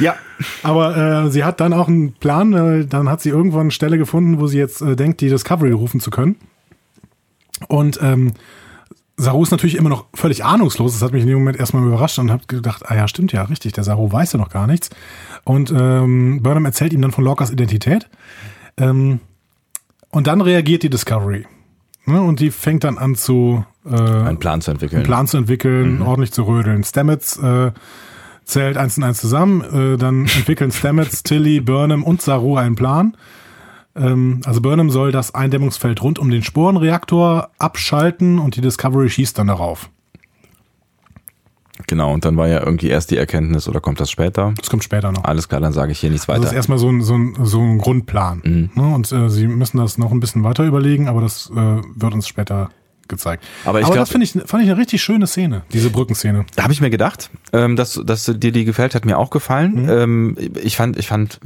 Ja. 0.00 0.16
Aber 0.62 0.96
äh, 0.96 1.30
sie 1.30 1.44
hat 1.44 1.60
dann 1.60 1.72
auch 1.72 1.88
einen 1.88 2.12
Plan. 2.14 2.52
Äh, 2.52 2.86
dann 2.86 3.08
hat 3.08 3.20
sie 3.20 3.30
irgendwann 3.30 3.62
eine 3.62 3.70
Stelle 3.70 3.98
gefunden, 3.98 4.40
wo 4.40 4.46
sie 4.46 4.58
jetzt 4.58 4.82
äh, 4.82 4.96
denkt, 4.96 5.20
die 5.20 5.28
Discovery 5.28 5.72
rufen 5.72 6.00
zu 6.00 6.10
können. 6.10 6.36
Und 7.68 7.98
ähm, 8.02 8.32
Saru 9.16 9.42
ist 9.42 9.50
natürlich 9.50 9.76
immer 9.76 9.88
noch 9.88 10.06
völlig 10.14 10.44
ahnungslos. 10.44 10.92
Das 10.92 11.02
hat 11.02 11.12
mich 11.12 11.22
in 11.22 11.28
dem 11.28 11.38
Moment 11.38 11.58
erstmal 11.58 11.82
überrascht 11.84 12.18
und 12.18 12.30
habe 12.30 12.44
gedacht, 12.46 12.82
ah 12.90 12.94
ja, 12.94 13.08
stimmt 13.08 13.32
ja, 13.32 13.44
richtig, 13.44 13.72
der 13.72 13.84
Saru 13.84 14.12
weiß 14.12 14.34
ja 14.34 14.38
noch 14.38 14.50
gar 14.50 14.66
nichts. 14.66 14.90
Und 15.44 15.72
ähm, 15.74 16.42
Burnham 16.42 16.66
erzählt 16.66 16.92
ihm 16.92 17.00
dann 17.00 17.12
von 17.12 17.24
Lorcas 17.24 17.50
Identität. 17.50 18.08
Ähm, 18.76 19.20
und 20.10 20.26
dann 20.26 20.40
reagiert 20.42 20.82
die 20.82 20.90
Discovery. 20.90 21.46
Ne? 22.04 22.20
Und 22.20 22.40
die 22.40 22.50
fängt 22.50 22.84
dann 22.84 22.98
an 22.98 23.14
zu 23.14 23.64
äh, 23.86 23.94
Einen 23.94 24.38
Plan 24.38 24.60
zu 24.60 24.70
entwickeln. 24.70 24.98
einen 24.98 25.06
Plan 25.06 25.26
zu 25.26 25.38
entwickeln, 25.38 26.02
ordentlich 26.02 26.32
zu 26.32 26.42
rödeln. 26.42 26.84
Stamets 26.84 27.38
äh, 27.38 27.72
zählt 28.46 28.76
eins 28.78 28.96
und 28.96 29.04
eins 29.04 29.20
zusammen, 29.20 29.60
äh, 29.60 29.98
dann 29.98 30.20
entwickeln 30.20 30.72
Stamets, 30.72 31.22
Tilly, 31.22 31.60
Burnham 31.60 32.02
und 32.02 32.22
Saru 32.22 32.56
einen 32.56 32.76
Plan. 32.76 33.16
Ähm, 33.94 34.40
also 34.46 34.60
Burnham 34.62 34.88
soll 34.90 35.12
das 35.12 35.34
Eindämmungsfeld 35.34 36.00
rund 36.02 36.18
um 36.18 36.30
den 36.30 36.42
Sporenreaktor 36.42 37.50
abschalten 37.58 38.38
und 38.38 38.56
die 38.56 38.60
Discovery 38.60 39.10
schießt 39.10 39.36
dann 39.38 39.48
darauf. 39.48 39.90
Genau, 41.88 42.12
und 42.14 42.24
dann 42.24 42.36
war 42.38 42.48
ja 42.48 42.64
irgendwie 42.64 42.88
erst 42.88 43.10
die 43.10 43.18
Erkenntnis, 43.18 43.68
oder 43.68 43.80
kommt 43.80 44.00
das 44.00 44.10
später? 44.10 44.54
Das 44.56 44.70
kommt 44.70 44.82
später 44.82 45.12
noch. 45.12 45.24
Alles 45.24 45.48
klar, 45.48 45.60
dann 45.60 45.74
sage 45.74 45.92
ich 45.92 45.98
hier 46.00 46.08
nichts 46.10 46.26
Das 46.26 46.36
weiter. 46.36 46.46
ist 46.48 46.54
erstmal 46.54 46.78
so 46.78 46.88
ein, 46.88 47.02
so 47.02 47.14
ein, 47.14 47.36
so 47.42 47.60
ein 47.60 47.76
Grundplan. 47.78 48.70
Ne? 48.74 48.94
Und 48.94 49.12
äh, 49.12 49.28
sie 49.28 49.46
müssen 49.46 49.76
das 49.78 49.98
noch 49.98 50.10
ein 50.10 50.20
bisschen 50.20 50.42
weiter 50.42 50.64
überlegen, 50.64 51.06
aber 51.08 51.20
das 51.20 51.50
äh, 51.50 51.54
wird 51.54 52.14
uns 52.14 52.26
später 52.28 52.70
gezeigt. 53.08 53.44
Aber 53.64 53.80
ich 53.80 53.86
aber 53.86 53.94
glaub- 53.94 54.02
das 54.02 54.10
finde 54.10 54.24
ich, 54.24 54.32
fand 54.32 54.62
ich 54.64 54.70
eine 54.70 54.78
richtig 54.78 55.02
schöne 55.02 55.26
Szene, 55.26 55.62
diese 55.72 55.90
Brückenszene. 55.90 56.46
Da 56.54 56.62
habe 56.64 56.72
ich 56.72 56.80
mir 56.80 56.90
gedacht, 56.90 57.30
ähm, 57.52 57.76
dass, 57.76 58.00
dass 58.04 58.24
dir 58.26 58.52
die 58.52 58.64
gefällt, 58.64 58.94
hat 58.94 59.04
mir 59.04 59.18
auch 59.18 59.30
gefallen. 59.30 59.88
Ähm, 59.88 60.36
ich 60.62 60.76
fand, 60.76 60.96
ich 60.98 61.06
fand 61.08 61.38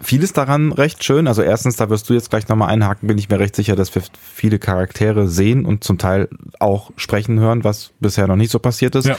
vieles 0.00 0.32
daran 0.32 0.72
recht 0.72 1.02
schön. 1.04 1.26
Also 1.26 1.42
erstens, 1.42 1.76
da 1.76 1.88
wirst 1.90 2.08
du 2.08 2.14
jetzt 2.14 2.30
gleich 2.30 2.48
nochmal 2.48 2.68
einhaken, 2.68 3.06
bin 3.06 3.18
ich 3.18 3.28
mir 3.28 3.38
recht 3.38 3.56
sicher, 3.56 3.76
dass 3.76 3.94
wir 3.94 4.02
viele 4.20 4.58
Charaktere 4.58 5.28
sehen 5.28 5.64
und 5.64 5.84
zum 5.84 5.98
Teil 5.98 6.28
auch 6.58 6.90
sprechen 6.96 7.40
hören, 7.40 7.64
was 7.64 7.92
bisher 8.00 8.26
noch 8.26 8.36
nicht 8.36 8.50
so 8.50 8.58
passiert 8.58 8.94
ist. 8.94 9.06
Ja. 9.06 9.16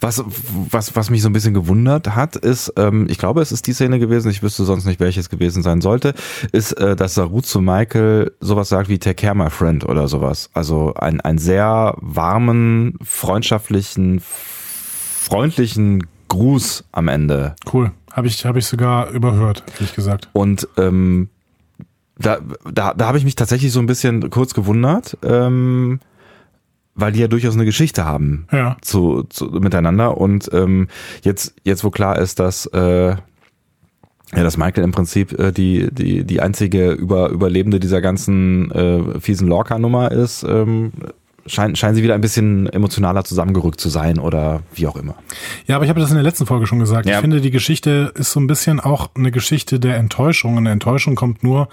Was, 0.00 0.22
was, 0.70 0.94
was 0.94 1.10
mich 1.10 1.22
so 1.22 1.28
ein 1.28 1.32
bisschen 1.32 1.54
gewundert 1.54 2.14
hat, 2.14 2.36
ist, 2.36 2.72
ähm, 2.76 3.06
ich 3.10 3.18
glaube, 3.18 3.42
es 3.42 3.52
ist 3.52 3.66
die 3.66 3.72
Szene 3.72 3.98
gewesen, 3.98 4.30
ich 4.30 4.42
wüsste 4.42 4.64
sonst 4.64 4.84
nicht, 4.84 5.00
welches 5.00 5.30
gewesen 5.30 5.62
sein 5.62 5.80
sollte, 5.80 6.14
ist, 6.52 6.72
äh, 6.72 6.94
dass 6.94 7.14
Saru 7.14 7.40
zu 7.40 7.60
Michael 7.60 8.32
sowas 8.40 8.68
sagt 8.68 8.88
wie 8.88 8.98
Take 8.98 9.16
care, 9.16 9.34
my 9.34 9.50
friend 9.50 9.84
oder 9.84 10.06
sowas. 10.08 10.50
Also 10.54 10.94
ein, 10.94 11.20
ein 11.20 11.38
sehr 11.38 11.94
warmen, 12.00 12.98
freundschaftlichen, 13.02 14.20
freundlichen 14.20 16.06
Gruß 16.28 16.84
am 16.92 17.08
Ende. 17.08 17.56
Cool. 17.70 17.90
Habe 18.12 18.26
ich, 18.26 18.44
hab 18.44 18.56
ich 18.56 18.66
sogar 18.66 19.10
überhört, 19.10 19.62
ehrlich 19.74 19.94
gesagt. 19.94 20.28
Und 20.32 20.68
ähm, 20.76 21.28
da, 22.18 22.38
da, 22.72 22.92
da 22.94 23.06
habe 23.06 23.18
ich 23.18 23.24
mich 23.24 23.34
tatsächlich 23.36 23.72
so 23.72 23.80
ein 23.80 23.86
bisschen 23.86 24.28
kurz 24.30 24.52
gewundert, 24.54 25.16
ähm, 25.22 26.00
weil 26.94 27.12
die 27.12 27.20
ja 27.20 27.28
durchaus 27.28 27.54
eine 27.54 27.64
Geschichte 27.64 28.04
haben 28.04 28.46
Ja. 28.52 28.76
zu, 28.82 29.22
zu 29.30 29.46
miteinander. 29.46 30.18
Und 30.18 30.50
ähm, 30.52 30.88
jetzt, 31.22 31.54
jetzt 31.64 31.82
wo 31.84 31.90
klar 31.90 32.18
ist, 32.18 32.38
dass 32.40 32.66
äh, 32.66 33.14
ja, 34.32 34.44
dass 34.44 34.56
Michael 34.56 34.84
im 34.84 34.92
Prinzip 34.92 35.36
äh, 35.38 35.50
die, 35.50 35.88
die, 35.92 36.24
die 36.24 36.40
einzige 36.40 36.92
Über, 36.92 37.30
Überlebende 37.30 37.80
dieser 37.80 38.00
ganzen 38.00 38.70
äh, 38.70 39.18
fiesen 39.20 39.48
Lorca-Nummer 39.48 40.12
ist, 40.12 40.44
ähm, 40.44 40.92
scheinen, 41.46 41.76
scheinen 41.76 41.94
sie 41.94 42.02
wieder 42.02 42.14
ein 42.14 42.20
bisschen 42.20 42.66
emotionaler 42.68 43.24
zusammengerückt 43.24 43.80
zu 43.80 43.88
sein 43.88 44.18
oder 44.18 44.62
wie 44.74 44.86
auch 44.86 44.96
immer. 44.96 45.14
Ja, 45.66 45.76
aber 45.76 45.84
ich 45.84 45.88
habe 45.88 46.00
das 46.00 46.10
in 46.10 46.16
der 46.16 46.24
letzten 46.24 46.46
Folge 46.46 46.66
schon 46.66 46.78
gesagt. 46.78 47.06
Ja. 47.06 47.16
Ich 47.16 47.20
finde, 47.20 47.40
die 47.40 47.50
Geschichte 47.50 48.12
ist 48.14 48.32
so 48.32 48.40
ein 48.40 48.46
bisschen 48.46 48.80
auch 48.80 49.10
eine 49.14 49.30
Geschichte 49.30 49.80
der 49.80 49.96
Enttäuschung. 49.96 50.52
Und 50.52 50.58
eine 50.58 50.70
Enttäuschung 50.70 51.14
kommt 51.14 51.42
nur 51.42 51.68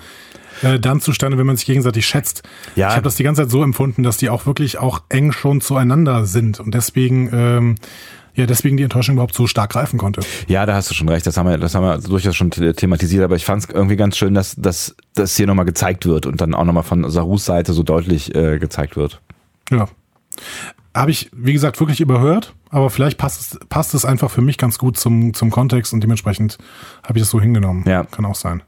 äh, 0.64 0.80
dann 0.80 1.02
zustande, 1.02 1.38
wenn 1.38 1.46
man 1.46 1.56
sich 1.58 1.66
gegenseitig 1.66 2.06
schätzt. 2.06 2.44
Ja. 2.76 2.90
Ich 2.90 2.94
habe 2.94 3.04
das 3.04 3.16
die 3.16 3.24
ganze 3.24 3.44
Zeit 3.44 3.52
so 3.52 3.64
empfunden, 3.64 4.04
dass 4.04 4.18
die 4.18 4.30
auch 4.30 4.46
wirklich 4.46 4.78
auch 4.80 5.02
eng 5.10 5.32
schon 5.32 5.62
zueinander 5.62 6.26
sind. 6.26 6.60
Und 6.60 6.74
deswegen, 6.74 7.30
ähm, 7.34 7.76
ja, 8.34 8.46
deswegen 8.46 8.78
die 8.78 8.84
Enttäuschung 8.84 9.16
überhaupt 9.16 9.34
so 9.34 9.48
stark 9.48 9.72
greifen 9.72 9.98
konnte. 9.98 10.22
Ja, 10.48 10.66
da 10.66 10.76
hast 10.76 10.90
du 10.90 10.94
schon 10.94 11.10
recht. 11.10 11.26
Das 11.26 11.38
haben 11.38 11.50
wir, 11.50 11.58
das 11.58 11.74
haben 11.76 11.84
wir 11.84 11.98
durchaus 11.98 12.36
schon 12.36 12.52
the- 12.52 12.74
thematisiert. 12.74 13.24
Aber 13.24 13.36
ich 13.36 13.46
fand 13.46 13.64
es 13.64 13.70
irgendwie 13.70 13.96
ganz 13.96 14.16
schön, 14.18 14.34
dass, 14.34 14.56
dass 14.56 14.96
das 15.16 15.36
hier 15.36 15.48
nochmal 15.48 15.66
gezeigt 15.66 16.06
wird 16.06 16.26
und 16.26 16.40
dann 16.40 16.54
auch 16.54 16.64
nochmal 16.66 16.84
von 16.84 17.10
Sarus 17.10 17.46
Seite 17.46 17.74
so 17.74 17.84
deutlich 17.84 18.34
äh, 18.36 18.60
gezeigt 18.60 18.96
wird. 18.96 19.22
Ja. 19.72 19.88
Habe 20.96 21.12
ich, 21.12 21.30
wie 21.36 21.54
gesagt, 21.54 21.80
wirklich 21.80 22.02
überhört, 22.02 22.56
aber 22.70 22.90
vielleicht 22.90 23.18
passt 23.18 23.54
es, 23.54 23.60
passt 23.70 23.94
es 23.94 24.06
einfach 24.06 24.32
für 24.32 24.42
mich 24.42 24.58
ganz 24.58 24.78
gut 24.80 24.98
zum, 24.98 25.34
zum 25.34 25.52
Kontext 25.52 25.94
und 25.94 26.02
dementsprechend 26.02 26.58
habe 27.04 27.20
ich 27.20 27.24
das 27.24 27.30
so 27.30 27.40
hingenommen. 27.40 27.84
Ja. 27.88 28.04
Kann 28.04 28.26
auch 28.26 28.36
sein. 28.36 28.64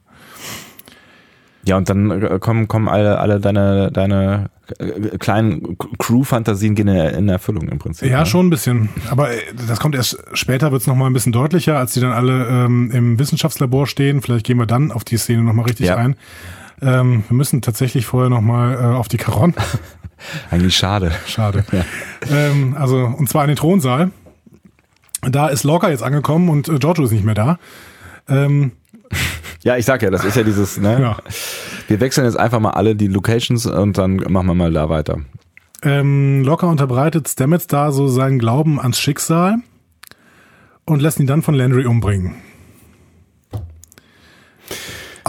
Ja, 1.65 1.77
und 1.77 1.89
dann 1.89 2.09
äh, 2.09 2.39
kommen, 2.39 2.67
kommen 2.67 2.87
alle, 2.87 3.19
alle 3.19 3.39
deine, 3.39 3.91
deine 3.91 4.49
äh, 4.79 5.17
kleinen 5.17 5.77
Crew-Fantasien 5.97 6.73
gehen 6.73 6.87
in, 6.87 6.95
in 6.97 7.29
Erfüllung 7.29 7.67
im 7.67 7.79
Prinzip. 7.79 8.09
Ja, 8.09 8.19
ne? 8.19 8.25
schon 8.25 8.47
ein 8.47 8.49
bisschen. 8.49 8.89
Aber 9.09 9.31
äh, 9.31 9.39
das 9.67 9.79
kommt 9.79 9.95
erst 9.95 10.17
später, 10.33 10.71
wird 10.71 10.81
es 10.81 10.87
nochmal 10.87 11.09
ein 11.09 11.13
bisschen 11.13 11.33
deutlicher, 11.33 11.77
als 11.77 11.93
die 11.93 11.99
dann 11.99 12.13
alle 12.13 12.47
ähm, 12.47 12.91
im 12.91 13.19
Wissenschaftslabor 13.19 13.87
stehen. 13.87 14.21
Vielleicht 14.21 14.45
gehen 14.45 14.57
wir 14.57 14.67
dann 14.67 14.91
auf 14.91 15.03
die 15.03 15.17
Szene 15.17 15.43
nochmal 15.43 15.65
richtig 15.65 15.87
Ja. 15.87 15.97
ein. 15.97 16.15
Ähm, 16.81 17.23
wir 17.27 17.35
müssen 17.35 17.61
tatsächlich 17.61 18.05
vorher 18.05 18.29
nochmal 18.29 18.75
äh, 18.75 18.95
auf 18.95 19.07
die 19.07 19.17
Karon. 19.17 19.53
Eigentlich 20.51 20.75
schade. 20.75 21.11
Schade. 21.27 21.65
ähm, 22.29 22.75
also, 22.77 22.97
und 23.05 23.29
zwar 23.29 23.43
in 23.43 23.49
den 23.49 23.57
Thronsaal. 23.57 24.11
Da 25.21 25.47
ist 25.47 25.63
Lorca 25.63 25.89
jetzt 25.89 26.03
angekommen 26.03 26.49
und 26.49 26.69
äh, 26.69 26.79
Giorgio 26.79 27.05
ist 27.05 27.11
nicht 27.11 27.25
mehr 27.25 27.35
da. 27.35 27.59
Ähm, 28.27 28.73
Ja, 29.63 29.75
ich 29.75 29.85
sag 29.85 30.01
ja, 30.01 30.09
das 30.09 30.23
ist 30.23 30.37
ja 30.37 30.43
dieses, 30.43 30.77
ne? 30.77 31.01
ja. 31.01 31.17
Wir 31.87 31.99
wechseln 31.99 32.25
jetzt 32.25 32.37
einfach 32.37 32.59
mal 32.59 32.71
alle 32.71 32.95
die 32.95 33.07
Locations 33.07 33.65
und 33.65 33.97
dann 33.97 34.15
machen 34.29 34.47
wir 34.47 34.53
mal 34.53 34.71
da 34.71 34.89
weiter. 34.89 35.19
Ähm, 35.83 36.43
Lorca 36.43 36.67
unterbreitet 36.67 37.27
Stamets 37.27 37.67
da 37.67 37.91
so 37.91 38.07
seinen 38.07 38.39
Glauben 38.39 38.79
ans 38.79 38.99
Schicksal 38.99 39.57
und 40.85 41.01
lässt 41.01 41.19
ihn 41.19 41.27
dann 41.27 41.41
von 41.41 41.55
Landry 41.55 41.85
umbringen. 41.85 42.35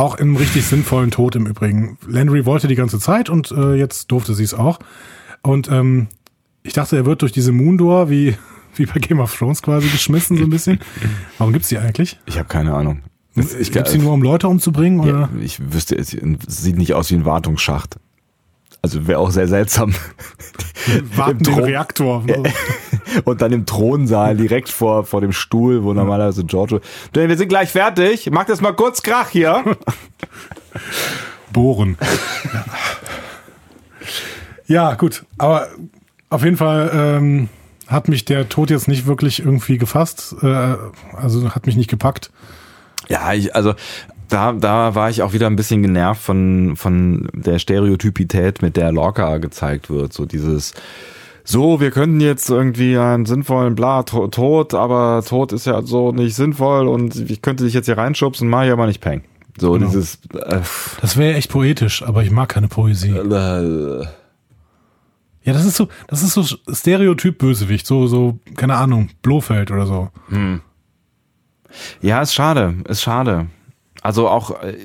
Auch 0.01 0.17
im 0.17 0.37
richtig 0.37 0.65
sinnvollen 0.67 1.11
Tod 1.11 1.37
im 1.37 1.47
Übrigen. 1.47 1.99
Landry 2.07 2.47
wollte 2.47 2.69
die 2.69 2.75
ganze 2.75 2.99
Zeit 2.99 3.29
und 3.29 3.51
äh, 3.53 3.75
jetzt 3.75 4.11
durfte 4.13 4.35
sie 4.35 4.45
es 4.45 4.55
auch. 4.55 4.79
Und 5.43 5.69
ähm, 5.71 6.09
ich 6.63 6.73
dachte, 6.73 6.97
er 6.97 7.07
wird 7.07 7.23
durch 7.23 7.33
diese 7.33 7.53
Moondor 7.53 8.11
wie, 8.11 8.37
wie 8.77 8.87
bei 8.87 8.99
Game 9.01 9.21
of 9.21 9.37
Thrones 9.37 9.63
quasi 9.63 9.89
geschmissen, 9.89 10.37
so 10.37 10.45
ein 10.45 10.51
bisschen. 10.51 10.79
Warum 11.39 11.53
gibt's 11.53 11.69
die 11.69 11.79
eigentlich? 11.79 12.19
Ich 12.27 12.39
habe 12.39 12.49
keine 12.49 12.75
Ahnung. 12.75 13.03
Das- 13.35 13.55
Ich, 13.55 13.71
Gibt's 13.73 13.93
die 13.93 13.99
nur, 13.99 14.13
um 14.13 14.23
Leute 14.23 14.49
umzubringen? 14.49 15.01
Oder? 15.01 15.31
ja, 15.35 15.41
ich 15.41 15.73
wüsste, 15.73 15.97
es 15.97 16.17
sieht 16.49 16.77
nicht 16.77 16.95
aus 16.95 17.11
wie 17.11 17.15
ein 17.15 17.25
Wartungsschacht. 17.25 17.97
Also 18.83 19.07
wäre 19.07 19.19
auch 19.19 19.31
sehr 19.31 19.47
seltsam. 19.47 19.95
Warten 21.15 21.39
Im 21.39 21.43
den 21.43 21.65
Reaktor. 21.65 22.25
Und 23.25 23.43
dann 23.43 23.53
im 23.53 23.67
Thronsaal 23.67 24.37
direkt 24.37 24.69
vor, 24.69 25.05
vor 25.05 25.21
dem 25.21 25.33
Stuhl, 25.33 25.83
wo 25.83 25.93
normalerweise 25.93 26.45
Giorgio. 26.45 26.81
Du, 27.13 27.29
Wir 27.29 27.37
sind 27.37 27.49
gleich 27.49 27.71
fertig. 27.71 28.31
Mach 28.31 28.45
das 28.45 28.61
mal 28.61 28.73
kurz 28.73 29.03
Krach 29.03 29.29
hier. 29.31 29.65
bohren. 31.53 31.99
ja, 34.67 34.95
gut. 34.95 35.25
Aber 35.39 35.69
auf 36.31 36.45
jeden 36.45 36.57
Fall 36.57 36.91
ähm, 36.95 37.49
hat 37.89 38.09
mich 38.09 38.25
der 38.25 38.49
Tod 38.49 38.71
jetzt 38.71 38.87
nicht 38.87 39.07
wirklich 39.07 39.41
irgendwie 39.41 39.77
gefasst. 39.77 40.37
Äh, 40.43 40.77
also 41.17 41.51
hat 41.55 41.67
mich 41.67 41.77
nicht 41.77 41.91
gepackt. 41.91 42.31
Ja, 43.09 43.33
ich, 43.33 43.55
also 43.57 43.75
da, 44.31 44.53
da 44.53 44.95
war 44.95 45.11
ich 45.11 45.23
auch 45.23 45.33
wieder 45.33 45.47
ein 45.49 45.57
bisschen 45.57 45.83
genervt 45.83 46.23
von, 46.23 46.77
von 46.77 47.29
der 47.35 47.59
Stereotypität, 47.59 48.63
mit 48.63 48.77
der 48.77 48.93
Lorca 48.93 49.39
gezeigt 49.39 49.91
wird. 49.91 50.13
So 50.13 50.25
dieses, 50.27 50.73
so, 51.45 51.81
wir 51.81 51.91
könnten 51.91 52.21
jetzt 52.21 52.49
irgendwie 52.49 52.97
einen 52.97 53.27
sinnvollen 53.27 53.75
Bla, 53.75 54.03
to, 54.05 54.29
Tod, 54.29 54.75
aber 54.75 55.23
Tod 55.27 55.53
ist 55.53 55.67
ja 55.67 55.83
so 55.83 56.13
nicht 56.13 56.35
sinnvoll 56.35 56.89
und 56.89 57.17
ich 57.31 57.43
könnte 57.43 57.65
dich 57.65 57.75
jetzt 57.75 57.87
hier 57.87 57.99
reinschubsen, 57.99 58.49
mach 58.49 58.65
ich 58.65 58.71
aber 58.73 58.87
nicht 58.87 59.01
Peng. 59.01 59.23
So 59.59 59.73
Genau. 59.73 59.87
dieses, 59.87 60.19
äh, 60.35 60.61
Das 61.01 61.17
wäre 61.17 61.35
echt 61.35 61.51
poetisch, 61.51 62.03
aber 62.03 62.23
ich 62.23 62.31
mag 62.31 62.49
keine 62.49 62.69
Poesie. 62.69 63.11
äh, 63.11 64.07
Ja, 65.43 65.53
das 65.53 65.65
ist 65.65 65.77
so, 65.77 65.89
das 66.07 66.23
ist 66.23 66.35
so 66.35 66.45
Stereotyp 66.73 67.39
Bösewicht, 67.39 67.87
so, 67.87 68.07
so, 68.07 68.39
keine 68.57 68.77
Ahnung, 68.77 69.09
Blofeld 69.23 69.71
oder 69.71 69.87
so. 69.87 70.09
ja, 72.01 72.23
ist 72.23 72.35
schade, 72.35 72.75
ist 72.89 73.03
schade. 73.03 73.47
Also 74.03 74.29
auch, 74.29 74.63
äh, 74.63 74.77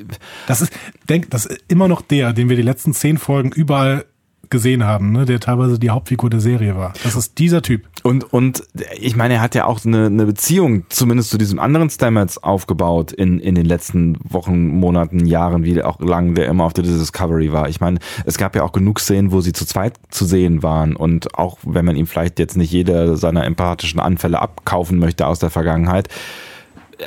Das 0.47 0.61
ist, 0.61 0.72
denk, 1.09 1.30
das 1.30 1.45
ist 1.45 1.63
immer 1.68 1.88
noch 1.88 2.01
der, 2.01 2.34
den 2.34 2.49
wir 2.49 2.55
die 2.55 2.61
letzten 2.61 2.93
zehn 2.93 3.18
Folgen 3.18 3.51
überall 3.51 4.05
gesehen 4.49 4.84
haben, 4.86 5.11
ne, 5.11 5.26
der 5.26 5.39
teilweise 5.39 5.80
die 5.80 5.89
Hauptfigur 5.89 6.30
der 6.30 6.39
Serie 6.39 6.76
war. 6.76 6.93
Das 7.03 7.16
ist 7.16 7.39
dieser 7.39 7.61
Typ. 7.61 7.88
Und, 8.03 8.32
und 8.32 8.63
ich 8.99 9.16
meine, 9.16 9.36
er 9.36 9.41
hat 9.41 9.55
ja 9.55 9.66
auch 9.66 9.84
eine, 9.86 10.05
eine 10.05 10.26
Beziehung 10.26 10.86
zumindest 10.89 11.30
zu 11.30 11.38
diesem 11.38 11.59
anderen 11.59 11.89
Stamets 11.89 12.38
aufgebaut 12.38 13.11
in, 13.11 13.39
in 13.39 13.55
den 13.55 13.66
letzten 13.66 14.18
Wochen, 14.24 14.68
Monaten, 14.68 15.26
Jahren, 15.26 15.63
wie 15.63 15.82
auch 15.82 15.99
lang 15.99 16.36
der 16.36 16.47
immer 16.47 16.66
auf 16.66 16.74
der 16.74 16.84
Discovery 16.84 17.51
war. 17.51 17.70
Ich 17.70 17.80
meine, 17.80 17.99
es 18.26 18.38
gab 18.38 18.55
ja 18.55 18.63
auch 18.63 18.72
genug 18.72 18.99
Szenen, 18.99 19.32
wo 19.32 19.41
sie 19.41 19.53
zu 19.53 19.66
zweit 19.66 19.99
zu 20.09 20.26
sehen 20.26 20.63
waren. 20.63 20.95
Und 20.95 21.38
auch 21.38 21.57
wenn 21.63 21.86
man 21.86 21.95
ihm 21.95 22.07
vielleicht 22.07 22.39
jetzt 22.39 22.57
nicht 22.57 22.72
jeder 22.72 23.18
seiner 23.18 23.45
empathischen 23.45 23.99
Anfälle 23.99 24.41
abkaufen 24.41 24.99
möchte 24.99 25.28
aus 25.28 25.39
der 25.39 25.49
Vergangenheit, 25.49 26.09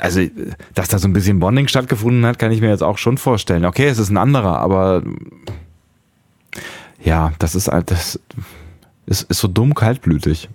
also, 0.01 0.21
dass 0.73 0.87
da 0.87 0.99
so 0.99 1.07
ein 1.07 1.13
bisschen 1.13 1.39
Bonding 1.39 1.67
stattgefunden 1.67 2.25
hat, 2.25 2.39
kann 2.39 2.51
ich 2.51 2.61
mir 2.61 2.69
jetzt 2.69 2.83
auch 2.83 2.97
schon 2.97 3.17
vorstellen. 3.17 3.65
Okay, 3.65 3.87
es 3.87 3.97
ist 3.97 4.09
ein 4.09 4.17
anderer, 4.17 4.59
aber 4.59 5.03
ja, 7.03 7.33
das 7.39 7.55
ist 7.55 7.67
halt, 7.67 7.91
das 7.91 8.19
ist, 9.05 9.23
ist 9.23 9.39
so 9.39 9.47
dumm 9.47 9.73
kaltblütig. 9.73 10.49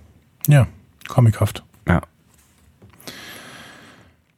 Ja, 0.46 0.66
comichaft. 1.08 1.62
Ja. 1.88 2.02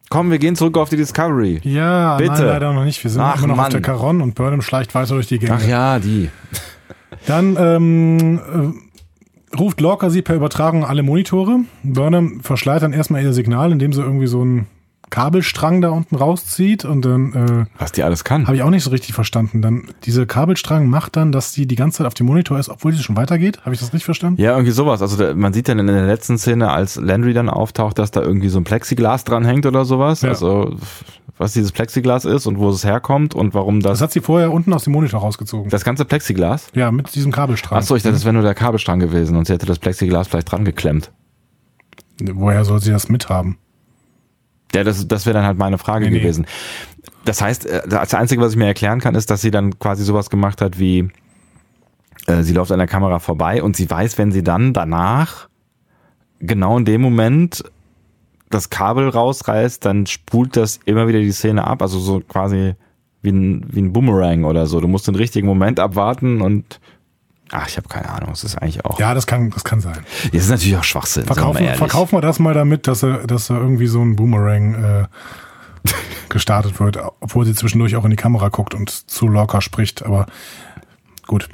Komm, 0.09 0.31
wir 0.31 0.39
gehen 0.39 0.55
zurück 0.55 0.79
auf 0.79 0.89
die 0.89 0.97
Discovery. 0.97 1.61
Ja, 1.65 2.17
Bitte. 2.17 2.33
nein, 2.33 2.47
leider 2.47 2.73
noch 2.73 2.85
nicht. 2.85 3.03
Wir 3.03 3.11
sind 3.11 3.21
Ach, 3.23 3.39
immer 3.39 3.49
noch 3.49 3.57
Mann. 3.57 3.67
auf 3.67 3.73
der 3.73 3.83
Caron 3.83 4.23
und 4.23 4.35
Burnham 4.37 4.63
schleicht 4.63 4.95
weiter 4.95 5.15
durch 5.15 5.27
die 5.27 5.39
Gänge. 5.39 5.55
Ach 5.61 5.67
ja, 5.67 5.99
die. 5.99 6.31
Dann 7.27 7.57
ähm, 7.59 8.39
äh, 9.53 9.57
ruft 9.57 9.81
Lorca 9.81 10.11
sie 10.11 10.23
per 10.23 10.37
Übertragung 10.37 10.85
alle 10.85 11.03
Monitore. 11.03 11.61
Burnham 11.83 12.41
verschleiert 12.41 12.83
dann 12.85 12.93
erstmal 12.93 13.23
ihr 13.23 13.33
Signal, 13.33 13.73
indem 13.73 13.93
sie 13.93 14.01
irgendwie 14.01 14.29
so 14.29 14.43
einen 14.43 14.69
Kabelstrang 15.11 15.81
da 15.81 15.91
unten 15.91 16.17
rauszieht 16.17 16.85
und 16.85 17.05
dann 17.05 17.33
äh, 17.33 17.67
Was 17.79 17.93
die 17.93 18.03
alles 18.03 18.25
kann. 18.25 18.47
habe 18.47 18.57
ich 18.57 18.63
auch 18.63 18.71
nicht 18.71 18.83
so 18.83 18.91
richtig 18.91 19.15
verstanden. 19.15 19.63
Dann 19.63 19.85
dieser 20.05 20.27
Kabelstrang 20.27 20.89
macht 20.89 21.17
dann, 21.17 21.31
dass 21.33 21.53
sie 21.53 21.67
die 21.67 21.77
ganze 21.77 21.99
Zeit 21.99 22.07
auf 22.07 22.15
dem 22.15 22.27
Monitor 22.27 22.59
ist, 22.59 22.69
obwohl 22.69 22.93
sie 22.93 23.03
schon 23.03 23.17
weitergeht. 23.17 23.61
Habe 23.65 23.73
ich 23.75 23.81
das 23.81 23.93
richtig 23.93 24.05
verstanden? 24.05 24.41
Ja, 24.43 24.53
irgendwie 24.53 24.73
sowas. 24.73 25.03
Also 25.03 25.17
da, 25.17 25.35
man 25.35 25.53
sieht 25.53 25.69
dann 25.69 25.79
in 25.79 25.87
der 25.87 26.07
letzten 26.07 26.39
Szene, 26.39 26.71
als 26.71 26.97
Landry 26.97 27.35
dann 27.35 27.49
auftaucht, 27.49 27.99
dass 27.99 28.11
da 28.11 28.21
irgendwie 28.21 28.49
so 28.49 28.59
ein 28.59 28.65
Plexiglas 28.65 29.25
dran 29.25 29.45
hängt 29.45 29.65
oder 29.65 29.85
sowas. 29.85 30.23
Ja. 30.23 30.31
Also 30.31 30.77
was 31.39 31.53
dieses 31.53 31.71
Plexiglas 31.71 32.25
ist 32.25 32.47
und 32.47 32.59
wo 32.59 32.71
es 32.71 32.85
herkommt 32.85 33.35
und 33.35 33.55
warum 33.55 33.81
das. 33.81 33.93
Das 33.93 34.01
hat 34.01 34.13
sie 34.13 34.21
vorher 34.21 34.51
unten 34.53 34.73
aus 34.73 34.85
dem 34.85 34.93
Monitor 34.93 35.21
rausgezogen. 35.21 35.71
Das 35.71 35.85
ganze 35.85 36.05
Plexiglas? 36.05 36.69
ja, 36.75 36.91
mit 36.91 37.15
diesem 37.15 37.31
Kabelstrang. 37.31 37.79
Achso, 37.79 37.95
ich 37.95 38.03
dachte, 38.03 38.15
das 38.15 38.25
wäre 38.25 38.33
nur 38.33 38.43
der 38.43 38.55
Kabelstrang 38.55 38.99
gewesen 39.01 39.37
und 39.37 39.47
sie 39.47 39.53
hätte 39.53 39.67
das 39.67 39.79
Plexiglas 39.79 40.29
vielleicht 40.29 40.51
dran 40.51 40.65
geklemmt. 40.65 41.13
Woher 42.23 42.65
soll 42.65 42.81
sie 42.81 42.91
das 42.91 43.09
mithaben? 43.09 43.59
Ja, 44.75 44.85
das, 44.85 45.07
das 45.09 45.27
wäre 45.27 45.35
dann 45.35 45.47
halt 45.47 45.59
meine 45.59 45.79
Frage 45.79 46.07
Nee, 46.07 46.11
nee. 46.12 46.21
gewesen. 46.21 46.47
Das 47.25 47.41
heißt, 47.41 47.67
äh, 47.67 47.89
das 47.89 48.14
Einzige, 48.14 48.43
was 48.43 48.53
ich 48.53 48.59
mir 48.59 48.67
erklären 48.67 49.01
kann, 49.01 49.14
ist, 49.14 49.31
dass 49.31 49.41
sie 49.41 49.51
dann 49.51 49.79
quasi 49.79 50.05
sowas 50.05 50.31
gemacht 50.31 50.61
hat 50.61 50.79
wie, 50.79 51.09
äh, 52.27 52.43
sie 52.43 52.53
läuft 52.55 52.73
an 52.73 52.79
der 52.79 52.89
Kamera 52.89 53.19
vorbei 53.19 53.62
und 53.62 53.77
sie 53.77 53.89
weiß, 53.89 54.19
wenn 54.19 54.33
sie 54.33 54.43
dann 54.43 54.73
danach 54.73 55.49
genau 56.41 56.77
in 56.79 56.85
dem 56.85 57.01
Moment 57.01 57.64
das 58.51 58.71
Kabel 58.71 59.09
rausreißt, 59.09 59.85
dann 59.85 60.07
spult 60.07 60.57
das 60.57 60.79
immer 60.85 61.09
wieder 61.09 61.21
die 61.21 61.33
Szene 61.33 61.67
ab, 61.67 61.83
also 61.83 61.99
so 61.99 62.21
quasi 62.21 62.75
wie 63.23 63.31
ein, 63.31 63.67
wie 63.73 63.81
ein 63.81 63.93
Boomerang 63.93 64.45
oder 64.45 64.67
so. 64.67 64.81
Du 64.81 64.87
musst 64.89 65.09
den 65.09 65.17
richtigen 65.17 65.47
Moment 65.47 65.81
abwarten 65.81 66.41
und 66.41 66.81
ach, 67.51 67.69
ich 67.69 67.77
habe 67.77 67.89
keine 67.89 68.09
Ahnung, 68.09 68.33
es 68.33 68.45
ist 68.45 68.57
eigentlich 68.57 68.85
auch. 68.85 68.99
Ja, 68.99 69.15
das 69.15 69.27
kann, 69.27 69.51
das 69.51 69.65
kann 69.65 69.81
sein. 69.81 69.99
Das 70.33 70.43
ist 70.43 70.51
natürlich 70.51 70.77
auch 70.77 70.85
Schwachsinn. 70.85 71.27
sagen 71.27 71.41
wir 71.41 71.55
Verkaufen, 71.55 71.77
verkaufen 71.79 72.17
wir 72.17 72.21
das 72.21 72.39
mal 72.39 72.55
damit, 72.55 72.87
dass 72.87 73.03
er, 73.03 73.27
dass 73.27 73.51
er 73.51 73.57
irgendwie 73.57 73.87
so 73.87 74.03
ein 74.03 74.17
Boomerang 74.17 74.75
äh, 74.75 75.07
gestartet 76.29 76.81
wird, 76.81 76.99
obwohl 77.21 77.47
sie 77.47 77.55
zwischendurch 77.55 77.97
auch 77.97 78.05
in 78.05 78.11
die 78.11 78.17
Kamera 78.17 78.49
guckt 78.49 78.75
und 78.75 78.91
zu 78.91 79.29
Lorca 79.29 79.61
spricht. 79.61 80.05
Aber 80.05 80.27
gut. 81.27 81.49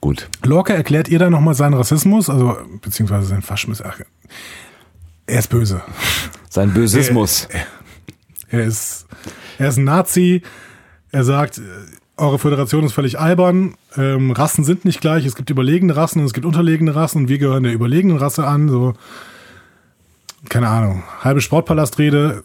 Gut. 0.00 0.28
Lorca 0.42 0.74
erklärt 0.74 1.08
ihr 1.08 1.18
dann 1.18 1.32
nochmal 1.32 1.54
seinen 1.54 1.74
Rassismus, 1.74 2.28
also 2.28 2.58
beziehungsweise 2.82 3.26
seinen 3.26 3.42
Faschismus. 3.42 3.80
Ach, 3.82 3.98
er 5.26 5.38
ist 5.38 5.48
böse. 5.48 5.82
Sein 6.50 6.72
Bösismus. 6.74 7.48
Er 8.48 8.64
ist, 8.64 9.06
er 9.58 9.68
ist 9.68 9.78
ein 9.78 9.84
Nazi. 9.84 10.42
Er 11.10 11.24
sagt, 11.24 11.60
eure 12.16 12.38
Föderation 12.38 12.84
ist 12.84 12.92
völlig 12.92 13.18
albern. 13.18 13.74
Ähm, 13.96 14.30
Rassen 14.30 14.64
sind 14.64 14.84
nicht 14.84 15.00
gleich. 15.00 15.24
Es 15.24 15.34
gibt 15.34 15.50
überlegene 15.50 15.96
Rassen 15.96 16.20
und 16.20 16.26
es 16.26 16.32
gibt 16.32 16.46
unterlegene 16.46 16.94
Rassen 16.94 17.22
und 17.22 17.28
wir 17.28 17.38
gehören 17.38 17.62
der 17.62 17.72
überlegenen 17.72 18.18
Rasse 18.18 18.46
an. 18.46 18.68
So, 18.68 18.94
keine 20.48 20.68
Ahnung. 20.68 21.02
Halbe 21.22 21.40
Sportpalastrede. 21.40 22.44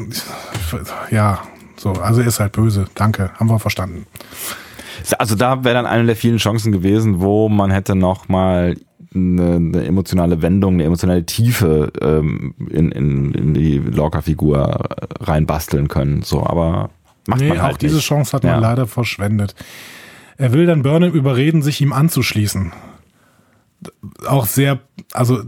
ja, 1.10 1.40
so. 1.76 1.92
Also 1.92 2.20
ist 2.20 2.40
halt 2.40 2.52
böse. 2.52 2.86
Danke. 2.94 3.30
Haben 3.34 3.48
wir 3.48 3.58
verstanden. 3.58 4.06
Also 5.18 5.34
da 5.34 5.64
wäre 5.64 5.74
dann 5.74 5.86
eine 5.86 6.06
der 6.06 6.16
vielen 6.16 6.36
Chancen 6.36 6.72
gewesen, 6.72 7.20
wo 7.20 7.48
man 7.48 7.70
hätte 7.70 7.94
noch 7.94 8.28
mal 8.28 8.76
eine, 9.14 9.54
eine 9.56 9.84
emotionale 9.84 10.42
Wendung, 10.42 10.74
eine 10.74 10.84
emotionale 10.84 11.24
Tiefe 11.24 11.90
ähm, 12.00 12.54
in, 12.68 12.92
in, 12.92 13.32
in 13.32 13.54
die 13.54 13.78
Lorca-Figur 13.78 14.84
reinbasteln 15.20 15.88
können. 15.88 16.22
So, 16.22 16.44
aber 16.44 16.90
macht 17.30 17.40
Nee, 17.40 17.48
man 17.48 17.62
halt 17.62 17.74
auch 17.74 17.78
diese 17.78 17.96
nicht. 17.96 18.04
Chance 18.06 18.32
hat 18.36 18.44
Ja. 18.44 18.52
man 18.52 18.60
leider 18.60 18.86
verschwendet. 18.86 19.54
Er 20.36 20.52
will 20.52 20.66
dann 20.66 20.82
Burnham 20.82 21.12
überreden, 21.12 21.62
sich 21.62 21.80
ihm 21.80 21.92
anzuschließen. 21.92 22.72
auch 24.26 24.44
sehr, 24.46 24.78
also 25.12 25.40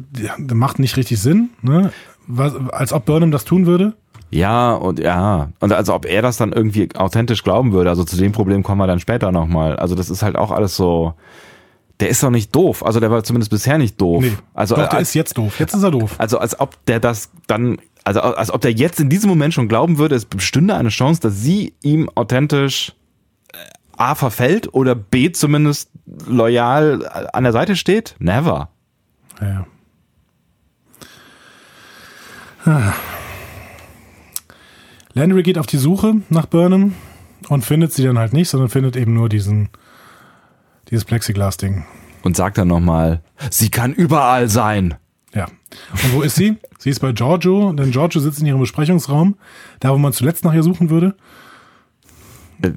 macht 0.53 0.79
nicht 0.79 0.97
richtig 0.97 1.21
Sinn, 1.21 1.51
ne? 1.61 1.93
Was, 2.27 2.55
als 2.71 2.93
ob 2.93 3.05
Burnham 3.05 3.31
das 3.31 3.45
tun 3.45 3.67
würde. 3.67 3.93
Ja, 4.31 4.73
und 4.73 4.99
ja, 4.99 5.51
und 5.61 5.73
also 5.73 5.93
ob 5.93 6.07
er 6.07 6.23
das 6.23 6.39
dann 6.39 6.53
irgendwie 6.53 6.89
authentisch 6.97 7.43
glauben 7.45 7.73
würde, 7.73 7.91
also 7.91 8.05
zu 8.05 8.17
dem 8.17 8.33
Problem 8.33 8.63
kommen 8.63 8.81
wir 8.81 8.87
dann 8.87 9.01
später 9.01 9.31
nochmal. 9.33 9.77
Also 9.77 9.95
das 9.95 10.09
ist 10.09 10.23
halt 10.23 10.37
auch 10.37 10.51
alles 10.51 10.75
so, 10.77 11.13
der 12.01 12.09
ist 12.09 12.23
doch 12.23 12.31
nicht 12.31 12.55
doof. 12.55 12.83
Also 12.87 12.99
der 13.01 13.11
war 13.11 13.23
zumindest 13.25 13.51
bisher 13.51 13.77
nicht 13.77 14.01
doof. 14.01 14.23
Nee, 14.23 14.33
also 14.55 14.75
doch, 14.77 14.89
der 14.89 14.95
als, 14.99 15.09
ist 15.11 15.15
jetzt 15.15 15.37
doof. 15.37 15.61
Jetzt 15.61 15.75
ist 15.75 15.83
er 15.83 15.91
doof. 15.91 16.15
Also 16.17 16.39
als 16.39 16.59
ob 16.59 16.83
der 16.87 16.99
das 17.01 17.31
dann, 17.47 17.77
also 18.05 18.21
als 18.21 18.51
ob 18.51 18.61
der 18.61 18.73
jetzt 18.73 19.01
in 19.01 19.09
diesem 19.09 19.29
Moment 19.29 19.55
schon 19.55 19.69
glauben 19.69 19.99
würde, 19.99 20.15
es 20.15 20.25
bestünde 20.25 20.75
eine 20.75 20.89
Chance, 20.89 21.21
dass 21.21 21.41
sie 21.41 21.75
ihm 21.83 22.11
authentisch 22.15 22.93
äh, 23.53 23.57
A 23.97 24.15
verfällt 24.15 24.75
oder 24.75 24.95
B 24.95 25.33
zumindest 25.33 25.91
loyal 26.27 27.29
an 27.33 27.45
der 27.45 27.53
Seite 27.53 27.77
steht? 27.77 28.17
Never. 28.19 28.71
Ja. 29.41 29.67
Ah. 32.65 32.93
Landry 35.15 35.43
geht 35.43 35.59
auf 35.59 35.67
die 35.67 35.79
Suche 35.79 36.23
nach 36.31 36.47
Burnham 36.47 36.95
und 37.49 37.65
findet 37.65 37.93
sie 37.93 38.05
dann 38.05 38.19
halt 38.19 38.33
nicht, 38.33 38.49
sondern 38.49 38.71
findet 38.71 38.97
eben 38.97 39.15
nur 39.15 39.29
diesen, 39.29 39.69
dieses 40.91 41.05
Plexiglas-Ding. 41.05 41.85
Und 42.23 42.37
sagt 42.37 42.57
dann 42.59 42.69
nochmal, 42.69 43.21
sie 43.51 43.69
kann 43.69 43.93
überall 43.93 44.49
sein. 44.49 44.95
Ja. 45.35 45.47
Und 45.93 46.13
wo 46.15 46.23
ist 46.23 46.37
sie? 46.37 46.57
sie 46.83 46.91
ist 46.91 47.01
bei 47.01 47.13
Giorgio, 47.13 47.73
denn 47.73 47.91
Giorgio 47.93 48.21
sitzt 48.21 48.41
in 48.41 48.47
ihrem 48.47 48.61
Besprechungsraum, 48.61 49.37
da 49.81 49.91
wo 49.91 49.99
man 49.99 50.13
zuletzt 50.13 50.45
nach 50.45 50.53
ihr 50.53 50.63
suchen 50.63 50.91
würde. 50.91 51.15
Äh, 52.63 52.71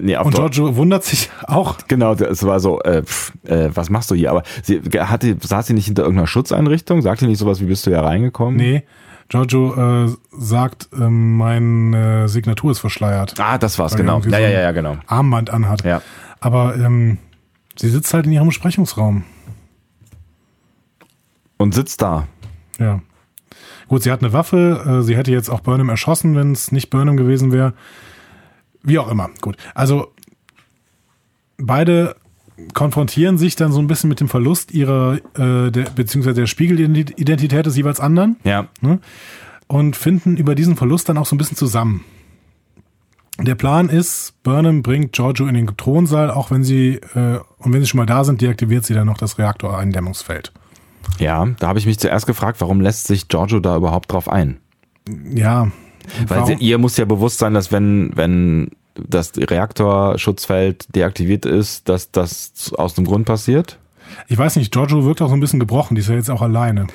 nee, 0.00 0.16
und 0.16 0.34
Giorgio 0.34 0.76
wundert 0.76 1.04
sich 1.04 1.30
auch. 1.46 1.78
Genau, 1.88 2.12
es 2.12 2.44
war 2.44 2.60
so, 2.60 2.80
äh, 2.82 3.02
pff, 3.02 3.32
äh, 3.44 3.70
was 3.74 3.90
machst 3.90 4.10
du 4.10 4.14
hier? 4.14 4.30
Aber 4.30 4.42
sie 4.62 4.80
hatte, 4.80 5.36
saß 5.40 5.66
sie 5.66 5.74
nicht 5.74 5.86
hinter 5.86 6.02
irgendeiner 6.02 6.26
Schutzeinrichtung? 6.26 7.02
Sagt 7.02 7.20
sie 7.20 7.26
nicht 7.26 7.38
sowas 7.38 7.60
wie, 7.60 7.66
bist 7.66 7.86
du 7.86 7.90
ja 7.90 8.02
reingekommen? 8.02 8.56
Nee, 8.56 8.84
Giorgio 9.28 10.04
äh, 10.04 10.08
sagt, 10.32 10.90
äh, 10.92 11.08
meine 11.08 12.28
Signatur 12.28 12.70
ist 12.70 12.80
verschleiert. 12.80 13.34
Ah, 13.38 13.56
das 13.56 13.78
war's, 13.78 13.96
genau. 13.96 14.20
Ja, 14.20 14.38
ja, 14.38 14.48
ja, 14.48 14.60
ja, 14.60 14.72
genau. 14.72 14.98
Armband 15.06 15.50
anhat. 15.50 15.84
Ja. 15.84 16.02
Aber 16.40 16.76
ähm, 16.76 17.18
sie 17.76 17.88
sitzt 17.88 18.12
halt 18.12 18.26
in 18.26 18.32
ihrem 18.32 18.48
Besprechungsraum. 18.48 19.24
Und 21.62 21.74
sitzt 21.74 22.02
da. 22.02 22.26
Ja. 22.80 23.00
Gut, 23.86 24.02
sie 24.02 24.10
hat 24.10 24.20
eine 24.20 24.32
Waffe. 24.32 24.84
Äh, 24.84 25.02
sie 25.02 25.16
hätte 25.16 25.30
jetzt 25.30 25.48
auch 25.48 25.60
Burnham 25.60 25.90
erschossen, 25.90 26.34
wenn 26.34 26.50
es 26.50 26.72
nicht 26.72 26.90
Burnham 26.90 27.16
gewesen 27.16 27.52
wäre. 27.52 27.74
Wie 28.82 28.98
auch 28.98 29.08
immer. 29.08 29.30
Gut. 29.40 29.56
Also 29.72 30.12
beide 31.58 32.16
konfrontieren 32.74 33.38
sich 33.38 33.54
dann 33.54 33.70
so 33.70 33.78
ein 33.78 33.86
bisschen 33.86 34.08
mit 34.08 34.18
dem 34.18 34.28
Verlust 34.28 34.72
ihrer, 34.72 35.18
äh, 35.34 35.70
der, 35.70 35.84
beziehungsweise 35.94 36.40
der 36.40 36.46
Spiegelidentität 36.46 37.64
des 37.64 37.76
jeweils 37.76 38.00
anderen. 38.00 38.36
Ja. 38.42 38.66
Ne? 38.80 38.98
Und 39.68 39.94
finden 39.94 40.36
über 40.36 40.56
diesen 40.56 40.76
Verlust 40.76 41.08
dann 41.08 41.16
auch 41.16 41.26
so 41.26 41.36
ein 41.36 41.38
bisschen 41.38 41.56
zusammen. 41.56 42.04
Der 43.38 43.54
Plan 43.54 43.88
ist, 43.88 44.34
Burnham 44.42 44.82
bringt 44.82 45.12
Giorgio 45.12 45.46
in 45.46 45.54
den 45.54 45.68
Thronsaal, 45.76 46.30
auch 46.32 46.50
wenn 46.50 46.64
sie, 46.64 46.96
äh, 47.14 47.38
und 47.58 47.72
wenn 47.72 47.80
sie 47.80 47.86
schon 47.86 47.98
mal 47.98 48.06
da 48.06 48.24
sind, 48.24 48.40
deaktiviert 48.40 48.84
sie 48.84 48.94
dann 48.94 49.06
noch 49.06 49.16
das 49.16 49.38
Reaktoreindämmungsfeld. 49.38 50.52
Ja, 51.18 51.46
da 51.58 51.68
habe 51.68 51.78
ich 51.78 51.86
mich 51.86 51.98
zuerst 51.98 52.26
gefragt, 52.26 52.60
warum 52.60 52.80
lässt 52.80 53.06
sich 53.06 53.28
Giorgio 53.28 53.60
da 53.60 53.76
überhaupt 53.76 54.12
drauf 54.12 54.28
ein? 54.28 54.58
Ja. 55.34 55.70
Weil 56.26 56.46
sie, 56.46 56.54
ihr 56.54 56.78
muss 56.78 56.96
ja 56.96 57.04
bewusst 57.04 57.38
sein, 57.38 57.54
dass 57.54 57.70
wenn, 57.70 58.10
wenn 58.14 58.70
das 58.94 59.32
Reaktorschutzfeld 59.36 60.94
deaktiviert 60.94 61.46
ist, 61.46 61.88
dass 61.88 62.10
das 62.10 62.72
aus 62.76 62.94
dem 62.94 63.04
Grund 63.04 63.26
passiert? 63.26 63.78
Ich 64.28 64.38
weiß 64.38 64.56
nicht, 64.56 64.72
Giorgio 64.72 65.04
wirkt 65.04 65.22
auch 65.22 65.28
so 65.28 65.34
ein 65.34 65.40
bisschen 65.40 65.60
gebrochen, 65.60 65.94
die 65.94 66.00
ist 66.00 66.08
ja 66.08 66.14
jetzt 66.14 66.30
auch 66.30 66.42
alleine. 66.42 66.86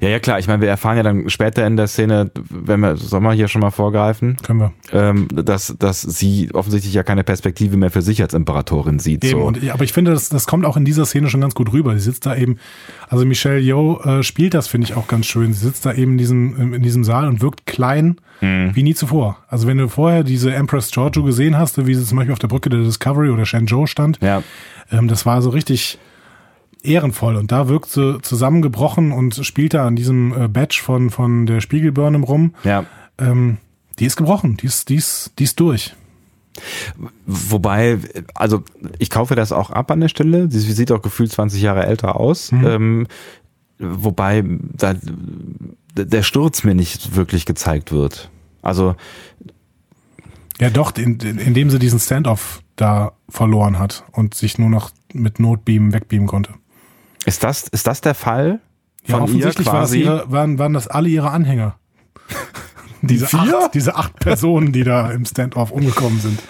Ja, 0.00 0.08
ja, 0.08 0.18
klar. 0.18 0.38
Ich 0.38 0.48
meine, 0.48 0.62
wir 0.62 0.68
erfahren 0.68 0.96
ja 0.96 1.02
dann 1.02 1.28
später 1.30 1.66
in 1.66 1.76
der 1.76 1.86
Szene, 1.86 2.30
wenn 2.50 2.80
wir, 2.80 2.96
sollen 2.96 3.22
wir 3.22 3.32
hier 3.32 3.48
schon 3.48 3.60
mal 3.60 3.70
vorgreifen? 3.70 4.36
Können 4.42 4.60
wir. 4.60 4.72
Ähm, 4.92 5.28
dass, 5.32 5.74
dass 5.78 6.02
sie 6.02 6.50
offensichtlich 6.52 6.94
ja 6.94 7.02
keine 7.02 7.24
Perspektive 7.24 7.76
mehr 7.76 7.90
für 7.90 8.02
sich 8.02 8.22
als 8.22 8.34
Imperatorin 8.34 8.98
sieht. 8.98 9.24
Eben, 9.24 9.40
so. 9.40 9.46
und, 9.46 9.70
aber 9.70 9.84
ich 9.84 9.92
finde, 9.92 10.12
das, 10.12 10.28
das 10.28 10.46
kommt 10.46 10.64
auch 10.64 10.76
in 10.76 10.84
dieser 10.84 11.06
Szene 11.06 11.28
schon 11.28 11.40
ganz 11.40 11.54
gut 11.54 11.72
rüber. 11.72 11.94
Sie 11.94 12.00
sitzt 12.00 12.26
da 12.26 12.36
eben, 12.36 12.58
also 13.08 13.24
Michelle 13.24 13.60
Yeoh 13.60 14.00
äh, 14.02 14.22
spielt 14.22 14.54
das, 14.54 14.68
finde 14.68 14.86
ich, 14.86 14.94
auch 14.94 15.08
ganz 15.08 15.26
schön. 15.26 15.52
Sie 15.52 15.64
sitzt 15.64 15.86
da 15.86 15.92
eben 15.92 16.12
in 16.12 16.18
diesem, 16.18 16.74
in 16.74 16.82
diesem 16.82 17.04
Saal 17.04 17.28
und 17.28 17.40
wirkt 17.40 17.66
klein 17.66 18.16
hm. 18.42 18.72
wie 18.74 18.82
nie 18.82 18.94
zuvor. 18.94 19.38
Also 19.48 19.66
wenn 19.66 19.78
du 19.78 19.88
vorher 19.88 20.24
diese 20.24 20.52
Empress 20.52 20.90
Giorgio 20.90 21.22
gesehen 21.22 21.56
hast, 21.56 21.86
wie 21.86 21.94
sie 21.94 22.04
zum 22.04 22.16
Beispiel 22.16 22.32
auf 22.32 22.38
der 22.38 22.48
Brücke 22.48 22.68
der 22.68 22.80
Discovery 22.80 23.30
oder 23.30 23.46
Shenzhou 23.46 23.86
stand, 23.86 24.18
ja. 24.20 24.42
ähm, 24.90 25.08
das 25.08 25.24
war 25.24 25.40
so 25.42 25.50
richtig 25.50 25.98
ehrenvoll. 26.82 27.36
Und 27.36 27.52
da 27.52 27.68
wirkt 27.68 27.90
sie 27.90 28.20
zusammengebrochen 28.22 29.12
und 29.12 29.34
spielt 29.44 29.74
da 29.74 29.86
an 29.86 29.96
diesem 29.96 30.32
äh, 30.32 30.48
Badge 30.48 30.80
von, 30.82 31.10
von 31.10 31.46
der 31.46 31.60
Spiegelburnham 31.60 32.24
rum. 32.24 32.54
Ja. 32.64 32.86
Ähm, 33.18 33.58
die 33.98 34.06
ist 34.06 34.16
gebrochen, 34.16 34.56
die 34.56 34.66
ist, 34.66 34.88
die 34.88 34.96
ist, 34.96 35.32
die 35.38 35.44
ist 35.44 35.60
durch. 35.60 35.94
Wobei, 37.26 37.98
also 38.34 38.62
ich 38.98 39.10
kaufe 39.10 39.34
das 39.34 39.52
auch 39.52 39.70
ab 39.70 39.90
an 39.90 40.00
der 40.00 40.08
Stelle. 40.08 40.50
Sie 40.50 40.60
sieht 40.60 40.92
auch 40.92 41.02
gefühlt 41.02 41.32
20 41.32 41.62
Jahre 41.62 41.86
älter 41.86 42.16
aus. 42.16 42.52
Mhm. 42.52 42.66
Ähm, 42.66 43.06
wobei 43.78 44.44
da, 44.76 44.94
der 45.94 46.22
Sturz 46.22 46.64
mir 46.64 46.74
nicht 46.74 47.16
wirklich 47.16 47.46
gezeigt 47.46 47.92
wird. 47.92 48.30
Also 48.60 48.96
ja, 50.60 50.70
doch, 50.70 50.96
in, 50.96 51.18
in, 51.18 51.38
indem 51.38 51.70
sie 51.70 51.78
diesen 51.78 51.98
Standoff 51.98 52.62
da 52.76 53.12
verloren 53.28 53.78
hat 53.78 54.04
und 54.12 54.34
sich 54.34 54.58
nur 54.58 54.68
noch 54.68 54.90
mit 55.12 55.40
Notbeam 55.40 55.92
wegbeamen 55.92 56.28
konnte. 56.28 56.54
Ist 57.24 57.44
das, 57.44 57.68
ist 57.68 57.86
das 57.86 58.00
der 58.00 58.14
Fall? 58.14 58.60
Ja, 59.06 59.18
offensichtlich 59.18 59.66
war 59.66 59.80
das 59.80 59.94
ihre, 59.94 60.30
waren, 60.30 60.58
waren 60.58 60.72
das 60.72 60.88
alle 60.88 61.08
ihre 61.08 61.30
Anhänger. 61.30 61.76
diese, 63.02 63.26
acht, 63.32 63.74
diese 63.74 63.96
acht 63.96 64.18
Personen, 64.18 64.72
die 64.72 64.84
da 64.84 65.10
im 65.10 65.24
Standoff 65.24 65.70
umgekommen 65.70 66.20
sind. 66.20 66.40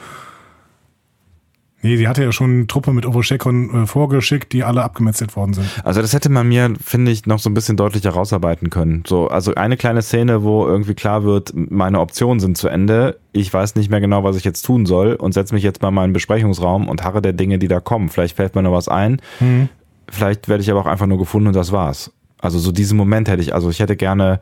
Nee, 1.84 1.96
sie 1.96 2.06
hatte 2.06 2.22
ja 2.22 2.30
schon 2.30 2.50
eine 2.50 2.66
Truppe 2.68 2.92
mit 2.92 3.06
Ovoshekon 3.06 3.82
äh, 3.82 3.86
vorgeschickt, 3.86 4.52
die 4.52 4.62
alle 4.62 4.84
abgemetzelt 4.84 5.34
worden 5.34 5.52
sind. 5.52 5.66
Also 5.82 6.00
das 6.00 6.12
hätte 6.12 6.28
man 6.28 6.46
mir, 6.46 6.72
finde 6.80 7.10
ich, 7.10 7.26
noch 7.26 7.40
so 7.40 7.50
ein 7.50 7.54
bisschen 7.54 7.76
deutlicher 7.76 8.10
rausarbeiten 8.10 8.70
können. 8.70 9.02
So, 9.04 9.26
also 9.26 9.56
eine 9.56 9.76
kleine 9.76 10.00
Szene, 10.00 10.44
wo 10.44 10.64
irgendwie 10.64 10.94
klar 10.94 11.24
wird, 11.24 11.52
meine 11.54 11.98
Optionen 11.98 12.38
sind 12.38 12.56
zu 12.56 12.68
Ende. 12.68 13.18
Ich 13.32 13.52
weiß 13.52 13.74
nicht 13.74 13.90
mehr 13.90 14.00
genau, 14.00 14.22
was 14.22 14.36
ich 14.36 14.44
jetzt 14.44 14.62
tun 14.62 14.86
soll 14.86 15.14
und 15.14 15.32
setze 15.32 15.54
mich 15.54 15.64
jetzt 15.64 15.82
mal 15.82 15.88
in 15.88 15.94
meinen 15.94 16.12
Besprechungsraum 16.12 16.88
und 16.88 17.02
harre 17.02 17.20
der 17.20 17.32
Dinge, 17.32 17.58
die 17.58 17.68
da 17.68 17.80
kommen. 17.80 18.10
Vielleicht 18.10 18.36
fällt 18.36 18.54
mir 18.54 18.62
noch 18.62 18.72
was 18.72 18.86
ein. 18.86 19.20
Mhm. 19.40 19.68
Vielleicht 20.08 20.48
werde 20.48 20.62
ich 20.62 20.70
aber 20.70 20.80
auch 20.80 20.86
einfach 20.86 21.06
nur 21.06 21.18
gefunden 21.18 21.48
und 21.48 21.56
das 21.56 21.72
war's. 21.72 22.12
Also 22.38 22.58
so 22.58 22.72
diesen 22.72 22.96
Moment 22.96 23.28
hätte 23.28 23.42
ich, 23.42 23.54
also 23.54 23.70
ich 23.70 23.80
hätte 23.80 23.96
gerne, 23.96 24.40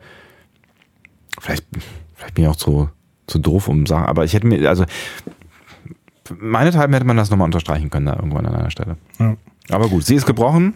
vielleicht, 1.39 1.65
vielleicht 2.15 2.33
bin 2.33 2.45
ich 2.45 2.49
auch 2.49 2.55
zu, 2.55 2.89
zu 3.27 3.39
doof 3.39 3.67
um 3.67 3.85
Sachen, 3.85 4.05
aber 4.05 4.25
ich 4.25 4.33
hätte 4.33 4.47
mir, 4.47 4.67
also 4.67 4.85
meinethalben 6.39 6.93
hätte 6.93 7.05
man 7.05 7.17
das 7.17 7.29
nochmal 7.29 7.45
unterstreichen 7.45 7.89
können 7.89 8.07
da 8.07 8.15
irgendwann 8.15 8.45
an 8.45 8.55
einer 8.55 8.71
Stelle. 8.71 8.97
Ja. 9.19 9.37
Aber 9.69 9.87
gut, 9.87 10.05
sie 10.05 10.15
ist 10.15 10.25
gebrochen. 10.25 10.73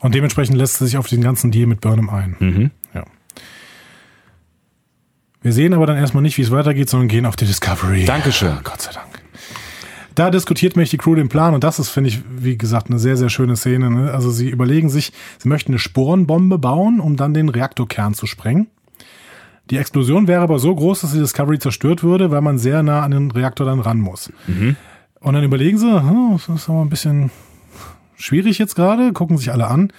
Und 0.00 0.14
dementsprechend 0.14 0.56
lässt 0.56 0.78
sie 0.78 0.86
sich 0.86 0.96
auf 0.96 1.08
den 1.08 1.20
ganzen 1.20 1.50
Deal 1.50 1.66
mit 1.66 1.80
Burnham 1.80 2.08
ein. 2.10 2.36
Mhm. 2.38 2.70
Ja. 2.94 3.04
Wir 5.42 5.52
sehen 5.52 5.74
aber 5.74 5.86
dann 5.86 5.96
erstmal 5.96 6.22
nicht, 6.22 6.38
wie 6.38 6.42
es 6.42 6.50
weitergeht, 6.50 6.88
sondern 6.88 7.08
gehen 7.08 7.26
auf 7.26 7.36
die 7.36 7.46
Discovery. 7.46 8.04
Dankeschön. 8.04 8.58
Gott 8.62 8.80
sei 8.80 8.92
Dank. 8.92 9.09
Da 10.14 10.30
diskutiert 10.30 10.76
mich 10.76 10.90
die 10.90 10.96
Crew 10.96 11.14
den 11.14 11.28
Plan 11.28 11.54
und 11.54 11.64
das 11.64 11.78
ist, 11.78 11.90
finde 11.90 12.10
ich, 12.10 12.20
wie 12.28 12.58
gesagt, 12.58 12.88
eine 12.88 12.98
sehr, 12.98 13.16
sehr 13.16 13.28
schöne 13.28 13.56
Szene. 13.56 13.90
Ne? 13.90 14.12
Also 14.12 14.30
sie 14.30 14.48
überlegen 14.48 14.90
sich, 14.90 15.12
sie 15.38 15.48
möchten 15.48 15.72
eine 15.72 15.78
Sporenbombe 15.78 16.58
bauen, 16.58 17.00
um 17.00 17.16
dann 17.16 17.34
den 17.34 17.48
Reaktorkern 17.48 18.14
zu 18.14 18.26
sprengen. 18.26 18.68
Die 19.70 19.76
Explosion 19.76 20.26
wäre 20.26 20.42
aber 20.42 20.58
so 20.58 20.74
groß, 20.74 21.02
dass 21.02 21.12
die 21.12 21.20
Discovery 21.20 21.60
zerstört 21.60 22.02
würde, 22.02 22.30
weil 22.32 22.40
man 22.40 22.58
sehr 22.58 22.82
nah 22.82 23.02
an 23.02 23.12
den 23.12 23.30
Reaktor 23.30 23.66
dann 23.66 23.78
ran 23.78 24.00
muss. 24.00 24.32
Mhm. 24.48 24.76
Und 25.20 25.34
dann 25.34 25.44
überlegen 25.44 25.78
sie, 25.78 25.86
hm, 25.86 26.32
das 26.32 26.48
ist 26.48 26.68
aber 26.68 26.80
ein 26.80 26.88
bisschen 26.88 27.30
schwierig 28.16 28.58
jetzt 28.58 28.74
gerade, 28.74 29.12
gucken 29.12 29.38
sich 29.38 29.52
alle 29.52 29.68
an. 29.68 29.92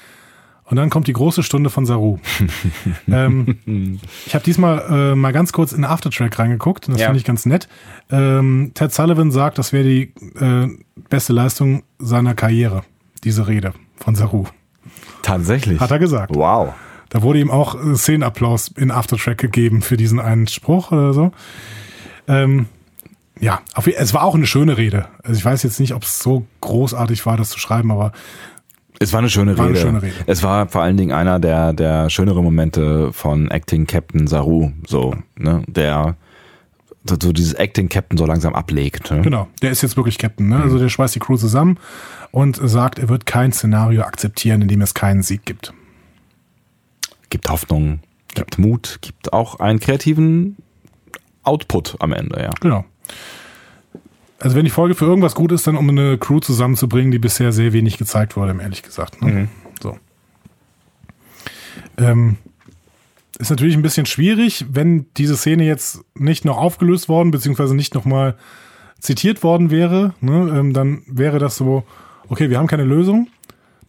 Und 0.71 0.77
dann 0.77 0.89
kommt 0.89 1.07
die 1.07 1.13
große 1.13 1.43
Stunde 1.43 1.69
von 1.69 1.85
Saru. 1.85 2.17
ähm, 3.11 3.99
ich 4.25 4.33
habe 4.33 4.45
diesmal 4.45 5.11
äh, 5.11 5.15
mal 5.15 5.33
ganz 5.33 5.51
kurz 5.51 5.73
in 5.73 5.83
Aftertrack 5.83 6.39
reingeguckt 6.39 6.87
und 6.87 6.93
das 6.93 7.01
ja. 7.01 7.07
finde 7.07 7.19
ich 7.19 7.25
ganz 7.25 7.45
nett. 7.45 7.67
Ähm, 8.09 8.71
Ted 8.73 8.93
Sullivan 8.93 9.31
sagt, 9.31 9.57
das 9.57 9.73
wäre 9.73 9.83
die 9.83 10.13
äh, 10.39 10.69
beste 11.09 11.33
Leistung 11.33 11.83
seiner 11.99 12.35
Karriere, 12.35 12.83
diese 13.25 13.49
Rede 13.49 13.73
von 13.97 14.15
Saru. 14.15 14.45
Tatsächlich. 15.23 15.81
Hat 15.81 15.91
er 15.91 15.99
gesagt. 15.99 16.33
Wow. 16.33 16.73
Da 17.09 17.21
wurde 17.21 17.39
ihm 17.39 17.51
auch 17.51 17.75
äh, 17.75 17.95
Szenenapplaus 17.97 18.69
in 18.69 18.91
Aftertrack 18.91 19.39
gegeben 19.39 19.81
für 19.81 19.97
diesen 19.97 20.21
einen 20.21 20.47
Spruch 20.47 20.93
oder 20.93 21.11
so. 21.11 21.33
Ähm, 22.29 22.67
ja, 23.41 23.59
es 23.97 24.13
war 24.13 24.23
auch 24.23 24.35
eine 24.35 24.45
schöne 24.45 24.77
Rede. 24.77 25.07
Also 25.23 25.37
ich 25.37 25.43
weiß 25.43 25.63
jetzt 25.63 25.79
nicht, 25.79 25.95
ob 25.95 26.03
es 26.03 26.19
so 26.19 26.45
großartig 26.61 27.25
war, 27.25 27.35
das 27.37 27.49
zu 27.49 27.59
schreiben, 27.59 27.91
aber 27.91 28.13
es 29.01 29.13
war 29.13 29.19
eine 29.19 29.29
schöne, 29.29 29.57
war 29.57 29.67
Rede. 29.67 29.79
Eine 29.79 29.87
schöne 29.87 30.01
Rede. 30.03 30.15
Es 30.27 30.43
war 30.43 30.67
vor 30.69 30.81
allen 30.83 30.95
Dingen 30.95 31.11
einer 31.11 31.39
der, 31.39 31.73
der 31.73 32.09
schöneren 32.09 32.43
Momente 32.43 33.11
von 33.11 33.49
Acting 33.49 33.87
Captain 33.87 34.27
Saru, 34.27 34.71
so, 34.87 35.15
ne, 35.37 35.63
der 35.67 36.15
so, 37.03 37.15
dieses 37.33 37.53
Acting 37.55 37.89
Captain 37.89 38.15
so 38.17 38.27
langsam 38.27 38.53
ablegt. 38.53 39.09
Ne? 39.09 39.21
Genau, 39.21 39.47
der 39.63 39.71
ist 39.71 39.81
jetzt 39.81 39.97
wirklich 39.97 40.19
Captain. 40.19 40.49
Ne? 40.49 40.61
Also 40.61 40.77
der 40.77 40.87
schweißt 40.87 41.15
die 41.15 41.19
Crew 41.19 41.35
zusammen 41.35 41.79
und 42.29 42.59
sagt, 42.61 42.99
er 42.99 43.09
wird 43.09 43.25
kein 43.25 43.51
Szenario 43.51 44.03
akzeptieren, 44.03 44.61
in 44.61 44.67
dem 44.67 44.81
es 44.81 44.93
keinen 44.93 45.23
Sieg 45.23 45.43
gibt. 45.45 45.73
Gibt 47.31 47.49
Hoffnung, 47.49 48.01
gibt 48.35 48.59
Mut, 48.59 48.99
gibt 49.01 49.33
auch 49.33 49.59
einen 49.59 49.79
kreativen 49.79 50.57
Output 51.41 51.95
am 51.99 52.13
Ende, 52.13 52.39
ja. 52.39 52.51
Genau. 52.61 52.85
Also 54.41 54.55
wenn 54.55 54.65
die 54.65 54.71
Folge 54.71 54.95
für 54.95 55.05
irgendwas 55.05 55.35
gut 55.35 55.51
ist, 55.51 55.67
dann 55.67 55.77
um 55.77 55.87
eine 55.87 56.17
Crew 56.17 56.39
zusammenzubringen, 56.39 57.11
die 57.11 57.19
bisher 57.19 57.51
sehr 57.51 57.73
wenig 57.73 57.99
gezeigt 57.99 58.35
wurde, 58.35 58.57
ehrlich 58.59 58.81
gesagt. 58.81 59.21
Ne? 59.21 59.47
So. 59.79 59.97
Ähm, 61.97 62.37
ist 63.37 63.51
natürlich 63.51 63.75
ein 63.75 63.83
bisschen 63.83 64.07
schwierig, 64.07 64.65
wenn 64.71 65.05
diese 65.17 65.37
Szene 65.37 65.63
jetzt 65.65 65.99
nicht 66.15 66.43
noch 66.43 66.57
aufgelöst 66.57 67.07
worden, 67.07 67.29
beziehungsweise 67.29 67.75
nicht 67.75 67.93
nochmal 67.93 68.35
zitiert 68.99 69.43
worden 69.43 69.69
wäre, 69.69 70.15
ne? 70.21 70.51
ähm, 70.57 70.73
dann 70.73 71.03
wäre 71.05 71.37
das 71.37 71.55
so, 71.55 71.83
okay, 72.27 72.49
wir 72.49 72.57
haben 72.57 72.67
keine 72.67 72.83
Lösung, 72.83 73.27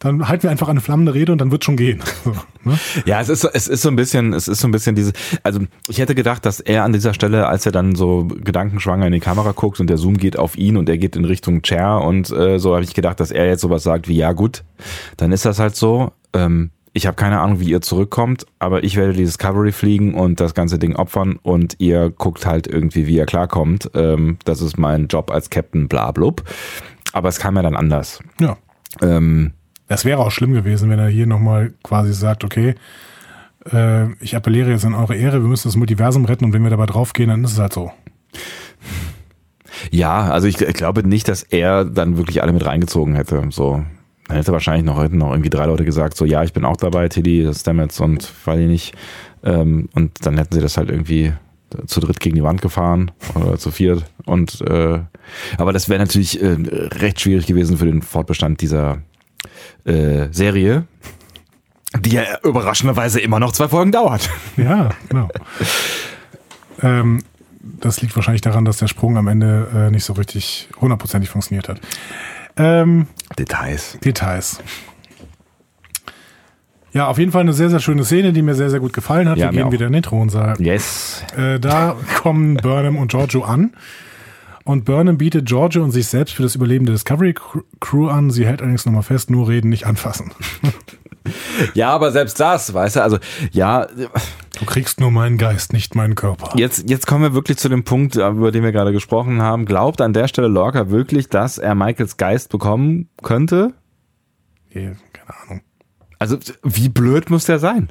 dann 0.03 0.27
halten 0.27 0.43
wir 0.43 0.51
einfach 0.51 0.67
eine 0.67 0.81
flammende 0.81 1.13
Rede 1.13 1.31
und 1.31 1.39
dann 1.39 1.51
wird 1.51 1.63
schon 1.63 1.77
gehen. 1.77 2.01
So, 2.23 2.31
ne? 2.63 2.79
Ja, 3.05 3.19
es 3.19 3.27
ist 3.27 3.41
so, 3.41 3.49
es 3.51 3.67
ist 3.67 3.81
so 3.81 3.89
ein 3.89 3.97
bisschen, 3.97 4.31
es 4.31 4.47
ist 4.47 4.61
so 4.61 4.67
ein 4.67 4.71
bisschen 4.71 4.95
diese, 4.95 5.11
also 5.43 5.59
ich 5.89 5.99
hätte 5.99 6.15
gedacht, 6.15 6.45
dass 6.45 6.61
er 6.61 6.85
an 6.85 6.93
dieser 6.93 7.13
Stelle, 7.13 7.47
als 7.47 7.65
er 7.65 7.73
dann 7.73 7.95
so 7.95 8.25
gedankenschwanger 8.25 9.07
in 9.07 9.11
die 9.11 9.19
Kamera 9.19 9.51
guckt 9.51 9.81
und 9.81 9.89
der 9.89 9.97
Zoom 9.97 10.17
geht 10.17 10.39
auf 10.39 10.57
ihn 10.57 10.77
und 10.77 10.87
er 10.87 10.97
geht 10.97 11.17
in 11.17 11.25
Richtung 11.25 11.61
Chair 11.63 12.01
und 12.01 12.31
äh, 12.31 12.59
so 12.59 12.73
habe 12.73 12.83
ich 12.83 12.93
gedacht, 12.93 13.19
dass 13.19 13.31
er 13.31 13.47
jetzt 13.47 13.61
sowas 13.61 13.83
sagt 13.83 14.07
wie, 14.07 14.15
ja 14.15 14.31
gut, 14.31 14.63
dann 15.17 15.33
ist 15.33 15.45
das 15.45 15.59
halt 15.59 15.75
so. 15.75 16.13
Ähm, 16.31 16.69
ich 16.93 17.07
habe 17.07 17.15
keine 17.15 17.39
Ahnung, 17.39 17.59
wie 17.59 17.69
ihr 17.69 17.81
zurückkommt, 17.81 18.45
aber 18.59 18.83
ich 18.83 18.95
werde 18.95 19.13
die 19.13 19.25
Discovery 19.25 19.71
fliegen 19.71 20.13
und 20.13 20.39
das 20.39 20.53
ganze 20.53 20.77
Ding 20.77 20.95
opfern 20.95 21.39
und 21.41 21.75
ihr 21.79 22.11
guckt 22.11 22.45
halt 22.45 22.67
irgendwie, 22.67 23.07
wie 23.07 23.15
ihr 23.15 23.25
klarkommt. 23.25 23.89
Ähm, 23.95 24.37
das 24.45 24.61
ist 24.61 24.77
mein 24.77 25.07
Job 25.07 25.31
als 25.31 25.49
Captain, 25.49 25.87
bla 25.87 26.11
blub. 26.11 26.43
Aber 27.11 27.29
es 27.29 27.39
kam 27.39 27.55
ja 27.55 27.63
dann 27.63 27.75
anders. 27.75 28.19
Ja. 28.39 28.57
Ähm, 29.01 29.53
Das 29.93 30.05
wäre 30.05 30.21
auch 30.21 30.31
schlimm 30.31 30.53
gewesen, 30.53 30.89
wenn 30.89 30.97
er 30.97 31.07
hier 31.07 31.27
nochmal 31.27 31.71
quasi 31.83 32.15
sagt, 32.15 32.43
okay, 32.43 32.73
äh, 33.71 34.11
ich 34.23 34.35
appelliere 34.35 34.71
jetzt 34.71 34.85
an 34.85 34.95
eure 34.95 35.15
Ehre, 35.15 35.39
wir 35.39 35.47
müssen 35.47 35.67
das 35.67 35.75
Multiversum 35.75 36.25
retten 36.25 36.45
und 36.45 36.53
wenn 36.53 36.63
wir 36.63 36.71
dabei 36.71 36.87
draufgehen, 36.87 37.29
dann 37.29 37.43
ist 37.43 37.51
es 37.51 37.59
halt 37.59 37.73
so. 37.73 37.91
Ja, 39.91 40.31
also 40.31 40.47
ich, 40.47 40.59
ich 40.59 40.73
glaube 40.73 41.07
nicht, 41.07 41.27
dass 41.27 41.43
er 41.43 41.85
dann 41.85 42.17
wirklich 42.17 42.41
alle 42.41 42.53
mit 42.53 42.65
reingezogen 42.65 43.13
hätte. 43.13 43.43
So, 43.51 43.85
dann 44.27 44.37
hätte 44.37 44.51
wahrscheinlich 44.51 44.83
noch 44.83 44.99
hätten 44.99 45.19
noch 45.19 45.29
irgendwie 45.29 45.51
drei 45.51 45.67
Leute 45.67 45.85
gesagt, 45.85 46.17
so 46.17 46.25
ja, 46.25 46.41
ich 46.41 46.53
bin 46.53 46.65
auch 46.65 46.77
dabei, 46.77 47.07
Tilly, 47.07 47.47
Stamets 47.53 47.99
und 47.99 48.27
weiß 48.45 48.61
ich 48.61 48.67
nicht. 48.67 48.95
Ähm, 49.43 49.89
und 49.93 50.25
dann 50.25 50.39
hätten 50.39 50.55
sie 50.55 50.61
das 50.61 50.75
halt 50.77 50.89
irgendwie 50.89 51.33
zu 51.85 51.99
dritt 51.99 52.19
gegen 52.19 52.35
die 52.35 52.43
Wand 52.43 52.63
gefahren 52.63 53.11
oder 53.35 53.59
zu 53.59 53.69
viert. 53.69 54.05
Und 54.25 54.59
äh, 54.61 55.01
aber 55.59 55.71
das 55.71 55.87
wäre 55.87 55.99
natürlich 55.99 56.41
äh, 56.41 56.57
recht 56.99 57.21
schwierig 57.21 57.45
gewesen 57.45 57.77
für 57.77 57.85
den 57.85 58.01
Fortbestand 58.01 58.59
dieser 58.59 59.03
äh, 59.85 60.27
Serie, 60.31 60.85
die 61.99 62.11
ja 62.11 62.23
überraschenderweise 62.43 63.19
immer 63.19 63.39
noch 63.39 63.51
zwei 63.51 63.67
Folgen 63.67 63.91
dauert. 63.91 64.29
Ja, 64.57 64.89
genau. 65.09 65.29
ähm, 66.81 67.23
das 67.61 68.01
liegt 68.01 68.15
wahrscheinlich 68.15 68.41
daran, 68.41 68.65
dass 68.65 68.77
der 68.77 68.87
Sprung 68.87 69.17
am 69.17 69.27
Ende 69.27 69.67
äh, 69.75 69.91
nicht 69.91 70.03
so 70.05 70.13
richtig 70.13 70.69
hundertprozentig 70.79 71.29
funktioniert 71.29 71.69
hat. 71.69 71.79
Ähm, 72.57 73.07
Details. 73.37 73.97
Details. 74.03 74.59
Ja, 76.93 77.07
auf 77.07 77.17
jeden 77.17 77.31
Fall 77.31 77.41
eine 77.41 77.53
sehr, 77.53 77.69
sehr 77.71 77.79
schöne 77.79 78.05
Szene, 78.05 78.33
die 78.33 78.43
mir 78.43 78.53
sehr, 78.53 78.69
sehr 78.69 78.79
gut 78.79 78.93
gefallen 78.93 79.27
hat. 79.27 79.37
Ja, 79.39 79.47
Wir 79.47 79.57
gehen 79.57 79.67
auch. 79.67 79.71
wieder 79.71 79.87
in 79.87 79.93
den 79.93 80.03
Thronsaal. 80.03 80.55
Yes. 80.61 81.23
Äh, 81.35 81.59
da 81.59 81.95
kommen 82.21 82.55
Burnham 82.57 82.97
und 82.97 83.09
Giorgio 83.09 83.43
an. 83.43 83.73
Und 84.65 84.85
Burnham 84.85 85.17
bietet 85.17 85.45
Giorgio 85.45 85.83
und 85.83 85.91
sich 85.91 86.07
selbst 86.07 86.35
für 86.35 86.43
das 86.43 86.55
Überleben 86.55 86.85
der 86.85 86.93
Discovery 86.93 87.35
Crew 87.79 88.07
an. 88.07 88.31
Sie 88.31 88.45
hält 88.45 88.61
allerdings 88.61 88.85
nochmal 88.85 89.03
fest, 89.03 89.29
nur 89.29 89.47
reden, 89.49 89.69
nicht 89.69 89.85
anfassen. 89.85 90.31
Ja, 91.73 91.91
aber 91.91 92.11
selbst 92.11 92.37
das, 92.41 92.73
weißt 92.73 92.97
du, 92.97 93.01
also 93.01 93.17
ja, 93.53 93.87
Du 94.59 94.65
kriegst 94.65 94.99
nur 94.99 95.09
meinen 95.09 95.37
Geist, 95.37 95.73
nicht 95.73 95.95
meinen 95.95 96.13
Körper. 96.13 96.51
Jetzt, 96.55 96.87
jetzt 96.87 97.07
kommen 97.07 97.23
wir 97.23 97.33
wirklich 97.33 97.57
zu 97.57 97.69
dem 97.69 97.83
Punkt, 97.83 98.15
über 98.15 98.51
den 98.51 98.63
wir 98.63 98.71
gerade 98.71 98.91
gesprochen 98.91 99.41
haben. 99.41 99.65
Glaubt 99.65 99.99
an 99.99 100.13
der 100.13 100.27
Stelle 100.27 100.47
Lorca 100.47 100.89
wirklich, 100.89 101.27
dass 101.27 101.57
er 101.57 101.73
Michaels 101.73 102.17
Geist 102.17 102.49
bekommen 102.49 103.09
könnte? 103.23 103.73
Hier, 104.69 104.95
keine 105.11 105.39
Ahnung. 105.41 105.61
Also, 106.19 106.37
wie 106.61 106.89
blöd 106.89 107.31
muss 107.31 107.45
der 107.45 107.57
sein? 107.57 107.89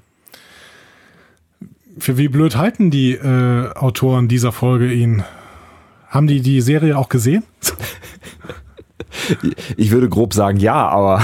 Für 1.99 2.17
wie 2.17 2.29
blöd 2.29 2.57
halten 2.57 2.91
die 2.91 3.13
äh, 3.13 3.73
Autoren 3.75 4.29
dieser 4.29 4.53
Folge 4.53 4.93
ihn? 4.93 5.25
Haben 6.13 6.29
die 6.29 6.41
die 6.41 6.61
Serie 6.61 6.97
auch 6.97 7.09
gesehen? 7.09 7.43
Ich 9.77 9.91
würde 9.91 10.09
grob 10.09 10.33
sagen, 10.33 10.59
ja, 10.59 10.89
aber. 10.89 11.23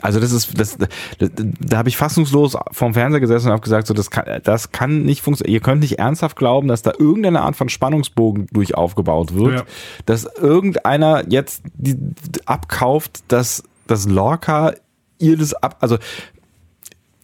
Also 0.00 0.20
das 0.20 0.32
ist, 0.32 0.58
das, 0.60 0.76
das, 1.18 1.30
da 1.60 1.78
habe 1.78 1.88
ich 1.88 1.96
fassungslos 1.96 2.56
vorm 2.72 2.92
Fernseher 2.94 3.20
gesessen 3.20 3.46
und 3.46 3.52
habe 3.52 3.62
gesagt, 3.62 3.86
so 3.86 3.94
das 3.94 4.10
kann, 4.10 4.40
das 4.44 4.70
kann 4.70 5.02
nicht 5.02 5.22
funktionieren. 5.22 5.54
Ihr 5.54 5.60
könnt 5.60 5.80
nicht 5.80 5.98
ernsthaft 5.98 6.36
glauben, 6.36 6.68
dass 6.68 6.82
da 6.82 6.92
irgendeine 6.98 7.40
Art 7.40 7.56
von 7.56 7.68
Spannungsbogen 7.70 8.46
durch 8.52 8.74
aufgebaut 8.74 9.34
wird, 9.34 9.54
Ja. 9.54 9.62
dass 10.04 10.24
irgendeiner 10.24 11.24
jetzt 11.28 11.62
die, 11.74 11.94
die 11.96 12.46
abkauft, 12.46 13.24
dass 13.28 13.64
das 13.86 14.06
Lorca 14.06 14.74
ihr 15.18 15.36
das 15.38 15.54
ab, 15.54 15.78
also 15.80 15.96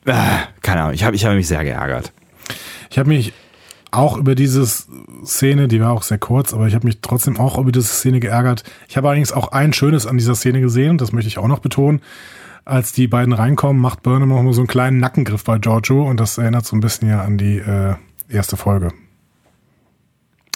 äh, 0.07 0.15
keine 0.63 0.81
Ahnung. 0.83 0.95
Ich 0.95 1.05
habe 1.05 1.15
ich 1.15 1.25
habe 1.27 1.37
mich 1.37 1.49
sehr 1.49 1.63
geärgert. 1.65 2.13
Ich 2.91 2.99
habe 2.99 3.09
mich 3.11 3.35
auch 3.93 4.17
über 4.17 4.35
diese 4.35 4.65
Szene, 4.67 5.69
die 5.69 5.81
war 5.81 5.93
auch 5.93 6.03
sehr 6.03 6.19
kurz, 6.19 6.53
aber 6.55 6.67
ich 6.67 6.75
habe 6.75 6.87
mich 6.87 7.01
trotzdem 7.01 7.39
auch 7.39 7.59
über 7.59 7.73
diese 7.73 7.87
Szene 7.89 8.21
geärgert. 8.21 8.65
Ich 8.89 8.97
habe 8.97 9.09
allerdings 9.09 9.33
auch 9.33 9.53
ein 9.53 9.73
Schönes 9.73 10.07
an 10.07 10.17
dieser 10.19 10.35
Szene 10.35 10.61
gesehen, 10.61 10.99
das 10.99 11.13
möchte 11.13 11.29
ich 11.29 11.39
auch 11.39 11.49
noch 11.49 11.59
betonen. 11.61 12.01
Als 12.65 12.93
die 12.93 13.09
beiden 13.09 13.33
reinkommen, 13.33 13.81
macht 13.81 14.03
Burnham 14.03 14.29
noch 14.29 14.43
mal 14.43 14.53
so 14.53 14.61
einen 14.61 14.69
kleinen 14.69 14.99
Nackengriff 14.99 15.45
bei 15.45 15.59
Giorgio 15.59 16.09
und 16.09 16.21
das 16.21 16.39
erinnert 16.39 16.67
so 16.67 16.77
ein 16.77 16.81
bisschen 16.81 17.09
ja 17.09 17.23
an 17.23 17.39
die 17.39 17.59
äh, 17.59 17.95
erste 18.29 18.57
Folge. 18.57 18.93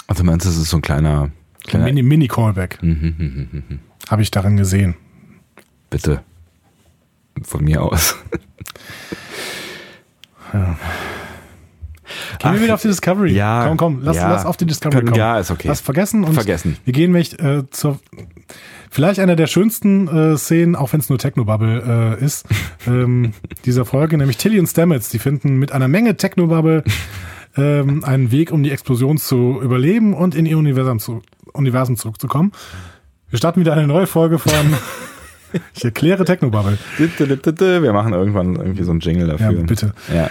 Also 0.07 0.23
meinst 0.23 0.45
du, 0.45 0.51
das 0.51 0.59
ist 0.59 0.69
so 0.71 0.77
ein 0.79 0.83
kleiner, 0.83 1.31
kleiner 1.65 1.87
Mini- 1.87 2.03
Mini-Callback 2.03 2.79
habe 4.09 4.23
ich 4.23 4.31
darin 4.31 4.57
gesehen. 4.57 4.95
bitte 5.91 6.23
von 7.43 7.65
mir 7.65 7.83
aus. 7.83 8.17
Gehen 12.39 12.53
wir 12.53 12.59
Ach, 12.59 12.63
wieder 12.63 12.75
auf 12.75 12.83
die 12.83 12.89
Discovery. 12.89 13.33
ja, 13.33 13.67
komm, 13.67 13.77
komm, 13.77 13.99
lass, 14.03 14.17
ja. 14.17 14.31
lass 14.31 14.45
auf 14.47 14.57
die 14.57 14.67
Discovery 14.67 15.05
kommen. 15.05 15.17
ja, 15.17 15.39
ist 15.39 15.51
okay. 15.51 15.69
Lass 15.69 15.81
vergessen 15.81 16.25
und 16.25 16.35
Vergessen. 16.35 16.77
wir 16.85 16.93
gehen 16.93 17.13
nämlich 17.13 17.39
äh, 17.41 17.69
zur 17.71 17.99
vielleicht 18.91 19.19
einer 19.21 19.37
der 19.37 19.47
schönsten 19.47 20.09
äh, 20.09 20.37
Szenen, 20.37 20.77
auch 20.77 20.93
wenn 20.93 21.01
es 21.01 21.09
nur 21.09 21.19
Technobubble 21.19 22.17
äh, 22.21 22.25
ist, 22.25 22.47
ähm, 22.87 23.33
dieser 23.65 23.85
Folge, 23.85 24.17
nämlich 24.19 24.37
Tilly 24.37 24.61
und 24.61 24.67
Stamets, 24.67 25.09
die 25.09 25.19
finden 25.19 25.57
mit 25.59 25.73
einer 25.73 25.89
Menge 25.89 26.17
Technobubble 26.17 26.85
ähm, 27.57 28.05
einen 28.05 28.31
Weg, 28.31 28.53
um 28.53 28.63
die 28.63 28.71
Explosion 28.71 29.19
zu 29.19 29.61
überleben 29.63 30.15
und 30.15 30.35
in 30.35 30.47
ihr 30.47 30.59
Universum, 30.59 30.99
zu, 30.99 31.23
Universum 31.53 31.97
zurückzukommen. 31.97 32.53
Wir 33.31 33.39
starten 33.39 33.61
wieder 33.61 33.73
eine 33.73 33.87
neue 33.87 34.07
Folge 34.07 34.39
von 34.39 34.53
Ich 35.75 35.85
erkläre 35.85 36.25
Technobubble. 36.25 36.79
Wir 36.99 37.93
machen 37.93 38.13
irgendwann 38.13 38.57
irgendwie 38.57 38.83
so 38.83 38.91
einen 38.91 39.01
Jingle 39.01 39.29
Ja, 39.29 39.37
dafür. 39.37 39.63
bitte. 39.63 39.95
Ja. 40.13 40.29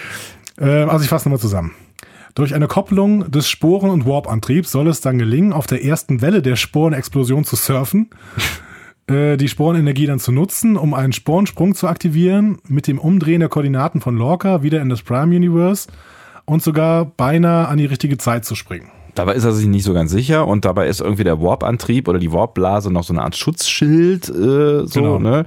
Äh, 0.60 0.84
also 0.84 1.04
ich 1.04 1.10
fasse 1.10 1.28
nochmal 1.30 1.40
zusammen. 1.40 1.72
Durch 2.36 2.56
eine 2.56 2.68
Kopplung 2.68 3.30
des 3.30 3.48
Sporen- 3.48 3.92
und 3.92 4.08
Warp-Antriebs 4.08 4.72
soll 4.72 4.88
es 4.88 5.02
dann 5.02 5.20
gelingen, 5.20 5.54
auf 5.54 5.68
der 5.68 5.84
ersten 5.84 6.22
Welle 6.22 6.42
der 6.42 6.56
Sporenexplosion 6.56 7.44
zu 7.46 7.56
surfen, 7.56 8.10
äh, 9.08 9.38
die 9.38 9.48
Sporenenergie 9.48 10.08
dann 10.08 10.20
zu 10.20 10.32
nutzen, 10.32 10.76
um 10.76 10.96
einen 10.96 11.14
Sporensprung 11.14 11.76
zu 11.76 11.88
aktivieren, 11.88 12.58
mit 12.68 12.88
dem 12.88 12.98
Umdrehen 12.98 13.42
der 13.42 13.50
Koordinaten 13.50 14.02
von 14.02 14.18
Lorca 14.18 14.64
wieder 14.64 14.82
in 14.82 14.90
das 14.90 15.04
Prime-Universe 15.04 15.90
und 16.46 16.64
sogar 16.64 17.06
beinahe 17.06 17.68
an 17.68 17.78
die 17.78 17.86
richtige 17.86 18.18
Zeit 18.18 18.46
zu 18.46 18.56
springen. 18.56 18.90
Dabei 19.14 19.36
ist 19.36 19.44
er 19.44 19.52
sich 19.52 19.68
nicht 19.68 19.84
so 19.84 19.94
ganz 19.94 20.10
sicher 20.10 20.48
und 20.48 20.66
dabei 20.66 20.88
ist 20.88 21.00
irgendwie 21.00 21.24
der 21.24 21.40
Warp-Antrieb 21.40 22.08
oder 22.08 22.18
die 22.18 22.32
Warp-Blase 22.34 22.92
noch 22.92 23.04
so 23.04 23.14
eine 23.14 23.22
Art 23.22 23.36
Schutzschild, 23.36 24.28
äh, 24.28 24.88
so, 24.88 24.88
Genau. 24.92 25.20
ne? 25.20 25.46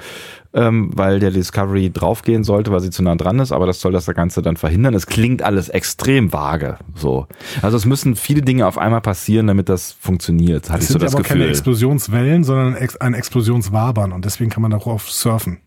Ähm, 0.57 0.91
weil 0.95 1.21
der 1.21 1.31
Discovery 1.31 1.91
draufgehen 1.91 2.43
sollte, 2.43 2.73
weil 2.73 2.81
sie 2.81 2.89
zu 2.89 3.03
nah 3.03 3.15
dran 3.15 3.39
ist, 3.41 3.53
aber 3.53 3.67
das 3.67 3.81
soll 3.81 3.93
das 3.93 4.07
Ganze 4.07 4.41
dann 4.41 4.57
verhindern. 4.57 4.95
Es 4.95 5.07
klingt 5.07 5.43
alles 5.43 5.69
extrem 5.69 6.33
vage, 6.33 6.79
so. 6.95 7.27
Also 7.61 7.77
es 7.77 7.85
müssen 7.85 8.17
viele 8.17 8.41
Dinge 8.41 8.67
auf 8.67 8.79
einmal 8.79 9.03
passieren, 9.03 9.49
damit 9.49 9.69
das 9.69 9.93
funktioniert, 9.93 10.71
hatte 10.71 10.79
Es 10.79 10.85
ich 10.85 10.89
so 10.89 10.93
sind 10.95 11.03
das 11.03 11.15
aber 11.15 11.25
keine 11.25 11.41
Gefühl. 11.41 11.51
Explosionswellen, 11.51 12.43
sondern 12.43 12.75
ein 13.01 13.15
Explosionswabern 13.15 14.13
und 14.13 14.25
deswegen 14.25 14.49
kann 14.49 14.63
man 14.63 14.71
darauf 14.71 15.11
surfen. 15.11 15.59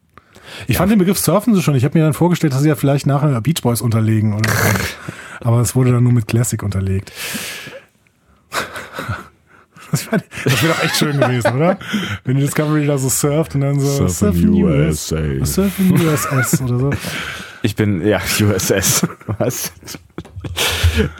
Ich 0.67 0.77
fand 0.77 0.91
den 0.91 0.99
Begriff 0.99 1.19
Surfen 1.19 1.53
so 1.53 1.61
schon. 1.61 1.75
Ich 1.75 1.83
habe 1.83 1.97
mir 1.97 2.03
dann 2.03 2.13
vorgestellt, 2.13 2.53
dass 2.53 2.61
sie 2.61 2.69
ja 2.69 2.75
vielleicht 2.75 3.05
nachher 3.05 3.39
Beach 3.41 3.61
Boys 3.61 3.81
unterlegen 3.81 4.33
oder 4.33 4.49
so. 4.49 4.57
Aber 5.47 5.61
es 5.61 5.75
wurde 5.75 5.91
dann 5.91 6.03
nur 6.03 6.13
mit 6.13 6.27
Classic 6.27 6.61
unterlegt. 6.61 7.11
Das, 9.91 10.11
wäre 10.11 10.23
doch 10.73 10.83
echt 10.83 10.95
schön 10.97 11.19
gewesen, 11.19 11.55
oder? 11.55 11.79
Wenn 12.23 12.37
die 12.37 12.43
Discovery 12.43 12.85
da 12.85 12.97
so 12.97 13.09
surft 13.09 13.55
und 13.55 13.61
dann 13.61 13.79
so 13.79 14.07
Surfen 14.07 14.49
USA. 14.49 15.17
Surfen 15.43 15.93
USS 15.93 16.61
oder 16.61 16.79
so. 16.79 16.89
Ich 17.61 17.75
bin, 17.75 18.05
ja, 18.05 18.19
USS. 18.41 19.07
Was? 19.37 19.73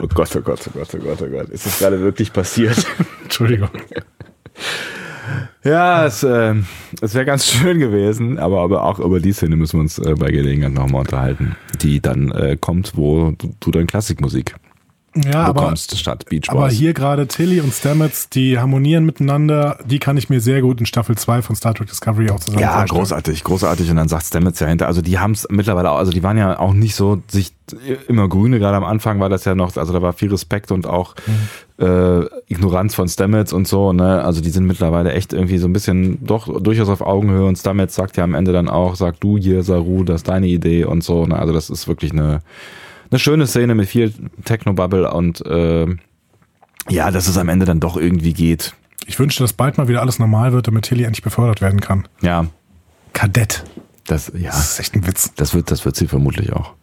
Oh 0.00 0.06
Gott, 0.06 0.34
oh 0.36 0.40
Gott, 0.40 0.60
oh 0.66 0.70
Gott, 0.72 0.88
oh 0.94 0.98
Gott, 0.98 1.22
oh 1.22 1.26
Gott. 1.26 1.48
Ist 1.50 1.66
das 1.66 1.78
gerade 1.78 2.00
wirklich 2.00 2.32
passiert? 2.32 2.86
Entschuldigung. 3.22 3.70
Ja, 5.62 6.06
es, 6.06 6.22
äh, 6.22 6.54
es 7.00 7.14
wäre 7.14 7.24
ganz 7.24 7.46
schön 7.46 7.78
gewesen, 7.78 8.38
aber, 8.38 8.60
aber 8.60 8.84
auch 8.84 8.98
über 8.98 9.20
die 9.20 9.32
Szene 9.32 9.56
müssen 9.56 9.76
wir 9.76 9.80
uns 9.82 9.98
äh, 9.98 10.14
bei 10.18 10.30
Gelegenheit 10.30 10.72
nochmal 10.72 11.02
unterhalten, 11.02 11.56
die 11.82 12.00
dann 12.00 12.32
äh, 12.32 12.56
kommt, 12.58 12.96
wo 12.96 13.32
du, 13.32 13.54
du 13.60 13.70
dann 13.70 13.86
Klassikmusik 13.86 14.54
Ja, 15.16 15.42
aber, 15.44 15.62
bekommst 15.62 15.98
statt 15.98 16.26
Beach 16.28 16.46
Boys. 16.46 16.50
aber 16.50 16.68
hier 16.70 16.92
gerade 16.94 17.26
Tilly 17.26 17.60
und 17.60 17.72
Stamets, 17.74 18.28
die 18.28 18.58
harmonieren 18.58 19.04
miteinander, 19.04 19.78
die 19.84 19.98
kann 19.98 20.16
ich 20.16 20.28
mir 20.30 20.40
sehr 20.40 20.62
gut 20.62 20.78
in 20.78 20.86
Staffel 20.86 21.18
2 21.18 21.42
von 21.42 21.56
Star 21.56 21.74
Trek 21.74 21.88
Discovery 21.88 22.30
auch 22.30 22.38
zusammen 22.38 22.62
Ja, 22.62 22.74
vorstellen. 22.74 22.98
großartig, 23.00 23.42
großartig. 23.44 23.90
Und 23.90 23.96
dann 23.96 24.06
sagt 24.08 24.26
Stamets 24.26 24.60
ja 24.60 24.68
hinter, 24.68 24.86
also 24.86 25.02
die 25.02 25.18
haben 25.18 25.32
es 25.32 25.48
mittlerweile 25.50 25.90
auch, 25.90 25.96
also 25.98 26.12
die 26.12 26.22
waren 26.22 26.38
ja 26.38 26.58
auch 26.60 26.72
nicht 26.72 26.94
so 26.94 27.20
sich 27.28 27.52
immer 28.06 28.28
grüne, 28.28 28.58
gerade 28.60 28.76
am 28.76 28.84
Anfang 28.84 29.18
war 29.20 29.28
das 29.28 29.44
ja 29.44 29.54
noch, 29.56 29.76
also 29.76 29.92
da 29.92 30.00
war 30.00 30.12
viel 30.12 30.30
Respekt 30.30 30.70
und 30.70 30.86
auch 30.86 31.14
äh, 31.78 32.20
Ignoranz 32.48 32.94
von 32.94 33.08
Stamets 33.08 33.52
und 33.52 33.66
so, 33.66 33.92
ne? 33.92 34.22
Also 34.22 34.40
die 34.40 34.50
sind 34.50 34.66
mittlerweile 34.66 35.12
echt 35.12 35.32
irgendwie 35.32 35.58
so 35.58 35.66
ein 35.66 35.72
bisschen 35.72 36.24
doch 36.24 36.60
durchaus 36.62 36.88
auf 36.88 37.00
Augenhöhe 37.00 37.46
und 37.46 37.56
Stamets 37.56 37.94
sagt 37.96 38.16
ja 38.16 38.22
am 38.24 38.34
Ende 38.34 38.52
dann 38.52 38.68
auch, 38.68 38.94
sag 38.96 39.18
du 39.20 39.38
hier, 39.38 39.62
Saru, 39.64 40.04
das 40.04 40.16
ist 40.20 40.28
deine 40.28 40.46
Idee 40.46 40.84
und 40.84 41.02
so, 41.02 41.26
ne? 41.26 41.36
Also 41.36 41.52
das 41.52 41.68
ist 41.70 41.88
wirklich 41.88 42.12
eine, 42.12 42.40
eine 43.10 43.18
schöne 43.18 43.46
Szene 43.46 43.74
mit 43.74 43.88
viel 43.88 44.12
Technobubble 44.44 45.10
und 45.10 45.44
äh, 45.46 45.86
ja, 46.88 47.10
dass 47.10 47.28
es 47.28 47.36
am 47.36 47.48
Ende 47.48 47.66
dann 47.66 47.80
doch 47.80 47.96
irgendwie 47.96 48.32
geht. 48.32 48.74
Ich 49.06 49.18
wünsche, 49.18 49.42
dass 49.42 49.52
bald 49.52 49.78
mal 49.78 49.88
wieder 49.88 50.00
alles 50.00 50.18
normal 50.18 50.52
wird, 50.52 50.66
damit 50.68 50.84
Tilly 50.84 51.04
endlich 51.04 51.22
befördert 51.22 51.60
werden 51.60 51.80
kann. 51.80 52.06
Ja, 52.20 52.46
Kadett. 53.12 53.64
das, 54.06 54.30
ja, 54.34 54.50
Das 54.50 54.72
ist 54.72 54.80
echt 54.80 54.94
ein 54.94 55.06
Witz. 55.06 55.32
das 55.36 55.54
wird, 55.54 55.70
das 55.70 55.84
wird 55.84 55.96
sie 55.96 56.06
vermutlich 56.06 56.52
auch. 56.52 56.74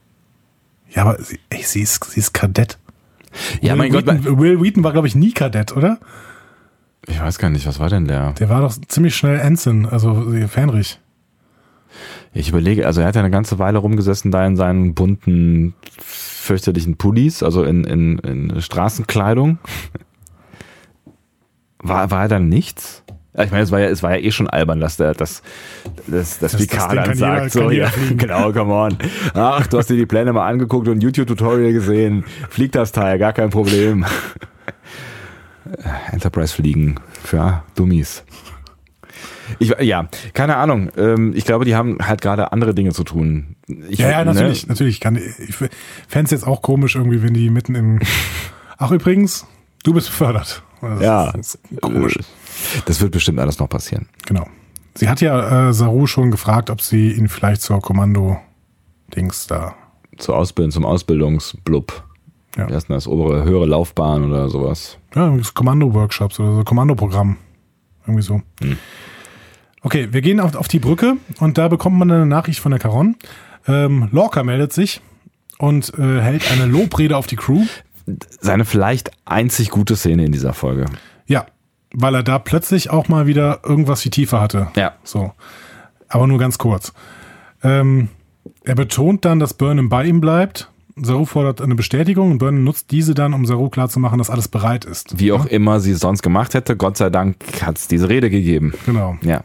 Ja, 0.90 1.04
aber 1.04 1.22
sie, 1.22 1.40
ey, 1.50 1.62
sie, 1.64 1.82
ist, 1.82 2.04
sie 2.06 2.20
ist 2.20 2.34
Kadett. 2.34 2.78
Ja, 3.62 3.74
Will 3.74 3.78
mein 3.78 3.92
Gott, 3.92 4.06
Wheaton, 4.08 4.40
Will 4.40 4.62
Wheaton 4.62 4.84
war, 4.84 4.94
glaube 4.94 5.08
ich, 5.08 5.16
nie 5.16 5.32
Kadett, 5.34 5.76
oder? 5.76 6.00
Ich 7.08 7.20
weiß 7.20 7.38
gar 7.38 7.50
nicht, 7.50 7.66
was 7.68 7.80
war 7.80 7.90
denn 7.90 8.08
der? 8.08 8.34
Der 8.34 8.50
war 8.50 8.62
doch 8.62 8.76
ziemlich 8.88 9.16
schnell 9.16 9.40
Ensign, 9.40 9.86
also 9.86 10.26
Fähnrich. 10.50 11.00
Ich 12.34 12.50
überlege, 12.50 12.86
also 12.86 13.02
er 13.02 13.08
hat 13.08 13.16
ja 13.16 13.22
eine 13.22 13.32
ganze 13.32 13.60
Weile 13.60 13.80
rumgesessen 13.80 14.32
da 14.32 14.46
in 14.46 14.56
seinen 14.56 14.94
bunten, 14.94 15.74
fürchterlichen 16.00 16.98
Pullis, 16.98 17.44
also 17.44 17.64
in, 17.64 17.84
in, 17.84 18.20
in 18.20 18.62
Straßenkleidung. 18.62 19.58
War, 21.80 22.10
war 22.12 22.24
er 22.24 22.28
dann 22.28 22.50
nichts? 22.50 23.04
Ich 23.40 23.52
meine, 23.52 23.64
es 23.64 23.72
war 23.72 23.80
ja, 23.80 23.86
es 23.88 24.02
war 24.02 24.18
ja 24.18 24.24
eh 24.26 24.32
schon 24.32 24.50
albern, 24.50 24.80
dass 24.80 24.98
der, 24.98 25.14
das, 25.14 25.44
das, 26.08 26.40
das, 26.40 26.54
Das- 26.54 26.62
Picard 26.68 26.96
dann 26.98 27.16
sagt, 27.16 27.52
so, 27.52 27.70
ja, 27.70 27.88
genau, 28.18 28.52
come 28.52 28.74
on. 28.74 28.98
Ach, 29.36 29.66
du 29.68 29.78
hast 29.78 29.92
dir 29.92 29.96
die 29.96 30.08
Pläne 30.08 30.34
mal 30.34 30.48
angeguckt 30.48 30.88
und 30.88 31.04
YouTube-Tutorial 31.04 31.72
gesehen. 31.72 32.24
Fliegt 32.50 32.74
das 32.74 32.92
Teil, 32.92 33.20
gar 33.20 33.34
kein 33.34 33.52
Problem. 33.52 34.06
Enterprise 36.12 36.56
fliegen 36.56 36.96
für 37.24 37.62
Dummies. 37.76 38.24
Ich, 39.60 39.74
ja, 39.82 40.08
keine 40.34 40.58
Ahnung. 40.58 40.90
Ähm, 40.98 41.34
Ich 41.36 41.46
glaube, 41.46 41.66
die 41.66 41.76
haben 41.76 41.98
halt 42.02 42.22
gerade 42.22 42.52
andere 42.52 42.74
Dinge 42.74 42.92
zu 42.92 43.04
tun. 43.04 43.56
Ich, 43.90 44.00
Ja, 44.00 44.10
ja, 44.10 44.26
ne? 44.26 44.34
natürlich, 44.34 44.68
natürlich. 44.68 45.00
Kann, 45.00 45.16
ich 45.18 45.56
fände 45.56 46.26
es 46.26 46.32
jetzt 46.32 46.46
auch 46.48 46.62
komisch 46.62 46.96
irgendwie, 46.96 47.22
wenn 47.24 47.34
die 47.34 47.50
mitten 47.50 47.76
im... 47.76 48.00
Ach, 48.78 48.92
übrigens, 48.92 49.46
du 49.84 49.94
bist 49.94 50.08
befördert. 50.08 50.64
Das 50.82 51.02
Ja, 51.02 51.30
ist 51.32 51.60
komisch. 51.82 52.18
Äh, 52.18 52.82
Das 52.86 53.02
wird 53.02 53.12
bestimmt 53.12 53.40
alles 53.40 53.58
noch 53.60 53.70
passieren. 53.70 54.08
Genau. 54.26 54.48
Sie 54.96 55.10
hat 55.10 55.22
ja 55.22 55.70
äh, 55.70 55.74
Saru 55.74 56.08
schon 56.08 56.32
gefragt, 56.32 56.70
ob 56.70 56.82
sie 56.82 57.12
ihn 57.12 57.28
vielleicht 57.30 57.62
zur 57.62 57.80
Kommando-Dings 57.82 59.48
da... 59.48 59.76
Zur 60.18 60.36
Ausbildung, 60.36 60.72
zum 60.72 60.86
Ausbildungsblub. 60.86 62.04
Ja. 62.58 62.66
Denn 62.66 62.82
das? 62.88 63.08
Obere, 63.08 63.44
höhere 63.44 63.68
Laufbahn 63.68 64.24
oder 64.28 64.50
sowas. 64.50 64.98
Ja, 65.14 65.36
Kommando-Workshops 65.54 66.40
oder 66.40 66.56
so 66.56 66.64
Kommandoprogramm. 66.64 67.38
Irgendwie 68.06 68.24
so. 68.24 68.42
Okay, 69.82 70.10
wir 70.12 70.22
gehen 70.22 70.40
auf, 70.40 70.56
auf 70.56 70.68
die 70.68 70.80
Brücke 70.80 71.18
und 71.40 71.58
da 71.58 71.68
bekommt 71.68 71.98
man 71.98 72.12
eine 72.12 72.26
Nachricht 72.26 72.60
von 72.60 72.72
der 72.72 72.80
Caron. 72.80 73.16
Ähm, 73.68 74.10
Lorca 74.12 74.44
meldet 74.44 74.74
sich 74.74 75.02
und 75.58 75.94
äh, 75.98 76.22
hält 76.22 76.52
eine 76.52 76.66
Lobrede 76.66 77.16
auf 77.16 77.28
die 77.28 77.36
Crew. 77.36 77.66
Seine 78.40 78.66
vielleicht 78.66 79.12
einzig 79.26 79.70
gute 79.70 79.96
Szene 79.96 80.26
in 80.26 80.32
dieser 80.32 80.54
Folge. 80.54 80.86
Ja, 81.26 81.46
weil 81.94 82.16
er 82.16 82.24
da 82.24 82.40
plötzlich 82.40 82.90
auch 82.90 83.08
mal 83.08 83.28
wieder 83.28 83.62
irgendwas 83.64 84.04
wie 84.06 84.10
Tiefe 84.10 84.40
hatte. 84.40 84.68
Ja. 84.76 84.94
So. 85.04 85.34
Aber 86.08 86.28
nur 86.28 86.40
ganz 86.40 86.58
kurz. 86.58 86.94
Ähm, 87.64 88.10
er 88.64 88.76
betont 88.76 89.26
dann, 89.26 89.40
dass 89.40 89.54
Burnham 89.54 89.90
bei 89.90 90.06
ihm 90.06 90.22
bleibt. 90.22 90.70
Saru 90.96 91.26
fordert 91.26 91.62
eine 91.62 91.76
Bestätigung 91.76 92.32
und 92.32 92.38
Burnham 92.40 92.64
nutzt 92.64 92.92
diese 92.92 93.14
dann, 93.14 93.34
um 93.34 93.46
Saru 93.46 93.70
klarzumachen, 93.70 94.18
dass 94.18 94.30
alles 94.30 94.48
bereit 94.48 94.84
ist. 94.86 95.20
Wie 95.20 95.32
auch 95.32 95.46
immer 95.46 95.80
sie 95.80 95.92
es 95.92 96.00
sonst 96.00 96.24
gemacht 96.24 96.54
hätte, 96.54 96.76
Gott 96.76 96.98
sei 96.98 97.10
Dank 97.10 97.38
hat 97.62 97.78
es 97.78 97.88
diese 97.88 98.10
Rede 98.10 98.30
gegeben. 98.30 98.74
Genau. 98.86 99.18
Ja. 99.22 99.42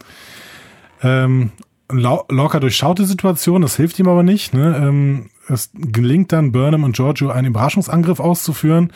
Ähm, 1.03 1.51
Lorca 1.89 2.59
durchschaut 2.59 2.99
die 2.99 3.05
Situation, 3.05 3.61
das 3.61 3.75
hilft 3.75 3.99
ihm 3.99 4.07
aber 4.07 4.23
nicht. 4.23 4.53
Ne? 4.53 4.75
Ähm, 4.77 5.29
es 5.47 5.69
gelingt 5.73 6.31
dann 6.31 6.51
Burnham 6.51 6.83
und 6.83 6.95
Giorgio 6.95 7.29
einen 7.29 7.47
Überraschungsangriff 7.47 8.19
auszuführen 8.19 8.91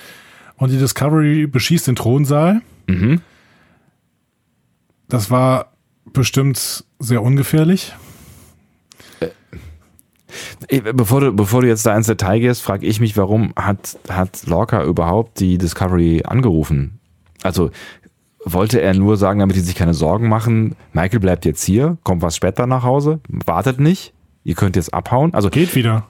und 0.55 0.71
die 0.71 0.77
Discovery 0.77 1.47
beschießt 1.47 1.87
den 1.87 1.95
Thronsaal. 1.95 2.61
Mhm. 2.87 3.21
Das 5.09 5.29
war 5.29 5.73
bestimmt 6.13 6.85
sehr 6.99 7.21
ungefährlich. 7.21 7.93
Ey, 10.67 10.81
Bevor 10.81 11.21
du, 11.21 11.31
bevor 11.33 11.61
du 11.61 11.67
jetzt 11.67 11.85
da 11.85 11.95
ins 11.95 12.07
Detail 12.07 12.39
gehst, 12.39 12.61
frage 12.61 12.85
ich 12.85 12.99
mich, 12.99 13.15
warum 13.17 13.53
hat, 13.55 13.97
hat 14.09 14.45
Lorca 14.45 14.83
überhaupt 14.83 15.39
die 15.39 15.57
Discovery 15.57 16.23
angerufen? 16.25 16.99
Also 17.43 17.71
wollte 18.53 18.81
er 18.81 18.93
nur 18.93 19.17
sagen, 19.17 19.39
damit 19.39 19.55
die 19.55 19.61
sich 19.61 19.75
keine 19.75 19.93
Sorgen 19.93 20.27
machen, 20.29 20.75
Michael 20.93 21.19
bleibt 21.19 21.45
jetzt 21.45 21.63
hier, 21.63 21.97
kommt 22.03 22.21
was 22.21 22.35
später 22.35 22.67
nach 22.67 22.83
Hause, 22.83 23.19
wartet 23.27 23.79
nicht, 23.79 24.13
ihr 24.43 24.55
könnt 24.55 24.75
jetzt 24.75 24.93
abhauen. 24.93 25.33
Also 25.33 25.49
Geht 25.49 25.75
wieder. 25.75 26.07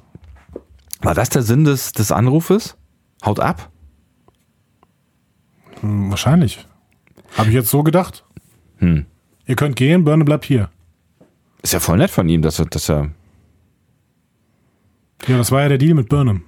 war 1.01 1.13
das 1.15 1.29
der 1.29 1.41
Sinn 1.43 1.63
des, 1.63 1.91
des 1.91 2.11
Anrufes? 2.11 2.77
Haut 3.25 3.39
ab? 3.39 3.69
Hm, 5.81 6.09
wahrscheinlich. 6.09 6.65
Habe 7.37 7.49
ich 7.49 7.55
jetzt 7.55 7.69
so 7.69 7.83
gedacht. 7.83 8.23
Hm. 8.77 9.05
Ihr 9.45 9.55
könnt 9.55 9.75
gehen, 9.75 10.03
Burnham 10.03 10.25
bleibt 10.25 10.45
hier. 10.45 10.69
Ist 11.61 11.73
ja 11.73 11.79
voll 11.79 11.97
nett 11.97 12.11
von 12.11 12.27
ihm, 12.29 12.41
dass 12.41 12.59
er, 12.59 12.65
dass 12.65 12.89
er 12.89 13.11
Ja, 15.27 15.37
das 15.37 15.51
war 15.51 15.61
ja 15.61 15.69
der 15.69 15.77
Deal 15.77 15.93
mit 15.93 16.09
Burnham. 16.09 16.43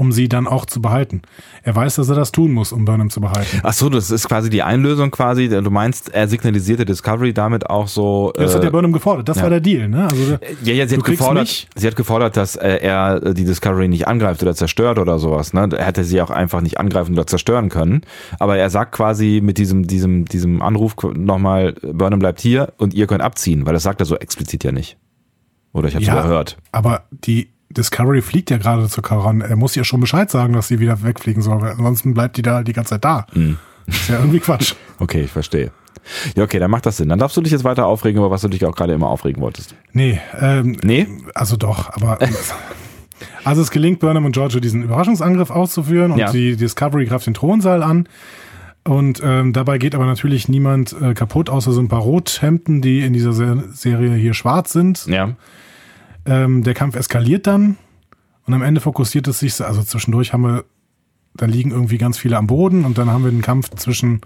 Um 0.00 0.12
sie 0.12 0.30
dann 0.30 0.46
auch 0.46 0.64
zu 0.64 0.80
behalten. 0.80 1.20
Er 1.62 1.76
weiß, 1.76 1.96
dass 1.96 2.08
er 2.08 2.14
das 2.14 2.32
tun 2.32 2.52
muss, 2.52 2.72
um 2.72 2.86
Burnham 2.86 3.10
zu 3.10 3.20
behalten. 3.20 3.60
Ach 3.62 3.74
so, 3.74 3.90
das 3.90 4.10
ist 4.10 4.26
quasi 4.26 4.48
die 4.48 4.62
Einlösung 4.62 5.10
quasi. 5.10 5.46
Du 5.50 5.70
meinst, 5.70 6.08
er 6.14 6.26
signalisierte 6.26 6.86
Discovery 6.86 7.34
damit 7.34 7.68
auch 7.68 7.86
so. 7.86 8.32
Das 8.34 8.54
hat 8.54 8.62
äh, 8.62 8.64
ja 8.64 8.70
Burnham 8.70 8.92
gefordert. 8.94 9.28
Das 9.28 9.36
ja. 9.36 9.42
war 9.42 9.50
der 9.50 9.60
Deal, 9.60 9.88
ne? 9.90 10.04
Also, 10.10 10.24
der- 10.36 10.40
Ja, 10.62 10.72
ja, 10.72 10.88
sie 10.88 10.96
hat, 10.96 11.04
gefordert, 11.04 11.42
mich. 11.42 11.68
sie 11.76 11.86
hat 11.86 11.96
gefordert, 11.96 12.38
dass 12.38 12.56
äh, 12.56 12.78
er 12.78 13.22
äh, 13.22 13.34
die 13.34 13.44
Discovery 13.44 13.88
nicht 13.88 14.08
angreift 14.08 14.42
oder 14.42 14.54
zerstört 14.54 14.98
oder 14.98 15.18
sowas. 15.18 15.52
Ne? 15.52 15.68
Er 15.76 15.84
hätte 15.84 16.02
sie 16.02 16.22
auch 16.22 16.30
einfach 16.30 16.62
nicht 16.62 16.80
angreifen 16.80 17.12
oder 17.12 17.26
zerstören 17.26 17.68
können. 17.68 18.00
Aber 18.38 18.56
er 18.56 18.70
sagt 18.70 18.92
quasi 18.92 19.40
mit 19.44 19.58
diesem, 19.58 19.86
diesem, 19.86 20.24
diesem 20.24 20.62
Anruf 20.62 20.96
nochmal, 21.14 21.74
Burnham 21.82 22.20
bleibt 22.20 22.40
hier 22.40 22.72
und 22.78 22.94
ihr 22.94 23.06
könnt 23.06 23.20
abziehen, 23.22 23.66
weil 23.66 23.74
das 23.74 23.82
sagt 23.82 24.00
er 24.00 24.06
so 24.06 24.16
explizit 24.16 24.64
ja 24.64 24.72
nicht. 24.72 24.96
Oder 25.74 25.88
ich 25.88 25.94
habe 25.94 26.02
es 26.04 26.08
Ja. 26.08 26.18
überhört. 26.20 26.56
aber 26.72 27.02
die 27.10 27.50
Discovery 27.70 28.20
fliegt 28.22 28.50
ja 28.50 28.58
gerade 28.58 28.88
zur 28.88 29.02
Karan. 29.02 29.40
Er 29.40 29.56
muss 29.56 29.76
ihr 29.76 29.84
schon 29.84 30.00
Bescheid 30.00 30.30
sagen, 30.30 30.54
dass 30.54 30.68
sie 30.68 30.80
wieder 30.80 31.02
wegfliegen 31.02 31.42
soll, 31.42 31.60
weil 31.60 31.70
ansonsten 31.72 32.14
bleibt 32.14 32.36
die 32.36 32.42
da 32.42 32.62
die 32.62 32.72
ganze 32.72 32.90
Zeit 32.90 33.04
da. 33.04 33.26
Mhm. 33.34 33.58
ist 33.86 34.08
ja 34.08 34.18
irgendwie 34.18 34.40
Quatsch. 34.40 34.74
Okay, 34.98 35.22
ich 35.22 35.30
verstehe. 35.30 35.70
Ja, 36.36 36.44
okay, 36.44 36.58
dann 36.58 36.70
macht 36.70 36.84
das 36.84 36.98
Sinn. 36.98 37.08
Dann 37.08 37.18
darfst 37.18 37.36
du 37.36 37.40
dich 37.40 37.52
jetzt 37.52 37.64
weiter 37.64 37.86
aufregen, 37.86 38.18
über 38.18 38.30
was 38.30 38.42
du 38.42 38.48
dich 38.48 38.64
auch 38.66 38.74
gerade 38.74 38.92
immer 38.92 39.08
aufregen 39.08 39.40
wolltest. 39.42 39.74
Nee, 39.92 40.20
ähm, 40.38 40.76
Nee? 40.82 41.06
also 41.34 41.56
doch, 41.56 41.90
aber. 41.90 42.18
Also 43.44 43.60
es 43.62 43.70
gelingt 43.70 44.00
Burnham 44.00 44.24
und 44.24 44.32
Giorgio 44.32 44.60
diesen 44.60 44.82
Überraschungsangriff 44.82 45.50
auszuführen 45.50 46.12
und 46.12 46.18
Ja. 46.18 46.32
die 46.32 46.56
Discovery 46.56 47.04
greift 47.06 47.26
den 47.26 47.34
Thronsaal 47.34 47.82
an. 47.82 48.08
Und 48.82 49.20
ähm, 49.22 49.52
dabei 49.52 49.76
geht 49.76 49.94
aber 49.94 50.06
natürlich 50.06 50.48
niemand 50.48 50.94
äh, 51.00 51.12
kaputt, 51.12 51.50
außer 51.50 51.72
so 51.72 51.80
ein 51.80 51.88
paar 51.88 52.00
Rothemden, 52.00 52.80
die 52.80 53.00
in 53.00 53.12
dieser 53.12 53.32
Se 53.34 53.64
Serie 53.72 54.14
hier 54.14 54.32
schwarz 54.32 54.72
sind. 54.72 55.06
Ja. 55.06 55.30
Ähm, 56.30 56.62
der 56.62 56.74
Kampf 56.74 56.94
eskaliert 56.94 57.48
dann 57.48 57.76
und 58.46 58.54
am 58.54 58.62
Ende 58.62 58.80
fokussiert 58.80 59.26
es 59.26 59.40
sich, 59.40 59.60
also 59.60 59.82
zwischendurch 59.82 60.32
haben 60.32 60.42
wir, 60.42 60.64
da 61.34 61.46
liegen 61.46 61.72
irgendwie 61.72 61.98
ganz 61.98 62.18
viele 62.18 62.38
am 62.38 62.46
Boden 62.46 62.84
und 62.84 62.98
dann 62.98 63.10
haben 63.10 63.24
wir 63.24 63.32
den 63.32 63.42
Kampf 63.42 63.68
zwischen 63.70 64.20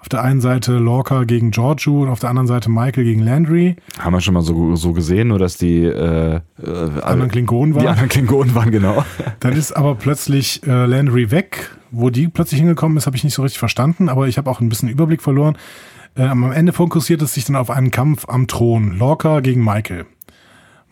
auf 0.00 0.08
der 0.08 0.22
einen 0.22 0.40
Seite 0.40 0.72
Lorca 0.78 1.24
gegen 1.24 1.52
Giorgio 1.52 2.02
und 2.02 2.08
auf 2.08 2.18
der 2.18 2.28
anderen 2.28 2.48
Seite 2.48 2.70
Michael 2.70 3.04
gegen 3.04 3.22
Landry. 3.22 3.76
Haben 3.98 4.12
wir 4.12 4.20
schon 4.20 4.34
mal 4.34 4.42
so, 4.42 4.74
so 4.74 4.92
gesehen, 4.92 5.28
nur 5.28 5.38
dass 5.38 5.56
die 5.56 5.84
äh, 5.84 6.40
äh, 6.62 7.00
Anderen 7.02 7.30
Klingonen 7.30 7.72
die 7.72 7.78
waren. 7.78 7.86
anderen 7.86 8.08
Klingonen 8.08 8.54
waren, 8.54 8.70
genau. 8.70 9.04
Dann 9.40 9.54
ist 9.54 9.72
aber 9.72 9.94
plötzlich 9.94 10.62
äh, 10.66 10.86
Landry 10.86 11.30
weg. 11.30 11.70
Wo 11.90 12.10
die 12.10 12.26
plötzlich 12.28 12.60
hingekommen 12.60 12.98
ist, 12.98 13.06
habe 13.06 13.16
ich 13.16 13.24
nicht 13.24 13.34
so 13.34 13.42
richtig 13.42 13.60
verstanden, 13.60 14.08
aber 14.08 14.26
ich 14.26 14.36
habe 14.36 14.50
auch 14.50 14.60
ein 14.60 14.68
bisschen 14.68 14.88
Überblick 14.88 15.22
verloren. 15.22 15.56
Äh, 16.16 16.24
am 16.24 16.52
Ende 16.52 16.72
fokussiert 16.72 17.22
es 17.22 17.32
sich 17.32 17.44
dann 17.44 17.56
auf 17.56 17.70
einen 17.70 17.90
Kampf 17.90 18.28
am 18.28 18.46
Thron. 18.46 18.98
Lorca 18.98 19.40
gegen 19.40 19.64
Michael. 19.64 20.04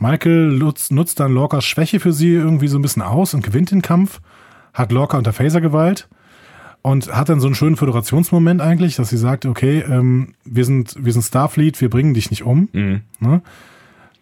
Michael 0.03 0.49
nutzt, 0.49 0.93
nutzt 0.93 1.21
dann 1.21 1.33
Lorcas 1.33 1.65
Schwäche 1.65 2.01
für 2.01 2.13
sie 2.13 2.33
irgendwie 2.33 2.69
so 2.69 2.79
ein 2.79 2.83
bisschen 2.83 3.03
aus 3.03 3.35
und 3.35 3.45
gewinnt 3.45 3.71
den 3.71 3.83
Kampf. 3.83 4.21
hat 4.75 4.91
Lorca 4.91 5.19
unter 5.19 5.33
Phaser-Gewalt 5.33 6.09
und 6.83 7.15
hat 7.15 7.29
dann 7.29 7.41
so 7.41 7.47
einen 7.47 7.55
schönen 7.55 7.77
Föderationsmoment 7.77 8.61
eigentlich, 8.61 8.97
dass 8.97 9.11
sie 9.11 9.17
sagt, 9.17 9.47
okay, 9.47 9.85
ähm, 9.89 10.35
wir 10.45 10.65
sind, 10.65 10.97
wir 10.99 11.13
sind 11.13 11.23
Starfleet, 11.23 11.81
wir 11.81 11.91
bringen 11.91 12.15
dich 12.15 12.31
nicht 12.31 12.43
um. 12.43 12.69
Mhm. 12.73 13.03
Ne? 13.21 13.43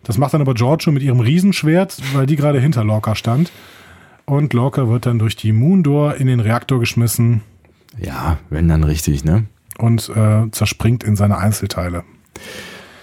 Das 0.02 0.18
macht 0.18 0.34
dann 0.34 0.40
aber 0.40 0.54
Giorgio 0.54 0.92
mit 0.92 1.02
ihrem 1.02 1.20
Riesenschwert, 1.20 1.98
weil 2.14 2.26
die 2.26 2.36
gerade 2.36 2.60
hinter 2.60 2.84
Lorca 2.84 3.14
stand. 3.14 3.50
Und 4.26 4.52
Lorca 4.52 4.88
wird 4.88 5.06
dann 5.06 5.18
durch 5.18 5.36
die 5.36 5.52
Moondor 5.52 6.16
in 6.16 6.26
den 6.26 6.40
Reaktor 6.40 6.78
geschmissen 6.78 7.42
Ja, 7.98 8.38
wenn 8.50 8.68
dann 8.68 8.84
richtig, 8.84 9.24
ne? 9.24 9.46
und 9.80 10.10
äh, 10.14 10.50
zerspringt 10.50 11.04
in 11.04 11.16
seine 11.16 11.38
Einzelteile. 11.38 12.04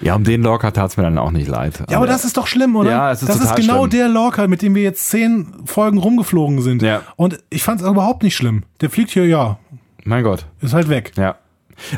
Ja, 0.02 0.16
um 0.16 0.24
den 0.24 0.44
Lorca 0.44 0.72
tat's 0.72 0.98
mir 0.98 1.04
dann 1.04 1.18
auch 1.18 1.32
nicht 1.32 1.48
leid. 1.48 1.84
Ja, 1.90 1.98
aber 1.98 2.08
das 2.08 2.24
ist 2.26 2.38
doch 2.38 2.48
schlimm, 2.48 2.76
oder? 2.76 2.92
Ja, 2.92 3.12
es 3.12 3.22
ist 3.24 3.30
das 3.30 3.40
ist 3.42 3.56
genau 3.56 3.80
schlimm. 3.88 3.90
der 3.92 4.10
Lorca, 4.10 4.48
mit 4.48 4.62
dem 4.62 4.76
wir 4.76 4.84
jetzt 4.84 5.10
zehn 5.10 5.48
Folgen 5.66 5.98
rumgeflogen 5.98 6.62
sind. 6.62 6.82
Ja. 6.82 7.02
Und 7.16 7.40
ich 7.50 7.64
fand 7.64 7.82
es 7.82 7.88
überhaupt 7.88 8.24
nicht 8.24 8.36
schlimm. 8.36 8.64
Der 8.82 8.90
fliegt 8.90 9.12
hier, 9.12 9.26
ja, 9.26 9.58
Mein 10.04 10.24
Gott. 10.24 10.46
ist 10.62 10.74
halt 10.74 10.90
weg. 10.90 11.14
Ja. 11.18 11.36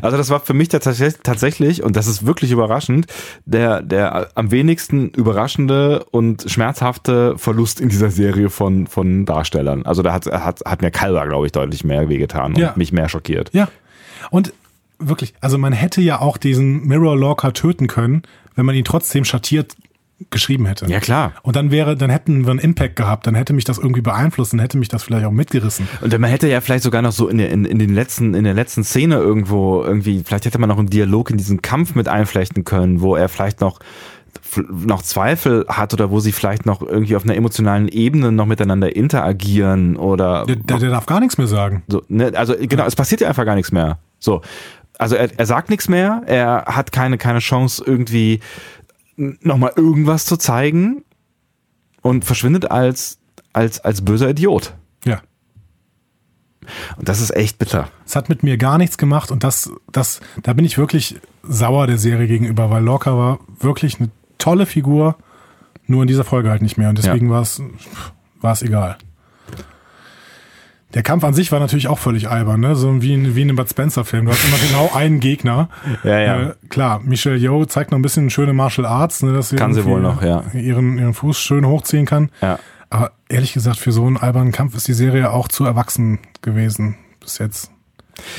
Also 0.02 0.18
das 0.18 0.30
war 0.30 0.42
für 0.42 0.54
mich 0.54 0.68
tatsächlich, 0.68 1.84
und 1.84 1.96
das 1.96 2.08
ist 2.08 2.26
wirklich 2.26 2.52
überraschend, 2.52 3.08
der, 3.46 3.82
der 3.82 4.28
am 4.36 4.52
wenigsten 4.52 5.08
überraschende 5.12 6.04
und 6.12 6.44
schmerzhafte 6.52 7.38
Verlust 7.38 7.80
in 7.80 7.88
dieser 7.88 8.10
Serie 8.12 8.50
von, 8.50 8.88
von 8.88 9.26
Darstellern. 9.26 9.86
Also 9.86 10.02
da 10.02 10.12
hat, 10.12 10.26
hat, 10.26 10.60
hat 10.66 10.82
mir 10.82 10.92
Kalber, 10.92 11.26
glaube 11.28 11.46
ich, 11.46 11.54
deutlich 11.54 11.86
mehr 11.86 12.10
wehgetan 12.10 12.56
und 12.56 12.60
Ja. 12.60 12.74
mich 12.76 12.92
mehr 12.92 13.08
schockiert. 13.08 13.52
Ja. 13.54 13.70
Und 14.32 14.52
wirklich, 15.00 15.34
also 15.42 15.58
man 15.58 15.74
hätte 15.74 16.02
ja 16.02 16.20
auch 16.20 16.38
diesen 16.38 16.86
Mirror 16.86 17.18
Lorca 17.18 17.52
töten 17.52 17.88
können, 17.88 18.24
wenn 18.56 18.66
man 18.66 18.76
ihn 18.76 18.86
trotzdem 18.86 19.26
schattiert 19.26 19.76
geschrieben 20.32 20.66
hätte. 20.66 20.86
Ja, 20.88 21.00
klar. 21.00 21.34
Und 21.44 21.56
dann 21.56 21.72
wäre, 21.72 21.96
dann 21.96 22.10
hätten 22.10 22.44
wir 22.44 22.52
einen 22.52 22.60
Impact 22.60 22.98
gehabt, 22.98 23.26
dann 23.26 23.36
hätte 23.36 23.54
mich 23.54 23.64
das 23.64 23.78
irgendwie 23.78 24.02
beeinflusst, 24.02 24.52
dann 24.52 24.60
hätte 24.60 24.78
mich 24.78 24.90
das 24.90 25.04
vielleicht 25.04 25.26
auch 25.26 25.32
mitgerissen. 25.32 25.88
Und 26.02 26.18
man 26.20 26.30
hätte 26.30 26.50
ja 26.50 26.60
vielleicht 26.60 26.84
sogar 26.84 27.02
noch 27.02 27.14
so 27.14 27.30
in 27.30 27.38
der, 27.38 27.50
in, 27.52 27.64
in 27.64 27.80
den 27.80 27.94
letzten, 27.94 28.34
in 28.34 28.44
der 28.44 28.54
letzten 28.54 28.84
Szene 28.84 29.16
irgendwo 29.16 29.82
irgendwie, 29.82 30.22
vielleicht 30.26 30.46
hätte 30.46 30.60
man 30.60 30.68
noch 30.68 30.78
einen 30.78 30.90
Dialog 30.90 31.30
in 31.30 31.38
diesen 31.38 31.62
Kampf 31.62 31.96
mit 31.96 32.10
einflechten 32.10 32.66
können, 32.66 33.02
wo 33.02 33.16
er 33.16 33.30
vielleicht 33.30 33.62
noch 33.62 33.80
noch 34.68 35.02
Zweifel 35.02 35.66
hat 35.68 35.94
oder 35.94 36.12
wo 36.12 36.20
sie 36.20 36.32
vielleicht 36.32 36.66
noch 36.66 36.82
irgendwie 36.82 37.16
auf 37.16 37.24
einer 37.24 37.36
emotionalen 37.36 37.88
Ebene 37.88 38.32
noch 38.32 38.46
miteinander 38.46 38.96
interagieren 38.96 39.96
oder 39.96 40.46
Der, 40.46 40.56
der, 40.56 40.80
der 40.80 40.90
darf 40.90 41.06
gar 41.06 41.20
nichts 41.20 41.38
mehr 41.38 41.48
sagen. 41.48 41.84
so, 41.88 42.04
ne? 42.10 42.32
also 42.36 42.56
genau, 42.60 42.86
es 42.86 42.96
passiert 42.96 43.22
ja 43.22 43.28
einfach 43.28 43.46
gar 43.46 43.56
nichts 43.56 43.72
mehr. 43.72 44.00
So, 44.20 44.42
also 45.00 45.16
er, 45.16 45.38
er 45.40 45.46
sagt 45.48 45.70
nichts 45.70 45.88
mehr, 45.88 46.22
er 46.28 46.66
hat 46.68 46.92
keine 46.92 47.18
keine 47.18 47.40
Chance 47.40 47.84
irgendwie 47.84 48.42
nochmal 49.16 49.74
irgendwas 49.76 50.26
zu 50.26 50.38
zeigen 50.38 51.04
und 52.02 52.26
verschwindet 52.26 52.70
als 52.70 53.18
als 53.54 53.80
als 53.80 54.06
böser 54.06 54.30
Idiot. 54.30 54.76
Ja. 55.06 55.22
Und 56.98 57.10
das 57.10 57.22
ist 57.22 57.36
echt 57.36 57.58
bitter. 57.58 57.90
Es 58.06 58.16
hat 58.16 58.30
mit 58.30 58.44
mir 58.44 58.58
gar 58.58 58.78
nichts 58.78 58.98
gemacht 58.98 59.32
und 59.32 59.44
das, 59.44 59.72
das, 59.92 60.20
da 60.44 60.54
bin 60.54 60.66
ich 60.66 60.78
wirklich 60.78 61.20
sauer 61.42 61.88
der 61.88 61.98
Serie 61.98 62.28
gegenüber, 62.28 62.70
weil 62.70 62.84
Lorca 62.84 63.18
war 63.18 63.40
wirklich 63.60 64.00
eine 64.00 64.12
tolle 64.38 64.68
Figur, 64.68 65.16
nur 65.88 66.04
in 66.04 66.08
dieser 66.08 66.24
Folge 66.24 66.52
halt 66.52 66.62
nicht 66.62 66.78
mehr 66.78 66.90
und 66.90 66.98
deswegen 66.98 67.30
war 67.32 67.42
es, 67.42 67.64
war 68.40 68.54
es 68.54 68.62
egal. 68.62 68.98
Der 70.95 71.03
Kampf 71.03 71.24
an 71.24 71.36
sich 71.36 71.52
war 71.52 71.60
natürlich 71.60 71.88
auch 71.88 71.99
völlig 71.99 72.30
albern, 72.30 72.61
ne? 72.61 72.76
So 72.76 73.02
wie 73.02 73.14
in, 73.14 73.36
wie 73.36 73.44
in 73.44 73.49
einem 73.49 73.57
Bud 73.57 73.70
Spencer-Film. 73.70 74.26
Du 74.26 74.32
hast 74.32 74.44
immer 74.44 74.57
genau 74.57 74.91
einen 74.95 75.20
Gegner. 75.20 75.70
Ja, 76.03 76.20
ja. 76.20 76.41
Äh, 76.41 76.53
klar, 76.70 76.99
Michelle 77.03 77.38
Yeoh 77.38 77.66
zeigt 77.66 77.91
noch 77.91 77.99
ein 77.99 78.02
bisschen 78.02 78.30
schöne 78.32 78.53
Martial 78.53 78.88
Arts, 78.88 79.22
ne, 79.22 79.32
dass 79.34 79.49
sie 79.49 79.56
Kann 79.56 79.74
sie 79.76 79.86
wohl 79.86 80.02
noch, 80.02 80.24
ja. 80.24 80.44
ihren, 80.53 80.98
ihren 80.98 81.14
Fuß 81.14 81.40
schön 81.40 81.66
hochziehen 81.68 82.06
kann. 82.07 82.32
Ja. 82.41 82.57
Aber 82.90 83.11
ehrlich 83.30 83.53
gesagt, 83.53 83.78
für 83.78 83.91
so 83.91 84.06
einen 84.07 84.18
albernen 84.18 84.52
Kampf 84.52 84.76
ist 84.76 84.88
die 84.88 84.94
Serie 84.94 85.32
auch 85.32 85.48
zu 85.48 85.64
erwachsen 85.64 86.18
gewesen 86.41 86.95
bis 87.20 87.38
jetzt. 87.38 87.70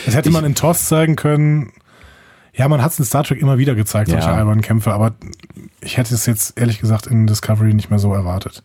Das 0.04 0.16
hätte 0.16 0.28
Ich- 0.30 0.32
man 0.34 0.44
in 0.44 0.56
TOS 0.56 0.86
zeigen 0.86 1.14
können. 1.14 1.70
Ja, 2.52 2.66
man 2.66 2.82
hat 2.82 2.90
es 2.90 2.98
in 2.98 3.04
Star 3.04 3.22
Trek 3.22 3.40
immer 3.40 3.58
wieder 3.58 3.76
gezeigt, 3.76 4.10
solche 4.10 4.26
Ja. 4.28 4.34
albernen 4.34 4.60
Kämpfe, 4.60 4.92
aber 4.92 5.12
ich 5.80 5.96
hätte 5.98 6.12
es 6.12 6.26
jetzt 6.26 6.58
ehrlich 6.58 6.80
gesagt 6.80 7.06
in 7.06 7.28
Discovery 7.28 7.72
nicht 7.74 7.90
mehr 7.90 8.00
so 8.00 8.12
erwartet. 8.12 8.64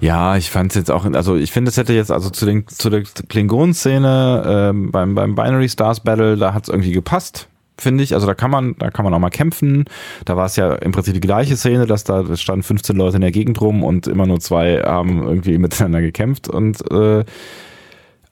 Ja, 0.00 0.36
ich 0.36 0.50
fand 0.50 0.72
es 0.72 0.76
jetzt 0.76 0.90
auch, 0.90 1.04
also 1.04 1.36
ich 1.36 1.52
finde, 1.52 1.70
es 1.70 1.76
hätte 1.76 1.92
jetzt 1.92 2.10
also 2.10 2.30
zu, 2.30 2.46
den, 2.46 2.66
zu 2.68 2.90
der 2.90 3.02
Klingonen-Szene 3.02 4.44
ähm, 4.46 4.90
beim, 4.90 5.14
beim 5.14 5.34
Binary 5.34 5.68
Stars 5.68 6.00
Battle, 6.00 6.36
da 6.36 6.54
hat 6.54 6.64
es 6.64 6.68
irgendwie 6.68 6.92
gepasst, 6.92 7.48
finde 7.76 8.04
ich. 8.04 8.14
Also 8.14 8.26
da 8.26 8.34
kann 8.34 8.50
man, 8.50 8.76
da 8.78 8.90
kann 8.90 9.04
man 9.04 9.14
auch 9.14 9.18
mal 9.18 9.30
kämpfen. 9.30 9.84
Da 10.24 10.36
war 10.36 10.46
es 10.46 10.56
ja 10.56 10.74
im 10.74 10.92
Prinzip 10.92 11.14
die 11.14 11.20
gleiche 11.20 11.56
Szene, 11.56 11.86
dass 11.86 12.04
da 12.04 12.36
standen 12.36 12.62
15 12.62 12.96
Leute 12.96 13.16
in 13.16 13.22
der 13.22 13.32
Gegend 13.32 13.60
rum 13.60 13.84
und 13.84 14.06
immer 14.06 14.26
nur 14.26 14.40
zwei 14.40 14.82
haben 14.82 15.22
irgendwie 15.26 15.58
miteinander 15.58 16.00
gekämpft 16.00 16.48
und 16.48 16.90
äh, 16.90 17.24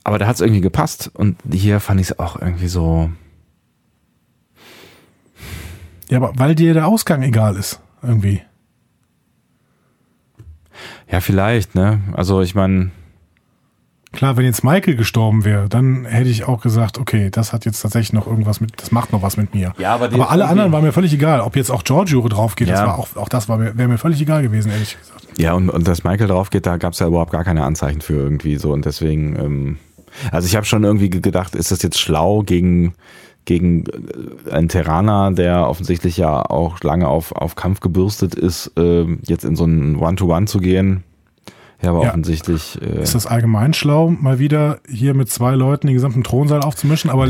aber 0.06 0.20
da 0.20 0.28
hat 0.28 0.36
es 0.36 0.40
irgendwie 0.40 0.60
gepasst. 0.60 1.10
Und 1.14 1.36
hier 1.50 1.80
fand 1.80 2.00
ich 2.00 2.10
es 2.10 2.18
auch 2.20 2.40
irgendwie 2.40 2.68
so. 2.68 3.10
Ja, 6.08 6.18
aber 6.18 6.32
weil 6.36 6.54
dir 6.54 6.74
der 6.74 6.86
Ausgang 6.86 7.22
egal 7.22 7.56
ist, 7.56 7.80
irgendwie. 8.04 8.40
Ja, 11.10 11.20
vielleicht, 11.20 11.74
ne? 11.74 12.00
Also 12.12 12.40
ich 12.40 12.54
meine, 12.54 12.90
Klar, 14.12 14.36
wenn 14.38 14.46
jetzt 14.46 14.64
Michael 14.64 14.96
gestorben 14.96 15.44
wäre, 15.44 15.68
dann 15.68 16.06
hätte 16.06 16.30
ich 16.30 16.44
auch 16.44 16.62
gesagt, 16.62 16.96
okay, 16.98 17.28
das 17.30 17.52
hat 17.52 17.66
jetzt 17.66 17.82
tatsächlich 17.82 18.14
noch 18.14 18.26
irgendwas 18.26 18.62
mit, 18.62 18.72
das 18.80 18.90
macht 18.90 19.12
noch 19.12 19.20
was 19.20 19.36
mit 19.36 19.52
mir. 19.54 19.74
Ja, 19.78 19.94
aber 19.94 20.06
aber 20.06 20.30
alle 20.30 20.46
anderen 20.46 20.72
war 20.72 20.80
mir 20.80 20.92
völlig 20.92 21.12
egal. 21.12 21.40
Ob 21.42 21.54
jetzt 21.54 21.70
auch 21.70 21.84
Giorgio 21.84 22.26
drauf 22.26 22.54
geht, 22.56 22.70
das 22.70 22.80
Ja. 22.80 22.86
war 22.86 22.98
auch, 22.98 23.14
auch 23.16 23.28
das 23.28 23.48
war 23.50 23.58
mir, 23.58 23.76
wäre 23.76 23.88
mir 23.88 23.98
völlig 23.98 24.18
egal 24.22 24.42
gewesen, 24.42 24.70
ehrlich 24.70 24.96
gesagt. 24.98 25.26
Ja, 25.36 25.52
und, 25.52 25.68
und 25.68 25.86
dass 25.86 26.02
Michael 26.02 26.28
drauf 26.28 26.48
geht, 26.48 26.64
da 26.64 26.78
gab 26.78 26.94
es 26.94 26.98
ja 27.00 27.08
überhaupt 27.08 27.32
gar 27.32 27.44
keine 27.44 27.64
Anzeichen 27.64 28.00
für 28.00 28.14
irgendwie 28.14 28.56
so. 28.56 28.72
Und 28.72 28.86
deswegen, 28.86 29.36
ähm, 29.38 29.78
also 30.30 30.46
ich 30.46 30.56
habe 30.56 30.64
schon 30.64 30.82
irgendwie 30.84 31.10
ge- 31.10 31.20
gedacht, 31.20 31.54
ist 31.54 31.70
das 31.70 31.82
jetzt 31.82 31.98
schlau 32.00 32.42
gegen, 32.42 32.94
gegen 33.46 33.84
äh, 33.86 34.50
einen 34.52 34.68
Terraner, 34.68 35.32
der 35.32 35.66
offensichtlich 35.68 36.18
ja 36.18 36.42
auch 36.42 36.80
lange 36.82 37.08
auf, 37.08 37.32
auf 37.32 37.54
Kampf 37.56 37.80
gebürstet 37.80 38.34
ist, 38.34 38.70
ähm, 38.76 39.20
jetzt 39.26 39.44
in 39.44 39.56
so 39.56 39.64
ein 39.64 39.96
One-to-One 39.96 40.44
zu 40.46 40.58
gehen. 40.60 41.02
Ja, 41.82 41.90
aber 41.90 42.04
Ja. 42.04 42.08
offensichtlich. 42.10 42.78
Äh, 42.80 43.02
Ist 43.02 43.14
das 43.14 43.26
allgemein 43.26 43.74
schlau, 43.74 44.08
mal 44.08 44.38
wieder 44.38 44.78
hier 44.88 45.12
mit 45.14 45.30
zwei 45.30 45.54
Leuten 45.54 45.86
den 45.88 45.94
gesamten 45.94 46.24
Thronsaal 46.24 46.62
aufzumischen? 46.62 47.10
Aber 47.10 47.28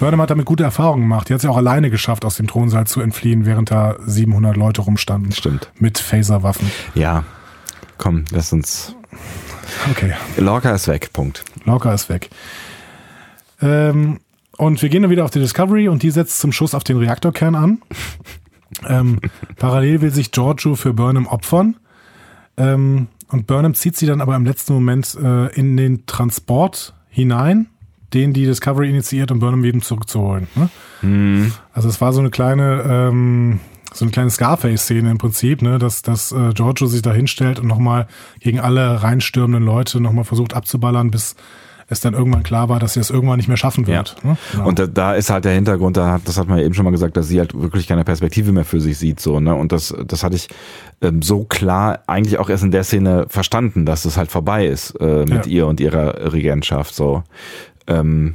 Burnham 0.00 0.20
hat 0.20 0.30
damit 0.30 0.46
gute 0.46 0.64
Erfahrungen 0.64 1.02
gemacht. 1.02 1.28
Die 1.28 1.34
hat 1.34 1.38
es 1.40 1.44
ja 1.44 1.50
auch 1.50 1.58
alleine 1.58 1.90
geschafft, 1.90 2.24
aus 2.24 2.36
dem 2.36 2.46
Thronsaal 2.46 2.86
zu 2.86 3.00
entfliehen, 3.02 3.44
während 3.44 3.70
da 3.70 3.96
700 4.06 4.56
Leute 4.56 4.80
rumstanden. 4.80 5.32
Stimmt. 5.32 5.70
Mit 5.78 5.98
Phaserwaffen. 5.98 6.70
Ja. 6.94 7.24
Komm, 7.98 8.24
lass 8.32 8.52
uns. 8.54 8.96
Okay, 9.90 10.14
Lorca 10.38 10.72
ist 10.72 10.88
weg, 10.88 11.10
Punkt. 11.12 11.44
Lorca 11.66 11.92
ist 11.92 12.08
weg. 12.08 12.30
Ähm, 13.60 14.18
und 14.62 14.80
wir 14.80 14.88
gehen 14.88 15.02
dann 15.02 15.10
wieder 15.10 15.24
auf 15.24 15.32
die 15.32 15.40
Discovery 15.40 15.88
und 15.88 16.04
die 16.04 16.12
setzt 16.12 16.38
zum 16.38 16.52
Schuss 16.52 16.72
auf 16.72 16.84
den 16.84 16.96
Reaktorkern 16.96 17.56
an. 17.56 17.82
ähm, 18.88 19.18
parallel 19.56 20.02
will 20.02 20.12
sich 20.12 20.30
Giorgio 20.30 20.76
für 20.76 20.92
Burnham 20.92 21.26
opfern. 21.26 21.74
Ähm, 22.56 23.08
und 23.26 23.48
Burnham 23.48 23.74
zieht 23.74 23.96
sie 23.96 24.06
dann 24.06 24.20
aber 24.20 24.36
im 24.36 24.44
letzten 24.44 24.74
Moment 24.74 25.16
äh, 25.20 25.48
in 25.54 25.76
den 25.76 26.06
Transport 26.06 26.94
hinein, 27.08 27.70
den 28.14 28.32
die 28.32 28.44
Discovery 28.44 28.88
initiiert, 28.88 29.32
um 29.32 29.40
Burnham 29.40 29.64
eben 29.64 29.82
zurückzuholen. 29.82 30.46
Ne? 30.54 30.68
Also 31.72 31.88
es 31.88 32.00
war 32.00 32.12
so 32.12 32.20
eine 32.20 32.30
kleine, 32.30 32.84
ähm, 32.86 33.58
so 33.92 34.04
eine 34.04 34.12
kleine 34.12 34.30
Scarface-Szene 34.30 35.10
im 35.10 35.18
Prinzip, 35.18 35.60
ne, 35.62 35.80
dass, 35.80 36.02
dass 36.02 36.30
äh, 36.30 36.52
Giorgio 36.54 36.86
sich 36.86 37.02
da 37.02 37.12
hinstellt 37.12 37.58
und 37.58 37.66
nochmal 37.66 38.06
gegen 38.38 38.60
alle 38.60 39.02
reinstürmenden 39.02 39.64
Leute 39.64 40.00
nochmal 40.00 40.24
versucht 40.24 40.54
abzuballern, 40.54 41.10
bis 41.10 41.34
es 41.92 42.00
dann 42.00 42.14
irgendwann 42.14 42.42
klar 42.42 42.68
war, 42.68 42.78
dass 42.80 42.94
sie 42.94 43.00
es 43.00 43.10
irgendwann 43.10 43.36
nicht 43.36 43.48
mehr 43.48 43.56
schaffen 43.56 43.86
wird. 43.86 44.16
Ne? 44.24 44.36
Genau. 44.52 44.66
Und 44.66 44.78
da, 44.78 44.86
da 44.86 45.14
ist 45.14 45.30
halt 45.30 45.44
der 45.44 45.52
Hintergrund, 45.52 45.96
da 45.96 46.12
hat, 46.12 46.22
das 46.26 46.38
hat 46.38 46.48
man 46.48 46.58
ja 46.58 46.64
eben 46.64 46.74
schon 46.74 46.84
mal 46.84 46.90
gesagt, 46.90 47.16
dass 47.16 47.28
sie 47.28 47.38
halt 47.38 47.54
wirklich 47.54 47.86
keine 47.86 48.04
Perspektive 48.04 48.52
mehr 48.52 48.64
für 48.64 48.80
sich 48.80 48.98
sieht, 48.98 49.20
so, 49.20 49.38
ne? 49.40 49.54
Und 49.54 49.72
das, 49.72 49.94
das 50.06 50.24
hatte 50.24 50.36
ich 50.36 50.48
ähm, 51.00 51.22
so 51.22 51.44
klar 51.44 52.00
eigentlich 52.06 52.38
auch 52.38 52.50
erst 52.50 52.64
in 52.64 52.70
der 52.70 52.84
Szene 52.84 53.26
verstanden, 53.28 53.86
dass 53.86 54.04
es 54.04 54.16
halt 54.16 54.30
vorbei 54.30 54.66
ist 54.66 54.90
äh, 55.00 55.20
mit 55.26 55.46
Ja. 55.46 55.52
ihr 55.52 55.66
und 55.66 55.80
ihrer 55.80 56.32
Regentschaft, 56.32 56.94
so. 56.94 57.22
Ähm, 57.86 58.34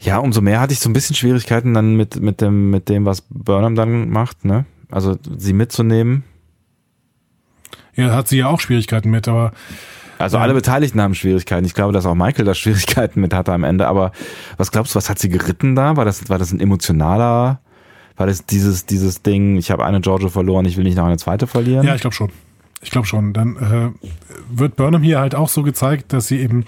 ja, 0.00 0.18
umso 0.18 0.40
mehr 0.40 0.60
hatte 0.60 0.72
ich 0.72 0.80
so 0.80 0.88
ein 0.88 0.92
bisschen 0.92 1.16
Schwierigkeiten 1.16 1.74
dann 1.74 1.96
mit, 1.96 2.20
mit 2.20 2.40
dem, 2.40 2.70
mit 2.70 2.88
dem, 2.88 3.04
was 3.04 3.22
Burnham 3.30 3.74
dann 3.74 4.08
macht, 4.10 4.44
ne? 4.44 4.64
Also 4.90 5.16
sie 5.36 5.52
mitzunehmen. 5.52 6.24
ja, 7.94 8.14
hat 8.14 8.28
sie 8.28 8.38
ja 8.38 8.46
auch 8.46 8.60
Schwierigkeiten 8.60 9.10
mit, 9.10 9.26
aber 9.28 9.52
Also 10.18 10.36
Ja. 10.36 10.42
alle 10.42 10.54
Beteiligten 10.54 11.00
haben 11.00 11.14
Schwierigkeiten. 11.14 11.64
Ich 11.64 11.74
glaube, 11.74 11.92
dass 11.92 12.06
auch 12.06 12.14
Michael 12.14 12.44
da 12.44 12.54
Schwierigkeiten 12.54 13.20
mit 13.20 13.32
hatte 13.34 13.52
am 13.52 13.64
Ende. 13.64 13.86
Aber 13.88 14.12
was 14.56 14.70
glaubst 14.72 14.94
du, 14.94 14.96
was 14.96 15.08
hat 15.10 15.18
sie 15.18 15.28
geritten 15.28 15.74
da? 15.76 15.96
War 15.96 16.04
das, 16.04 16.28
war 16.28 16.38
das 16.38 16.52
ein 16.52 16.60
emotionaler, 16.60 17.60
war 18.16 18.26
das 18.26 18.44
dieses, 18.46 18.86
dieses 18.86 19.22
Ding, 19.22 19.56
ich 19.56 19.70
habe 19.70 19.84
eine 19.84 20.00
Giorgio 20.00 20.28
verloren, 20.28 20.64
ich 20.66 20.76
will 20.76 20.84
nicht 20.84 20.96
noch 20.96 21.06
eine 21.06 21.18
zweite 21.18 21.46
verlieren? 21.46 21.86
Ja, 21.86 21.94
ich 21.94 22.00
glaube 22.00 22.14
schon. 22.14 22.30
Ich 22.80 22.90
glaube 22.90 23.06
schon. 23.06 23.32
Dann 23.32 23.56
äh, 23.56 23.90
wird 24.50 24.76
Burnham 24.76 25.02
hier 25.02 25.18
halt 25.20 25.34
auch 25.34 25.48
so 25.48 25.62
gezeigt, 25.62 26.12
dass 26.12 26.26
sie 26.28 26.38
eben 26.40 26.64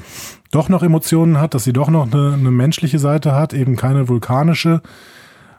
doch 0.50 0.68
noch 0.68 0.82
Emotionen 0.82 1.38
hat, 1.38 1.54
dass 1.54 1.64
sie 1.64 1.72
doch 1.72 1.88
noch 1.88 2.10
eine, 2.12 2.34
eine 2.34 2.50
menschliche 2.50 2.98
Seite 2.98 3.32
hat, 3.34 3.52
eben 3.52 3.76
keine 3.76 4.08
vulkanische 4.08 4.82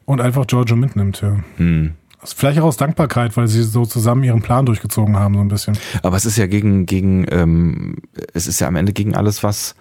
und 0.06 0.20
einfach 0.20 0.46
Giorgio 0.48 0.76
mitnimmt. 0.76 1.22
Ja. 1.22 1.38
Hm. 1.58 1.92
Vielleicht 2.24 2.60
auch 2.60 2.66
aus 2.66 2.78
Dankbarkeit, 2.78 3.36
weil 3.36 3.48
sie 3.48 3.64
so 3.64 3.86
zusammen 3.86 4.24
ihren 4.24 4.42
Plan 4.42 4.66
durchgezogen 4.66 5.18
haben, 5.18 5.34
so 5.36 5.42
ein 5.42 5.48
bisschen. 5.48 5.78
Aber 6.04 6.18
es 6.18 6.26
ist 6.26 6.38
ja 6.38 6.46
gegen, 6.46 6.86
gegen, 6.86 7.26
ähm, 7.32 7.98
es 8.34 8.48
ist 8.48 8.60
ja 8.60 8.68
am 8.68 8.76
Ende 8.76 8.94
gegen 8.94 9.16
alles, 9.16 9.44
was, 9.44 9.76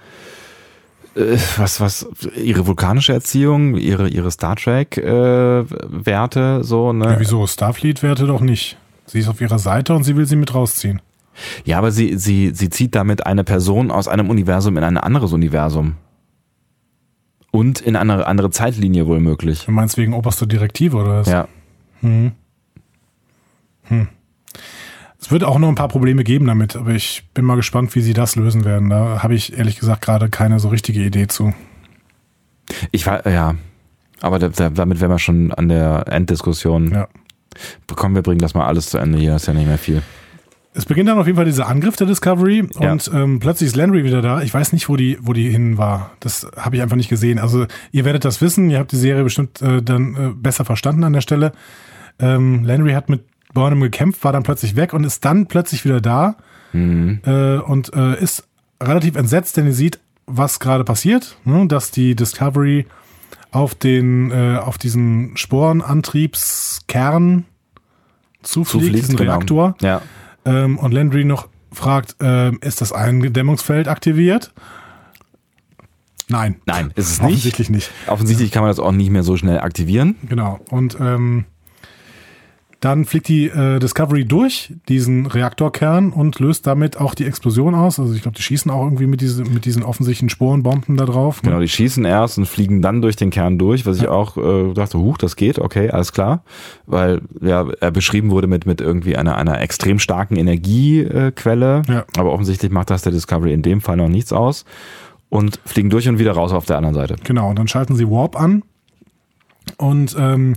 äh, 1.17 1.37
was, 1.59 1.81
was, 1.81 2.09
ihre 2.37 2.67
vulkanische 2.67 3.12
Erziehung, 3.12 3.77
ihre, 3.77 4.09
ihre 4.09 4.31
Star 4.31 4.57
Trek 4.57 4.97
äh, 4.97 5.65
so, 6.62 6.93
ne? 6.93 7.05
Ja, 7.05 7.21
wieso? 7.21 7.47
Starfleet-Werte 7.47 8.27
doch 8.27 8.41
nicht. 8.41 8.79
Sie 9.07 9.19
ist 9.19 9.29
auf 9.29 9.41
ihrer 9.41 9.59
Seite 9.59 9.95
und 9.95 10.05
sie 10.05 10.17
will 10.17 10.27
sie 10.27 10.37
mit 10.37 10.55
rausziehen. 10.55 11.03
Ja, 11.65 11.79
aber 11.79 11.91
sie, 11.91 12.17
sie, 12.17 12.53
sie 12.55 12.71
zieht 12.71 12.95
damit 12.95 13.27
eine 13.27 13.45
Person 13.45 13.91
aus 13.91 14.09
einem 14.09 14.31
Universum 14.31 14.77
in 14.77 14.85
ein 14.85 14.97
anderes 14.97 15.33
Universum. 15.33 15.95
Und 17.51 17.81
in 17.81 17.97
eine 17.97 18.27
andere 18.27 18.51
Zeitlinie 18.51 19.07
wohl 19.07 19.19
möglich. 19.19 19.65
Du 19.67 19.73
meinst 19.73 19.97
wegen 19.97 20.15
oberster 20.15 20.47
Direktive 20.47 20.97
oder 20.97 21.21
was? 21.21 21.29
Ja. 21.29 21.49
Hm. 22.01 22.32
Hm. 23.85 24.09
Es 25.20 25.31
wird 25.31 25.44
auch 25.44 25.59
noch 25.59 25.68
ein 25.68 25.74
paar 25.74 25.89
Probleme 25.89 26.24
geben 26.24 26.47
damit, 26.47 26.77
aber 26.77 26.93
ich 26.93 27.24
bin 27.35 27.44
mal 27.44 27.56
gespannt, 27.56 27.94
wie 27.94 28.01
sie 28.01 28.14
das 28.14 28.36
lösen 28.36 28.64
werden. 28.64 28.89
Da 28.89 29.22
habe 29.22 29.35
ich 29.35 29.56
ehrlich 29.56 29.78
gesagt 29.78 30.02
gerade 30.02 30.31
keine 30.31 30.59
so 30.59 30.68
richtige 30.68 31.01
Idee 31.05 31.27
zu. 31.27 31.52
Ich 32.90 33.06
war, 33.06 33.27
ja. 33.28 33.56
Aber 34.20 34.39
da, 34.39 34.48
da, 34.48 34.70
damit 34.70 35.01
wären 35.01 35.10
wir 35.10 35.18
schon 35.18 35.52
an 35.52 35.68
der 35.68 36.05
Enddiskussion. 36.09 36.93
Ja. 36.93 37.09
Komm, 37.94 38.14
wir 38.14 38.22
bringen 38.22 38.40
das 38.40 38.55
mal 38.55 38.66
alles 38.66 38.86
zu 38.90 38.98
Ende 38.98 39.18
hier, 39.18 39.36
ist 39.36 39.47
ja 39.47 39.52
nicht 39.52 39.66
mehr 39.66 39.78
viel. 39.78 40.02
Es 40.72 40.86
beginnt 40.86 41.09
dann 41.09 41.18
auf 41.18 41.27
jeden 41.27 41.36
Fall 41.36 41.44
dieser 41.44 41.66
Angriff 41.66 41.97
der 41.97 42.06
Discovery 42.06 42.68
Ja. 42.78 42.93
und 42.93 43.10
ähm, 43.12 43.40
plötzlich 43.40 43.68
ist 43.68 43.77
Landry 43.77 44.05
wieder 44.05 44.22
da. 44.22 44.40
Ich 44.43 44.55
weiß 44.55 44.72
nicht, 44.72 44.89
wo 44.89 44.94
die, 44.97 45.18
wo 45.20 45.32
die 45.32 45.51
hin 45.51 45.78
war. 45.78 46.12
Das 46.20 46.47
habe 46.56 46.77
ich 46.77 46.82
einfach 46.82 46.97
nicht 46.97 47.09
gesehen. 47.09 47.40
Also 47.40 47.66
ihr 47.90 48.05
werdet 48.05 48.24
das 48.24 48.40
wissen. 48.40 48.70
Ihr 48.70 48.78
habt 48.78 48.93
die 48.93 48.97
Serie 48.97 49.24
bestimmt 49.24 49.60
äh, 49.62 49.82
dann 49.82 50.14
äh, 50.14 50.32
besser 50.35 50.64
verstanden 50.64 51.02
an 51.02 51.12
der 51.12 51.22
Stelle. 51.22 51.52
Ähm, 52.20 52.64
Landry 52.64 52.92
hat 52.92 53.09
mit 53.09 53.24
Burnham 53.52 53.80
gekämpft, 53.80 54.24
war 54.24 54.32
dann 54.32 54.42
plötzlich 54.42 54.76
weg 54.76 54.92
und 54.92 55.05
ist 55.05 55.24
dann 55.24 55.47
plötzlich 55.47 55.84
wieder 55.84 56.01
da 56.01 56.36
äh, 56.72 57.59
und 57.59 57.92
äh, 57.94 58.22
ist 58.22 58.47
relativ 58.82 59.16
entsetzt, 59.16 59.56
denn 59.56 59.66
ihr 59.66 59.74
sieht, 59.74 59.98
was 60.26 60.60
gerade 60.60 60.84
passiert, 60.84 61.36
ne? 61.44 61.66
dass 61.66 61.90
die 61.90 62.14
Discovery 62.14 62.86
auf 63.51 63.74
den, 63.74 64.30
äh, 64.30 64.59
auf 64.59 64.78
diesen 64.78 65.36
Sporenantriebskern 65.36 67.47
zufliegt, 68.42 68.70
Zufliegt, 68.70 68.97
diesen 68.97 69.16
genau. 69.16 69.32
Reaktor. 69.32 69.74
Ja. 69.80 70.02
Ähm, 70.44 70.78
und 70.78 70.92
Landry 70.92 71.24
noch 71.24 71.48
fragt, 71.72 72.16
ähm, 72.20 72.59
ist 72.62 72.80
das 72.80 72.92
Eingedämmungsfeld 72.92 73.88
aktiviert? 73.88 74.52
Nein. 76.28 76.60
Nein, 76.64 76.92
ist 76.94 77.10
es 77.10 77.20
nicht. 77.20 77.32
Offensichtlich 77.32 77.70
nicht. 77.70 77.90
Offensichtlich 78.06 78.52
kann 78.52 78.62
man 78.62 78.70
das 78.70 78.78
auch 78.78 78.92
nicht 78.92 79.10
mehr 79.10 79.24
so 79.24 79.36
schnell 79.36 79.59
aktivieren. 79.59 80.14
Genau. 80.28 80.60
Und 80.70 80.97
ähm, 81.01 81.44
dann 82.81 83.05
fliegt 83.05 83.28
die 83.28 83.47
äh, 83.48 83.78
Discovery 83.78 84.24
durch 84.24 84.73
diesen 84.89 85.27
Reaktorkern 85.27 86.12
und 86.12 86.40
löst 86.40 86.66
damit 86.66 86.98
auch 86.98 87.15
die 87.15 87.27
Explosion 87.27 87.74
aus. 87.74 88.01
Also 88.01 88.15
ich 88.15 88.23
glaube, 88.23 88.39
die 88.39 88.43
schießen 88.43 88.70
auch 88.70 88.82
irgendwie 88.85 89.07
mit, 89.07 89.20
diese, 89.20 89.44
mit 89.44 89.66
diesen 89.66 89.82
offensichtlichen 89.82 90.31
Sporenbomben 90.31 90.97
da 90.97 91.05
drauf. 91.05 91.43
ne? 91.43 91.51
Genau, 91.51 91.61
die 91.61 91.69
schießen 91.69 92.07
erst 92.07 92.39
und 92.39 92.47
fliegen 92.47 92.81
dann 92.81 93.02
durch 93.02 93.16
den 93.16 93.28
Kern 93.28 93.59
durch, 93.59 93.85
was 93.85 93.98
ich 93.98 94.09
auch 94.09 94.39
äh, 94.39 94.73
dachte, 94.73 94.98
huch, 94.98 95.19
das 95.19 95.36
geht, 95.36 95.59
okay, 95.59 95.90
alles 95.90 96.12
klar. 96.12 96.43
Weil 96.86 97.20
ja, 97.43 97.69
er 97.81 97.90
beschrieben 97.90 98.31
wurde 98.31 98.47
mit, 98.47 98.65
mit 98.65 98.81
irgendwie 98.81 99.15
einer, 99.15 99.36
einer 99.36 99.61
extrem 99.61 99.98
starken 99.98 100.36
Energiequelle. 100.36 101.82
Äh. 101.86 101.93
Ja. 101.93 102.05
Aber 102.16 102.32
offensichtlich 102.32 102.73
macht 102.73 102.89
das 102.89 103.02
der 103.02 103.12
Discovery 103.12 103.52
in 103.52 103.61
dem 103.61 103.82
Fall 103.82 103.98
noch 103.98 104.09
nichts 104.09 104.32
aus. 104.32 104.65
Und 105.28 105.61
fliegen 105.66 105.90
durch 105.90 106.09
und 106.09 106.19
wieder 106.19 106.32
raus 106.32 106.52
auf 106.52 106.65
der 106.65 106.78
anderen 106.78 106.94
Seite. 106.94 107.16
Genau, 107.24 107.51
und 107.51 107.59
dann 107.59 107.69
schalten 107.69 107.94
sie 107.94 108.09
Warp 108.09 108.40
an 108.40 108.62
und 109.77 110.16
ähm, 110.19 110.55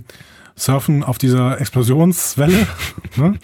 surfen 0.56 1.02
auf 1.02 1.18
dieser 1.18 1.60
Explosionswelle. 1.60 2.66
ne? 3.16 3.34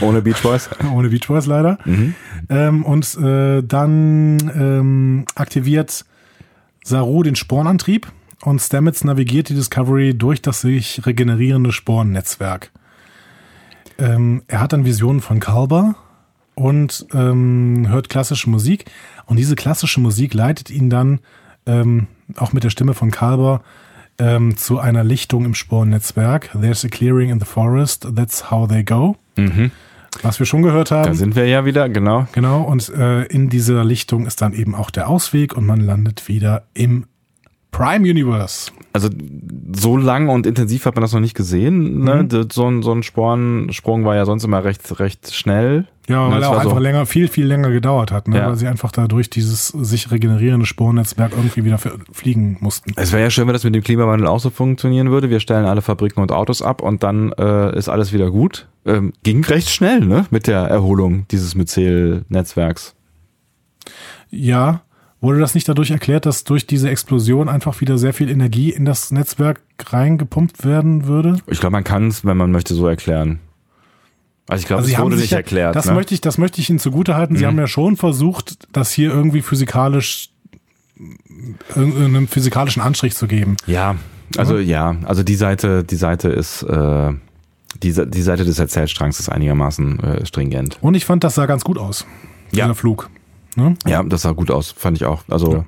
Ohne 0.00 0.22
Beach 0.22 0.42
Boys. 0.42 0.70
Ohne 0.94 1.08
Beach 1.08 1.26
Boys 1.26 1.46
leider. 1.46 1.78
Mhm. 1.84 2.14
Ähm, 2.48 2.84
und 2.84 3.16
äh, 3.16 3.62
dann 3.62 4.38
ähm, 4.54 5.24
aktiviert 5.34 6.04
Saru 6.84 7.22
den 7.22 7.36
Spornantrieb 7.36 8.06
und 8.42 8.60
Stamets 8.60 9.04
navigiert 9.04 9.48
die 9.48 9.54
Discovery 9.54 10.14
durch 10.14 10.40
das 10.40 10.60
sich 10.60 11.04
regenerierende 11.04 11.72
Sporennetzwerk. 11.72 12.70
Ähm, 13.98 14.42
er 14.46 14.60
hat 14.60 14.72
dann 14.72 14.84
Visionen 14.84 15.20
von 15.20 15.40
Kalber 15.40 15.96
und 16.54 17.06
ähm, 17.12 17.86
hört 17.88 18.08
klassische 18.08 18.50
Musik. 18.50 18.86
Und 19.26 19.36
diese 19.36 19.56
klassische 19.56 20.00
Musik 20.00 20.34
leitet 20.34 20.70
ihn 20.70 20.90
dann 20.90 21.20
ähm, 21.66 22.06
auch 22.36 22.52
mit 22.52 22.64
der 22.64 22.70
Stimme 22.70 22.94
von 22.94 23.10
Kalber 23.10 23.62
ähm, 24.18 24.56
zu 24.56 24.78
einer 24.78 25.04
Lichtung 25.04 25.44
im 25.44 25.54
Sporennetzwerk. 25.54 26.50
There's 26.52 26.84
a 26.84 26.88
clearing 26.88 27.30
in 27.30 27.40
the 27.40 27.46
forest, 27.46 28.06
that's 28.14 28.50
how 28.50 28.68
they 28.68 28.82
go. 28.82 29.16
Was 30.22 30.38
wir 30.38 30.46
schon 30.46 30.62
gehört 30.62 30.90
haben. 30.90 31.08
Da 31.08 31.14
sind 31.14 31.36
wir 31.36 31.46
ja 31.46 31.64
wieder, 31.64 31.88
genau. 31.88 32.26
Genau, 32.32 32.62
und 32.62 32.88
äh, 32.88 33.24
in 33.24 33.48
dieser 33.50 33.84
Lichtung 33.84 34.26
ist 34.26 34.40
dann 34.40 34.54
eben 34.54 34.74
auch 34.74 34.90
der 34.90 35.08
Ausweg 35.08 35.54
und 35.56 35.66
man 35.66 35.80
landet 35.80 36.28
wieder 36.28 36.66
im 36.74 37.06
Prime 37.76 38.08
Universe. 38.08 38.70
Also 38.92 39.10
so 39.74 39.96
lang 39.98 40.28
und 40.30 40.46
intensiv 40.46 40.86
hat 40.86 40.94
man 40.94 41.02
das 41.02 41.12
noch 41.12 41.20
nicht 41.20 41.34
gesehen. 41.36 42.02
Ne? 42.02 42.22
Mhm. 42.32 42.48
So 42.50 42.66
ein, 42.66 42.82
so 42.82 42.92
ein 42.92 43.02
Spornsprung 43.02 44.04
war 44.06 44.16
ja 44.16 44.24
sonst 44.24 44.44
immer 44.44 44.64
recht, 44.64 44.98
recht 45.00 45.34
schnell. 45.34 45.86
Ja, 46.08 46.28
Ne, 46.28 46.36
weil 46.36 46.42
er 46.42 46.48
auch 46.50 46.54
war 46.54 46.62
so- 46.62 46.68
einfach 46.70 46.80
länger, 46.80 47.04
viel, 47.04 47.28
viel 47.28 47.46
länger 47.46 47.70
gedauert 47.70 48.12
hat, 48.12 48.28
ne? 48.28 48.38
Ja. 48.38 48.48
weil 48.48 48.56
sie 48.56 48.68
einfach 48.68 48.92
dadurch 48.92 49.28
dieses 49.28 49.68
sich 49.68 50.10
regenerierende 50.12 50.64
Sporennetzwerk 50.64 51.32
irgendwie 51.36 51.64
wieder 51.64 51.78
fliegen 52.12 52.56
mussten. 52.60 52.92
Es 52.96 53.12
wäre 53.12 53.22
ja 53.24 53.30
schön, 53.30 53.46
wenn 53.48 53.52
das 53.54 53.64
mit 53.64 53.74
dem 53.74 53.82
Klimawandel 53.82 54.28
auch 54.28 54.38
so 54.40 54.48
funktionieren 54.50 55.10
würde. 55.10 55.28
Wir 55.30 55.40
stellen 55.40 55.66
alle 55.66 55.82
Fabriken 55.82 56.20
und 56.22 56.32
Autos 56.32 56.62
ab 56.62 56.80
und 56.80 57.02
dann 57.02 57.32
äh, 57.32 57.76
ist 57.76 57.88
alles 57.88 58.12
wieder 58.14 58.30
gut. 58.30 58.68
Ähm, 58.86 59.12
ging 59.24 59.44
recht 59.44 59.68
schnell, 59.68 60.00
ne? 60.00 60.26
Mit 60.30 60.46
der 60.46 60.60
Erholung 60.60 61.26
dieses 61.32 61.54
Myzel-Netzwerks. 61.56 62.94
Ja, 64.30 64.82
wurde 65.26 65.40
das 65.40 65.54
nicht 65.54 65.68
dadurch 65.68 65.90
erklärt, 65.90 66.24
dass 66.24 66.44
durch 66.44 66.66
diese 66.66 66.88
Explosion 66.88 67.48
einfach 67.48 67.80
wieder 67.80 67.98
sehr 67.98 68.14
viel 68.14 68.30
Energie 68.30 68.70
in 68.70 68.84
das 68.84 69.10
Netzwerk 69.10 69.60
reingepumpt 69.84 70.64
werden 70.64 71.06
würde? 71.06 71.36
Ich 71.48 71.60
glaube, 71.60 71.72
man 71.72 71.84
kann 71.84 72.06
es, 72.08 72.24
wenn 72.24 72.36
man 72.36 72.52
möchte, 72.52 72.74
so 72.74 72.86
erklären. 72.86 73.40
Also 74.48 74.62
ich 74.62 74.66
glaube, 74.68 74.78
Also 74.78 74.86
es 74.86 74.90
sie 74.92 74.96
haben 74.96 75.06
wurde 75.06 75.16
sich 75.16 75.24
nicht 75.24 75.30
ja, 75.32 75.38
erklärt. 75.38 75.74
Das 75.74 75.86
ne? 75.86 75.94
möchte 75.94 76.14
ich, 76.14 76.20
das 76.20 76.38
möchte 76.38 76.60
ich 76.60 76.70
Ihnen 76.70 76.78
zugutehalten. 76.78 77.36
Sie 77.36 77.42
Mhm. 77.42 77.48
haben 77.48 77.58
ja 77.58 77.66
schon 77.66 77.96
versucht, 77.96 78.68
das 78.72 78.92
hier 78.92 79.10
irgendwie 79.10 79.42
physikalisch 79.42 80.30
einen 81.74 82.28
physikalischen 82.28 82.80
Anstrich 82.80 83.14
zu 83.16 83.26
geben. 83.26 83.56
Ja, 83.66 83.96
also 84.38 84.56
ja, 84.58 84.96
also 85.04 85.22
die 85.22 85.34
Seite, 85.34 85.84
die 85.84 85.96
Seite 85.96 86.28
ist, 86.28 86.62
äh, 86.62 87.12
die, 87.82 87.92
die 87.92 88.22
Seite 88.22 88.44
des 88.44 88.58
Erzählstrangs 88.58 89.20
ist 89.20 89.28
einigermaßen 89.28 90.00
äh, 90.00 90.26
stringent. 90.26 90.78
Und 90.80 90.94
ich 90.94 91.04
fand, 91.04 91.22
das 91.24 91.34
sah 91.34 91.46
ganz 91.46 91.64
gut 91.64 91.76
aus. 91.76 92.06
Ja. 92.52 92.64
Dieser 92.66 92.74
Flug. 92.76 93.10
Ne? 93.56 93.74
Ja, 93.86 94.02
das 94.02 94.22
sah 94.22 94.32
gut 94.32 94.50
aus, 94.50 94.70
fand 94.70 94.96
ich 94.96 95.04
auch. 95.04 95.22
Also 95.28 95.64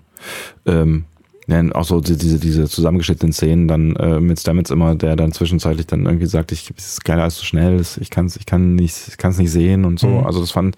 ähm, 0.66 1.04
ja, 1.46 1.62
auch 1.74 1.84
so 1.84 2.00
die- 2.00 2.16
diese, 2.18 2.38
diese 2.38 2.68
zusammengeschnittenen 2.68 3.32
Szenen 3.32 3.68
dann 3.68 3.96
äh, 3.96 4.20
mit 4.20 4.38
Stamets 4.38 4.70
immer, 4.70 4.94
der 4.94 5.16
dann 5.16 5.32
zwischenzeitlich 5.32 5.86
dann 5.86 6.04
irgendwie 6.04 6.26
sagt, 6.26 6.52
ich 6.52 6.70
es 6.76 6.86
ist 6.92 7.04
geiler 7.04 7.22
als 7.22 7.36
so 7.38 7.44
schnell, 7.44 7.76
es- 7.76 7.96
ich 7.96 8.10
kann's, 8.10 8.36
ich 8.36 8.44
kann 8.46 8.74
nicht, 8.74 9.08
ich 9.08 9.16
kann's 9.16 9.38
nicht 9.38 9.50
sehen 9.50 9.84
und 9.86 9.98
so. 9.98 10.08
Mhm. 10.08 10.26
Also 10.26 10.40
das 10.40 10.50
fand, 10.50 10.76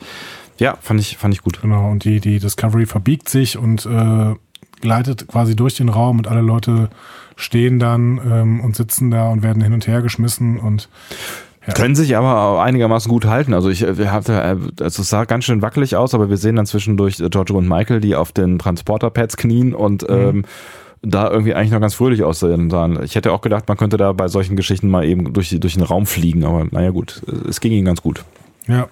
ja, 0.58 0.76
fand 0.80 1.00
ich, 1.00 1.16
fand 1.16 1.34
ich 1.34 1.42
gut. 1.42 1.60
Genau. 1.60 1.90
Und 1.90 2.04
die, 2.04 2.20
die 2.20 2.38
Discovery 2.38 2.86
verbiegt 2.86 3.28
sich 3.28 3.58
und 3.58 3.84
äh, 3.86 4.34
gleitet 4.80 5.26
quasi 5.26 5.56
durch 5.56 5.74
den 5.74 5.88
Raum 5.88 6.18
und 6.18 6.28
alle 6.28 6.40
Leute 6.42 6.88
stehen 7.36 7.78
dann 7.80 8.20
ähm, 8.24 8.60
und 8.60 8.76
sitzen 8.76 9.10
da 9.10 9.28
und 9.30 9.42
werden 9.42 9.62
hin 9.62 9.72
und 9.72 9.86
her 9.88 10.02
geschmissen 10.02 10.58
und 10.58 10.88
Ja. 11.70 11.74
Können 11.74 11.94
sich 11.94 12.16
aber 12.16 12.40
auch 12.40 12.60
einigermaßen 12.60 13.08
gut 13.08 13.26
halten. 13.26 13.54
Also 13.54 13.70
ich, 13.70 13.82
wir 13.82 14.12
hatten, 14.12 14.32
äh, 14.32 14.56
also 14.82 15.02
es 15.02 15.08
sah 15.08 15.24
ganz 15.24 15.44
schön 15.44 15.62
wackelig 15.62 15.96
aus, 15.96 16.14
aber 16.14 16.28
wir 16.28 16.36
sehen 16.36 16.56
dann 16.56 16.66
zwischendurch 16.66 17.20
äh, 17.20 17.28
Giorgio 17.28 17.56
und 17.58 17.68
Michael, 17.68 18.00
die 18.00 18.16
auf 18.16 18.32
den 18.32 18.58
Transporterpads 18.58 19.36
knien 19.36 19.74
und 19.74 20.04
ähm, 20.08 20.44
da 21.02 21.30
irgendwie 21.30 21.54
eigentlich 21.54 21.70
noch 21.70 21.80
ganz 21.80 21.94
fröhlich 21.94 22.22
aussehen 22.24 22.70
sahen. 22.70 23.02
Ich 23.02 23.14
hätte 23.14 23.32
auch 23.32 23.40
gedacht, 23.40 23.68
man 23.68 23.76
könnte 23.76 23.96
da 23.96 24.12
bei 24.12 24.28
solchen 24.28 24.56
Geschichten 24.56 24.88
mal 24.88 25.04
eben 25.04 25.32
durch, 25.32 25.56
durch 25.58 25.74
den 25.74 25.82
Raum 25.82 26.06
fliegen, 26.06 26.44
aber 26.44 26.66
naja 26.70 26.90
gut, 26.90 27.22
es 27.48 27.60
ging 27.60 27.72
ihnen 27.72 27.86
ganz 27.86 28.02
gut. 28.02 28.24
ja. 28.66 28.88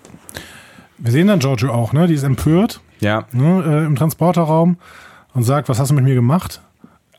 Wir 1.00 1.12
sehen 1.12 1.28
dann 1.28 1.38
Giorgio 1.38 1.70
auch, 1.72 1.92
ne? 1.92 2.08
Die 2.08 2.14
ist 2.14 2.24
empört 2.24 2.80
Ja, 2.98 3.26
ne, 3.30 3.62
äh, 3.64 3.86
im 3.86 3.94
Transporterraum 3.94 4.78
und 5.32 5.44
sagt, 5.44 5.68
was 5.68 5.78
hast 5.78 5.90
du 5.90 5.94
mit 5.94 6.02
mir 6.02 6.16
gemacht? 6.16 6.60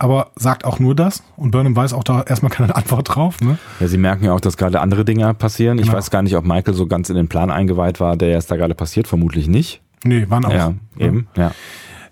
Aber 0.01 0.31
sagt 0.35 0.63
auch 0.63 0.79
nur 0.79 0.95
das 0.95 1.23
und 1.35 1.51
Burnham 1.51 1.75
weiß 1.75 1.91
auch 1.93 2.05
da 2.05 2.21
erstmal 2.23 2.51
keine 2.51 2.73
Antwort 2.75 3.13
drauf. 3.13 3.41
Ne? 3.41 3.57
Ja, 3.81 3.87
sie 3.87 3.97
merken 3.97 4.23
ja 4.23 4.33
auch, 4.33 4.39
dass 4.39 4.55
gerade 4.55 4.79
andere 4.79 5.03
Dinge 5.03 5.33
passieren. 5.33 5.77
Ich 5.77 5.85
Genau. 5.85 5.97
weiß 5.97 6.09
gar 6.09 6.21
nicht, 6.21 6.35
ob 6.37 6.45
Michael 6.45 6.73
so 6.73 6.87
ganz 6.87 7.09
in 7.09 7.15
den 7.17 7.27
Plan 7.27 7.51
eingeweiht 7.51 7.99
war, 7.99 8.15
der 8.15 8.29
jetzt 8.29 8.49
da 8.49 8.55
gerade 8.55 8.75
passiert. 8.75 9.07
Vermutlich 9.07 9.47
nicht. 9.49 9.81
Nee, 10.05 10.25
waren 10.29 10.45
auch. 10.45 10.51
Ja, 10.53 10.73
eben. 10.97 11.27
Ja. 11.35 11.51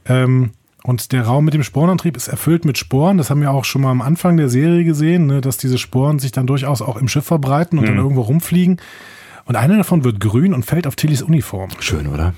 Ähm, 0.06 0.52
und 0.84 1.12
der 1.14 1.24
Raum 1.26 1.46
mit 1.46 1.54
dem 1.54 1.64
Sporenantrieb 1.64 2.18
ist 2.18 2.28
erfüllt 2.28 2.66
mit 2.66 2.78
Sporen. 2.78 3.18
Das 3.18 3.30
haben 3.30 3.40
wir 3.42 3.52
auch 3.52 3.64
schon 3.66 3.82
mal 3.82 3.92
am 3.92 4.02
Anfang 4.02 4.36
der 4.38 4.50
Serie 4.50 4.84
gesehen, 4.84 5.26
ne, 5.28 5.40
dass 5.42 5.58
diese 5.58 5.78
Sporen 5.78 6.20
sich 6.20 6.32
dann 6.34 6.46
durchaus 6.48 6.82
auch 6.82 6.98
im 6.98 7.08
Schiff 7.08 7.26
verbreiten 7.26 7.78
und 7.80 7.86
Mhm. 7.86 7.88
dann 7.90 7.98
irgendwo 7.98 8.22
rumfliegen. 8.22 8.78
Und 9.46 9.56
eine 9.56 9.78
davon 9.78 10.04
wird 10.04 10.20
grün 10.20 10.54
und 10.54 10.66
fällt 10.66 10.88
auf 10.88 10.98
Tillys 10.98 11.22
Uniform. 11.22 11.70
Schön, 11.80 12.08
oder? 12.08 12.34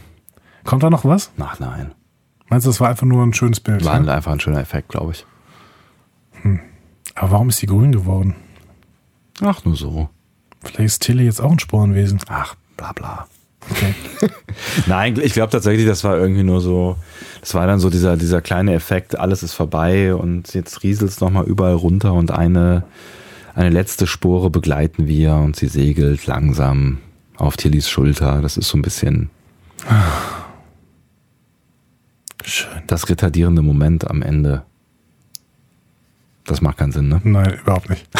Kommt 0.63 0.83
da 0.83 0.91
noch 0.91 1.05
was? 1.05 1.31
Ach 1.39 1.59
nein. 1.59 1.93
Meinst 2.49 2.67
du, 2.67 2.69
das 2.69 2.79
war 2.79 2.89
einfach 2.89 3.07
nur 3.07 3.23
ein 3.23 3.33
schönes 3.33 3.59
Bild? 3.59 3.83
War 3.85 3.99
Ne? 3.99 4.11
einfach 4.13 4.31
ein 4.31 4.39
schöner 4.39 4.59
Effekt, 4.59 4.89
glaube 4.89 5.11
ich. 5.13 5.25
Aber 7.15 7.31
warum 7.31 7.49
ist 7.49 7.61
die 7.61 7.67
grün 7.67 7.91
geworden? 7.91 8.35
Ach, 9.41 9.63
nur 9.65 9.75
so. 9.75 10.09
Vielleicht 10.61 10.85
ist 10.85 11.01
Tilly 11.01 11.25
jetzt 11.25 11.41
auch 11.41 11.51
ein 11.51 11.59
Sporenwesen. 11.59 12.19
Ach, 12.27 12.55
bla 12.77 12.91
bla. 12.93 13.27
Okay. 13.69 13.93
Nein, 14.87 15.19
ich 15.21 15.33
glaube 15.33 15.51
tatsächlich, 15.51 15.85
das 15.85 16.03
war 16.03 16.17
irgendwie 16.17 16.43
nur 16.43 16.61
so, 16.61 16.97
das 17.41 17.53
war 17.53 17.67
dann 17.67 17.79
so 17.79 17.89
dieser, 17.89 18.17
dieser 18.17 18.41
kleine 18.41 18.73
Effekt, 18.73 19.17
alles 19.17 19.43
ist 19.43 19.53
vorbei 19.53 20.15
und 20.15 20.53
jetzt 20.53 20.83
rieselt 20.83 21.11
es 21.11 21.19
nochmal 21.19 21.45
überall 21.45 21.73
runter 21.73 22.13
und 22.13 22.31
eine, 22.31 22.83
eine 23.55 23.69
letzte 23.69 24.07
Spore 24.07 24.49
begleiten 24.49 25.07
wir 25.07 25.35
und 25.35 25.55
sie 25.55 25.67
segelt 25.67 26.25
langsam 26.25 26.99
auf 27.37 27.57
Tillys 27.57 27.89
Schulter. 27.89 28.41
Das 28.41 28.57
ist 28.57 28.69
so 28.69 28.77
ein 28.77 28.81
bisschen 28.81 29.29
Schön. 32.43 32.81
das 32.87 33.09
retardierende 33.09 33.61
Moment 33.61 34.09
am 34.09 34.21
Ende. 34.21 34.63
Das 36.49 36.61
macht 36.61 36.77
keinen 36.79 36.91
Sinn, 36.91 37.07
ne? 37.09 37.21
Nein, 37.23 37.59
überhaupt 37.61 37.89
nicht. 37.89 38.05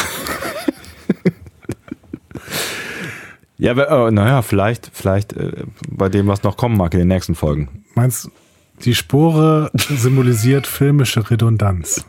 Ja, 3.61 3.72
aber, 3.72 4.07
äh, 4.07 4.11
naja, 4.11 4.41
vielleicht, 4.41 4.89
vielleicht 4.93 5.34
äh, 5.34 5.64
bei 5.89 6.07
dem, 6.07 6.27
was 6.27 6.43
noch 6.43 6.56
kommen 6.56 6.77
mag 6.77 6.93
in 6.93 6.99
den 6.99 7.10
nächsten 7.10 7.35
Folgen. 7.35 7.84
Meinst 7.93 8.30
die 8.85 8.95
Spore 8.95 9.69
symbolisiert 9.73 10.65
filmische 10.65 11.30
Redundanz? 11.30 12.06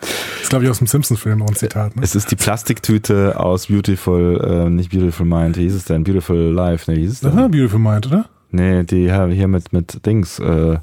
Das 0.00 0.10
ist, 0.42 0.50
glaube 0.50 0.64
ich, 0.64 0.70
aus 0.72 0.78
dem 0.78 0.88
Simpsons-Film 0.88 1.42
auch 1.42 1.48
ein 1.48 1.54
Zitat. 1.54 1.94
Ne? 1.94 2.02
Es 2.02 2.16
ist 2.16 2.28
die 2.32 2.34
Plastiktüte 2.36 3.38
aus 3.38 3.68
Beautiful, 3.68 4.40
äh, 4.66 4.68
nicht 4.68 4.90
Beautiful 4.90 5.24
Mind, 5.24 5.56
wie 5.56 5.62
hieß 5.62 5.74
es 5.76 5.84
denn? 5.84 6.02
Beautiful 6.02 6.36
Life, 6.36 6.90
ne, 6.90 6.98
hieß 6.98 7.12
es 7.12 7.20
Das 7.20 7.30
denn? 7.30 7.40
war 7.40 7.48
Beautiful 7.48 7.78
Mind, 7.78 8.08
oder? 8.08 8.28
Nee, 8.50 8.82
die 8.82 9.12
hier 9.12 9.46
mit, 9.46 9.72
mit 9.72 10.04
Dings, 10.04 10.40
äh, 10.40 10.78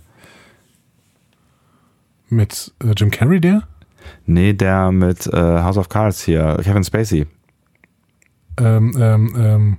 Mit 2.29 2.71
äh, 2.81 2.93
Jim 2.95 3.11
Carrey, 3.11 3.41
der? 3.41 3.63
Nee, 4.25 4.53
der 4.53 4.91
mit 4.91 5.27
äh, 5.27 5.31
House 5.37 5.77
of 5.77 5.89
Cards 5.89 6.21
hier, 6.23 6.57
Kevin 6.63 6.83
Spacey. 6.83 7.27
Ähm, 8.59 8.95
ähm, 8.99 9.35
ähm. 9.37 9.77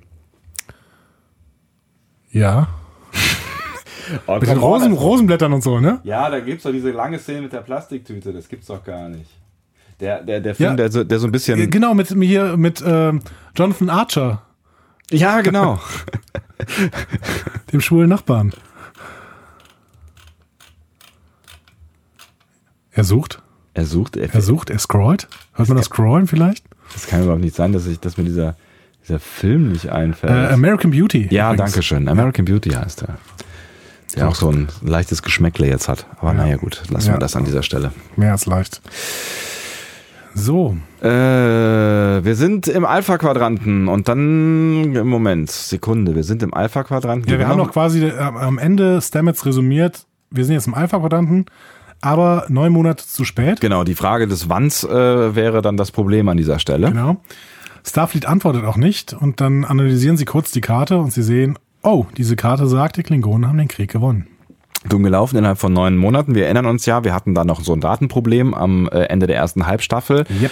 Ja. 2.30 2.68
Oh, 4.26 4.38
Mit 4.38 4.48
den 4.48 4.58
Rosen, 4.58 4.92
Rosenblättern 4.92 5.52
und 5.52 5.62
so, 5.62 5.78
ne? 5.78 6.00
Ja, 6.02 6.28
da 6.28 6.40
gibt's 6.40 6.64
doch 6.64 6.72
diese 6.72 6.90
lange 6.90 7.18
Szene 7.20 7.42
mit 7.42 7.52
der 7.52 7.60
Plastiktüte, 7.60 8.32
das 8.32 8.48
gibt's 8.48 8.66
doch 8.66 8.82
gar 8.84 9.08
nicht. 9.08 9.30
Der, 10.00 10.22
der, 10.22 10.40
der 10.40 10.54
Film, 10.56 10.70
Ja. 10.70 10.76
der, 10.76 10.90
so, 10.90 11.04
der 11.04 11.18
so 11.20 11.28
ein 11.28 11.32
bisschen. 11.32 11.70
Genau, 11.70 11.94
mit 11.94 12.08
hier, 12.08 12.56
mit 12.56 12.82
ähm, 12.84 13.20
Jonathan 13.56 13.88
Archer, 13.88 14.42
Ja, 15.10 15.40
genau. 15.40 15.78
dem 17.72 17.80
schwulen 17.80 18.08
Nachbarn. 18.08 18.52
Er 22.90 23.04
sucht, 23.04 23.40
er 23.74 23.84
sucht, 23.86 24.16
er, 24.16 24.32
er 24.34 24.40
sucht, 24.42 24.70
er 24.70 24.78
scrollt. 24.78 25.28
Hört 25.54 25.68
man 25.68 25.76
das 25.78 25.86
Scrollen 25.86 26.26
vielleicht? 26.26 26.64
das 26.92 27.06
kann 27.06 27.22
überhaupt 27.22 27.42
nicht 27.42 27.56
sein, 27.56 27.72
dass, 27.72 27.86
ich, 27.86 28.00
dass 28.00 28.18
mir 28.18 28.24
dieser, 28.24 28.54
dieser 29.06 29.18
Film 29.18 29.72
nicht 29.72 29.88
einfällt. 29.90 30.50
Äh, 30.50 30.52
American 30.52 30.90
Beauty. 30.90 31.28
ja, 31.30 31.52
übrigens. 31.52 31.72
danke 31.72 31.82
schön. 31.82 32.08
American 32.08 32.44
Beauty 32.44 32.70
heißt 32.70 33.02
er. 33.02 33.16
Der 34.14 34.28
auch 34.28 34.34
so 34.34 34.50
ein 34.50 34.68
leichtes 34.82 35.22
Geschmäckle 35.22 35.66
jetzt 35.68 35.88
hat. 35.88 36.06
Aber 36.20 36.34
naja, 36.34 36.56
gut, 36.56 36.82
lassen 36.90 37.06
Ja. 37.08 37.14
wir 37.14 37.18
das 37.18 37.34
an 37.34 37.44
dieser 37.46 37.62
Stelle. 37.62 37.92
Mehr 38.16 38.32
als 38.32 38.44
leicht. 38.44 38.82
So, 40.34 40.76
Äh, 41.02 41.08
wir 41.08 42.34
sind 42.36 42.68
im 42.68 42.84
Alpha-Quadranten 42.84 43.88
und 43.88 44.06
dann, 44.08 44.94
im 44.94 45.08
Moment, 45.08 45.50
Sekunde, 45.50 46.14
wir 46.14 46.22
sind 46.24 46.42
im 46.42 46.54
Alpha-Quadranten. 46.54 47.30
ja, 47.30 47.38
wir 47.38 47.48
haben 47.48 47.58
noch 47.58 47.72
quasi 47.72 48.04
äh, 48.06 48.16
am 48.18 48.58
Ende 48.58 49.00
Stamets 49.02 49.44
resümiert. 49.44 50.04
Wir 50.30 50.44
sind 50.44 50.54
jetzt 50.54 50.66
im 50.68 50.74
Alpha-Quadranten, 50.74 51.46
aber 52.02 52.46
neun 52.48 52.72
Monate 52.72 53.06
zu 53.06 53.24
spät. 53.24 53.60
Genau, 53.60 53.84
die 53.84 53.94
Frage 53.94 54.26
des 54.26 54.48
Wanns 54.48 54.84
äh, 54.84 55.34
wäre 55.34 55.62
dann 55.62 55.78
das 55.78 55.90
Problem 55.90 56.28
an 56.28 56.36
dieser 56.36 56.58
Stelle. 56.58 56.88
Genau. 56.88 57.16
Starfleet 57.84 58.26
antwortet 58.26 58.64
auch 58.64 58.76
nicht 58.76 59.12
und 59.14 59.40
dann 59.40 59.64
analysieren 59.64 60.16
sie 60.16 60.24
kurz 60.24 60.50
die 60.52 60.60
Karte 60.60 60.98
und 60.98 61.12
sie 61.12 61.22
sehen, 61.22 61.58
oh, 61.82 62.06
diese 62.16 62.36
Karte 62.36 62.66
sagt, 62.66 62.96
die 62.96 63.02
Klingonen 63.02 63.48
haben 63.48 63.58
den 63.58 63.68
Krieg 63.68 63.90
gewonnen. 63.90 64.26
Dumm 64.88 65.04
gelaufen 65.04 65.36
innerhalb 65.36 65.58
von 65.58 65.72
neun 65.72 65.96
Monaten. 65.96 66.34
Wir 66.34 66.46
erinnern 66.46 66.66
uns 66.66 66.86
ja, 66.86 67.04
wir 67.04 67.14
hatten 67.14 67.34
da 67.34 67.44
noch 67.44 67.62
so 67.62 67.72
ein 67.72 67.80
Datenproblem 67.80 68.52
am 68.52 68.88
äh, 68.88 69.04
Ende 69.04 69.28
der 69.28 69.36
ersten 69.36 69.66
Halbstaffel. 69.66 70.24
Yep. 70.28 70.50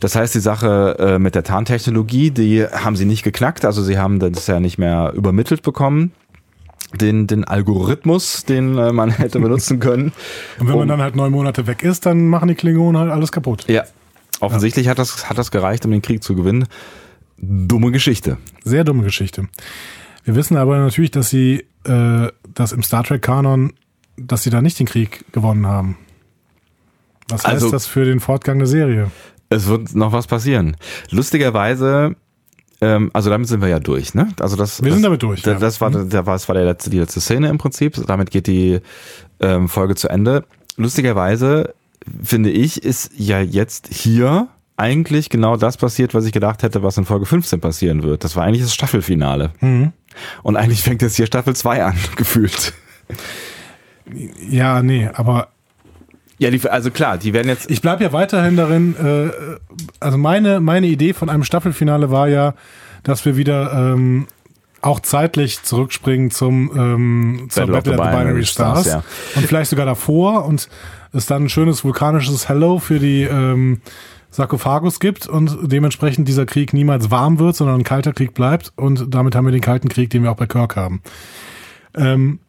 Das 0.00 0.16
heißt, 0.16 0.34
die 0.34 0.40
Sache 0.40 0.96
äh, 0.98 1.18
mit 1.18 1.34
der 1.34 1.42
Tarntechnologie, 1.42 2.30
die 2.30 2.64
haben 2.64 2.96
sie 2.96 3.04
nicht 3.04 3.22
geknackt. 3.22 3.64
Also 3.64 3.82
sie 3.82 3.98
haben 3.98 4.18
das 4.18 4.46
ja 4.46 4.60
nicht 4.60 4.78
mehr 4.78 5.12
übermittelt 5.14 5.62
bekommen. 5.62 6.12
Den, 6.96 7.26
den 7.26 7.44
Algorithmus, 7.44 8.44
den 8.44 8.76
äh, 8.78 8.92
man 8.92 9.10
hätte 9.18 9.38
benutzen 9.40 9.80
können. 9.80 10.12
Und 10.58 10.66
wenn 10.68 10.74
Um- 10.74 10.78
man 10.80 10.88
dann 10.88 11.00
halt 11.02 11.16
neun 11.16 11.32
Monate 11.32 11.66
weg 11.66 11.82
ist, 11.82 12.06
dann 12.06 12.26
machen 12.28 12.48
die 12.48 12.54
Klingonen 12.54 13.00
halt 13.00 13.10
alles 13.10 13.32
kaputt. 13.32 13.64
Ja, 13.68 13.84
offensichtlich 14.40 14.88
hat 14.88 14.98
das, 14.98 15.28
hat 15.28 15.38
das 15.38 15.50
gereicht, 15.50 15.84
um 15.84 15.90
den 15.90 16.02
Krieg 16.02 16.22
zu 16.22 16.34
gewinnen. 16.34 16.66
Dumme 17.38 17.90
Geschichte. 17.92 18.38
Sehr 18.64 18.84
dumme 18.84 19.02
Geschichte. 19.02 19.48
Wir 20.24 20.34
wissen 20.34 20.56
aber 20.56 20.78
natürlich, 20.78 21.10
dass 21.10 21.28
sie, 21.30 21.64
äh, 21.84 22.28
dass 22.54 22.72
im 22.72 22.82
Star 22.82 23.04
Trek-Kanon, 23.04 23.72
dass 24.16 24.42
sie 24.42 24.50
da 24.50 24.62
nicht 24.62 24.78
den 24.78 24.86
Krieg 24.86 25.24
gewonnen 25.32 25.66
haben. 25.66 25.98
Was 27.28 27.42
heißt 27.44 27.54
Also- 27.54 27.70
das 27.70 27.86
für 27.86 28.04
den 28.04 28.20
Fortgang 28.20 28.58
der 28.58 28.66
Serie? 28.68 29.10
Es 29.48 29.66
wird 29.68 29.94
noch 29.94 30.12
was 30.12 30.26
passieren. 30.26 30.76
Lustigerweise, 31.10 32.16
ähm, 32.80 33.10
also 33.12 33.30
damit 33.30 33.48
sind 33.48 33.60
wir 33.62 33.68
ja 33.68 33.80
durch, 33.80 34.14
ne? 34.14 34.28
Also 34.40 34.56
das, 34.56 34.82
Wir 34.82 34.88
das, 34.88 34.96
sind 34.96 35.02
damit 35.02 35.22
durch, 35.22 35.42
Das, 35.42 35.54
ja. 35.54 35.58
das 35.58 35.80
war, 35.80 35.90
der, 35.90 36.26
war, 36.26 36.34
das 36.34 36.48
war 36.48 36.54
der 36.54 36.64
letzte, 36.64 36.90
die 36.90 36.98
letzte 36.98 37.20
Szene 37.20 37.48
im 37.48 37.58
Prinzip. 37.58 37.94
Damit 38.06 38.30
geht 38.30 38.46
die 38.46 38.80
ähm, 39.40 39.68
Folge 39.68 39.94
zu 39.94 40.08
Ende. 40.08 40.44
Lustigerweise 40.76 41.74
finde 42.22 42.50
ich, 42.50 42.82
ist 42.82 43.10
ja 43.16 43.40
jetzt 43.40 43.88
hier 43.88 44.48
eigentlich 44.76 45.30
genau 45.30 45.56
das 45.56 45.78
passiert, 45.78 46.12
was 46.12 46.26
ich 46.26 46.32
gedacht 46.32 46.62
hätte, 46.62 46.82
was 46.82 46.98
in 46.98 47.06
Folge 47.06 47.24
15 47.24 47.60
passieren 47.60 48.02
wird. 48.02 48.24
Das 48.24 48.36
war 48.36 48.44
eigentlich 48.44 48.62
das 48.62 48.74
Staffelfinale. 48.74 49.50
Mhm. 49.60 49.92
Und 50.42 50.56
eigentlich 50.56 50.82
fängt 50.82 51.02
jetzt 51.02 51.16
hier 51.16 51.26
Staffel 51.26 51.56
2 51.56 51.84
an, 51.84 51.94
gefühlt. 52.16 52.74
Ja, 54.48 54.82
nee, 54.82 55.08
aber 55.12 55.48
Ja, 56.38 56.50
die, 56.50 56.68
also 56.68 56.90
klar, 56.90 57.18
die 57.18 57.32
werden 57.32 57.48
jetzt. 57.48 57.70
ich 57.70 57.80
bleibe 57.80 58.04
ja 58.04 58.12
weiterhin 58.12 58.56
darin, 58.56 58.94
äh, 58.96 59.30
also 60.00 60.18
meine, 60.18 60.60
meine 60.60 60.86
Idee 60.86 61.14
von 61.14 61.30
einem 61.30 61.44
Staffelfinale 61.44 62.10
war 62.10 62.28
ja, 62.28 62.54
dass 63.02 63.24
wir 63.24 63.36
wieder 63.36 63.72
ähm, 63.72 64.26
auch 64.82 65.00
zeitlich 65.00 65.62
zurückspringen 65.62 66.30
zum 66.30 66.70
ähm, 66.76 67.46
zur 67.48 67.66
Battle 67.66 67.78
of 67.78 67.84
Battle 67.84 67.96
the 67.96 68.00
of 68.00 68.06
the 68.06 68.10
Binary 68.10 68.24
Binary 68.24 68.46
Stars, 68.46 68.86
Stars, 68.86 69.04
ja. 69.04 69.38
und 69.40 69.46
vielleicht 69.46 69.70
sogar 69.70 69.86
davor 69.86 70.44
und 70.44 70.68
es 71.12 71.26
dann 71.26 71.44
ein 71.44 71.48
schönes 71.48 71.84
vulkanisches 71.84 72.48
Hello 72.48 72.78
für 72.78 72.98
die 72.98 73.22
ähm, 73.22 73.80
Sarkophagus 74.30 75.00
gibt 75.00 75.26
und 75.26 75.56
dementsprechend 75.62 76.28
dieser 76.28 76.44
Krieg 76.44 76.74
niemals 76.74 77.10
warm 77.10 77.38
wird, 77.38 77.56
sondern 77.56 77.80
ein 77.80 77.84
kalter 77.84 78.12
Krieg 78.12 78.34
bleibt 78.34 78.72
und 78.76 79.14
damit 79.14 79.34
haben 79.34 79.46
wir 79.46 79.52
den 79.52 79.62
kalten 79.62 79.88
Krieg, 79.88 80.10
den 80.10 80.22
wir 80.22 80.30
auch 80.30 80.36
bei 80.36 80.46
Kirk 80.46 80.76
haben. 80.76 81.00
Ähm, 81.96 82.40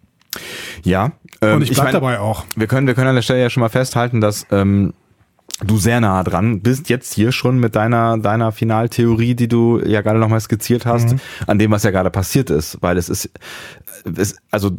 Ja. 0.83 1.11
Ähm, 1.41 1.57
und 1.57 1.61
ich 1.63 1.71
bleib 1.71 1.85
mein, 1.85 1.93
dabei 1.93 2.19
auch. 2.19 2.45
Wir 2.55 2.67
können, 2.67 2.87
wir 2.87 2.93
können 2.93 3.09
an 3.09 3.15
der 3.15 3.21
Stelle 3.21 3.41
ja 3.41 3.49
schon 3.49 3.61
mal 3.61 3.69
festhalten, 3.69 4.21
dass 4.21 4.45
ähm, 4.51 4.93
du 5.63 5.77
sehr 5.77 5.99
nah 6.01 6.23
dran 6.23 6.61
bist 6.61 6.89
jetzt 6.89 7.13
hier 7.13 7.31
schon 7.31 7.59
mit 7.59 7.75
deiner 7.75 8.17
deiner 8.17 8.51
Finaltheorie, 8.51 9.35
die 9.35 9.47
du 9.47 9.81
ja 9.83 10.01
gerade 10.01 10.19
noch 10.19 10.29
mal 10.29 10.39
skizziert 10.39 10.85
hast, 10.85 11.15
an 11.47 11.57
dem 11.57 11.71
was 11.71 11.83
ja 11.83 11.91
gerade 11.91 12.11
passiert 12.11 12.49
ist, 12.49 12.77
weil 12.81 12.97
es 12.97 13.09
ist 13.09 13.31
es, 14.15 14.35
also 14.51 14.71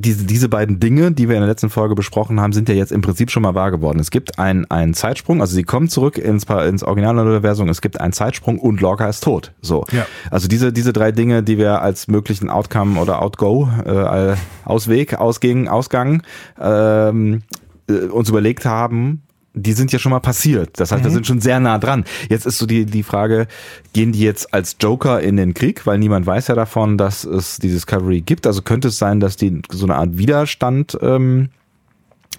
diese, 0.00 0.24
diese 0.24 0.48
beiden 0.48 0.80
Dinge, 0.80 1.12
die 1.12 1.28
wir 1.28 1.36
in 1.36 1.42
der 1.42 1.48
letzten 1.48 1.70
Folge 1.70 1.94
besprochen 1.94 2.40
haben, 2.40 2.52
sind 2.52 2.68
ja 2.68 2.74
jetzt 2.74 2.92
im 2.92 3.02
Prinzip 3.02 3.30
schon 3.30 3.42
mal 3.42 3.54
wahr 3.54 3.70
geworden. 3.70 4.00
Es 4.00 4.10
gibt 4.10 4.38
einen, 4.38 4.70
einen 4.70 4.94
Zeitsprung, 4.94 5.40
also 5.40 5.54
sie 5.54 5.62
kommen 5.62 5.88
zurück 5.88 6.18
ins, 6.18 6.44
ins 6.44 6.82
Originaluniversum, 6.82 7.68
es 7.68 7.80
gibt 7.80 8.00
einen 8.00 8.12
Zeitsprung 8.12 8.58
und 8.58 8.80
Lorca 8.80 9.08
ist 9.08 9.22
tot. 9.22 9.52
So. 9.60 9.84
Ja. 9.92 10.06
Also 10.30 10.48
diese, 10.48 10.72
diese 10.72 10.92
drei 10.92 11.12
Dinge, 11.12 11.42
die 11.42 11.58
wir 11.58 11.82
als 11.82 12.08
möglichen 12.08 12.50
Outcome 12.50 13.00
oder 13.00 13.22
Outgo, 13.22 13.68
äh, 13.84 14.34
Ausweg, 14.64 15.14
Ausging, 15.14 15.68
Ausgang 15.68 16.22
ähm, 16.60 17.42
äh, 17.88 18.06
uns 18.06 18.28
überlegt 18.28 18.64
haben, 18.64 19.22
die 19.54 19.72
sind 19.72 19.92
ja 19.92 19.98
schon 19.98 20.10
mal 20.10 20.20
passiert. 20.20 20.78
Das 20.78 20.92
heißt, 20.92 21.02
wir 21.02 21.10
sind 21.10 21.26
schon 21.26 21.40
sehr 21.40 21.58
nah 21.58 21.78
dran. 21.78 22.04
Jetzt 22.28 22.46
ist 22.46 22.58
so 22.58 22.66
die, 22.66 22.84
die 22.84 23.02
Frage, 23.02 23.48
gehen 23.92 24.12
die 24.12 24.20
jetzt 24.20 24.54
als 24.54 24.76
Joker 24.80 25.20
in 25.20 25.36
den 25.36 25.54
Krieg? 25.54 25.86
Weil 25.86 25.98
niemand 25.98 26.26
weiß 26.26 26.48
ja 26.48 26.54
davon, 26.54 26.96
dass 26.96 27.24
es 27.24 27.58
die 27.58 27.68
Discovery 27.68 28.20
gibt. 28.20 28.46
Also 28.46 28.62
könnte 28.62 28.88
es 28.88 28.98
sein, 28.98 29.18
dass 29.18 29.36
die 29.36 29.62
so 29.70 29.86
eine 29.86 29.96
Art 29.96 30.16
Widerstand 30.16 30.96
ähm, 31.02 31.50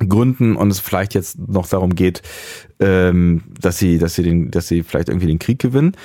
gründen 0.07 0.55
und 0.55 0.71
es 0.71 0.79
vielleicht 0.79 1.13
jetzt 1.13 1.37
noch 1.47 1.67
darum 1.67 1.95
geht, 1.95 2.21
ähm, 2.79 3.43
dass 3.59 3.77
sie, 3.77 3.97
dass 3.97 4.15
sie 4.15 4.23
den, 4.23 4.49
dass 4.49 4.67
sie 4.67 4.83
vielleicht 4.83 5.09
irgendwie 5.09 5.27
den 5.27 5.39
Krieg 5.39 5.59
gewinnen. 5.59 5.95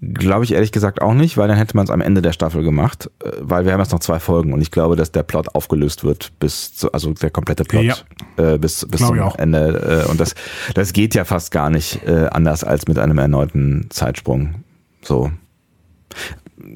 Glaube 0.00 0.44
ich 0.44 0.52
ehrlich 0.52 0.70
gesagt 0.70 1.02
auch 1.02 1.12
nicht, 1.12 1.36
weil 1.36 1.48
dann 1.48 1.56
hätte 1.56 1.76
man 1.76 1.84
es 1.84 1.90
am 1.90 2.00
Ende 2.00 2.22
der 2.22 2.32
Staffel 2.32 2.62
gemacht, 2.62 3.10
äh, 3.24 3.32
weil 3.40 3.64
wir 3.64 3.72
haben 3.72 3.80
jetzt 3.80 3.90
noch 3.90 3.98
zwei 3.98 4.20
Folgen 4.20 4.52
und 4.52 4.60
ich 4.60 4.70
glaube, 4.70 4.94
dass 4.94 5.10
der 5.10 5.24
Plot 5.24 5.56
aufgelöst 5.56 6.04
wird 6.04 6.32
bis 6.38 6.76
zu, 6.76 6.92
also 6.92 7.12
der 7.14 7.30
komplette 7.30 7.64
Plot 7.64 7.82
Ja. 7.82 7.96
äh, 8.36 8.58
bis 8.58 8.86
bis 8.86 9.00
Glaube 9.00 9.18
zum. 9.18 9.40
Ende 9.40 10.04
äh, 10.06 10.08
und 10.10 10.20
das 10.20 10.36
das 10.74 10.92
geht 10.92 11.16
ja 11.16 11.24
fast 11.24 11.50
gar 11.50 11.68
nicht 11.68 12.06
äh, 12.06 12.28
anders 12.30 12.62
als 12.62 12.86
mit 12.86 12.96
einem 12.96 13.18
erneuten 13.18 13.86
Zeitsprung. 13.90 14.62
So. 15.02 15.32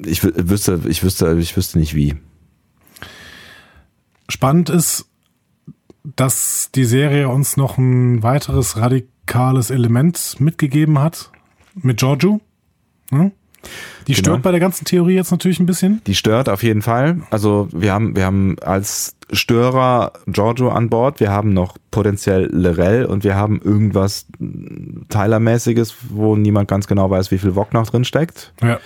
Ich 0.05 0.19
wü- 0.21 0.49
wüsste, 0.49 0.81
ich 0.87 1.01
wüsste, 1.03 1.37
ich 1.39 1.55
wüsste 1.55 1.79
nicht 1.79 1.95
wie. 1.95 2.15
Spannend 4.29 4.69
ist, 4.69 5.05
dass 6.03 6.69
die 6.75 6.85
Serie 6.85 7.29
uns 7.29 7.55
noch 7.57 7.77
ein 7.77 8.21
weiteres 8.23 8.77
radikales 8.77 9.69
Element 9.69 10.39
mitgegeben 10.39 10.99
hat 10.99 11.31
mit 11.75 11.97
Giorgio. 11.97 12.41
Ne? 13.13 13.31
Die 14.07 14.13
Genau. 14.13 14.25
stört 14.25 14.41
bei 14.41 14.51
der 14.51 14.59
ganzen 14.59 14.83
Theorie 14.83 15.15
jetzt 15.15 15.31
natürlich 15.31 15.59
ein 15.59 15.65
bisschen. 15.65 16.01
Die 16.05 16.15
stört 16.15 16.49
auf 16.49 16.63
jeden 16.63 16.81
Fall. 16.81 17.21
Also 17.29 17.69
wir 17.71 17.93
haben, 17.93 18.15
wir 18.15 18.25
haben 18.25 18.57
als 18.59 19.15
Störer 19.31 20.11
Giorgio 20.27 20.69
an 20.69 20.89
Bord, 20.89 21.21
wir 21.21 21.31
haben 21.31 21.53
noch 21.53 21.77
potenziell 21.89 22.49
Lorel 22.51 23.05
und 23.05 23.23
wir 23.23 23.35
haben 23.35 23.61
irgendwas 23.63 24.27
Tyler-mäßiges, 25.09 25.95
wo 26.09 26.35
niemand 26.35 26.67
ganz 26.67 26.87
genau 26.87 27.09
weiß, 27.09 27.31
wie 27.31 27.37
viel 27.37 27.55
Wok 27.55 27.73
noch 27.73 27.89
drin 27.89 28.03
steckt. 28.03 28.53
Ja. 28.61 28.79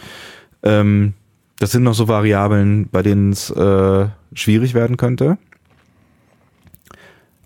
Ähm, 0.61 1.13
das 1.57 1.71
sind 1.71 1.81
noch 1.81 1.95
so 1.95 2.07
Variablen, 2.07 2.87
bei 2.91 3.01
denen 3.01 3.31
es 3.31 3.49
äh, 3.49 4.07
schwierig 4.33 4.75
werden 4.75 4.97
könnte. 4.97 5.39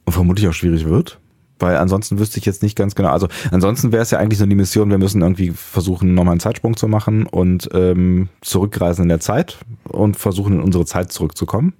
Und 0.03 0.11
vermutlich 0.13 0.49
auch 0.49 0.53
schwierig 0.53 0.83
wird. 0.85 1.20
Weil 1.61 1.77
ansonsten 1.77 2.19
wüsste 2.19 2.39
ich 2.39 2.45
jetzt 2.45 2.63
nicht 2.63 2.75
ganz 2.75 2.95
genau. 2.95 3.09
Also 3.09 3.27
ansonsten 3.51 3.91
wäre 3.91 4.03
es 4.03 4.11
ja 4.11 4.19
eigentlich 4.19 4.39
so 4.39 4.45
die 4.45 4.55
Mission, 4.55 4.89
wir 4.89 4.97
müssen 4.97 5.21
irgendwie 5.21 5.51
versuchen, 5.51 6.13
nochmal 6.13 6.33
einen 6.33 6.39
Zeitsprung 6.39 6.75
zu 6.75 6.87
machen 6.87 7.25
und 7.25 7.69
ähm, 7.73 8.29
zurückreisen 8.41 9.03
in 9.03 9.09
der 9.09 9.19
Zeit 9.19 9.57
und 9.83 10.17
versuchen, 10.17 10.53
in 10.53 10.61
unsere 10.61 10.85
Zeit 10.85 11.11
zurückzukommen. 11.11 11.73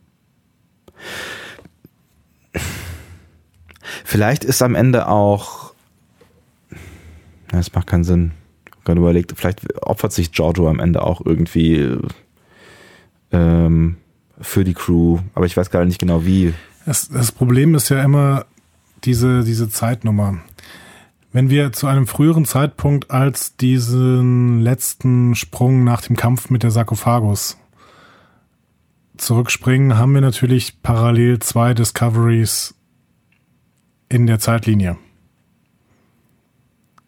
Vielleicht 4.05 4.43
ist 4.43 4.61
am 4.61 4.75
Ende 4.75 5.07
auch. 5.07 5.73
Das 7.49 7.73
macht 7.73 7.87
keinen 7.87 8.03
Sinn. 8.03 8.31
Gerade 8.85 8.99
überlegt, 8.99 9.33
vielleicht 9.35 9.83
opfert 9.83 10.13
sich 10.13 10.31
Giorgio 10.31 10.69
am 10.69 10.79
Ende 10.79 11.03
auch 11.03 11.21
irgendwie 11.23 11.97
ähm, 13.31 13.97
für 14.39 14.63
die 14.63 14.73
Crew, 14.73 15.19
aber 15.35 15.45
ich 15.45 15.55
weiß 15.55 15.69
gar 15.69 15.85
nicht 15.85 15.99
genau 15.99 16.25
wie. 16.25 16.53
Das, 16.85 17.09
das 17.09 17.31
Problem 17.31 17.75
ist 17.75 17.89
ja 17.89 18.01
immer 18.01 18.45
diese, 19.03 19.43
diese 19.43 19.69
Zeitnummer. 19.69 20.39
Wenn 21.31 21.49
wir 21.49 21.71
zu 21.71 21.87
einem 21.87 22.07
früheren 22.07 22.45
Zeitpunkt 22.45 23.09
als 23.09 23.55
diesen 23.55 24.59
letzten 24.59 25.35
Sprung 25.35 25.83
nach 25.83 26.01
dem 26.01 26.17
Kampf 26.17 26.49
mit 26.49 26.63
der 26.63 26.71
Sarkophagus 26.71 27.57
zurückspringen, 29.17 29.97
haben 29.97 30.13
wir 30.13 30.21
natürlich 30.21 30.81
parallel 30.81 31.39
zwei 31.39 31.73
Discoveries 31.73 32.75
in 34.09 34.27
der 34.27 34.39
Zeitlinie. 34.39 34.97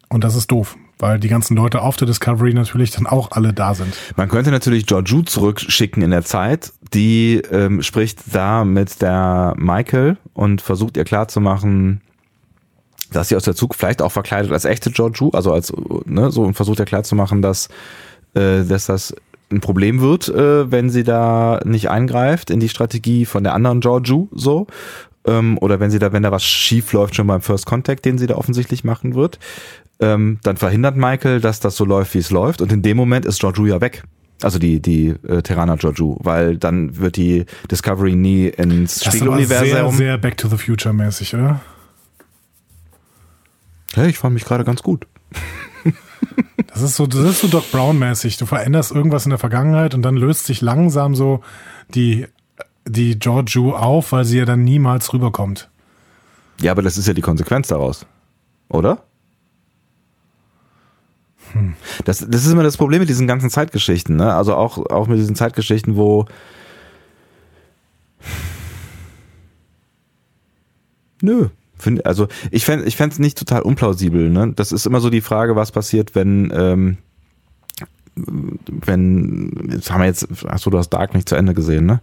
Und 0.08 0.24
das 0.24 0.36
ist 0.36 0.50
doof, 0.50 0.76
weil 0.98 1.18
die 1.18 1.28
ganzen 1.28 1.56
Leute 1.56 1.82
auf 1.82 1.96
der 1.96 2.06
Discovery 2.06 2.54
natürlich 2.54 2.90
dann 2.90 3.06
auch 3.06 3.32
alle 3.32 3.52
da 3.52 3.74
sind. 3.74 3.94
Man 4.16 4.28
könnte 4.28 4.50
natürlich 4.50 4.86
Giorgio 4.86 5.22
zurückschicken 5.22 6.02
in 6.02 6.10
der 6.10 6.24
Zeit. 6.24 6.72
Die 6.92 7.42
ähm, 7.50 7.82
spricht 7.82 8.20
da 8.32 8.64
mit 8.64 9.02
der 9.02 9.54
Michael 9.56 10.16
und 10.32 10.62
versucht 10.62 10.96
ihr 10.96 11.04
klarzumachen, 11.04 12.00
dass 13.12 13.28
sie 13.28 13.36
aus 13.36 13.44
der 13.44 13.54
Zug 13.54 13.74
vielleicht 13.74 14.02
auch 14.02 14.12
verkleidet 14.12 14.52
als 14.52 14.64
echte 14.64 14.90
Giorgio, 14.90 15.30
also 15.30 15.52
als 15.52 15.72
ne, 16.04 16.30
so 16.30 16.42
und 16.42 16.54
versucht 16.54 16.78
ihr 16.78 16.84
klarzumachen, 16.84 17.42
dass 17.42 17.68
äh, 18.34 18.64
dass 18.64 18.86
das 18.86 19.14
ein 19.50 19.60
Problem 19.60 20.00
wird, 20.00 20.28
äh, 20.28 20.70
wenn 20.70 20.90
sie 20.90 21.04
da 21.04 21.60
nicht 21.64 21.90
eingreift 21.90 22.50
in 22.50 22.60
die 22.60 22.68
Strategie 22.68 23.24
von 23.24 23.44
der 23.44 23.54
anderen 23.54 23.80
Giorgio 23.80 24.28
so 24.32 24.66
ähm, 25.26 25.58
oder 25.58 25.80
wenn 25.80 25.90
sie 25.90 25.98
da 25.98 26.12
wenn 26.12 26.22
da 26.22 26.32
was 26.32 26.44
schief 26.44 26.92
läuft 26.92 27.14
schon 27.14 27.26
beim 27.26 27.40
First 27.40 27.66
Contact, 27.66 28.04
den 28.04 28.18
sie 28.18 28.26
da 28.26 28.36
offensichtlich 28.36 28.84
machen 28.84 29.14
wird, 29.14 29.38
ähm, 30.00 30.38
dann 30.42 30.56
verhindert 30.56 30.96
Michael, 30.96 31.40
dass 31.40 31.60
das 31.60 31.76
so 31.76 31.84
läuft, 31.84 32.14
wie 32.14 32.18
es 32.18 32.30
läuft 32.30 32.60
und 32.60 32.72
in 32.72 32.82
dem 32.82 32.96
Moment 32.96 33.24
ist 33.26 33.40
Giorgio 33.40 33.66
ja 33.66 33.80
weg. 33.80 34.04
Also 34.42 34.58
die 34.58 34.80
die 34.80 35.08
äh, 35.26 35.42
Terraner 35.42 35.76
Giorgio, 35.76 36.18
weil 36.20 36.58
dann 36.58 36.98
wird 36.98 37.16
die 37.16 37.46
Discovery 37.70 38.14
nie 38.14 38.48
ins 38.48 38.98
Das 39.00 39.14
ist 39.14 39.22
aber 39.22 39.36
sehr, 39.36 39.58
Spiegeluniversum. 39.58 39.96
sehr 39.96 40.18
Back 40.18 40.36
to 40.36 40.48
the 40.48 40.56
Future 40.56 40.92
mäßig, 40.92 41.34
oder? 41.34 41.60
Hey, 43.94 44.10
ich 44.10 44.18
fand 44.18 44.34
mich 44.34 44.44
gerade 44.44 44.64
ganz 44.64 44.82
gut. 44.82 45.06
Das 46.72 46.82
ist 46.82 46.96
so, 46.96 47.06
das 47.06 47.20
ist 47.20 47.40
so 47.40 47.46
Doc 47.46 47.70
Brown-mäßig. 47.70 48.36
Du 48.38 48.46
veränderst 48.46 48.90
irgendwas 48.90 49.26
in 49.26 49.30
der 49.30 49.38
Vergangenheit 49.38 49.94
und 49.94 50.02
dann 50.02 50.16
löst 50.16 50.46
sich 50.46 50.60
langsam 50.60 51.14
so 51.14 51.40
die, 51.94 52.26
die 52.84 53.16
Giorgio 53.16 53.76
auf, 53.76 54.10
weil 54.10 54.24
sie 54.24 54.38
ja 54.38 54.44
dann 54.44 54.64
niemals 54.64 55.12
rüberkommt. 55.12 55.70
Ja, 56.60 56.72
aber 56.72 56.82
das 56.82 56.96
ist 56.96 57.06
ja 57.06 57.12
die 57.12 57.20
Konsequenz 57.20 57.68
daraus. 57.68 58.06
Oder? 58.68 59.04
Das, 62.04 62.18
das 62.28 62.44
ist 62.44 62.52
immer 62.52 62.62
das 62.62 62.76
Problem 62.76 63.00
mit 63.00 63.08
diesen 63.08 63.26
ganzen 63.26 63.50
Zeitgeschichten, 63.50 64.16
ne? 64.16 64.34
Also 64.34 64.54
auch, 64.54 64.78
auch 64.90 65.06
mit 65.06 65.18
diesen 65.18 65.36
Zeitgeschichten, 65.36 65.96
wo. 65.96 66.26
Nö. 71.22 71.48
Find, 71.76 72.06
also 72.06 72.28
ich 72.50 72.64
fände 72.64 72.86
ich 72.86 72.96
fänd's 72.96 73.18
nicht 73.18 73.36
total 73.36 73.62
unplausibel, 73.62 74.30
ne? 74.30 74.52
Das 74.54 74.72
ist 74.72 74.86
immer 74.86 75.00
so 75.00 75.10
die 75.10 75.20
Frage, 75.20 75.56
was 75.56 75.72
passiert, 75.72 76.14
wenn, 76.14 76.52
ähm, 76.54 76.98
wenn, 78.16 79.70
jetzt 79.72 79.90
haben 79.90 80.00
wir 80.00 80.06
jetzt, 80.06 80.28
achso, 80.46 80.70
du 80.70 80.78
hast 80.78 80.90
Dark 80.90 81.14
nicht 81.14 81.28
zu 81.28 81.36
Ende 81.36 81.54
gesehen, 81.54 81.86
ne? 81.86 82.00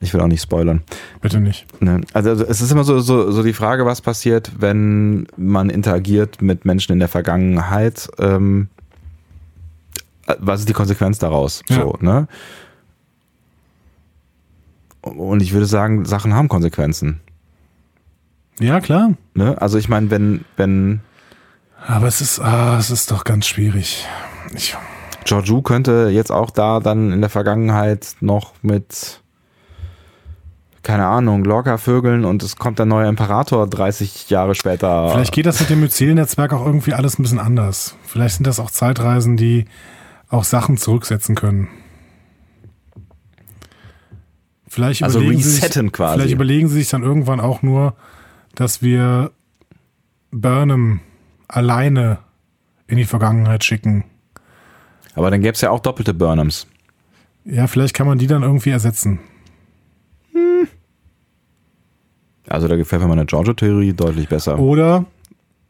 Ich 0.00 0.12
will 0.12 0.20
auch 0.20 0.26
nicht 0.26 0.42
spoilern. 0.42 0.82
Bitte 1.20 1.40
nicht. 1.40 1.66
Ne? 1.80 2.00
Also, 2.12 2.30
also 2.30 2.44
es 2.44 2.60
ist 2.60 2.72
immer 2.72 2.84
so, 2.84 3.00
so, 3.00 3.30
so 3.30 3.42
die 3.42 3.52
Frage, 3.52 3.86
was 3.86 4.00
passiert, 4.00 4.50
wenn 4.58 5.26
man 5.36 5.70
interagiert 5.70 6.42
mit 6.42 6.64
Menschen 6.64 6.92
in 6.92 6.98
der 6.98 7.08
Vergangenheit. 7.08 8.08
Ähm, 8.18 8.68
was 10.38 10.60
ist 10.60 10.68
die 10.68 10.74
Konsequenz 10.74 11.18
daraus? 11.18 11.62
Ja. 11.68 11.76
So, 11.76 11.96
ne? 12.00 12.26
Und 15.02 15.42
ich 15.42 15.52
würde 15.52 15.66
sagen, 15.66 16.04
Sachen 16.06 16.34
haben 16.34 16.48
Konsequenzen. 16.48 17.20
Ja, 18.58 18.80
klar. 18.80 19.14
Ne? 19.34 19.60
Also 19.60 19.78
ich 19.78 19.88
meine, 19.88 20.10
wenn, 20.10 20.44
wenn 20.56 21.00
Aber 21.86 22.06
es 22.06 22.20
ist, 22.20 22.40
ah, 22.40 22.78
es 22.78 22.90
ist 22.90 23.10
doch 23.10 23.24
ganz 23.24 23.46
schwierig. 23.46 24.06
Ich, 24.54 24.76
Giorgio 25.24 25.62
könnte 25.62 26.10
jetzt 26.12 26.30
auch 26.30 26.50
da 26.50 26.80
dann 26.80 27.12
in 27.12 27.20
der 27.20 27.30
Vergangenheit 27.30 28.16
noch 28.20 28.52
mit 28.62 29.20
keine 30.84 31.06
Ahnung, 31.06 31.44
Lorca 31.44 31.78
vögeln 31.78 32.26
und 32.26 32.42
es 32.42 32.56
kommt 32.56 32.78
der 32.78 32.86
neue 32.86 33.08
Imperator 33.08 33.66
30 33.66 34.28
Jahre 34.28 34.54
später. 34.54 35.10
vielleicht 35.10 35.32
geht 35.32 35.46
das 35.46 35.58
mit 35.60 35.70
dem 35.70 35.80
Myzel-Netzwerk 35.80 36.52
auch 36.52 36.64
irgendwie 36.64 36.92
alles 36.92 37.18
ein 37.18 37.22
bisschen 37.22 37.40
anders. 37.40 37.96
Vielleicht 38.04 38.36
sind 38.36 38.46
das 38.46 38.60
auch 38.60 38.70
Zeitreisen, 38.70 39.38
die 39.38 39.64
auch 40.28 40.44
Sachen 40.44 40.76
zurücksetzen 40.76 41.34
können. 41.34 41.68
Vielleicht 44.68 45.02
Also 45.02 45.20
überlegen 45.20 45.42
resetten 45.42 45.86
sich, 45.86 45.92
quasi. 45.92 46.14
Vielleicht 46.18 46.34
überlegen 46.34 46.68
sie 46.68 46.74
sich 46.74 46.90
dann 46.90 47.02
irgendwann 47.02 47.40
auch 47.40 47.62
nur, 47.62 47.94
dass 48.54 48.82
wir 48.82 49.30
Burnham 50.32 51.00
alleine 51.48 52.18
in 52.88 52.98
die 52.98 53.04
Vergangenheit 53.04 53.64
schicken. 53.64 54.04
Aber 55.14 55.30
dann 55.30 55.40
gäbe 55.40 55.54
es 55.54 55.60
ja 55.60 55.70
auch 55.70 55.80
doppelte 55.80 56.14
Burnhams. 56.14 56.66
Ja, 57.44 57.66
vielleicht 57.66 57.94
kann 57.94 58.06
man 58.06 58.18
die 58.18 58.26
dann 58.26 58.42
irgendwie 58.42 58.70
ersetzen. 58.70 59.20
Also 62.48 62.68
da 62.68 62.76
gefällt 62.76 63.02
mir 63.02 63.08
meine 63.08 63.26
Giorgio-Theorie 63.26 63.94
deutlich 63.94 64.28
besser. 64.28 64.58
Oder, 64.58 65.06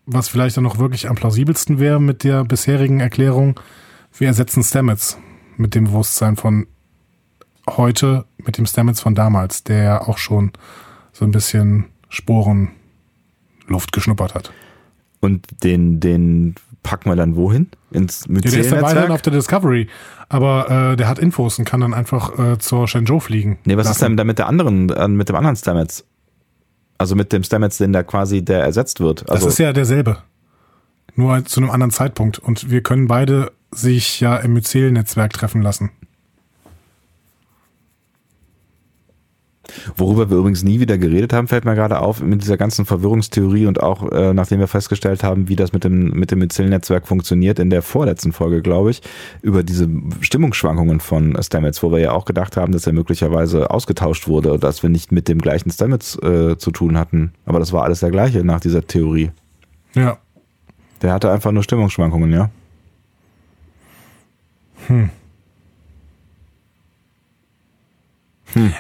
was 0.07 0.29
vielleicht 0.29 0.57
dann 0.57 0.65
noch 0.65 0.79
wirklich 0.79 1.09
am 1.09 1.15
plausibelsten 1.15 1.79
wäre 1.79 2.01
mit 2.01 2.25
der 2.25 2.45
bisherigen 2.45 3.01
Erklärung, 3.01 3.61
wir 4.17 4.29
ersetzen 4.29 4.63
Stamets 4.63 5.19
mit 5.57 5.75
dem 5.75 5.85
Bewusstsein 5.85 6.37
von 6.37 6.67
heute, 7.69 8.25
mit 8.39 8.59
dem 8.59 8.67
Stamets 8.67 9.01
von 9.01 9.15
damals, 9.15 9.65
der 9.65 9.83
ja 9.83 10.01
auch 10.03 10.19
schon 10.19 10.53
so 11.13 11.25
ein 11.25 11.31
bisschen 11.31 11.87
Sporenluft 12.09 12.73
geschnuppert 13.93 14.35
hat. 14.35 14.53
Und 15.21 15.47
den, 15.65 16.01
den 16.01 16.55
packen 16.85 17.11
wir 17.11 17.17
dann 17.17 17.35
wohin? 17.35 17.69
Ins 17.91 18.27
Ja, 18.29 18.41
der 18.41 18.61
ist 18.61 18.71
ja 18.71 18.81
weiterhin 18.81 19.11
auf 19.11 19.23
der 19.23 19.33
Discovery, 19.33 19.89
aber 20.29 20.93
äh, 20.93 20.97
der 20.97 21.09
hat 21.09 21.19
Infos 21.19 21.59
und 21.59 21.65
kann 21.65 21.81
dann 21.81 21.93
einfach 21.93 22.39
äh, 22.39 22.59
zur 22.59 22.87
Shenzhou 22.87 23.19
fliegen. 23.19 23.59
Nee, 23.65 23.77
was 23.77 23.87
ist 23.87 24.01
lassen. 24.01 24.13
denn 24.13 24.17
da 24.19 24.25
mit 24.25 24.39
der 24.39 24.47
anderen, 24.47 24.91
äh, 24.91 25.09
mit 25.09 25.29
dem 25.29 25.35
anderen 25.35 25.57
Stamets? 25.57 26.05
Also 26.97 27.17
mit 27.17 27.33
dem 27.33 27.43
Stamets, 27.43 27.79
den 27.79 27.93
da 27.93 28.05
quasi 28.05 28.45
der 28.45 28.63
ersetzt 28.63 29.01
wird. 29.01 29.29
Also, 29.29 29.47
Das 29.47 29.55
ist 29.55 29.59
ja 29.59 29.73
derselbe. 29.73 30.19
Nur 31.17 31.45
zu 31.45 31.61
einem 31.61 31.71
anderen 31.71 31.91
Zeitpunkt. 31.91 32.39
Und 32.39 32.71
wir 32.71 32.83
können 32.83 33.09
beide 33.09 33.51
sich 33.73 34.21
ja 34.21 34.37
im 34.37 34.53
Myzel-Netzwerk 34.53 35.33
treffen 35.33 35.63
lassen. 35.63 35.91
Worüber 39.97 40.31
wir 40.31 40.39
übrigens 40.39 40.63
nie 40.63 40.81
wieder 40.81 40.99
geredet 40.99 41.33
haben, 41.33 41.49
fällt 41.49 41.65
mir 41.65 41.75
gerade 41.75 42.01
auf, 42.01 42.23
mit 42.23 42.43
dieser 42.43 42.57
ganzen 42.57 42.85
Verwirrungstheorie 42.85 43.67
und 43.67 43.83
auch 43.83 44.11
äh, 44.13 44.35
nachdem 44.35 44.61
wir 44.61 44.69
festgestellt 44.69 45.23
haben, 45.23 45.49
wie 45.49 45.57
das 45.57 45.73
mit 45.73 45.85
dem, 45.85 46.11
mit 46.11 46.31
dem 46.31 46.39
Myzel-Netzwerk 46.41 47.07
funktioniert, 47.07 47.59
in 47.59 47.71
der 47.71 47.83
vorletzten 47.83 48.33
Folge, 48.33 48.63
glaube 48.63 48.91
ich, 48.91 49.03
über 49.43 49.63
diese 49.63 49.89
Stimmungsschwankungen 50.21 51.01
von 51.01 51.37
Stamets, 51.43 51.83
wo 51.83 51.93
wir 51.93 51.99
ja 51.99 52.13
auch 52.13 52.25
gedacht 52.25 52.57
haben, 52.57 52.73
dass 52.73 52.87
er 52.87 52.93
möglicherweise 52.93 53.71
ausgetauscht 53.71 54.29
wurde, 54.29 54.59
dass 54.59 54.83
wir 54.83 54.91
nicht 54.91 55.13
mit 55.13 55.29
dem 55.29 55.41
gleichen 55.41 55.71
Stamets 55.71 56.17
äh, 56.23 56.57
zu 56.57 56.71
tun 56.71 56.99
hatten. 56.99 57.33
Aber 57.47 57.59
das 57.59 57.73
war 57.73 57.85
alles 57.85 58.01
der 58.01 58.11
gleiche 58.11 58.45
nach 58.45 58.61
dieser 58.61 58.87
Theorie. 58.87 59.31
Ja. 59.95 60.19
Der 61.03 61.13
hatte 61.13 61.31
einfach 61.31 61.53
nur 61.53 61.63
Stimmungsschwankungen, 61.63 62.33
ja. 62.33 62.51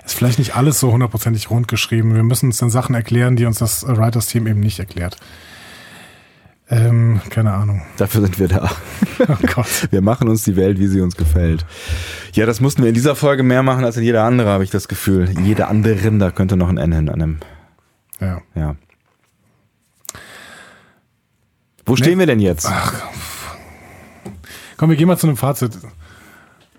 Ist 0.04 0.14
vielleicht 0.14 0.38
nicht 0.38 0.56
alles 0.56 0.80
so 0.80 0.92
hundertprozentig 0.92 1.50
rund 1.50 1.68
geschrieben. 1.68 2.14
Wir 2.14 2.22
müssen 2.22 2.46
uns 2.46 2.58
dann 2.58 2.70
Sachen 2.70 2.94
erklären, 2.94 3.36
die 3.36 3.46
uns 3.46 3.58
das 3.58 3.86
Writers-Team 3.86 4.46
eben 4.46 4.60
nicht 4.60 4.78
erklärt. 4.78 5.16
Ähm, 6.70 7.20
keine 7.28 7.52
Ahnung. 7.52 7.82
Dafür 7.98 8.22
sind 8.22 8.38
wir 8.38 8.48
da. 8.48 8.70
Oh 9.28 9.36
Gott. 9.54 9.88
Wir 9.92 10.02
machen 10.02 10.28
uns 10.28 10.42
die 10.42 10.56
Welt, 10.56 10.80
wie 10.80 10.88
sie 10.88 11.00
uns 11.00 11.16
gefällt. 11.16 11.64
Ja, 12.32 12.46
das 12.46 12.60
mussten 12.60 12.82
wir 12.82 12.88
in 12.88 12.94
dieser 12.94 13.14
Folge 13.14 13.44
mehr 13.44 13.62
machen 13.62 13.84
als 13.84 13.96
in 13.96 14.02
jeder 14.02 14.24
andere, 14.24 14.50
habe 14.50 14.64
ich 14.64 14.70
das 14.70 14.88
Gefühl. 14.88 15.30
Jede 15.40 15.68
anderen, 15.68 16.18
da 16.18 16.32
könnte 16.32 16.56
noch 16.56 16.68
ein 16.68 16.78
N 16.78 16.92
hin 16.92 17.08
an 17.08 17.22
einem. 17.22 17.38
Ja. 18.20 18.42
Ja. 18.56 18.76
Wo 21.86 21.94
stehen 21.94 22.18
wir 22.18 22.26
denn 22.26 22.40
jetzt? 22.40 22.66
Ach, 22.68 22.92
komm, 24.76 24.90
wir 24.90 24.96
gehen 24.96 25.06
mal 25.06 25.16
zu 25.16 25.28
einem 25.28 25.36
Fazit. 25.36 25.78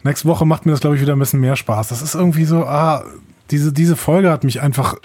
Nächste 0.06 0.27
Woche 0.27 0.45
macht 0.45 0.68
mir 0.68 0.72
das, 0.72 0.82
glaube 0.82 0.95
ich, 0.95 1.02
wieder 1.02 1.14
ein 1.15 1.19
bisschen 1.19 1.40
mehr 1.40 1.56
Spaß. 1.56 1.88
Das 1.88 2.03
ist 2.03 2.14
irgendwie 2.14 2.45
so, 2.45 2.64
ah, 2.64 3.03
diese, 3.49 3.73
diese 3.73 3.95
Folge 3.95 4.30
hat 4.30 4.44
mich 4.44 4.61
einfach 4.61 4.98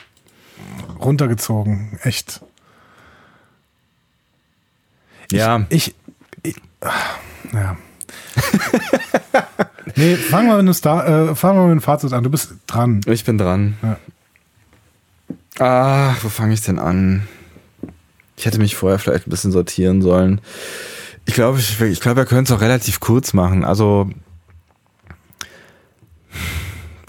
runtergezogen. 1.00 1.98
Echt. 2.02 2.42
Ja. 5.32 5.64
Ich, 5.70 5.94
ich, 6.42 6.54
ich 6.54 6.56
ja. 7.54 7.78
nee, 9.96 10.16
fangen 10.16 10.48
wir 10.48 10.56
mit 10.56 10.64
einem, 10.64 10.74
Star, 10.74 11.30
äh, 11.30 11.34
fangen 11.34 11.56
wir 11.56 11.62
mit 11.62 11.70
einem 11.70 11.80
Fazit 11.80 12.12
an. 12.12 12.22
Du 12.22 12.28
bist 12.28 12.52
dran. 12.66 13.00
Ich 13.06 13.24
bin 13.24 13.38
dran. 13.38 13.78
Ja. 13.82 13.96
Ah, 15.64 16.14
wo 16.20 16.28
fange 16.28 16.52
ich 16.52 16.60
denn 16.60 16.78
an? 16.78 17.26
Ich 18.36 18.44
hätte 18.44 18.58
mich 18.58 18.76
vorher 18.76 18.98
vielleicht 18.98 19.26
ein 19.26 19.30
bisschen 19.30 19.50
sortieren 19.52 20.02
sollen. 20.02 20.42
Ich 21.24 21.32
glaube, 21.32 21.58
ich, 21.58 21.80
ich 21.80 22.00
glaube, 22.00 22.18
wir 22.18 22.26
können 22.26 22.44
es 22.44 22.52
auch 22.52 22.60
relativ 22.60 23.00
kurz 23.00 23.32
machen. 23.32 23.64
Also, 23.64 24.10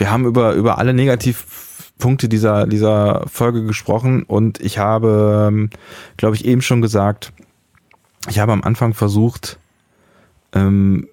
wir 0.02 0.10
haben 0.10 0.26
über, 0.26 0.54
über 0.54 0.80
alle 0.80 0.96
Negativpunkte 0.96 2.28
dieser, 2.28 2.66
dieser 2.66 3.24
Folge 3.28 3.64
gesprochen 3.66 4.24
und 4.24 4.60
ich 4.60 4.80
habe, 4.80 5.46
ähm, 5.48 5.70
glaube 6.18 6.36
ich, 6.36 6.44
eben 6.46 6.64
schon 6.64 6.82
gesagt, 6.82 7.32
ich 8.28 8.40
habe 8.40 8.52
am 8.52 8.64
Anfang 8.64 8.96
versucht, 8.96 9.60
ähm, 10.54 11.08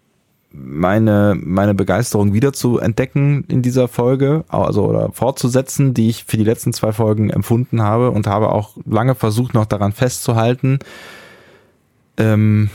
meine, 0.52 1.36
meine 1.38 1.74
Begeisterung 1.74 2.32
wieder 2.32 2.54
zu 2.54 2.78
entdecken 2.78 3.44
in 3.48 3.60
dieser 3.60 3.88
Folge, 3.88 4.46
also 4.48 4.86
oder 4.86 5.12
fortzusetzen, 5.12 5.92
die 5.92 6.08
ich 6.08 6.24
für 6.24 6.38
die 6.38 6.44
letzten 6.44 6.72
zwei 6.72 6.94
Folgen 6.94 7.28
empfunden 7.28 7.82
habe 7.82 8.10
und 8.10 8.26
habe 8.26 8.50
auch 8.50 8.78
lange 8.86 9.14
versucht, 9.14 9.52
noch 9.52 9.66
daran 9.66 9.92
festzuhalten. 9.92 10.78
Ähm, 12.16 12.70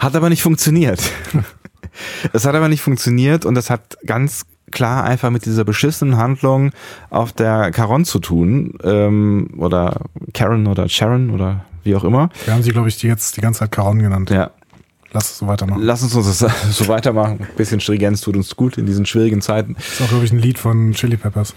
hat 0.00 0.16
aber 0.16 0.30
nicht 0.30 0.42
funktioniert. 0.42 1.02
es 2.32 2.44
hat 2.44 2.54
aber 2.54 2.68
nicht 2.68 2.82
funktioniert 2.82 3.44
und 3.44 3.54
das 3.54 3.70
hat 3.70 3.98
ganz 4.06 4.46
klar 4.70 5.04
einfach 5.04 5.30
mit 5.30 5.46
dieser 5.46 5.64
beschissenen 5.64 6.16
Handlung 6.16 6.72
auf 7.10 7.32
der 7.32 7.70
Caron 7.70 8.04
zu 8.04 8.18
tun. 8.18 8.76
Ähm, 8.82 9.50
oder 9.56 10.00
Karen 10.32 10.66
oder 10.66 10.88
Sharon 10.88 11.30
oder 11.30 11.64
wie 11.84 11.94
auch 11.94 12.04
immer. 12.04 12.30
Wir 12.44 12.54
haben 12.54 12.62
sie, 12.62 12.72
glaube 12.72 12.88
ich, 12.88 12.96
die 12.96 13.06
jetzt 13.06 13.36
die 13.36 13.40
ganze 13.40 13.60
Zeit 13.60 13.72
Caron 13.72 14.00
genannt. 14.00 14.30
Ja, 14.30 14.50
Lass 15.14 15.30
es 15.30 15.38
so 15.38 15.46
weitermachen. 15.46 15.80
Lass 15.80 16.02
uns 16.02 16.12
das 16.12 16.38
so 16.76 16.88
weitermachen. 16.88 17.38
Ein 17.40 17.56
bisschen 17.56 17.78
Stringenz 17.78 18.20
tut 18.20 18.36
uns 18.36 18.56
gut 18.56 18.78
in 18.78 18.84
diesen 18.84 19.06
schwierigen 19.06 19.40
Zeiten. 19.40 19.74
Das 19.74 19.92
ist 19.92 20.02
auch, 20.02 20.08
glaube 20.08 20.24
ich, 20.24 20.32
ein 20.32 20.40
Lied 20.40 20.58
von 20.58 20.92
Chili 20.92 21.16
Peppers. 21.16 21.54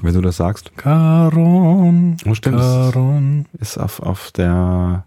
Wenn 0.00 0.14
du 0.14 0.22
das 0.22 0.38
sagst. 0.38 0.74
Caron. 0.78 2.16
Oh, 2.26 2.34
stimmt. 2.34 2.60
Caron. 2.60 3.44
Ist 3.60 3.76
auf, 3.78 4.00
auf 4.00 4.30
der. 4.30 5.04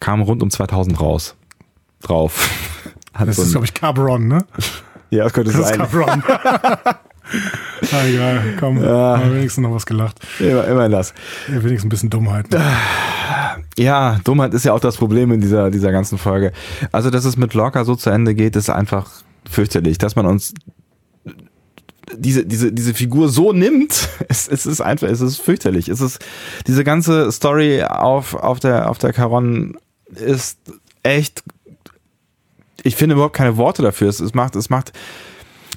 Kam 0.00 0.22
rund 0.22 0.42
um 0.42 0.50
2000 0.50 1.00
raus. 1.00 1.36
Drauf. 2.00 2.48
Das 3.26 3.36
so 3.36 3.42
ist, 3.42 3.50
glaube 3.52 3.66
ich, 3.66 3.74
Cabron, 3.74 4.28
ne? 4.28 4.44
Ja, 5.10 5.24
das 5.24 5.34
könnte 5.34 5.52
das 5.52 5.60
sein. 5.60 5.78
Ist 5.78 5.92
Cabron. 5.92 6.22
ah, 6.26 6.96
egal, 8.08 8.42
komm, 8.58 8.82
ja. 8.82 9.20
wenigstens 9.30 9.62
noch 9.62 9.74
was 9.74 9.84
gelacht. 9.84 10.18
Immer, 10.40 10.66
immer 10.66 10.88
das. 10.88 11.12
Ja, 11.48 11.62
wenigstens 11.62 11.84
ein 11.84 11.88
bisschen 11.90 12.08
Dummheit. 12.08 12.50
Ne? 12.50 12.62
Ja, 13.76 14.18
Dummheit 14.24 14.54
ist 14.54 14.64
ja 14.64 14.72
auch 14.72 14.80
das 14.80 14.96
Problem 14.96 15.30
in 15.32 15.42
dieser, 15.42 15.70
dieser 15.70 15.92
ganzen 15.92 16.16
Folge. 16.16 16.52
Also, 16.92 17.10
dass 17.10 17.26
es 17.26 17.36
mit 17.36 17.52
Locker 17.52 17.84
so 17.84 17.94
zu 17.94 18.08
Ende 18.08 18.34
geht, 18.34 18.56
ist 18.56 18.70
einfach 18.70 19.10
fürchterlich. 19.44 19.98
Dass 19.98 20.16
man 20.16 20.24
uns 20.24 20.54
diese, 22.16 22.44
diese, 22.44 22.72
diese 22.72 22.94
Figur 22.94 23.28
so 23.28 23.52
nimmt, 23.52 24.08
es, 24.28 24.48
es 24.48 24.66
ist 24.66 24.80
einfach, 24.80 25.08
es 25.08 25.20
ist 25.20 25.40
fürchterlich. 25.40 25.88
Es 25.88 26.00
ist, 26.00 26.18
diese 26.66 26.84
ganze 26.84 27.30
Story 27.32 27.82
auf, 27.82 28.34
auf 28.34 28.60
der, 28.60 28.90
auf 28.90 28.98
der 28.98 29.12
Caron 29.12 29.76
ist 30.10 30.58
echt, 31.02 31.42
ich 32.82 32.96
finde 32.96 33.14
überhaupt 33.14 33.36
keine 33.36 33.56
Worte 33.56 33.82
dafür. 33.82 34.08
Es, 34.08 34.20
es 34.20 34.34
macht, 34.34 34.56
es 34.56 34.70
macht, 34.70 34.92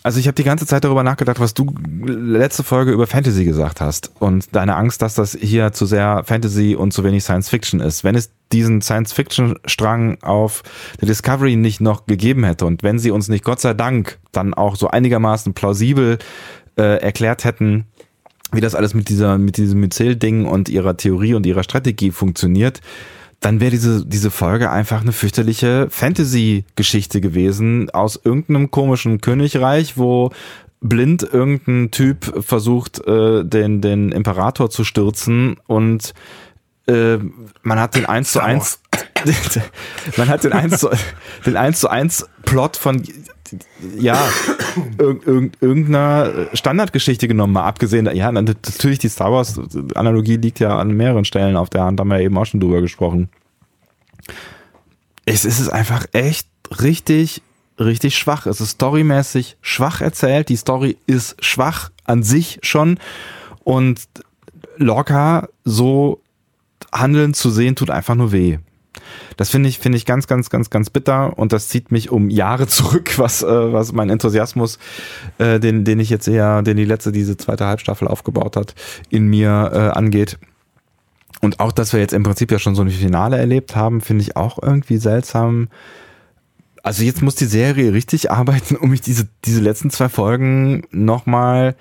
also 0.05 0.19
ich 0.19 0.27
habe 0.27 0.35
die 0.35 0.43
ganze 0.43 0.67
Zeit 0.67 0.83
darüber 0.83 1.01
nachgedacht, 1.01 1.39
was 1.39 1.55
du 1.55 1.73
letzte 2.05 2.63
Folge 2.63 2.91
über 2.91 3.07
Fantasy 3.07 3.43
gesagt 3.43 3.81
hast 3.81 4.11
und 4.19 4.55
deine 4.55 4.75
Angst, 4.75 5.01
dass 5.01 5.15
das 5.15 5.35
hier 5.39 5.73
zu 5.73 5.87
sehr 5.87 6.21
Fantasy 6.23 6.75
und 6.75 6.91
zu 6.91 7.03
wenig 7.03 7.23
Science 7.23 7.49
Fiction 7.49 7.79
ist. 7.79 8.03
Wenn 8.03 8.13
es 8.13 8.29
diesen 8.51 8.83
Science 8.83 9.13
Fiction 9.13 9.57
Strang 9.65 10.21
auf 10.21 10.61
der 11.01 11.07
Discovery 11.07 11.55
nicht 11.55 11.81
noch 11.81 12.05
gegeben 12.05 12.43
hätte 12.43 12.67
und 12.67 12.83
wenn 12.83 12.99
sie 12.99 13.09
uns 13.09 13.29
nicht 13.29 13.43
Gott 13.43 13.59
sei 13.59 13.73
Dank 13.73 14.19
dann 14.31 14.53
auch 14.53 14.75
so 14.75 14.89
einigermaßen 14.89 15.55
plausibel 15.55 16.19
äh, 16.77 17.01
erklärt 17.01 17.43
hätten, 17.43 17.85
wie 18.51 18.61
das 18.61 18.75
alles 18.75 18.93
mit 18.93 19.09
dieser 19.09 19.39
mit 19.39 19.57
diesem 19.57 19.79
Myzel-Ding 19.79 20.45
und 20.45 20.69
ihrer 20.69 20.97
Theorie 20.97 21.33
und 21.33 21.47
ihrer 21.47 21.63
Strategie 21.63 22.11
funktioniert, 22.11 22.79
dann 23.39 23.59
wäre 23.59 23.71
diese, 23.71 24.05
diese 24.05 24.31
Folge 24.31 24.71
einfach 24.71 25.01
eine 25.01 25.11
fürchterliche 25.11 25.87
Fantasy-Geschichte 25.89 27.21
gewesen 27.21 27.89
aus 27.91 28.19
irgendeinem 28.23 28.71
komischen 28.71 29.21
Königreich, 29.21 29.97
wo 29.97 30.31
blind 30.81 31.23
irgendein 31.23 31.91
Typ 31.91 32.43
versucht, 32.43 33.05
äh, 33.07 33.43
den, 33.43 33.81
den 33.81 34.11
Imperator 34.11 34.69
zu 34.69 34.83
stürzen 34.83 35.57
und 35.67 36.13
äh, 36.87 37.17
man 37.63 37.79
hat 37.79 37.95
den 37.95 38.05
1 38.05 38.31
zu 38.31 38.41
1 38.41 38.79
man 40.17 40.27
hat 40.27 40.43
den 40.43 40.53
1 40.53 40.79
zu, 40.79 40.89
den 41.45 41.57
1 41.57 41.79
zu 41.79 41.89
1 41.89 42.27
Plot 42.43 42.77
von 42.77 43.03
ja, 43.97 44.21
irgendeiner 44.97 46.47
Standardgeschichte 46.53 47.27
genommen, 47.27 47.53
mal 47.53 47.65
abgesehen, 47.65 48.09
ja, 48.13 48.31
natürlich 48.31 48.99
die 48.99 49.09
Star 49.09 49.31
Wars 49.31 49.59
Analogie 49.95 50.37
liegt 50.37 50.59
ja 50.59 50.77
an 50.77 50.91
mehreren 50.91 51.25
Stellen 51.25 51.57
auf 51.57 51.69
der 51.69 51.83
Hand, 51.83 51.99
haben 51.99 52.09
wir 52.09 52.19
eben 52.19 52.37
auch 52.37 52.45
schon 52.45 52.59
drüber 52.59 52.81
gesprochen. 52.81 53.29
Es 55.25 55.45
ist 55.45 55.69
einfach 55.69 56.05
echt 56.13 56.47
richtig, 56.81 57.41
richtig 57.79 58.17
schwach. 58.17 58.45
Es 58.45 58.61
ist 58.61 58.71
storymäßig 58.71 59.57
schwach 59.61 60.01
erzählt. 60.01 60.49
Die 60.49 60.55
Story 60.55 60.97
ist 61.07 61.43
schwach 61.43 61.89
an 62.05 62.23
sich 62.23 62.59
schon. 62.61 62.99
Und 63.63 64.07
Lorca 64.77 65.49
so 65.63 66.21
handeln 66.93 67.33
zu 67.33 67.49
sehen, 67.49 67.75
tut 67.75 67.89
einfach 67.89 68.15
nur 68.15 68.31
weh. 68.31 68.59
Das 69.37 69.49
finde 69.49 69.69
ich, 69.69 69.79
finde 69.79 69.97
ich 69.97 70.05
ganz, 70.05 70.27
ganz, 70.27 70.49
ganz, 70.49 70.69
ganz 70.69 70.89
bitter 70.89 71.37
und 71.37 71.53
das 71.53 71.69
zieht 71.69 71.91
mich 71.91 72.09
um 72.11 72.29
Jahre 72.29 72.67
zurück, 72.67 73.17
was, 73.17 73.43
äh, 73.43 73.73
was 73.73 73.91
mein 73.91 74.09
Enthusiasmus, 74.09 74.79
äh, 75.37 75.59
den, 75.59 75.83
den 75.83 75.99
ich 75.99 76.09
jetzt 76.09 76.27
eher, 76.27 76.61
den 76.61 76.77
die 76.77 76.85
letzte, 76.85 77.11
diese 77.11 77.37
zweite 77.37 77.65
Halbstaffel 77.65 78.07
aufgebaut 78.07 78.55
hat, 78.55 78.75
in 79.09 79.27
mir 79.27 79.71
äh, 79.73 79.77
angeht. 79.97 80.37
Und 81.41 81.59
auch, 81.59 81.71
dass 81.71 81.93
wir 81.93 81.99
jetzt 81.99 82.13
im 82.13 82.23
Prinzip 82.23 82.51
ja 82.51 82.59
schon 82.59 82.75
so 82.75 82.81
ein 82.81 82.89
Finale 82.89 83.37
erlebt 83.37 83.75
haben, 83.75 84.01
finde 84.01 84.23
ich 84.23 84.35
auch 84.35 84.61
irgendwie 84.61 84.97
seltsam. 84.97 85.67
Also 86.81 87.03
jetzt 87.03 87.21
muss 87.21 87.35
die 87.35 87.45
Serie 87.45 87.93
richtig 87.93 88.31
arbeiten, 88.31 88.75
um 88.75 88.89
mich 88.89 89.01
diese, 89.01 89.27
diese 89.43 89.61
letzten 89.61 89.89
zwei 89.89 90.09
Folgen 90.09 90.83
nochmal 90.91 91.75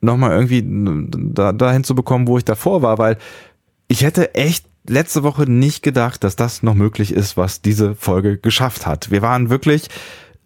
noch 0.00 0.16
irgendwie 0.20 0.64
da, 0.64 1.52
dahin 1.52 1.82
zu 1.82 1.96
bekommen, 1.96 2.28
wo 2.28 2.38
ich 2.38 2.44
davor 2.44 2.82
war, 2.82 2.98
weil 2.98 3.18
ich 3.88 4.02
hätte 4.02 4.34
echt 4.34 4.67
letzte 4.88 5.22
Woche 5.22 5.50
nicht 5.50 5.82
gedacht, 5.82 6.24
dass 6.24 6.36
das 6.36 6.62
noch 6.62 6.74
möglich 6.74 7.12
ist, 7.12 7.36
was 7.36 7.62
diese 7.62 7.94
Folge 7.94 8.38
geschafft 8.38 8.86
hat. 8.86 9.10
Wir 9.10 9.22
waren 9.22 9.50
wirklich 9.50 9.88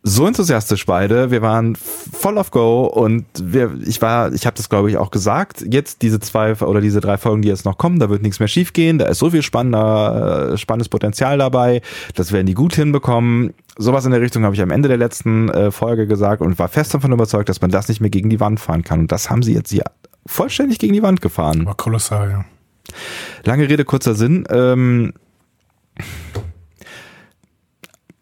so 0.05 0.27
enthusiastisch 0.27 0.85
beide. 0.85 1.31
Wir 1.31 1.43
waren 1.43 1.77
voll 1.77 2.36
auf 2.36 2.51
Go 2.51 2.85
und 2.86 3.24
wir, 3.40 3.78
ich 3.85 4.02
war, 4.02 4.32
ich 4.32 4.47
habe 4.47 4.56
das 4.56 4.69
glaube 4.69 4.90
ich 4.90 4.97
auch 4.97 5.10
gesagt. 5.10 5.64
Jetzt 5.69 6.02
diese 6.02 6.19
zwei 6.19 6.55
oder 6.56 6.81
diese 6.81 7.01
drei 7.01 7.19
Folgen, 7.19 7.43
die 7.43 7.48
jetzt 7.48 7.64
noch 7.64 7.78
kommen, 7.78 8.01
da 8.01 8.10
wird 8.10 8.23
nichts 8.23 8.40
mehr 8.40 8.48
schiefgehen. 8.48 8.98
Da 8.98 9.06
ist 9.06 9.19
so 9.19 9.31
viel 9.31 9.43
spannender, 9.43 10.52
äh, 10.52 10.59
spannendes 10.59 10.89
Potenzial 10.89 11.39
dabei. 11.39 11.82
Das 12.16 12.32
werden 12.32 12.47
die 12.47 12.55
gut 12.55 12.74
hinbekommen. 12.74 13.55
Sowas 13.78 14.05
in 14.05 14.10
der 14.10 14.20
Richtung 14.20 14.44
habe 14.44 14.55
ich 14.55 14.60
am 14.60 14.70
Ende 14.70 14.89
der 14.89 14.98
letzten 14.98 15.48
äh, 15.48 15.70
Folge 15.70 16.06
gesagt 16.06 16.43
und 16.43 16.59
war 16.59 16.69
fest 16.69 16.94
davon 16.94 17.12
überzeugt, 17.12 17.48
dass 17.48 17.60
man 17.60 17.70
das 17.70 17.89
nicht 17.89 18.01
mehr 18.01 18.10
gegen 18.10 18.28
die 18.28 18.40
Wand 18.40 18.59
fahren 18.59 18.82
kann. 18.82 19.01
Und 19.01 19.12
das 19.12 19.31
haben 19.31 19.43
sie 19.43 19.55
jetzt 19.55 19.70
hier 19.70 19.85
vollständig 20.27 20.78
gegen 20.81 20.94
die 20.94 21.02
Wand 21.02 21.20
gefahren. 21.20 21.64
War 21.64 21.77
kolossal, 21.77 22.31
ja. 22.31 22.44
Lange 23.45 23.69
Rede, 23.69 23.85
kurzer 23.85 24.15
Sinn. 24.15 24.45
Ähm, 24.51 25.15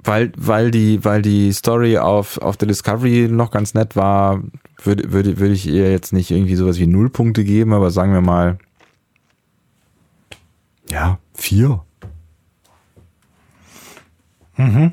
weil, 0.02 0.32
weil, 0.36 0.70
die, 0.70 1.04
weil 1.04 1.22
die 1.22 1.52
Story 1.52 1.98
auf, 1.98 2.38
auf 2.38 2.56
der 2.56 2.68
Discovery 2.68 3.28
noch 3.30 3.50
ganz 3.50 3.74
nett 3.74 3.96
war, 3.96 4.42
würde, 4.82 5.12
würde, 5.12 5.38
würde 5.38 5.54
ich 5.54 5.66
ihr 5.66 5.90
jetzt 5.90 6.12
nicht 6.12 6.30
irgendwie 6.30 6.56
sowas 6.56 6.78
wie 6.78 6.86
Nullpunkte 6.86 7.44
geben, 7.44 7.72
aber 7.72 7.90
sagen 7.90 8.12
wir 8.12 8.20
mal, 8.20 8.58
ja, 10.90 11.18
vier. 11.34 11.84
Mhm. 14.56 14.92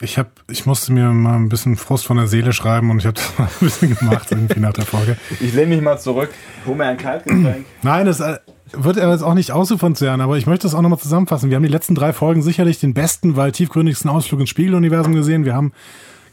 Ich 0.00 0.16
habe, 0.16 0.30
ich 0.50 0.64
musste 0.64 0.92
mir 0.92 1.10
mal 1.10 1.36
ein 1.36 1.48
bisschen 1.48 1.76
Frust 1.76 2.06
von 2.06 2.16
der 2.16 2.26
Seele 2.26 2.52
schreiben 2.52 2.90
und 2.90 2.98
ich 2.98 3.06
habe 3.06 3.14
das 3.20 3.38
mal 3.38 3.44
ein 3.44 3.50
bisschen 3.60 3.96
gemacht 3.96 4.28
irgendwie 4.30 4.60
nach 4.60 4.72
der 4.72 4.86
Folge. 4.86 5.16
Ich 5.40 5.52
lehne 5.52 5.74
mich 5.74 5.82
mal 5.82 5.98
zurück, 5.98 6.30
hol 6.66 6.74
mir 6.74 6.86
ein 6.86 6.96
Kaltgetränk. 6.96 7.66
Nein, 7.82 8.06
das 8.06 8.20
äh, 8.20 8.38
wird 8.72 8.96
er 8.96 9.10
jetzt 9.10 9.22
auch 9.22 9.34
nicht 9.34 9.52
ausufern 9.52 9.94
sein, 9.94 10.20
aber 10.20 10.38
ich 10.38 10.46
möchte 10.46 10.66
das 10.66 10.74
auch 10.74 10.82
nochmal 10.82 10.98
zusammenfassen. 10.98 11.50
Wir 11.50 11.56
haben 11.56 11.62
die 11.62 11.68
letzten 11.68 11.94
drei 11.94 12.12
Folgen 12.12 12.42
sicherlich 12.42 12.80
den 12.80 12.94
besten, 12.94 13.36
weil 13.36 13.52
tiefgründigsten 13.52 14.10
Ausflug 14.10 14.40
ins 14.40 14.50
Spiegeluniversum 14.50 15.14
gesehen. 15.14 15.44
Wir 15.44 15.54
haben 15.54 15.72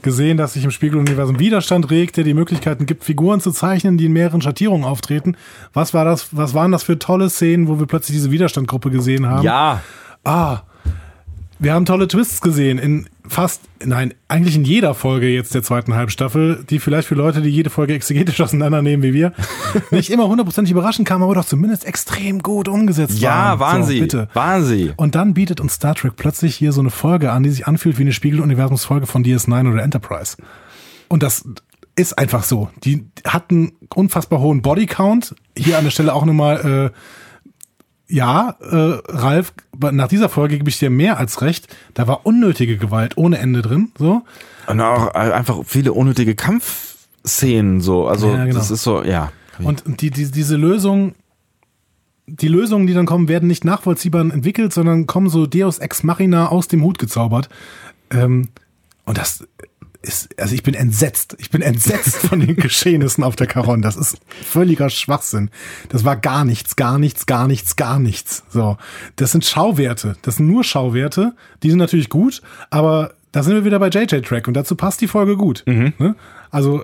gesehen, 0.01 0.37
dass 0.37 0.53
sich 0.53 0.63
im 0.63 0.71
Spiegeluniversum 0.71 1.39
Widerstand 1.39 1.89
regt, 1.89 2.17
der 2.17 2.23
die 2.23 2.35
Möglichkeiten 2.35 2.85
gibt, 2.85 3.03
Figuren 3.03 3.41
zu 3.41 3.51
zeichnen, 3.51 3.97
die 3.97 4.05
in 4.05 4.13
mehreren 4.13 4.41
Schattierungen 4.41 4.85
auftreten. 4.85 5.35
Was 5.73 5.93
war 5.93 6.05
das, 6.05 6.29
was 6.31 6.53
waren 6.53 6.71
das 6.71 6.83
für 6.83 6.99
tolle 6.99 7.29
Szenen, 7.29 7.67
wo 7.67 7.79
wir 7.79 7.87
plötzlich 7.87 8.15
diese 8.15 8.31
Widerstandgruppe 8.31 8.91
gesehen 8.91 9.25
haben? 9.25 9.43
Ja. 9.43 9.81
Ah, 10.23 10.61
wir 11.59 11.73
haben 11.73 11.85
tolle 11.85 12.07
Twists 12.07 12.41
gesehen 12.41 12.77
in 12.77 13.07
fast, 13.27 13.61
nein, 13.83 14.13
eigentlich 14.27 14.55
in 14.55 14.63
jeder 14.63 14.93
Folge 14.93 15.27
jetzt 15.27 15.53
der 15.53 15.63
zweiten 15.63 15.93
Halbstaffel, 15.95 16.63
die 16.69 16.79
vielleicht 16.79 17.07
für 17.07 17.15
Leute, 17.15 17.41
die 17.41 17.49
jede 17.49 17.69
Folge 17.69 17.93
exegetisch 17.93 18.39
auseinandernehmen 18.41 19.03
wie 19.03 19.13
wir, 19.13 19.33
nicht 19.91 20.09
immer 20.09 20.27
hundertprozentig 20.27 20.71
überraschen 20.71 21.03
kamen, 21.03 21.23
aber 21.23 21.35
doch 21.35 21.45
zumindest 21.45 21.85
extrem 21.85 22.39
gut 22.39 22.67
umgesetzt 22.67 23.19
Ja, 23.19 23.59
waren. 23.59 23.59
waren 23.59 23.83
So, 23.83 23.89
sie. 23.89 23.99
Bitte. 23.99 24.29
Waren 24.33 24.63
sie. 24.65 24.93
Und 24.95 25.15
dann 25.15 25.33
bietet 25.33 25.59
uns 25.59 25.73
Star 25.73 25.95
Trek 25.95 26.13
plötzlich 26.15 26.55
hier 26.55 26.71
so 26.71 26.81
eine 26.81 26.89
Folge 26.89 27.31
an, 27.31 27.43
die 27.43 27.49
sich 27.49 27.67
anfühlt 27.67 27.97
wie 27.97 28.03
eine 28.03 28.13
Spiegeluniversumsfolge 28.13 29.07
von 29.07 29.23
DS9 29.23 29.71
oder 29.71 29.83
Enterprise. 29.83 30.37
Und 31.09 31.23
das 31.23 31.43
ist 31.95 32.17
einfach 32.17 32.43
so. 32.43 32.69
Die 32.83 33.05
hat 33.25 33.49
einen 33.49 33.71
unfassbar 33.93 34.39
hohen 34.39 34.61
Bodycount. 34.61 35.35
Hier 35.57 35.77
an 35.77 35.83
der 35.83 35.91
Stelle 35.91 36.13
auch 36.13 36.25
nochmal, 36.25 36.91
äh, 36.93 36.97
ja, 38.09 38.55
äh, 38.61 39.01
Ralf, 39.09 39.53
nach 39.79 40.07
dieser 40.07 40.29
Folge 40.29 40.57
gebe 40.57 40.69
ich 40.69 40.79
dir 40.79 40.89
mehr 40.89 41.17
als 41.17 41.41
recht. 41.41 41.75
Da 41.93 42.07
war 42.07 42.25
unnötige 42.25 42.77
Gewalt 42.77 43.17
ohne 43.17 43.37
Ende 43.37 43.61
drin. 43.61 43.91
So. 43.97 44.23
Und 44.67 44.81
auch 44.81 45.13
einfach 45.13 45.59
viele 45.65 45.93
unnötige 45.93 46.35
Kampfszenen 46.35 47.81
so. 47.81 48.07
Also 48.07 48.29
Ja, 48.29 48.45
genau. 48.45 48.57
das 48.57 48.71
ist 48.71 48.83
so, 48.83 49.03
ja. 49.03 49.31
Und 49.59 50.01
die, 50.01 50.11
die, 50.11 50.29
diese 50.31 50.55
Lösung, 50.55 51.15
die 52.27 52.47
Lösungen, 52.47 52.87
die 52.87 52.93
dann 52.93 53.05
kommen, 53.05 53.27
werden 53.27 53.47
nicht 53.47 53.65
nachvollziehbar 53.65 54.21
entwickelt, 54.21 54.73
sondern 54.73 55.07
kommen 55.07 55.29
so 55.29 55.47
Deus 55.47 55.79
Ex 55.79 56.03
Machina 56.03 56.49
aus 56.49 56.67
dem 56.67 56.83
Hut 56.83 56.99
gezaubert. 56.99 57.49
Ähm, 58.11 58.49
und 59.05 59.17
das 59.17 59.47
ist, 60.07 60.39
also 60.39 60.55
ich 60.55 60.63
bin 60.63 60.73
entsetzt. 60.73 61.35
Ich 61.39 61.49
bin 61.49 61.61
entsetzt 61.61 62.17
von 62.17 62.39
den 62.39 62.55
Geschehnissen 62.55 63.23
auf 63.23 63.35
der 63.35 63.47
Caron. 63.47 63.81
Das 63.81 63.95
ist 63.95 64.17
völliger 64.43 64.89
Schwachsinn. 64.89 65.49
Das 65.89 66.05
war 66.05 66.15
gar 66.15 66.45
nichts, 66.45 66.75
gar 66.75 66.97
nichts, 66.97 67.25
gar 67.25 67.47
nichts, 67.47 67.75
gar 67.75 67.99
nichts. 67.99 68.43
So. 68.49 68.77
Das 69.15 69.31
sind 69.31 69.45
Schauwerte. 69.45 70.15
Das 70.21 70.37
sind 70.37 70.47
nur 70.47 70.63
Schauwerte. 70.63 71.35
Die 71.63 71.69
sind 71.69 71.79
natürlich 71.79 72.09
gut, 72.09 72.41
aber 72.69 73.13
da 73.31 73.43
sind 73.43 73.53
wir 73.53 73.65
wieder 73.65 73.79
bei 73.79 73.89
JJ 73.89 74.21
Track 74.21 74.47
und 74.47 74.55
dazu 74.55 74.75
passt 74.75 75.01
die 75.01 75.07
Folge 75.07 75.37
gut. 75.37 75.63
Ne? 75.67 76.15
Also, 76.49 76.83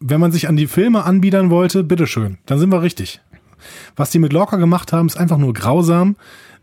wenn 0.00 0.20
man 0.20 0.32
sich 0.32 0.48
an 0.48 0.56
die 0.56 0.66
Filme 0.66 1.04
anbiedern 1.04 1.50
wollte, 1.50 1.84
bitteschön, 1.84 2.38
dann 2.46 2.58
sind 2.58 2.70
wir 2.70 2.82
richtig. 2.82 3.20
Was 3.96 4.10
die 4.10 4.18
mit 4.18 4.32
Lorca 4.32 4.56
gemacht 4.56 4.92
haben, 4.92 5.06
ist 5.06 5.16
einfach 5.16 5.38
nur 5.38 5.52
grausam. 5.52 6.16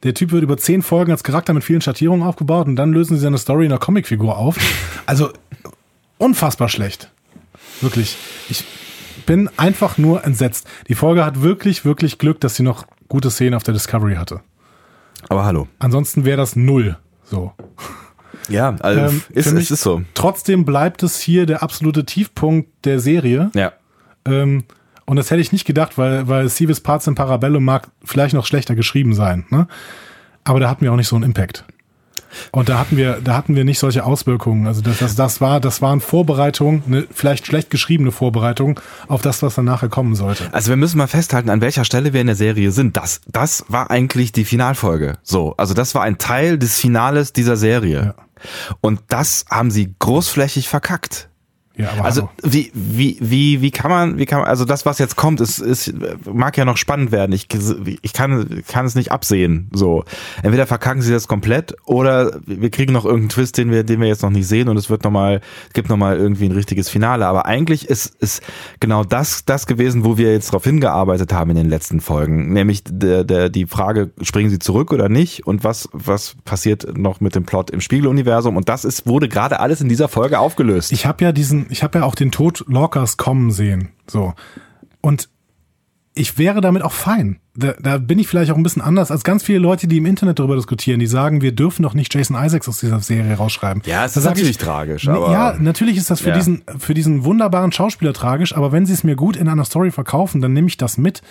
Der 0.04 0.14
Typ 0.14 0.32
wird 0.32 0.44
über 0.44 0.58
zehn 0.58 0.82
Folgen 0.82 1.12
als 1.12 1.24
Charakter 1.24 1.54
mit 1.54 1.64
vielen 1.64 1.82
Schattierungen 1.82 2.26
aufgebaut 2.26 2.68
und 2.68 2.76
dann 2.78 2.94
lösen 2.94 3.16
sie 3.18 3.22
seine 3.22 3.38
Story 3.38 3.66
in 3.66 3.72
einer 3.72 3.80
Comicfigur 3.80 4.38
auf. 4.38 4.58
Also 5.06 5.30
unfassbar 6.18 6.70
schlecht. 6.70 7.12
Wirklich. 7.82 8.18
Ich 8.50 8.64
bin 9.26 9.50
einfach 9.58 9.98
nur 9.98 10.24
entsetzt. 10.26 10.68
Die 10.88 10.96
Folge 10.96 11.26
hat 11.26 11.42
wirklich, 11.42 11.84
wirklich 11.86 12.18
Glück, 12.18 12.40
dass 12.40 12.56
sie 12.56 12.64
noch 12.64 12.86
gute 13.10 13.30
Szenen 13.30 13.54
auf 13.56 13.64
der 13.64 13.74
Discovery 13.74 14.16
hatte. 14.16 14.42
Aber 15.28 15.44
hallo. 15.46 15.68
Ansonsten 15.80 16.24
wäre 16.26 16.38
das 16.38 16.56
null. 16.56 16.98
So. 17.26 17.54
Ja, 18.48 18.76
also 18.80 19.02
Ähm, 19.02 19.22
ist, 19.30 19.52
mich- 19.52 19.66
es 19.66 19.72
ist 19.72 19.82
so. 19.82 20.02
Trotzdem 20.14 20.64
bleibt 20.66 21.04
es 21.04 21.20
hier 21.20 21.46
der 21.46 21.62
absolute 21.62 22.06
Tiefpunkt 22.06 22.70
der 22.86 23.00
Serie. 23.00 23.52
Ja. 23.54 23.74
Ähm, 24.26 24.64
und 25.10 25.16
das 25.16 25.32
hätte 25.32 25.42
ich 25.42 25.52
nicht 25.52 25.66
gedacht, 25.66 25.98
weil, 25.98 26.28
weil 26.28 26.48
Civis 26.50 26.82
Parts 26.82 27.08
in 27.08 27.16
Parabellum 27.16 27.64
mag 27.64 27.88
vielleicht 28.06 28.36
noch 28.36 28.46
schlechter 28.46 28.76
geschrieben 28.76 29.16
sein. 29.16 29.44
Ne? 29.50 29.68
Aber 30.44 30.60
da 30.60 30.70
hatten 30.70 30.82
wir 30.82 30.94
auch 30.94 30.98
nicht 30.98 31.08
so 31.08 31.16
einen 31.16 31.26
Impact. 31.26 31.66
Und 32.52 32.70
da 32.70 32.78
hatten 32.78 32.96
wir, 32.96 33.20
da 33.24 33.36
hatten 33.36 33.56
wir 33.56 33.66
nicht 33.66 33.80
solche 33.80 34.06
Auswirkungen. 34.06 34.68
Also 34.68 34.82
das, 34.82 35.00
das, 35.00 35.16
das 35.16 35.42
war, 35.42 35.60
das 35.60 35.82
waren 35.82 36.00
Vorbereitungen, 36.00 36.84
eine 36.86 37.08
vielleicht 37.12 37.48
schlecht 37.48 37.72
geschriebene 37.72 38.12
Vorbereitung 38.12 38.80
auf 39.08 39.24
das, 39.24 39.42
was 39.42 39.56
dann 39.56 39.66
nachher 39.66 39.90
kommen 39.90 40.14
sollte. 40.14 40.48
Also 40.52 40.70
wir 40.70 40.78
müssen 40.78 41.00
mal 41.00 41.08
festhalten, 41.08 41.50
an 41.50 41.62
welcher 41.62 41.86
Stelle 41.86 42.14
wir 42.14 42.22
in 42.22 42.28
der 42.28 42.36
Serie 42.36 42.70
sind. 42.70 42.96
Das, 42.96 43.22
das 43.26 43.66
war 43.68 43.90
eigentlich 43.90 44.32
die 44.32 44.46
Finalfolge. 44.46 45.18
So, 45.24 45.56
also 45.58 45.74
das 45.74 45.96
war 45.96 46.04
ein 46.04 46.20
Teil 46.20 46.60
des 46.60 46.78
Finales 46.78 47.34
dieser 47.34 47.58
Serie. 47.58 48.14
Und 48.80 49.02
das 49.08 49.46
haben 49.50 49.72
sie 49.72 49.96
großflächig 49.98 50.70
verkackt. 50.70 51.29
Ja, 51.80 51.92
aber 51.94 52.04
Also 52.04 52.22
hallo. 52.24 52.32
wie 52.44 52.72
wie 52.74 53.18
wie 53.22 53.62
wie 53.62 53.72
kann 53.72 53.90
man 53.90 54.18
wie 54.18 54.26
kann 54.26 54.40
man 54.40 54.50
also 54.50 54.66
das 54.66 54.86
was 54.86 55.00
jetzt 55.00 55.16
kommt 55.16 55.40
ist 55.40 55.60
ist 55.60 55.94
mag 56.26 56.58
ja 56.58 56.66
noch 56.66 56.76
spannend 56.76 57.14
werden. 57.14 57.32
Ich 57.32 57.48
ich 58.02 58.12
kann 58.12 58.64
kann 58.68 58.86
es 58.86 58.96
nicht 58.96 59.14
absehen 59.14 59.70
so. 59.72 60.04
Entweder 60.44 60.68
verkacken 60.68 61.02
sie 61.02 61.14
das 61.14 61.30
komplett 61.30 61.78
oder 61.86 62.42
wir 62.46 62.70
kriegen 62.70 62.92
noch 62.92 63.06
irgendeinen 63.06 63.30
Twist 63.30 63.58
den 63.58 63.72
wir 63.72 63.84
den 63.86 64.02
wir 64.02 64.10
jetzt 64.10 64.24
noch 64.24 64.30
nicht 64.30 64.46
sehen 64.48 64.68
und 64.68 64.76
es 64.76 64.90
wird 64.90 65.06
noch 65.06 65.12
mal 65.12 65.40
es 65.68 65.74
gibt 65.74 65.88
noch 65.88 65.96
mal 65.96 66.18
irgendwie 66.18 66.46
ein 66.48 66.52
richtiges 66.52 66.90
Finale. 66.90 67.26
Aber 67.28 67.46
eigentlich 67.46 67.88
ist 67.88 68.14
ist 68.20 68.44
genau 68.82 69.06
das 69.06 69.46
das 69.46 69.66
gewesen 69.66 70.04
wo 70.04 70.18
wir 70.18 70.34
jetzt 70.34 70.50
darauf 70.50 70.66
hingearbeitet 70.66 71.32
haben 71.32 71.52
in 71.52 71.56
den 71.56 71.70
letzten 71.70 72.02
Folgen. 72.02 72.52
Nämlich 72.52 72.84
der, 72.86 73.24
der 73.24 73.50
die 73.50 73.66
Frage 73.68 74.12
springen 74.22 74.50
sie 74.50 74.60
zurück 74.60 74.92
oder 74.92 75.08
nicht? 75.08 75.48
Und 75.48 75.64
was 75.64 75.88
was 75.94 76.36
passiert 76.44 76.98
noch 76.98 77.22
mit 77.22 77.36
dem 77.36 77.46
Plot 77.46 77.70
im 77.70 77.80
Spiegeluniversum? 77.80 78.58
Und 78.58 78.68
das 78.68 78.84
ist 78.84 79.08
wurde 79.08 79.30
gerade 79.30 79.62
alles 79.62 79.80
in 79.80 79.88
dieser 79.88 80.10
Folge 80.10 80.40
aufgelöst. 80.40 80.92
Ich 80.92 81.06
habe 81.06 81.24
ja 81.24 81.32
diesen, 81.32 81.69
ich 81.70 81.84
habe 81.84 82.00
ja 82.00 82.06
auch 82.06 82.16
den 82.16 82.32
Tod 82.32 82.64
Lorcas 82.68 83.18
kommen 83.18 83.52
sehen. 83.52 83.90
So. 84.08 84.34
Und 85.02 85.30
ich 86.16 86.38
wäre 86.38 86.60
damit 86.60 86.82
auch 86.82 86.92
fein. 86.92 87.40
Da, 87.56 87.74
da 87.80 87.98
bin 87.98 88.20
ich 88.20 88.28
vielleicht 88.28 88.52
auch 88.52 88.58
ein 88.58 88.64
bisschen 88.64 88.82
anders 88.82 89.12
als 89.12 89.24
ganz 89.24 89.44
viele 89.44 89.60
Leute, 89.60 89.88
die 89.88 89.98
im 89.98 90.06
Internet 90.06 90.40
darüber 90.40 90.56
diskutieren, 90.56 91.00
die 91.00 91.08
sagen, 91.08 91.42
wir 91.42 91.54
dürfen 91.54 91.84
doch 91.84 91.94
nicht 91.94 92.14
Jason 92.14 92.36
Isaacs 92.42 92.68
aus 92.68 92.80
dieser 92.80 93.00
Serie 93.00 93.36
rausschreiben. 93.36 93.84
Ja, 93.86 94.04
es 94.06 94.18
ist 94.18 94.26
natürlich 94.26 94.52
ich, 94.52 94.58
tragisch, 94.58 95.08
aber- 95.08 95.32
Ja, 95.32 95.56
natürlich 95.60 95.96
ist 95.98 96.10
das 96.10 96.22
für 96.22 96.30
Ja. 96.30 96.36
diesen, 96.36 96.64
für 96.78 96.94
diesen 96.94 97.24
wunderbaren 97.24 97.72
Schauspieler 97.72 98.14
tragisch, 98.14 98.56
aber 98.56 98.72
wenn 98.72 98.86
sie 98.86 98.94
es 98.94 99.04
mir 99.04 99.16
gut 99.16 99.38
in 99.38 99.48
einer 99.48 99.66
Story 99.66 99.92
verkaufen, 99.92 100.42
dann 100.42 100.52
nehme 100.54 100.68
ich 100.68 100.78
das 100.78 100.98
mit. 100.98 101.22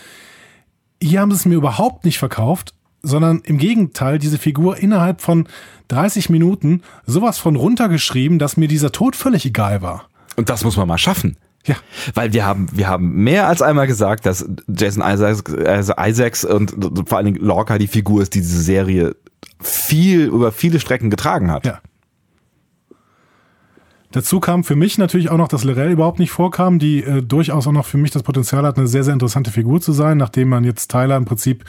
Hier 1.02 1.20
haben 1.20 1.30
sie 1.32 1.36
es 1.36 1.44
mir 1.46 1.54
überhaupt 1.56 2.04
nicht 2.04 2.18
verkauft, 2.18 2.74
sondern 3.02 3.40
im 3.44 3.58
Gegenteil, 3.58 4.18
diese 4.18 4.38
Figur 4.38 4.76
innerhalb 4.78 5.20
von 5.20 5.48
30 5.88 6.30
Minuten 6.30 6.82
sowas 7.06 7.38
von 7.38 7.56
runtergeschrieben, 7.56 8.38
dass 8.38 8.56
mir 8.56 8.68
dieser 8.68 8.90
Tod 8.92 9.16
völlig 9.16 9.44
egal 9.46 9.82
war. 9.82 10.08
Und 10.38 10.48
das 10.48 10.62
muss 10.62 10.76
man 10.76 10.86
mal 10.86 10.98
schaffen. 10.98 11.36
Ja. 11.66 11.74
Weil 12.14 12.32
wir 12.32 12.46
haben, 12.46 12.68
wir 12.72 12.86
haben 12.88 13.24
mehr 13.24 13.48
als 13.48 13.60
einmal 13.60 13.88
gesagt, 13.88 14.24
dass 14.24 14.48
Jason 14.68 15.02
Isaacs, 15.04 15.44
also 15.52 15.92
Isaacs 15.98 16.44
und 16.44 16.74
vor 17.08 17.18
allen 17.18 17.26
Dingen 17.26 17.44
Lorca 17.44 17.76
die 17.76 17.88
Figur 17.88 18.22
ist, 18.22 18.34
die 18.34 18.40
diese 18.40 18.62
Serie 18.62 19.16
viel, 19.60 20.26
über 20.26 20.52
viele 20.52 20.78
Strecken 20.78 21.10
getragen 21.10 21.50
hat. 21.50 21.66
Ja. 21.66 21.80
Dazu 24.12 24.40
kam 24.40 24.64
für 24.64 24.76
mich 24.76 24.96
natürlich 24.96 25.28
auch 25.30 25.36
noch, 25.36 25.48
dass 25.48 25.64
Lorel 25.64 25.90
überhaupt 25.90 26.18
nicht 26.20 26.30
vorkam, 26.30 26.78
die 26.78 27.02
äh, 27.02 27.20
durchaus 27.22 27.66
auch 27.66 27.72
noch 27.72 27.84
für 27.84 27.98
mich 27.98 28.12
das 28.12 28.22
Potenzial 28.22 28.64
hat, 28.64 28.78
eine 28.78 28.86
sehr, 28.86 29.04
sehr 29.04 29.12
interessante 29.12 29.50
Figur 29.50 29.80
zu 29.80 29.92
sein, 29.92 30.16
nachdem 30.16 30.48
man 30.48 30.64
jetzt 30.64 30.90
Tyler 30.90 31.16
im 31.16 31.24
Prinzip 31.26 31.64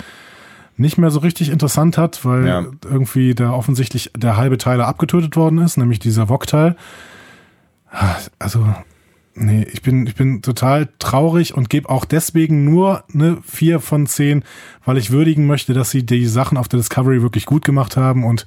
nicht 0.77 0.97
mehr 0.97 1.11
so 1.11 1.19
richtig 1.19 1.49
interessant 1.49 1.97
hat, 1.97 2.23
weil 2.23 2.47
Ja. 2.47 2.65
irgendwie 2.85 3.35
da 3.35 3.51
offensichtlich 3.51 4.11
der 4.15 4.37
halbe 4.37 4.57
Tyler 4.57 4.87
abgetötet 4.87 5.35
worden 5.35 5.57
ist, 5.57 5.75
nämlich 5.77 5.99
dieser 5.99 6.29
Wok-Teil. 6.29 6.77
Also, 8.37 8.67
nee, 9.35 9.63
ich 9.71 9.81
bin, 9.81 10.05
ich 10.07 10.15
bin 10.15 10.41
total 10.41 10.89
traurig 10.99 11.53
und 11.55 11.69
gebe 11.69 11.89
auch 11.89 12.05
deswegen 12.05 12.65
nur 12.65 13.03
eine 13.13 13.37
4 13.43 13.79
von 13.79 14.05
10, 14.05 14.43
weil 14.85 14.97
ich 14.97 15.11
würdigen 15.11 15.47
möchte, 15.47 15.73
dass 15.73 15.91
sie 15.91 16.05
die 16.05 16.25
Sachen 16.25 16.57
auf 16.57 16.67
der 16.67 16.77
Discovery 16.77 17.21
wirklich 17.21 17.45
gut 17.45 17.65
gemacht 17.65 17.97
haben 17.97 18.23
und 18.23 18.45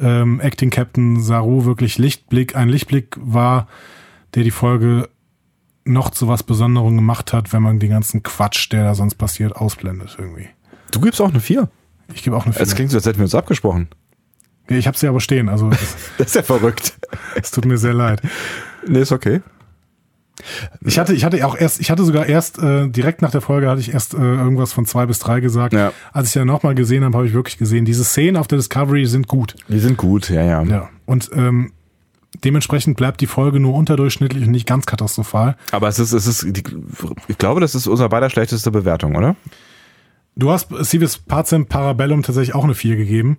ähm, 0.00 0.40
Acting 0.40 0.70
Captain 0.70 1.20
Saru 1.20 1.64
wirklich 1.64 1.98
Lichtblick, 1.98 2.56
ein 2.56 2.68
Lichtblick 2.68 3.16
war, 3.20 3.68
der 4.34 4.44
die 4.44 4.50
Folge 4.50 5.08
noch 5.84 6.10
zu 6.10 6.28
was 6.28 6.42
Besonderem 6.42 6.96
gemacht 6.96 7.32
hat, 7.32 7.52
wenn 7.52 7.62
man 7.62 7.78
den 7.78 7.90
ganzen 7.90 8.22
Quatsch, 8.22 8.70
der 8.72 8.84
da 8.84 8.94
sonst 8.94 9.16
passiert, 9.16 9.56
ausblendet 9.56 10.16
irgendwie. 10.18 10.48
Du 10.90 11.00
gibst 11.00 11.20
auch 11.20 11.30
eine 11.30 11.40
4. 11.40 11.68
Ich 12.14 12.22
gebe 12.22 12.36
auch 12.36 12.44
eine 12.44 12.52
4. 12.52 12.62
Es 12.62 12.74
klingt 12.74 12.90
so, 12.90 12.96
als 12.96 13.06
hätten 13.06 13.18
wir 13.18 13.24
uns 13.24 13.34
abgesprochen. 13.34 13.88
Ich 14.68 14.86
habe 14.86 14.96
sie 14.96 15.08
aber 15.08 15.20
stehen, 15.20 15.48
also 15.48 15.70
Das 16.18 16.28
ist 16.28 16.34
ja 16.34 16.42
verrückt. 16.42 16.98
es 17.34 17.50
tut 17.50 17.64
mir 17.64 17.78
sehr 17.78 17.94
leid. 17.94 18.22
Nee, 18.86 19.00
ist 19.00 19.12
okay. 19.12 19.40
Ich 20.84 20.98
hatte, 20.98 21.12
ich 21.12 21.24
hatte 21.24 21.44
auch 21.46 21.56
erst, 21.56 21.80
ich 21.80 21.90
hatte 21.90 22.04
sogar 22.04 22.26
erst 22.26 22.58
äh, 22.58 22.88
direkt 22.88 23.22
nach 23.22 23.30
der 23.30 23.40
Folge 23.40 23.68
hatte 23.68 23.80
ich 23.80 23.92
erst 23.92 24.14
äh, 24.14 24.16
irgendwas 24.16 24.72
von 24.72 24.86
zwei 24.86 25.06
bis 25.06 25.18
drei 25.18 25.40
gesagt. 25.40 25.74
Ja. 25.74 25.92
Als 26.12 26.28
ich 26.28 26.34
dann 26.34 26.46
nochmal 26.46 26.74
gesehen 26.74 27.04
habe, 27.04 27.16
habe 27.16 27.26
ich 27.26 27.34
wirklich 27.34 27.58
gesehen, 27.58 27.84
diese 27.84 28.04
Szenen 28.04 28.36
auf 28.36 28.46
der 28.48 28.56
Discovery 28.58 29.06
sind 29.06 29.28
gut. 29.28 29.54
Die 29.68 29.78
sind 29.78 29.96
gut, 29.96 30.30
ja, 30.30 30.42
ja. 30.42 30.62
Ja. 30.62 30.88
Und 31.04 31.30
ähm, 31.34 31.72
dementsprechend 32.44 32.96
bleibt 32.96 33.20
die 33.20 33.26
Folge 33.26 33.60
nur 33.60 33.74
unterdurchschnittlich 33.74 34.44
und 34.44 34.50
nicht 34.50 34.66
ganz 34.66 34.86
katastrophal. 34.86 35.56
Aber 35.72 35.88
es 35.88 35.98
ist, 35.98 36.12
es 36.12 36.26
ist, 36.26 36.44
die, 36.56 36.62
ich 37.28 37.38
glaube, 37.38 37.60
das 37.60 37.74
ist 37.74 37.86
unser 37.86 38.08
beider 38.08 38.30
schlechteste 38.30 38.70
Bewertung, 38.70 39.16
oder? 39.16 39.36
Du 40.36 40.50
hast 40.50 40.68
Civis 40.84 41.18
Pacem 41.18 41.66
Parabellum 41.66 42.22
tatsächlich 42.22 42.54
auch 42.54 42.64
eine 42.64 42.74
4 42.74 42.96
gegeben. 42.96 43.38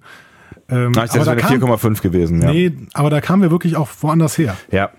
Ähm, 0.70 0.92
Na, 0.94 1.06
ich 1.06 1.12
dachte, 1.12 1.22
aber 1.22 1.36
das 1.36 1.44
da 1.44 1.50
wäre 1.50 1.60
kam, 1.60 1.94
4,5 1.96 2.02
gewesen. 2.02 2.42
Ja. 2.42 2.52
nee, 2.52 2.72
aber 2.94 3.10
da 3.10 3.22
kamen 3.22 3.42
wir 3.42 3.50
wirklich 3.50 3.76
auch 3.76 3.90
woanders 4.02 4.38
her. 4.38 4.56
ja. 4.72 4.92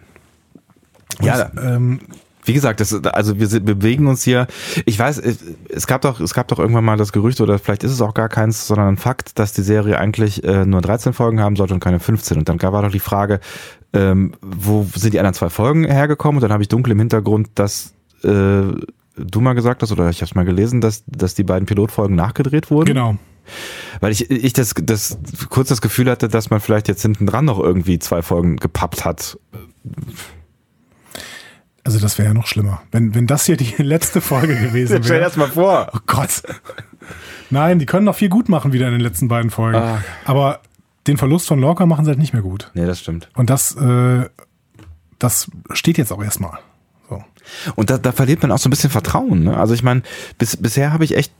Ja, 1.25 1.47
Und, 1.47 1.59
ähm, 1.63 2.01
Wie 2.45 2.55
gesagt, 2.55 2.81
das, 2.81 2.93
also 3.05 3.39
wir 3.39 3.61
bewegen 3.61 4.09
uns 4.09 4.25
hier. 4.25 4.49
Ich 4.85 4.99
weiß, 4.99 5.19
es- 5.19 5.45
es 5.69 5.87
gab 5.87 6.01
doch, 6.01 6.19
es 6.19 6.35
gab 6.35 6.49
doch 6.49 6.59
irgendwann 6.59 6.85
mal 6.85 6.97
das 6.97 7.13
Gerücht 7.13 7.41
oder 7.41 7.59
vielleicht 7.61 7.85
ist 7.85 7.93
es 7.93 8.01
auch 8.01 8.15
gar 8.15 8.29
keins, 8.29 8.67
sondern 8.67 8.89
ein 8.89 8.97
Fakt, 8.97 9.39
dass 9.39 9.53
die 9.53 9.63
Serie 9.63 9.97
eigentlich 9.97 10.43
äh, 10.43 10.67
nur 10.67 10.81
13 10.81 11.13
Folgen 11.13 11.39
haben 11.41 11.55
sollte 11.55 11.73
und 11.75 11.79
keine 11.81 12.01
15. 12.01 12.39
Und 12.39 12.49
dann 12.49 12.59
gab- 12.59 12.73
war 12.73 12.83
doch 12.83 12.91
die 12.91 12.99
Frage, 12.99 13.39
ähm, 13.93 14.33
wo 14.43 14.85
sind 14.95 15.15
die 15.15 15.21
anderen 15.21 15.35
zwei 15.35 15.51
Folgen 15.51 15.85
hergekommen? 15.85 16.39
Und 16.39 16.43
dann 16.43 16.53
habe 16.53 16.65
ich 16.65 16.69
dunkel 16.69 16.91
im 16.93 16.99
Hintergrund, 16.99 17.49
dass 17.55 17.93
äh, 18.25 18.29
du 18.29 19.41
mal 19.41 19.53
gesagt 19.53 19.83
hast 19.83 19.93
oder 19.93 20.09
ich 20.11 20.17
habe 20.23 20.25
es 20.31 20.35
mal 20.35 20.45
gelesen, 20.45 20.81
dass 20.81 21.05
dass 21.07 21.35
die 21.35 21.45
beiden 21.45 21.67
Pilotfolgen 21.67 22.17
nachgedreht 22.17 22.71
wurden. 22.73 22.87
genau. 22.87 23.17
Weil 24.01 24.11
ich, 24.13 24.31
ich 24.31 24.53
das, 24.53 24.73
das 24.83 25.19
kurz 25.49 25.69
das 25.69 25.81
Gefühl 25.81 26.09
hatte, 26.11 26.29
dass 26.29 26.51
man 26.51 26.61
vielleicht 26.61 26.89
jetzt 26.89 27.03
hinten 27.03 27.27
dran 27.27 27.45
noch 27.45 27.59
irgendwie 27.61 27.99
zwei 28.01 28.23
Folgen 28.23 28.57
gepappt 28.57 29.05
hat. 29.05 29.37
Also 31.85 31.99
das 31.99 32.17
wäre 32.19 32.29
ja 32.29 32.35
noch 32.35 32.47
schlimmer. 32.47 32.83
Wenn, 32.93 33.15
wenn 33.15 33.27
das 33.27 33.47
hier 33.47 33.57
die 33.57 33.75
letzte 33.83 34.21
Folge 34.21 34.57
gewesen 34.57 35.03
Stell 35.03 35.03
dir 35.03 35.09
wäre. 35.09 35.21
das 35.23 35.37
mal 35.37 35.49
vor. 35.49 35.91
Oh 35.95 35.99
Gott. 36.07 36.43
Nein, 37.51 37.79
die 37.79 37.87
können 37.87 38.05
noch 38.05 38.15
viel 38.15 38.29
gut 38.29 38.49
machen 38.49 38.73
wieder 38.73 38.87
in 38.87 38.93
den 38.93 39.01
letzten 39.01 39.29
beiden 39.29 39.51
Folgen. 39.51 39.79
Ah. 39.79 40.03
Aber 40.25 40.61
den 41.07 41.17
Verlust 41.17 41.49
von 41.49 41.59
Lorca 41.59 41.85
machen 41.87 42.05
sie 42.05 42.11
halt 42.11 42.19
nicht 42.19 42.33
mehr 42.33 42.43
gut. 42.43 42.71
Nee, 42.75 42.87
das 42.87 43.01
stimmt. 43.01 43.29
Und 43.35 43.51
das, 43.51 43.75
äh, 43.77 44.29
das 45.19 45.51
steht 45.73 45.99
jetzt 45.99 46.13
auch 46.13 46.23
erstmal. 46.23 46.59
So. 47.09 47.23
Und 47.75 47.91
da, 47.91 47.99
da 47.99 48.13
verliert 48.13 48.43
man 48.43 48.53
auch 48.53 48.59
so 48.59 48.69
ein 48.69 48.71
bisschen 48.71 48.91
Vertrauen. 48.91 49.45
Ne? 49.45 49.57
Also 49.57 49.75
ich 49.75 49.83
meine, 49.83 50.03
bis, 50.39 50.57
bisher 50.57 50.93
habe 50.93 51.05
ich 51.05 51.17
echt 51.17 51.33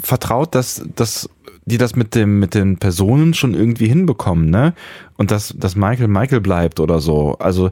vertraut, 0.00 0.54
dass, 0.54 0.82
dass 0.94 1.28
die 1.64 1.78
das 1.78 1.96
mit 1.96 2.14
dem 2.14 2.38
mit 2.38 2.54
den 2.54 2.78
Personen 2.78 3.34
schon 3.34 3.54
irgendwie 3.54 3.88
hinbekommen, 3.88 4.50
ne? 4.50 4.72
Und 5.16 5.30
dass, 5.32 5.52
dass 5.56 5.74
Michael 5.74 6.08
Michael 6.08 6.40
bleibt 6.40 6.80
oder 6.80 7.00
so. 7.00 7.36
Also 7.38 7.70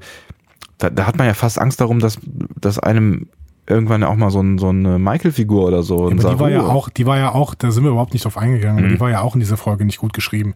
da, 0.79 0.91
da 0.91 1.07
hat 1.07 1.17
man 1.19 1.27
ja 1.27 1.35
fast 1.35 1.59
Angst 1.61 1.81
darum, 1.81 1.99
dass, 2.01 2.19
dass 2.61 2.79
einem 2.79 3.29
irgendwann 3.67 4.03
auch 4.05 4.17
mal 4.17 4.31
so, 4.31 4.41
ein, 4.41 4.59
so 4.59 4.69
eine 4.69 4.99
Michael-Figur 4.99 5.65
oder 5.67 5.83
so. 5.83 6.07
Aber 6.11 6.15
die 6.15 6.39
war 6.39 6.51
ja 6.51 6.63
auch, 6.63 6.89
die 6.91 7.07
war 7.07 7.19
ja 7.19 7.33
auch, 7.33 7.55
da 7.55 7.71
sind 7.71 7.85
wir 7.85 7.91
überhaupt 7.93 8.13
nicht 8.13 8.25
drauf 8.25 8.37
eingegangen, 8.37 8.77
Mhm. 8.79 8.85
aber 8.85 8.95
die 8.95 9.01
war 9.01 9.11
ja 9.11 9.21
auch 9.23 9.35
in 9.35 9.41
dieser 9.41 9.57
Folge 9.57 9.85
nicht 9.85 9.99
gut 9.99 10.13
geschrieben. 10.13 10.55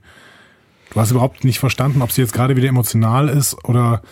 Du 0.92 1.00
hast 1.00 1.10
überhaupt 1.10 1.44
nicht 1.44 1.58
verstanden, 1.58 2.02
ob 2.02 2.12
sie 2.12 2.20
jetzt 2.22 2.32
gerade 2.32 2.56
wieder 2.56 2.68
emotional 2.68 3.28
ist 3.28 3.56
oder 3.64 4.02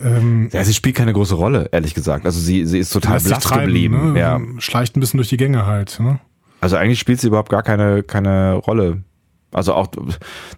ähm, 0.00 0.48
Ja, 0.52 0.62
sie 0.64 0.74
spielt 0.74 0.96
keine 0.96 1.12
große 1.12 1.34
Rolle, 1.34 1.68
ehrlich 1.72 1.94
gesagt. 1.94 2.24
Also 2.24 2.38
sie, 2.40 2.64
sie 2.66 2.78
ist 2.78 2.92
total 2.92 3.20
blass 3.20 3.42
treiben, 3.44 3.64
geblieben. 3.66 4.12
ne? 4.14 4.18
Ja. 4.20 4.40
Schleicht 4.58 4.96
ein 4.96 5.00
bisschen 5.00 5.18
durch 5.18 5.28
die 5.28 5.36
Gänge 5.36 5.66
halt. 5.66 5.98
Ne? 6.00 6.20
Also 6.60 6.76
eigentlich 6.76 6.98
spielt 7.00 7.20
sie 7.20 7.26
überhaupt 7.28 7.50
gar 7.50 7.62
keine, 7.62 8.02
keine 8.02 8.54
Rolle. 8.54 9.02
Also 9.50 9.72
auch 9.74 9.86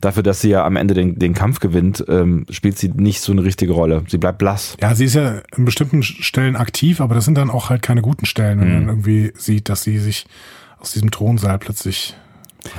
dafür, 0.00 0.22
dass 0.24 0.40
sie 0.40 0.50
ja 0.50 0.64
am 0.64 0.74
Ende 0.76 0.94
den, 0.94 1.18
den 1.18 1.32
Kampf 1.32 1.60
gewinnt, 1.60 2.04
ähm, 2.08 2.44
spielt 2.50 2.76
sie 2.76 2.88
nicht 2.88 3.20
so 3.20 3.30
eine 3.32 3.44
richtige 3.44 3.72
Rolle. 3.72 4.02
Sie 4.08 4.18
bleibt 4.18 4.38
blass. 4.38 4.76
Ja, 4.80 4.94
sie 4.96 5.04
ist 5.04 5.14
ja 5.14 5.42
in 5.56 5.64
bestimmten 5.64 6.02
Stellen 6.02 6.56
aktiv, 6.56 7.00
aber 7.00 7.14
das 7.14 7.24
sind 7.24 7.36
dann 7.38 7.50
auch 7.50 7.70
halt 7.70 7.82
keine 7.82 8.02
guten 8.02 8.26
Stellen, 8.26 8.60
wenn 8.60 8.68
Mhm. 8.68 8.74
man 8.74 8.88
irgendwie 8.88 9.32
sieht, 9.36 9.68
dass 9.68 9.84
sie 9.84 9.98
sich 9.98 10.26
aus 10.80 10.92
diesem 10.92 11.10
Thronsaal 11.12 11.58
plötzlich 11.58 12.16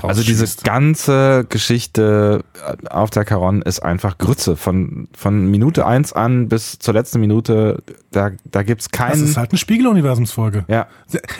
Also 0.02 0.24
diese 0.24 0.46
ganze 0.64 1.46
Geschichte 1.50 2.44
auf 2.90 3.10
der 3.10 3.26
Caron 3.26 3.62
ist 3.62 3.80
einfach 3.82 4.18
Grütze. 4.18 4.56
Von, 4.56 5.08
von 5.16 5.48
Minute 5.50 5.86
eins 5.86 6.14
an 6.14 6.48
bis 6.50 6.78
zur 6.80 6.94
letzten 6.94 7.20
Minute, 7.20 7.84
da, 8.12 8.32
da 8.46 8.64
gibt's 8.64 8.88
Das 8.92 8.98
keinen. 8.98 9.24
ist 9.24 9.38
halt 9.38 9.52
eine 9.52 9.58
Spiegeluniversumsfolge. 9.58 10.66
ja, 10.68 10.88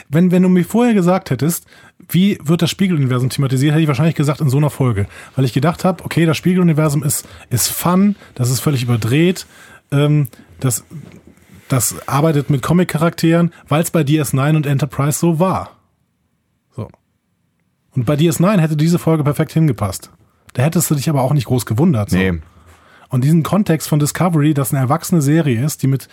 Wenn, 0.10 0.32
wenn 0.32 0.44
du 0.44 0.50
mir 0.50 0.66
vorher 0.66 0.94
gesagt 0.94 1.30
hättest, 1.30 1.66
wie 2.10 2.38
wird 2.44 2.62
das 2.62 2.70
Spiegeluniversum 2.70 3.30
thematisiert, 3.30 3.74
hätte 3.74 3.82
ich 3.84 3.88
wahrscheinlich 3.88 4.16
gesagt 4.16 4.42
in 4.42 4.50
so 4.50 4.58
einer 4.58 4.70
Folge. 4.70 5.06
Weil 5.36 5.46
ich 5.46 5.54
gedacht 5.54 5.86
habe, 5.86 6.04
okay, 6.04 6.26
das 6.26 6.36
Spiegeluniversum 6.38 7.04
ist, 7.04 7.28
ist 7.50 7.68
fun, 7.70 8.16
das 8.36 8.50
ist 8.50 8.60
völlig 8.60 8.84
überdreht, 8.84 9.46
ähm, 9.92 10.28
das, 10.60 10.84
das 11.70 11.96
arbeitet 12.08 12.50
mit 12.50 12.62
Comic-Charakteren, 12.62 13.54
weil 13.68 13.82
es 13.84 13.92
bei 13.92 14.02
DS9 14.02 14.56
und 14.56 14.66
Enterprise 14.66 15.20
so 15.20 15.40
war. 15.40 15.72
Und 17.96 18.06
bei 18.06 18.16
DS9 18.16 18.60
hätte 18.60 18.78
diese 18.78 19.00
Folge 19.00 19.24
perfekt 19.24 19.52
hingepasst. 19.54 20.12
Da 20.54 20.64
hättest 20.64 20.90
du 20.90 20.96
dich 20.96 21.10
aber 21.10 21.22
auch 21.22 21.34
nicht 21.34 21.46
groß 21.46 21.66
gewundert. 21.66 22.10
So. 22.10 22.18
nee. 22.18 22.34
Und 23.10 23.24
diesen 23.26 23.44
Kontext 23.44 23.90
von 23.90 24.00
Discovery, 24.00 24.54
dass 24.54 24.72
eine 24.72 24.80
erwachsene 24.82 25.22
Serie 25.22 25.66
ist, 25.66 25.84
die 25.84 25.88
mit 25.88 26.08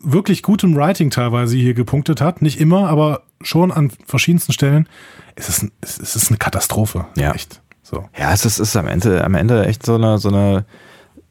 wirklich 0.00 0.42
gutem 0.42 0.76
Writing 0.76 1.08
teilweise 1.10 1.56
hier 1.56 1.72
gepunktet 1.74 2.20
hat, 2.20 2.42
nicht 2.42 2.60
immer, 2.60 2.88
aber 2.90 3.22
schon 3.40 3.72
an 3.72 3.90
verschiedensten 4.06 4.52
Stellen, 4.52 4.88
ist 5.36 5.48
es, 5.48 5.62
ein- 5.62 5.72
es 5.80 5.98
ist 6.16 6.28
eine 6.28 6.36
Katastrophe. 6.38 7.06
Ja. 7.16 7.32
Echt. 7.32 7.62
So. 7.82 8.08
Ja, 8.18 8.32
es 8.32 8.44
ist, 8.44 8.58
ist 8.58 8.76
am 8.76 8.86
Ende, 8.88 9.24
am 9.24 9.34
Ende 9.34 9.64
echt 9.64 9.86
so 9.86 9.94
eine, 9.94 10.18
so 10.18 10.28
eine 10.28 10.66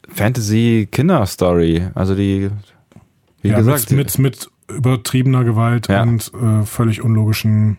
Fantasy-Kinder-Story. 0.08 1.88
Also 1.94 2.14
die, 2.14 2.50
wie 3.42 3.48
ja, 3.50 3.58
gesagt, 3.58 3.90
mit, 3.92 4.18
mit, 4.18 4.48
mit 4.68 4.76
übertriebener 4.76 5.44
Gewalt 5.44 5.88
Ja. 5.88 6.02
und 6.02 6.30
äh, 6.34 6.64
völlig 6.64 7.02
unlogischen 7.02 7.78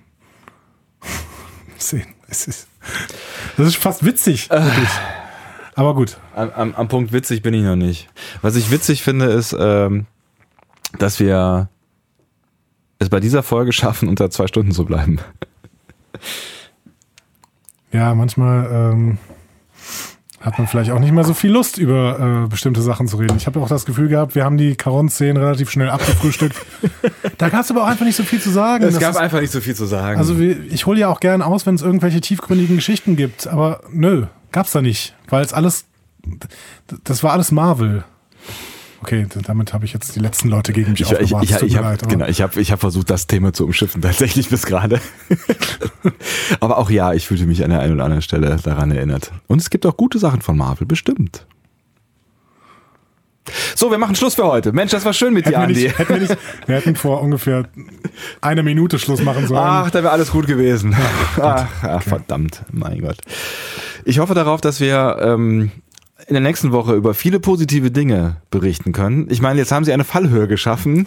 Szenen. 1.84 2.14
Es 2.28 2.48
ist, 2.48 2.68
das 3.58 3.68
ist 3.68 3.78
fast 3.78 4.04
witzig, 4.06 4.50
Äh. 4.52 4.62
Aber 5.76 5.96
gut. 5.96 6.18
Am, 6.36 6.52
am, 6.52 6.76
am 6.76 6.88
Punkt 6.88 7.14
witzig 7.14 7.42
bin 7.42 7.54
ich 7.54 7.64
noch 7.64 7.76
nicht. 7.76 8.08
Was 8.42 8.56
ich 8.56 8.70
witzig 8.70 9.02
finde, 9.02 9.26
ist, 9.26 9.56
ähm, 9.60 10.06
dass 11.00 11.20
wir 11.20 11.70
es 13.00 13.10
bei 13.10 13.20
dieser 13.20 13.42
Folge 13.44 13.74
schaffen, 13.74 14.08
unter 14.08 14.30
zwei 14.30 14.48
Stunden 14.48 14.72
zu 14.72 14.86
bleiben. 14.86 15.20
Ja, 17.92 18.14
manchmal 18.16 18.70
ähm, 18.72 19.18
hat 20.44 20.58
man 20.58 20.68
vielleicht 20.68 20.92
auch 20.92 21.00
nicht 21.00 21.14
mehr 21.14 21.24
so 21.24 21.34
viel 21.34 21.52
Lust, 21.52 21.78
über 21.78 22.44
äh, 22.44 22.48
bestimmte 22.50 22.82
Sachen 22.82 23.08
zu 23.08 23.16
reden. 23.18 23.38
Ich 23.38 23.48
habe 23.48 23.60
auch 23.62 23.70
das 23.70 23.86
Gefühl 23.86 24.10
gehabt, 24.10 24.36
wir 24.36 24.44
haben 24.44 24.58
die 24.58 24.76
Caron-Szenen 24.76 25.38
relativ 25.38 25.72
schnell 25.72 25.90
abgefrühstückt. 25.90 26.56
da 27.38 27.48
gab 27.50 27.62
es 27.62 27.72
aber 27.72 27.84
auch 27.84 27.88
einfach 27.88 28.06
nicht 28.06 28.18
so 28.18 28.24
viel 28.24 28.42
zu 28.42 28.50
sagen. 28.50 28.84
Das 28.84 28.94
ist, 28.96 29.18
einfach 29.18 29.40
nicht 29.40 29.52
so 29.54 29.62
viel 29.62 29.74
zu 29.74 29.86
sagen. 29.86 30.18
also 30.20 30.38
wir- 30.40 30.60
ich 30.72 30.86
hole 30.86 31.00
ja 31.00 31.08
auch 31.08 31.22
gern 31.22 31.42
aus, 31.42 31.66
wenn 31.66 31.76
es 31.76 31.82
irgendwelche 31.82 32.20
tiefgründigen 32.20 32.76
Geschichten 32.76 33.16
gibt, 33.16 33.48
aber 33.48 33.82
nö, 33.92 34.26
gab's 34.52 34.74
da 34.74 34.82
nicht, 34.82 35.16
weil 35.30 35.44
es 35.46 35.54
alles, 35.54 35.86
das 37.06 37.24
war 37.24 37.32
alles 37.32 37.52
Marvel. 37.54 38.04
Okay, 39.04 39.28
damit 39.46 39.74
habe 39.74 39.84
ich 39.84 39.92
jetzt 39.92 40.16
die 40.16 40.22
letzten 40.22 40.48
Leute 40.48 40.72
gegen 40.72 40.92
mich 40.92 41.02
ich, 41.02 41.12
ich, 41.12 41.34
aufgebracht. 41.36 41.44
ich, 41.44 41.52
ich 41.52 41.74
mir 41.74 41.78
habe 41.80 41.88
leid, 41.90 42.08
genau, 42.08 42.26
ich 42.26 42.42
hab, 42.42 42.56
ich 42.56 42.72
hab 42.72 42.80
versucht, 42.80 43.10
das 43.10 43.28
Thema 43.28 43.52
zu 43.52 43.66
umschiffen, 43.66 44.02
tatsächlich 44.02 44.50
bis 44.50 44.66
gerade. 44.66 45.02
aber 46.62 46.78
auch 46.78 46.90
ja, 46.90 47.12
ich 47.12 47.28
fühlte 47.28 47.46
mich 47.46 47.62
an 47.66 47.70
der 47.70 47.82
einen 47.82 47.96
oder 47.96 48.06
anderen 48.06 48.22
Stelle 48.22 48.58
daran 48.64 48.92
erinnert. 48.92 49.34
Und 49.48 49.60
es 49.60 49.70
gibt 49.70 49.86
auch 49.86 49.98
gute 49.98 50.20
Sachen 50.20 50.40
von 50.40 50.56
Marvel, 50.56 50.88
bestimmt. 50.88 51.46
So, 53.76 53.92
wir 53.92 53.98
machen 53.98 54.16
Schluss 54.16 54.36
für 54.36 54.46
heute. 54.46 54.72
Mensch, 54.72 54.92
das 54.92 55.04
war 55.04 55.12
schön 55.12 55.34
mit 55.34 55.48
dir, 55.48 55.60
Hätten 55.60 55.60
wir, 55.60 55.68
Andi. 55.68 55.84
nicht, 55.84 56.00
hätten 56.00 56.14
wir, 56.14 56.22
nicht, 56.22 56.38
wir 56.66 56.76
hätten 56.78 56.96
vor 56.96 57.22
ungefähr 57.22 57.66
einer 58.40 58.64
Minute 58.64 59.00
Schluss 59.00 59.22
machen 59.22 59.48
sollen. 59.48 59.60
Ach, 59.62 59.92
da 59.92 60.02
wäre 60.02 60.14
alles 60.14 60.32
gut 60.32 60.48
gewesen. 60.48 60.96
Ach, 61.42 61.68
ach, 61.82 62.04
verdammt, 62.04 62.62
mein 62.72 63.02
Gott. 63.02 63.18
Ich 64.06 64.20
hoffe 64.20 64.34
darauf, 64.34 64.62
dass 64.62 64.80
wir 64.80 65.18
ähm, 65.22 65.72
in 66.28 66.34
der 66.34 66.42
nächsten 66.42 66.72
Woche 66.72 66.94
über 66.96 67.14
viele 67.14 67.40
positive 67.40 67.92
Dinge 67.92 68.38
berichten 68.52 68.92
können. 68.92 69.28
Ich 69.30 69.42
meine, 69.42 69.60
jetzt 69.60 69.72
haben 69.72 69.84
sie 69.86 69.94
eine 69.94 70.04
Fallhöhe 70.04 70.48
geschaffen. 70.48 71.06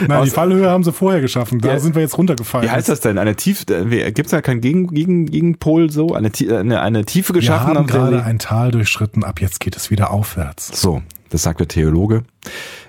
Nein, 0.00 0.08
die 0.08 0.12
aus- 0.14 0.32
Fallhöhe 0.32 0.68
haben 0.68 0.84
sie 0.84 0.92
vorher 0.92 1.20
geschaffen. 1.20 1.60
Da 1.60 1.68
Ja. 1.74 1.78
sind 1.78 1.94
wir 1.94 2.02
jetzt 2.02 2.18
runtergefallen. 2.18 2.66
Wie 2.66 2.70
heißt 2.70 2.88
das 2.88 3.00
denn? 3.00 3.16
Eine 3.16 3.36
Tief, 3.36 3.64
gibt 3.66 4.18
es 4.26 4.30
da 4.30 4.42
keinen 4.42 4.60
Gegen, 4.60 4.88
Gegen, 4.88 5.26
Gegenpol 5.26 5.90
so? 5.90 6.14
Eine, 6.14 6.30
Tie- 6.30 6.52
eine, 6.52 6.80
eine 6.82 7.04
Tiefe 7.06 7.32
Wir 7.32 7.40
geschaffen? 7.40 7.68
haben 7.68 7.76
und 7.78 7.86
gerade 7.86 8.22
ein 8.22 8.38
Tal 8.38 8.70
durchschritten. 8.70 9.24
Ab 9.24 9.40
jetzt 9.40 9.60
geht 9.60 9.74
es 9.76 9.90
wieder 9.90 10.10
aufwärts. 10.10 10.78
so, 10.80 11.00
das 11.30 11.42
sagt 11.42 11.60
der 11.60 11.68
Theologe. 11.68 12.22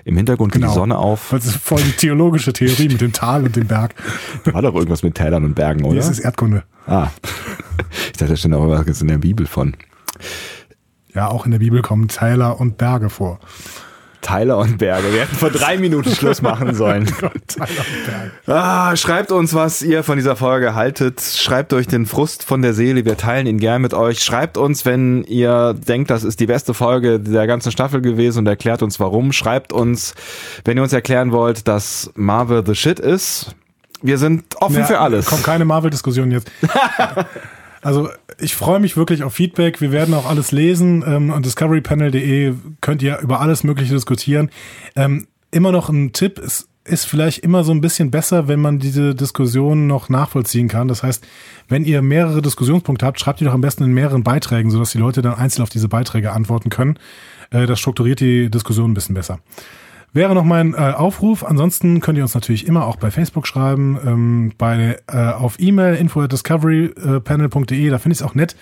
Im 0.04 0.16
Hintergrund 0.16 0.52
geht 0.52 0.60
Genau. 0.62 0.72
die 0.72 0.78
Sonne 0.78 0.98
auf. 0.98 1.28
Das 1.30 1.46
ist 1.46 1.56
voll 1.56 1.80
die 1.82 1.92
theologische 1.92 2.52
Theorie 2.52 2.88
mit 2.88 3.00
dem 3.00 3.12
Tal 3.12 3.44
und 3.44 3.56
dem 3.56 3.66
Berg. 3.66 3.94
War 4.44 4.60
doch 4.62 4.74
irgendwas 4.74 5.02
mit 5.02 5.14
Tälern 5.14 5.44
und 5.44 5.54
Bergen, 5.54 5.84
oder? 5.84 5.98
ist 6.00 6.10
es 6.10 6.18
Erdkunde. 6.18 6.64
Ah. 6.86 7.08
Ich 8.06 8.12
dachte, 8.12 8.32
da 8.32 8.36
steht 8.36 8.52
auch 8.52 8.68
was 8.68 9.00
in 9.00 9.08
der 9.08 9.18
Bibel 9.18 9.46
von. 9.46 9.74
Ja, 11.18 11.26
auch 11.26 11.46
in 11.46 11.50
der 11.50 11.58
Bibel 11.58 11.82
kommen 11.82 12.06
Täler 12.06 12.60
und 12.60 12.78
Berge 12.78 13.10
vor. 13.10 13.40
Tyler 14.20 14.56
und 14.58 14.78
Berge. 14.78 15.12
Wir 15.12 15.22
hätten 15.22 15.34
vor 15.34 15.50
drei 15.50 15.76
Minuten 15.76 16.14
Schluss 16.14 16.42
machen 16.42 16.74
sollen. 16.74 17.12
Ah, 18.46 18.94
schreibt 18.94 19.32
uns, 19.32 19.52
was 19.52 19.82
ihr 19.82 20.04
von 20.04 20.16
dieser 20.16 20.36
Folge 20.36 20.76
haltet. 20.76 21.20
Schreibt 21.20 21.72
euch 21.72 21.88
den 21.88 22.06
Frust 22.06 22.44
von 22.44 22.62
der 22.62 22.72
Seele. 22.72 23.04
Wir 23.04 23.16
teilen 23.16 23.48
ihn 23.48 23.58
gern 23.58 23.82
mit 23.82 23.94
euch. 23.94 24.20
Schreibt 24.20 24.56
uns, 24.56 24.86
wenn 24.86 25.24
ihr 25.24 25.74
denkt, 25.74 26.08
das 26.08 26.22
ist 26.22 26.38
die 26.38 26.46
beste 26.46 26.72
Folge 26.72 27.18
der 27.18 27.48
ganzen 27.48 27.72
Staffel 27.72 28.00
gewesen 28.00 28.38
und 28.38 28.46
erklärt 28.46 28.82
uns 28.82 29.00
warum. 29.00 29.32
Schreibt 29.32 29.72
uns, 29.72 30.14
wenn 30.64 30.76
ihr 30.76 30.84
uns 30.84 30.92
erklären 30.92 31.32
wollt, 31.32 31.66
dass 31.66 32.12
Marvel 32.14 32.64
the 32.64 32.76
Shit 32.76 33.00
ist. 33.00 33.56
Wir 34.02 34.18
sind 34.18 34.54
offen 34.60 34.78
Ja, 34.78 34.84
für 34.84 35.00
alles. 35.00 35.26
Kommt 35.26 35.42
keine 35.42 35.64
Marvel-Diskussion 35.64 36.30
jetzt. 36.30 36.48
Also 37.82 38.08
ich 38.38 38.54
freue 38.54 38.80
mich 38.80 38.96
wirklich 38.96 39.22
auf 39.22 39.34
Feedback. 39.34 39.80
Wir 39.80 39.92
werden 39.92 40.14
auch 40.14 40.26
alles 40.26 40.52
lesen. 40.52 41.04
Ähm, 41.06 41.30
und 41.30 41.44
discoverypanel.de 41.44 42.54
könnt 42.80 43.02
ihr 43.02 43.18
über 43.18 43.40
alles 43.40 43.64
Mögliche 43.64 43.94
diskutieren. 43.94 44.50
Ähm, 44.96 45.26
immer 45.50 45.72
noch 45.72 45.88
ein 45.88 46.12
Tipp. 46.12 46.38
Es 46.38 46.68
ist 46.84 47.04
vielleicht 47.04 47.40
immer 47.40 47.64
so 47.64 47.72
ein 47.72 47.80
bisschen 47.80 48.10
besser, 48.10 48.48
wenn 48.48 48.60
man 48.60 48.78
diese 48.78 49.14
Diskussion 49.14 49.86
noch 49.86 50.08
nachvollziehen 50.08 50.68
kann. 50.68 50.88
Das 50.88 51.02
heißt, 51.02 51.26
wenn 51.68 51.84
ihr 51.84 52.02
mehrere 52.02 52.42
Diskussionspunkte 52.42 53.04
habt, 53.04 53.20
schreibt 53.20 53.40
die 53.40 53.44
doch 53.44 53.52
am 53.52 53.60
besten 53.60 53.84
in 53.84 53.92
mehreren 53.92 54.24
Beiträgen, 54.24 54.70
sodass 54.70 54.92
die 54.92 54.98
Leute 54.98 55.22
dann 55.22 55.34
einzeln 55.34 55.62
auf 55.62 55.68
diese 55.68 55.88
Beiträge 55.88 56.32
antworten 56.32 56.70
können. 56.70 56.98
Äh, 57.50 57.66
das 57.66 57.78
strukturiert 57.78 58.20
die 58.20 58.50
Diskussion 58.50 58.90
ein 58.90 58.94
bisschen 58.94 59.14
besser. 59.14 59.40
Wäre 60.12 60.34
noch 60.34 60.44
mein 60.44 60.74
äh, 60.74 60.76
Aufruf. 60.76 61.44
Ansonsten 61.44 62.00
könnt 62.00 62.16
ihr 62.16 62.24
uns 62.24 62.34
natürlich 62.34 62.66
immer 62.66 62.86
auch 62.86 62.96
bei 62.96 63.10
Facebook 63.10 63.46
schreiben, 63.46 63.98
ähm, 64.04 64.52
bei 64.56 64.98
äh, 65.06 65.16
auf 65.32 65.60
E-Mail 65.60 65.96
info 65.96 66.22
at 66.22 66.32
discoverypanel.de. 66.32 67.90
Da 67.90 67.98
finde 67.98 68.14
ich 68.14 68.20
es 68.20 68.22
auch 68.22 68.34
nett. 68.34 68.56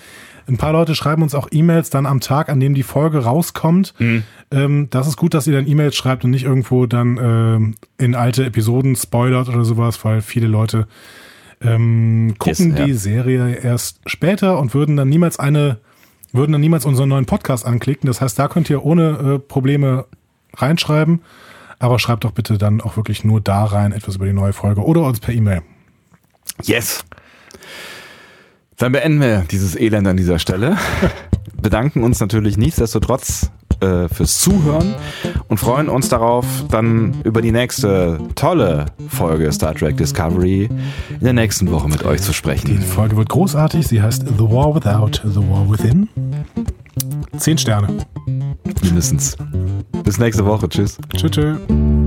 Ein 0.48 0.58
paar 0.58 0.72
Leute 0.72 0.94
schreiben 0.94 1.22
uns 1.22 1.34
auch 1.34 1.48
E-Mails 1.50 1.90
dann 1.90 2.06
am 2.06 2.20
Tag, 2.20 2.48
an 2.48 2.60
dem 2.60 2.74
die 2.74 2.84
Folge 2.84 3.18
rauskommt. 3.18 3.94
Mhm. 3.98 4.22
Ähm, 4.50 4.88
das 4.90 5.08
ist 5.08 5.16
gut, 5.16 5.34
dass 5.34 5.46
ihr 5.46 5.52
dann 5.52 5.66
E-Mails 5.66 5.96
schreibt 5.96 6.24
und 6.24 6.30
nicht 6.30 6.44
irgendwo 6.44 6.86
dann 6.86 7.74
äh, 7.98 8.02
in 8.04 8.14
alte 8.14 8.44
Episoden 8.44 8.94
spoilert 8.94 9.48
oder 9.48 9.64
sowas, 9.64 10.04
weil 10.04 10.22
viele 10.22 10.46
Leute 10.46 10.86
ähm, 11.60 12.34
gucken 12.38 12.70
yes, 12.70 12.78
ja. 12.78 12.84
die 12.86 12.92
Serie 12.94 13.54
erst 13.54 14.00
später 14.06 14.58
und 14.58 14.74
würden 14.74 14.96
dann 14.96 15.08
niemals 15.08 15.38
eine, 15.38 15.78
würden 16.32 16.52
dann 16.52 16.60
niemals 16.60 16.84
unseren 16.84 17.08
neuen 17.08 17.26
Podcast 17.26 17.66
anklicken. 17.66 18.06
Das 18.06 18.20
heißt, 18.20 18.38
da 18.38 18.46
könnt 18.46 18.70
ihr 18.70 18.84
ohne 18.84 19.36
äh, 19.36 19.38
Probleme 19.38 20.06
reinschreiben. 20.56 21.22
Aber 21.78 21.98
schreibt 21.98 22.24
doch 22.24 22.32
bitte 22.32 22.58
dann 22.58 22.80
auch 22.80 22.96
wirklich 22.96 23.24
nur 23.24 23.40
da 23.40 23.64
rein 23.64 23.92
etwas 23.92 24.16
über 24.16 24.26
die 24.26 24.32
neue 24.32 24.52
Folge 24.52 24.82
oder 24.82 25.02
uns 25.02 25.20
per 25.20 25.34
E-Mail. 25.34 25.62
Yes. 26.62 27.04
Dann 28.76 28.92
beenden 28.92 29.20
wir 29.20 29.44
dieses 29.50 29.76
Elend 29.76 30.06
an 30.06 30.16
dieser 30.16 30.38
Stelle. 30.38 30.76
Bedanken 31.60 32.02
uns 32.02 32.20
natürlich 32.20 32.56
nichtsdestotrotz 32.56 33.50
äh, 33.80 34.08
fürs 34.08 34.38
Zuhören 34.38 34.94
und 35.48 35.58
freuen 35.58 35.88
uns 35.88 36.08
darauf, 36.08 36.46
dann 36.70 37.14
über 37.24 37.42
die 37.42 37.52
nächste 37.52 38.18
tolle 38.34 38.86
Folge 39.08 39.50
Star 39.52 39.74
Trek 39.74 39.96
Discovery 39.96 40.68
in 41.10 41.20
der 41.20 41.32
nächsten 41.32 41.70
Woche 41.70 41.88
mit 41.88 42.04
euch 42.04 42.22
zu 42.22 42.32
sprechen. 42.32 42.66
Die 42.66 42.78
Folge 42.78 43.16
wird 43.16 43.28
großartig. 43.28 43.86
Sie 43.86 44.00
heißt 44.02 44.24
The 44.26 44.44
War 44.44 44.74
Without, 44.74 45.28
The 45.28 45.40
War 45.40 45.70
Within. 45.70 46.08
Zehn 47.36 47.58
Sterne. 47.58 47.88
Mindestens. 48.82 49.36
Bis 50.04 50.18
nächste 50.18 50.44
Woche. 50.46 50.68
Tschüss. 50.68 50.98
Tschüss. 51.14 51.30
tschüss. 51.30 52.05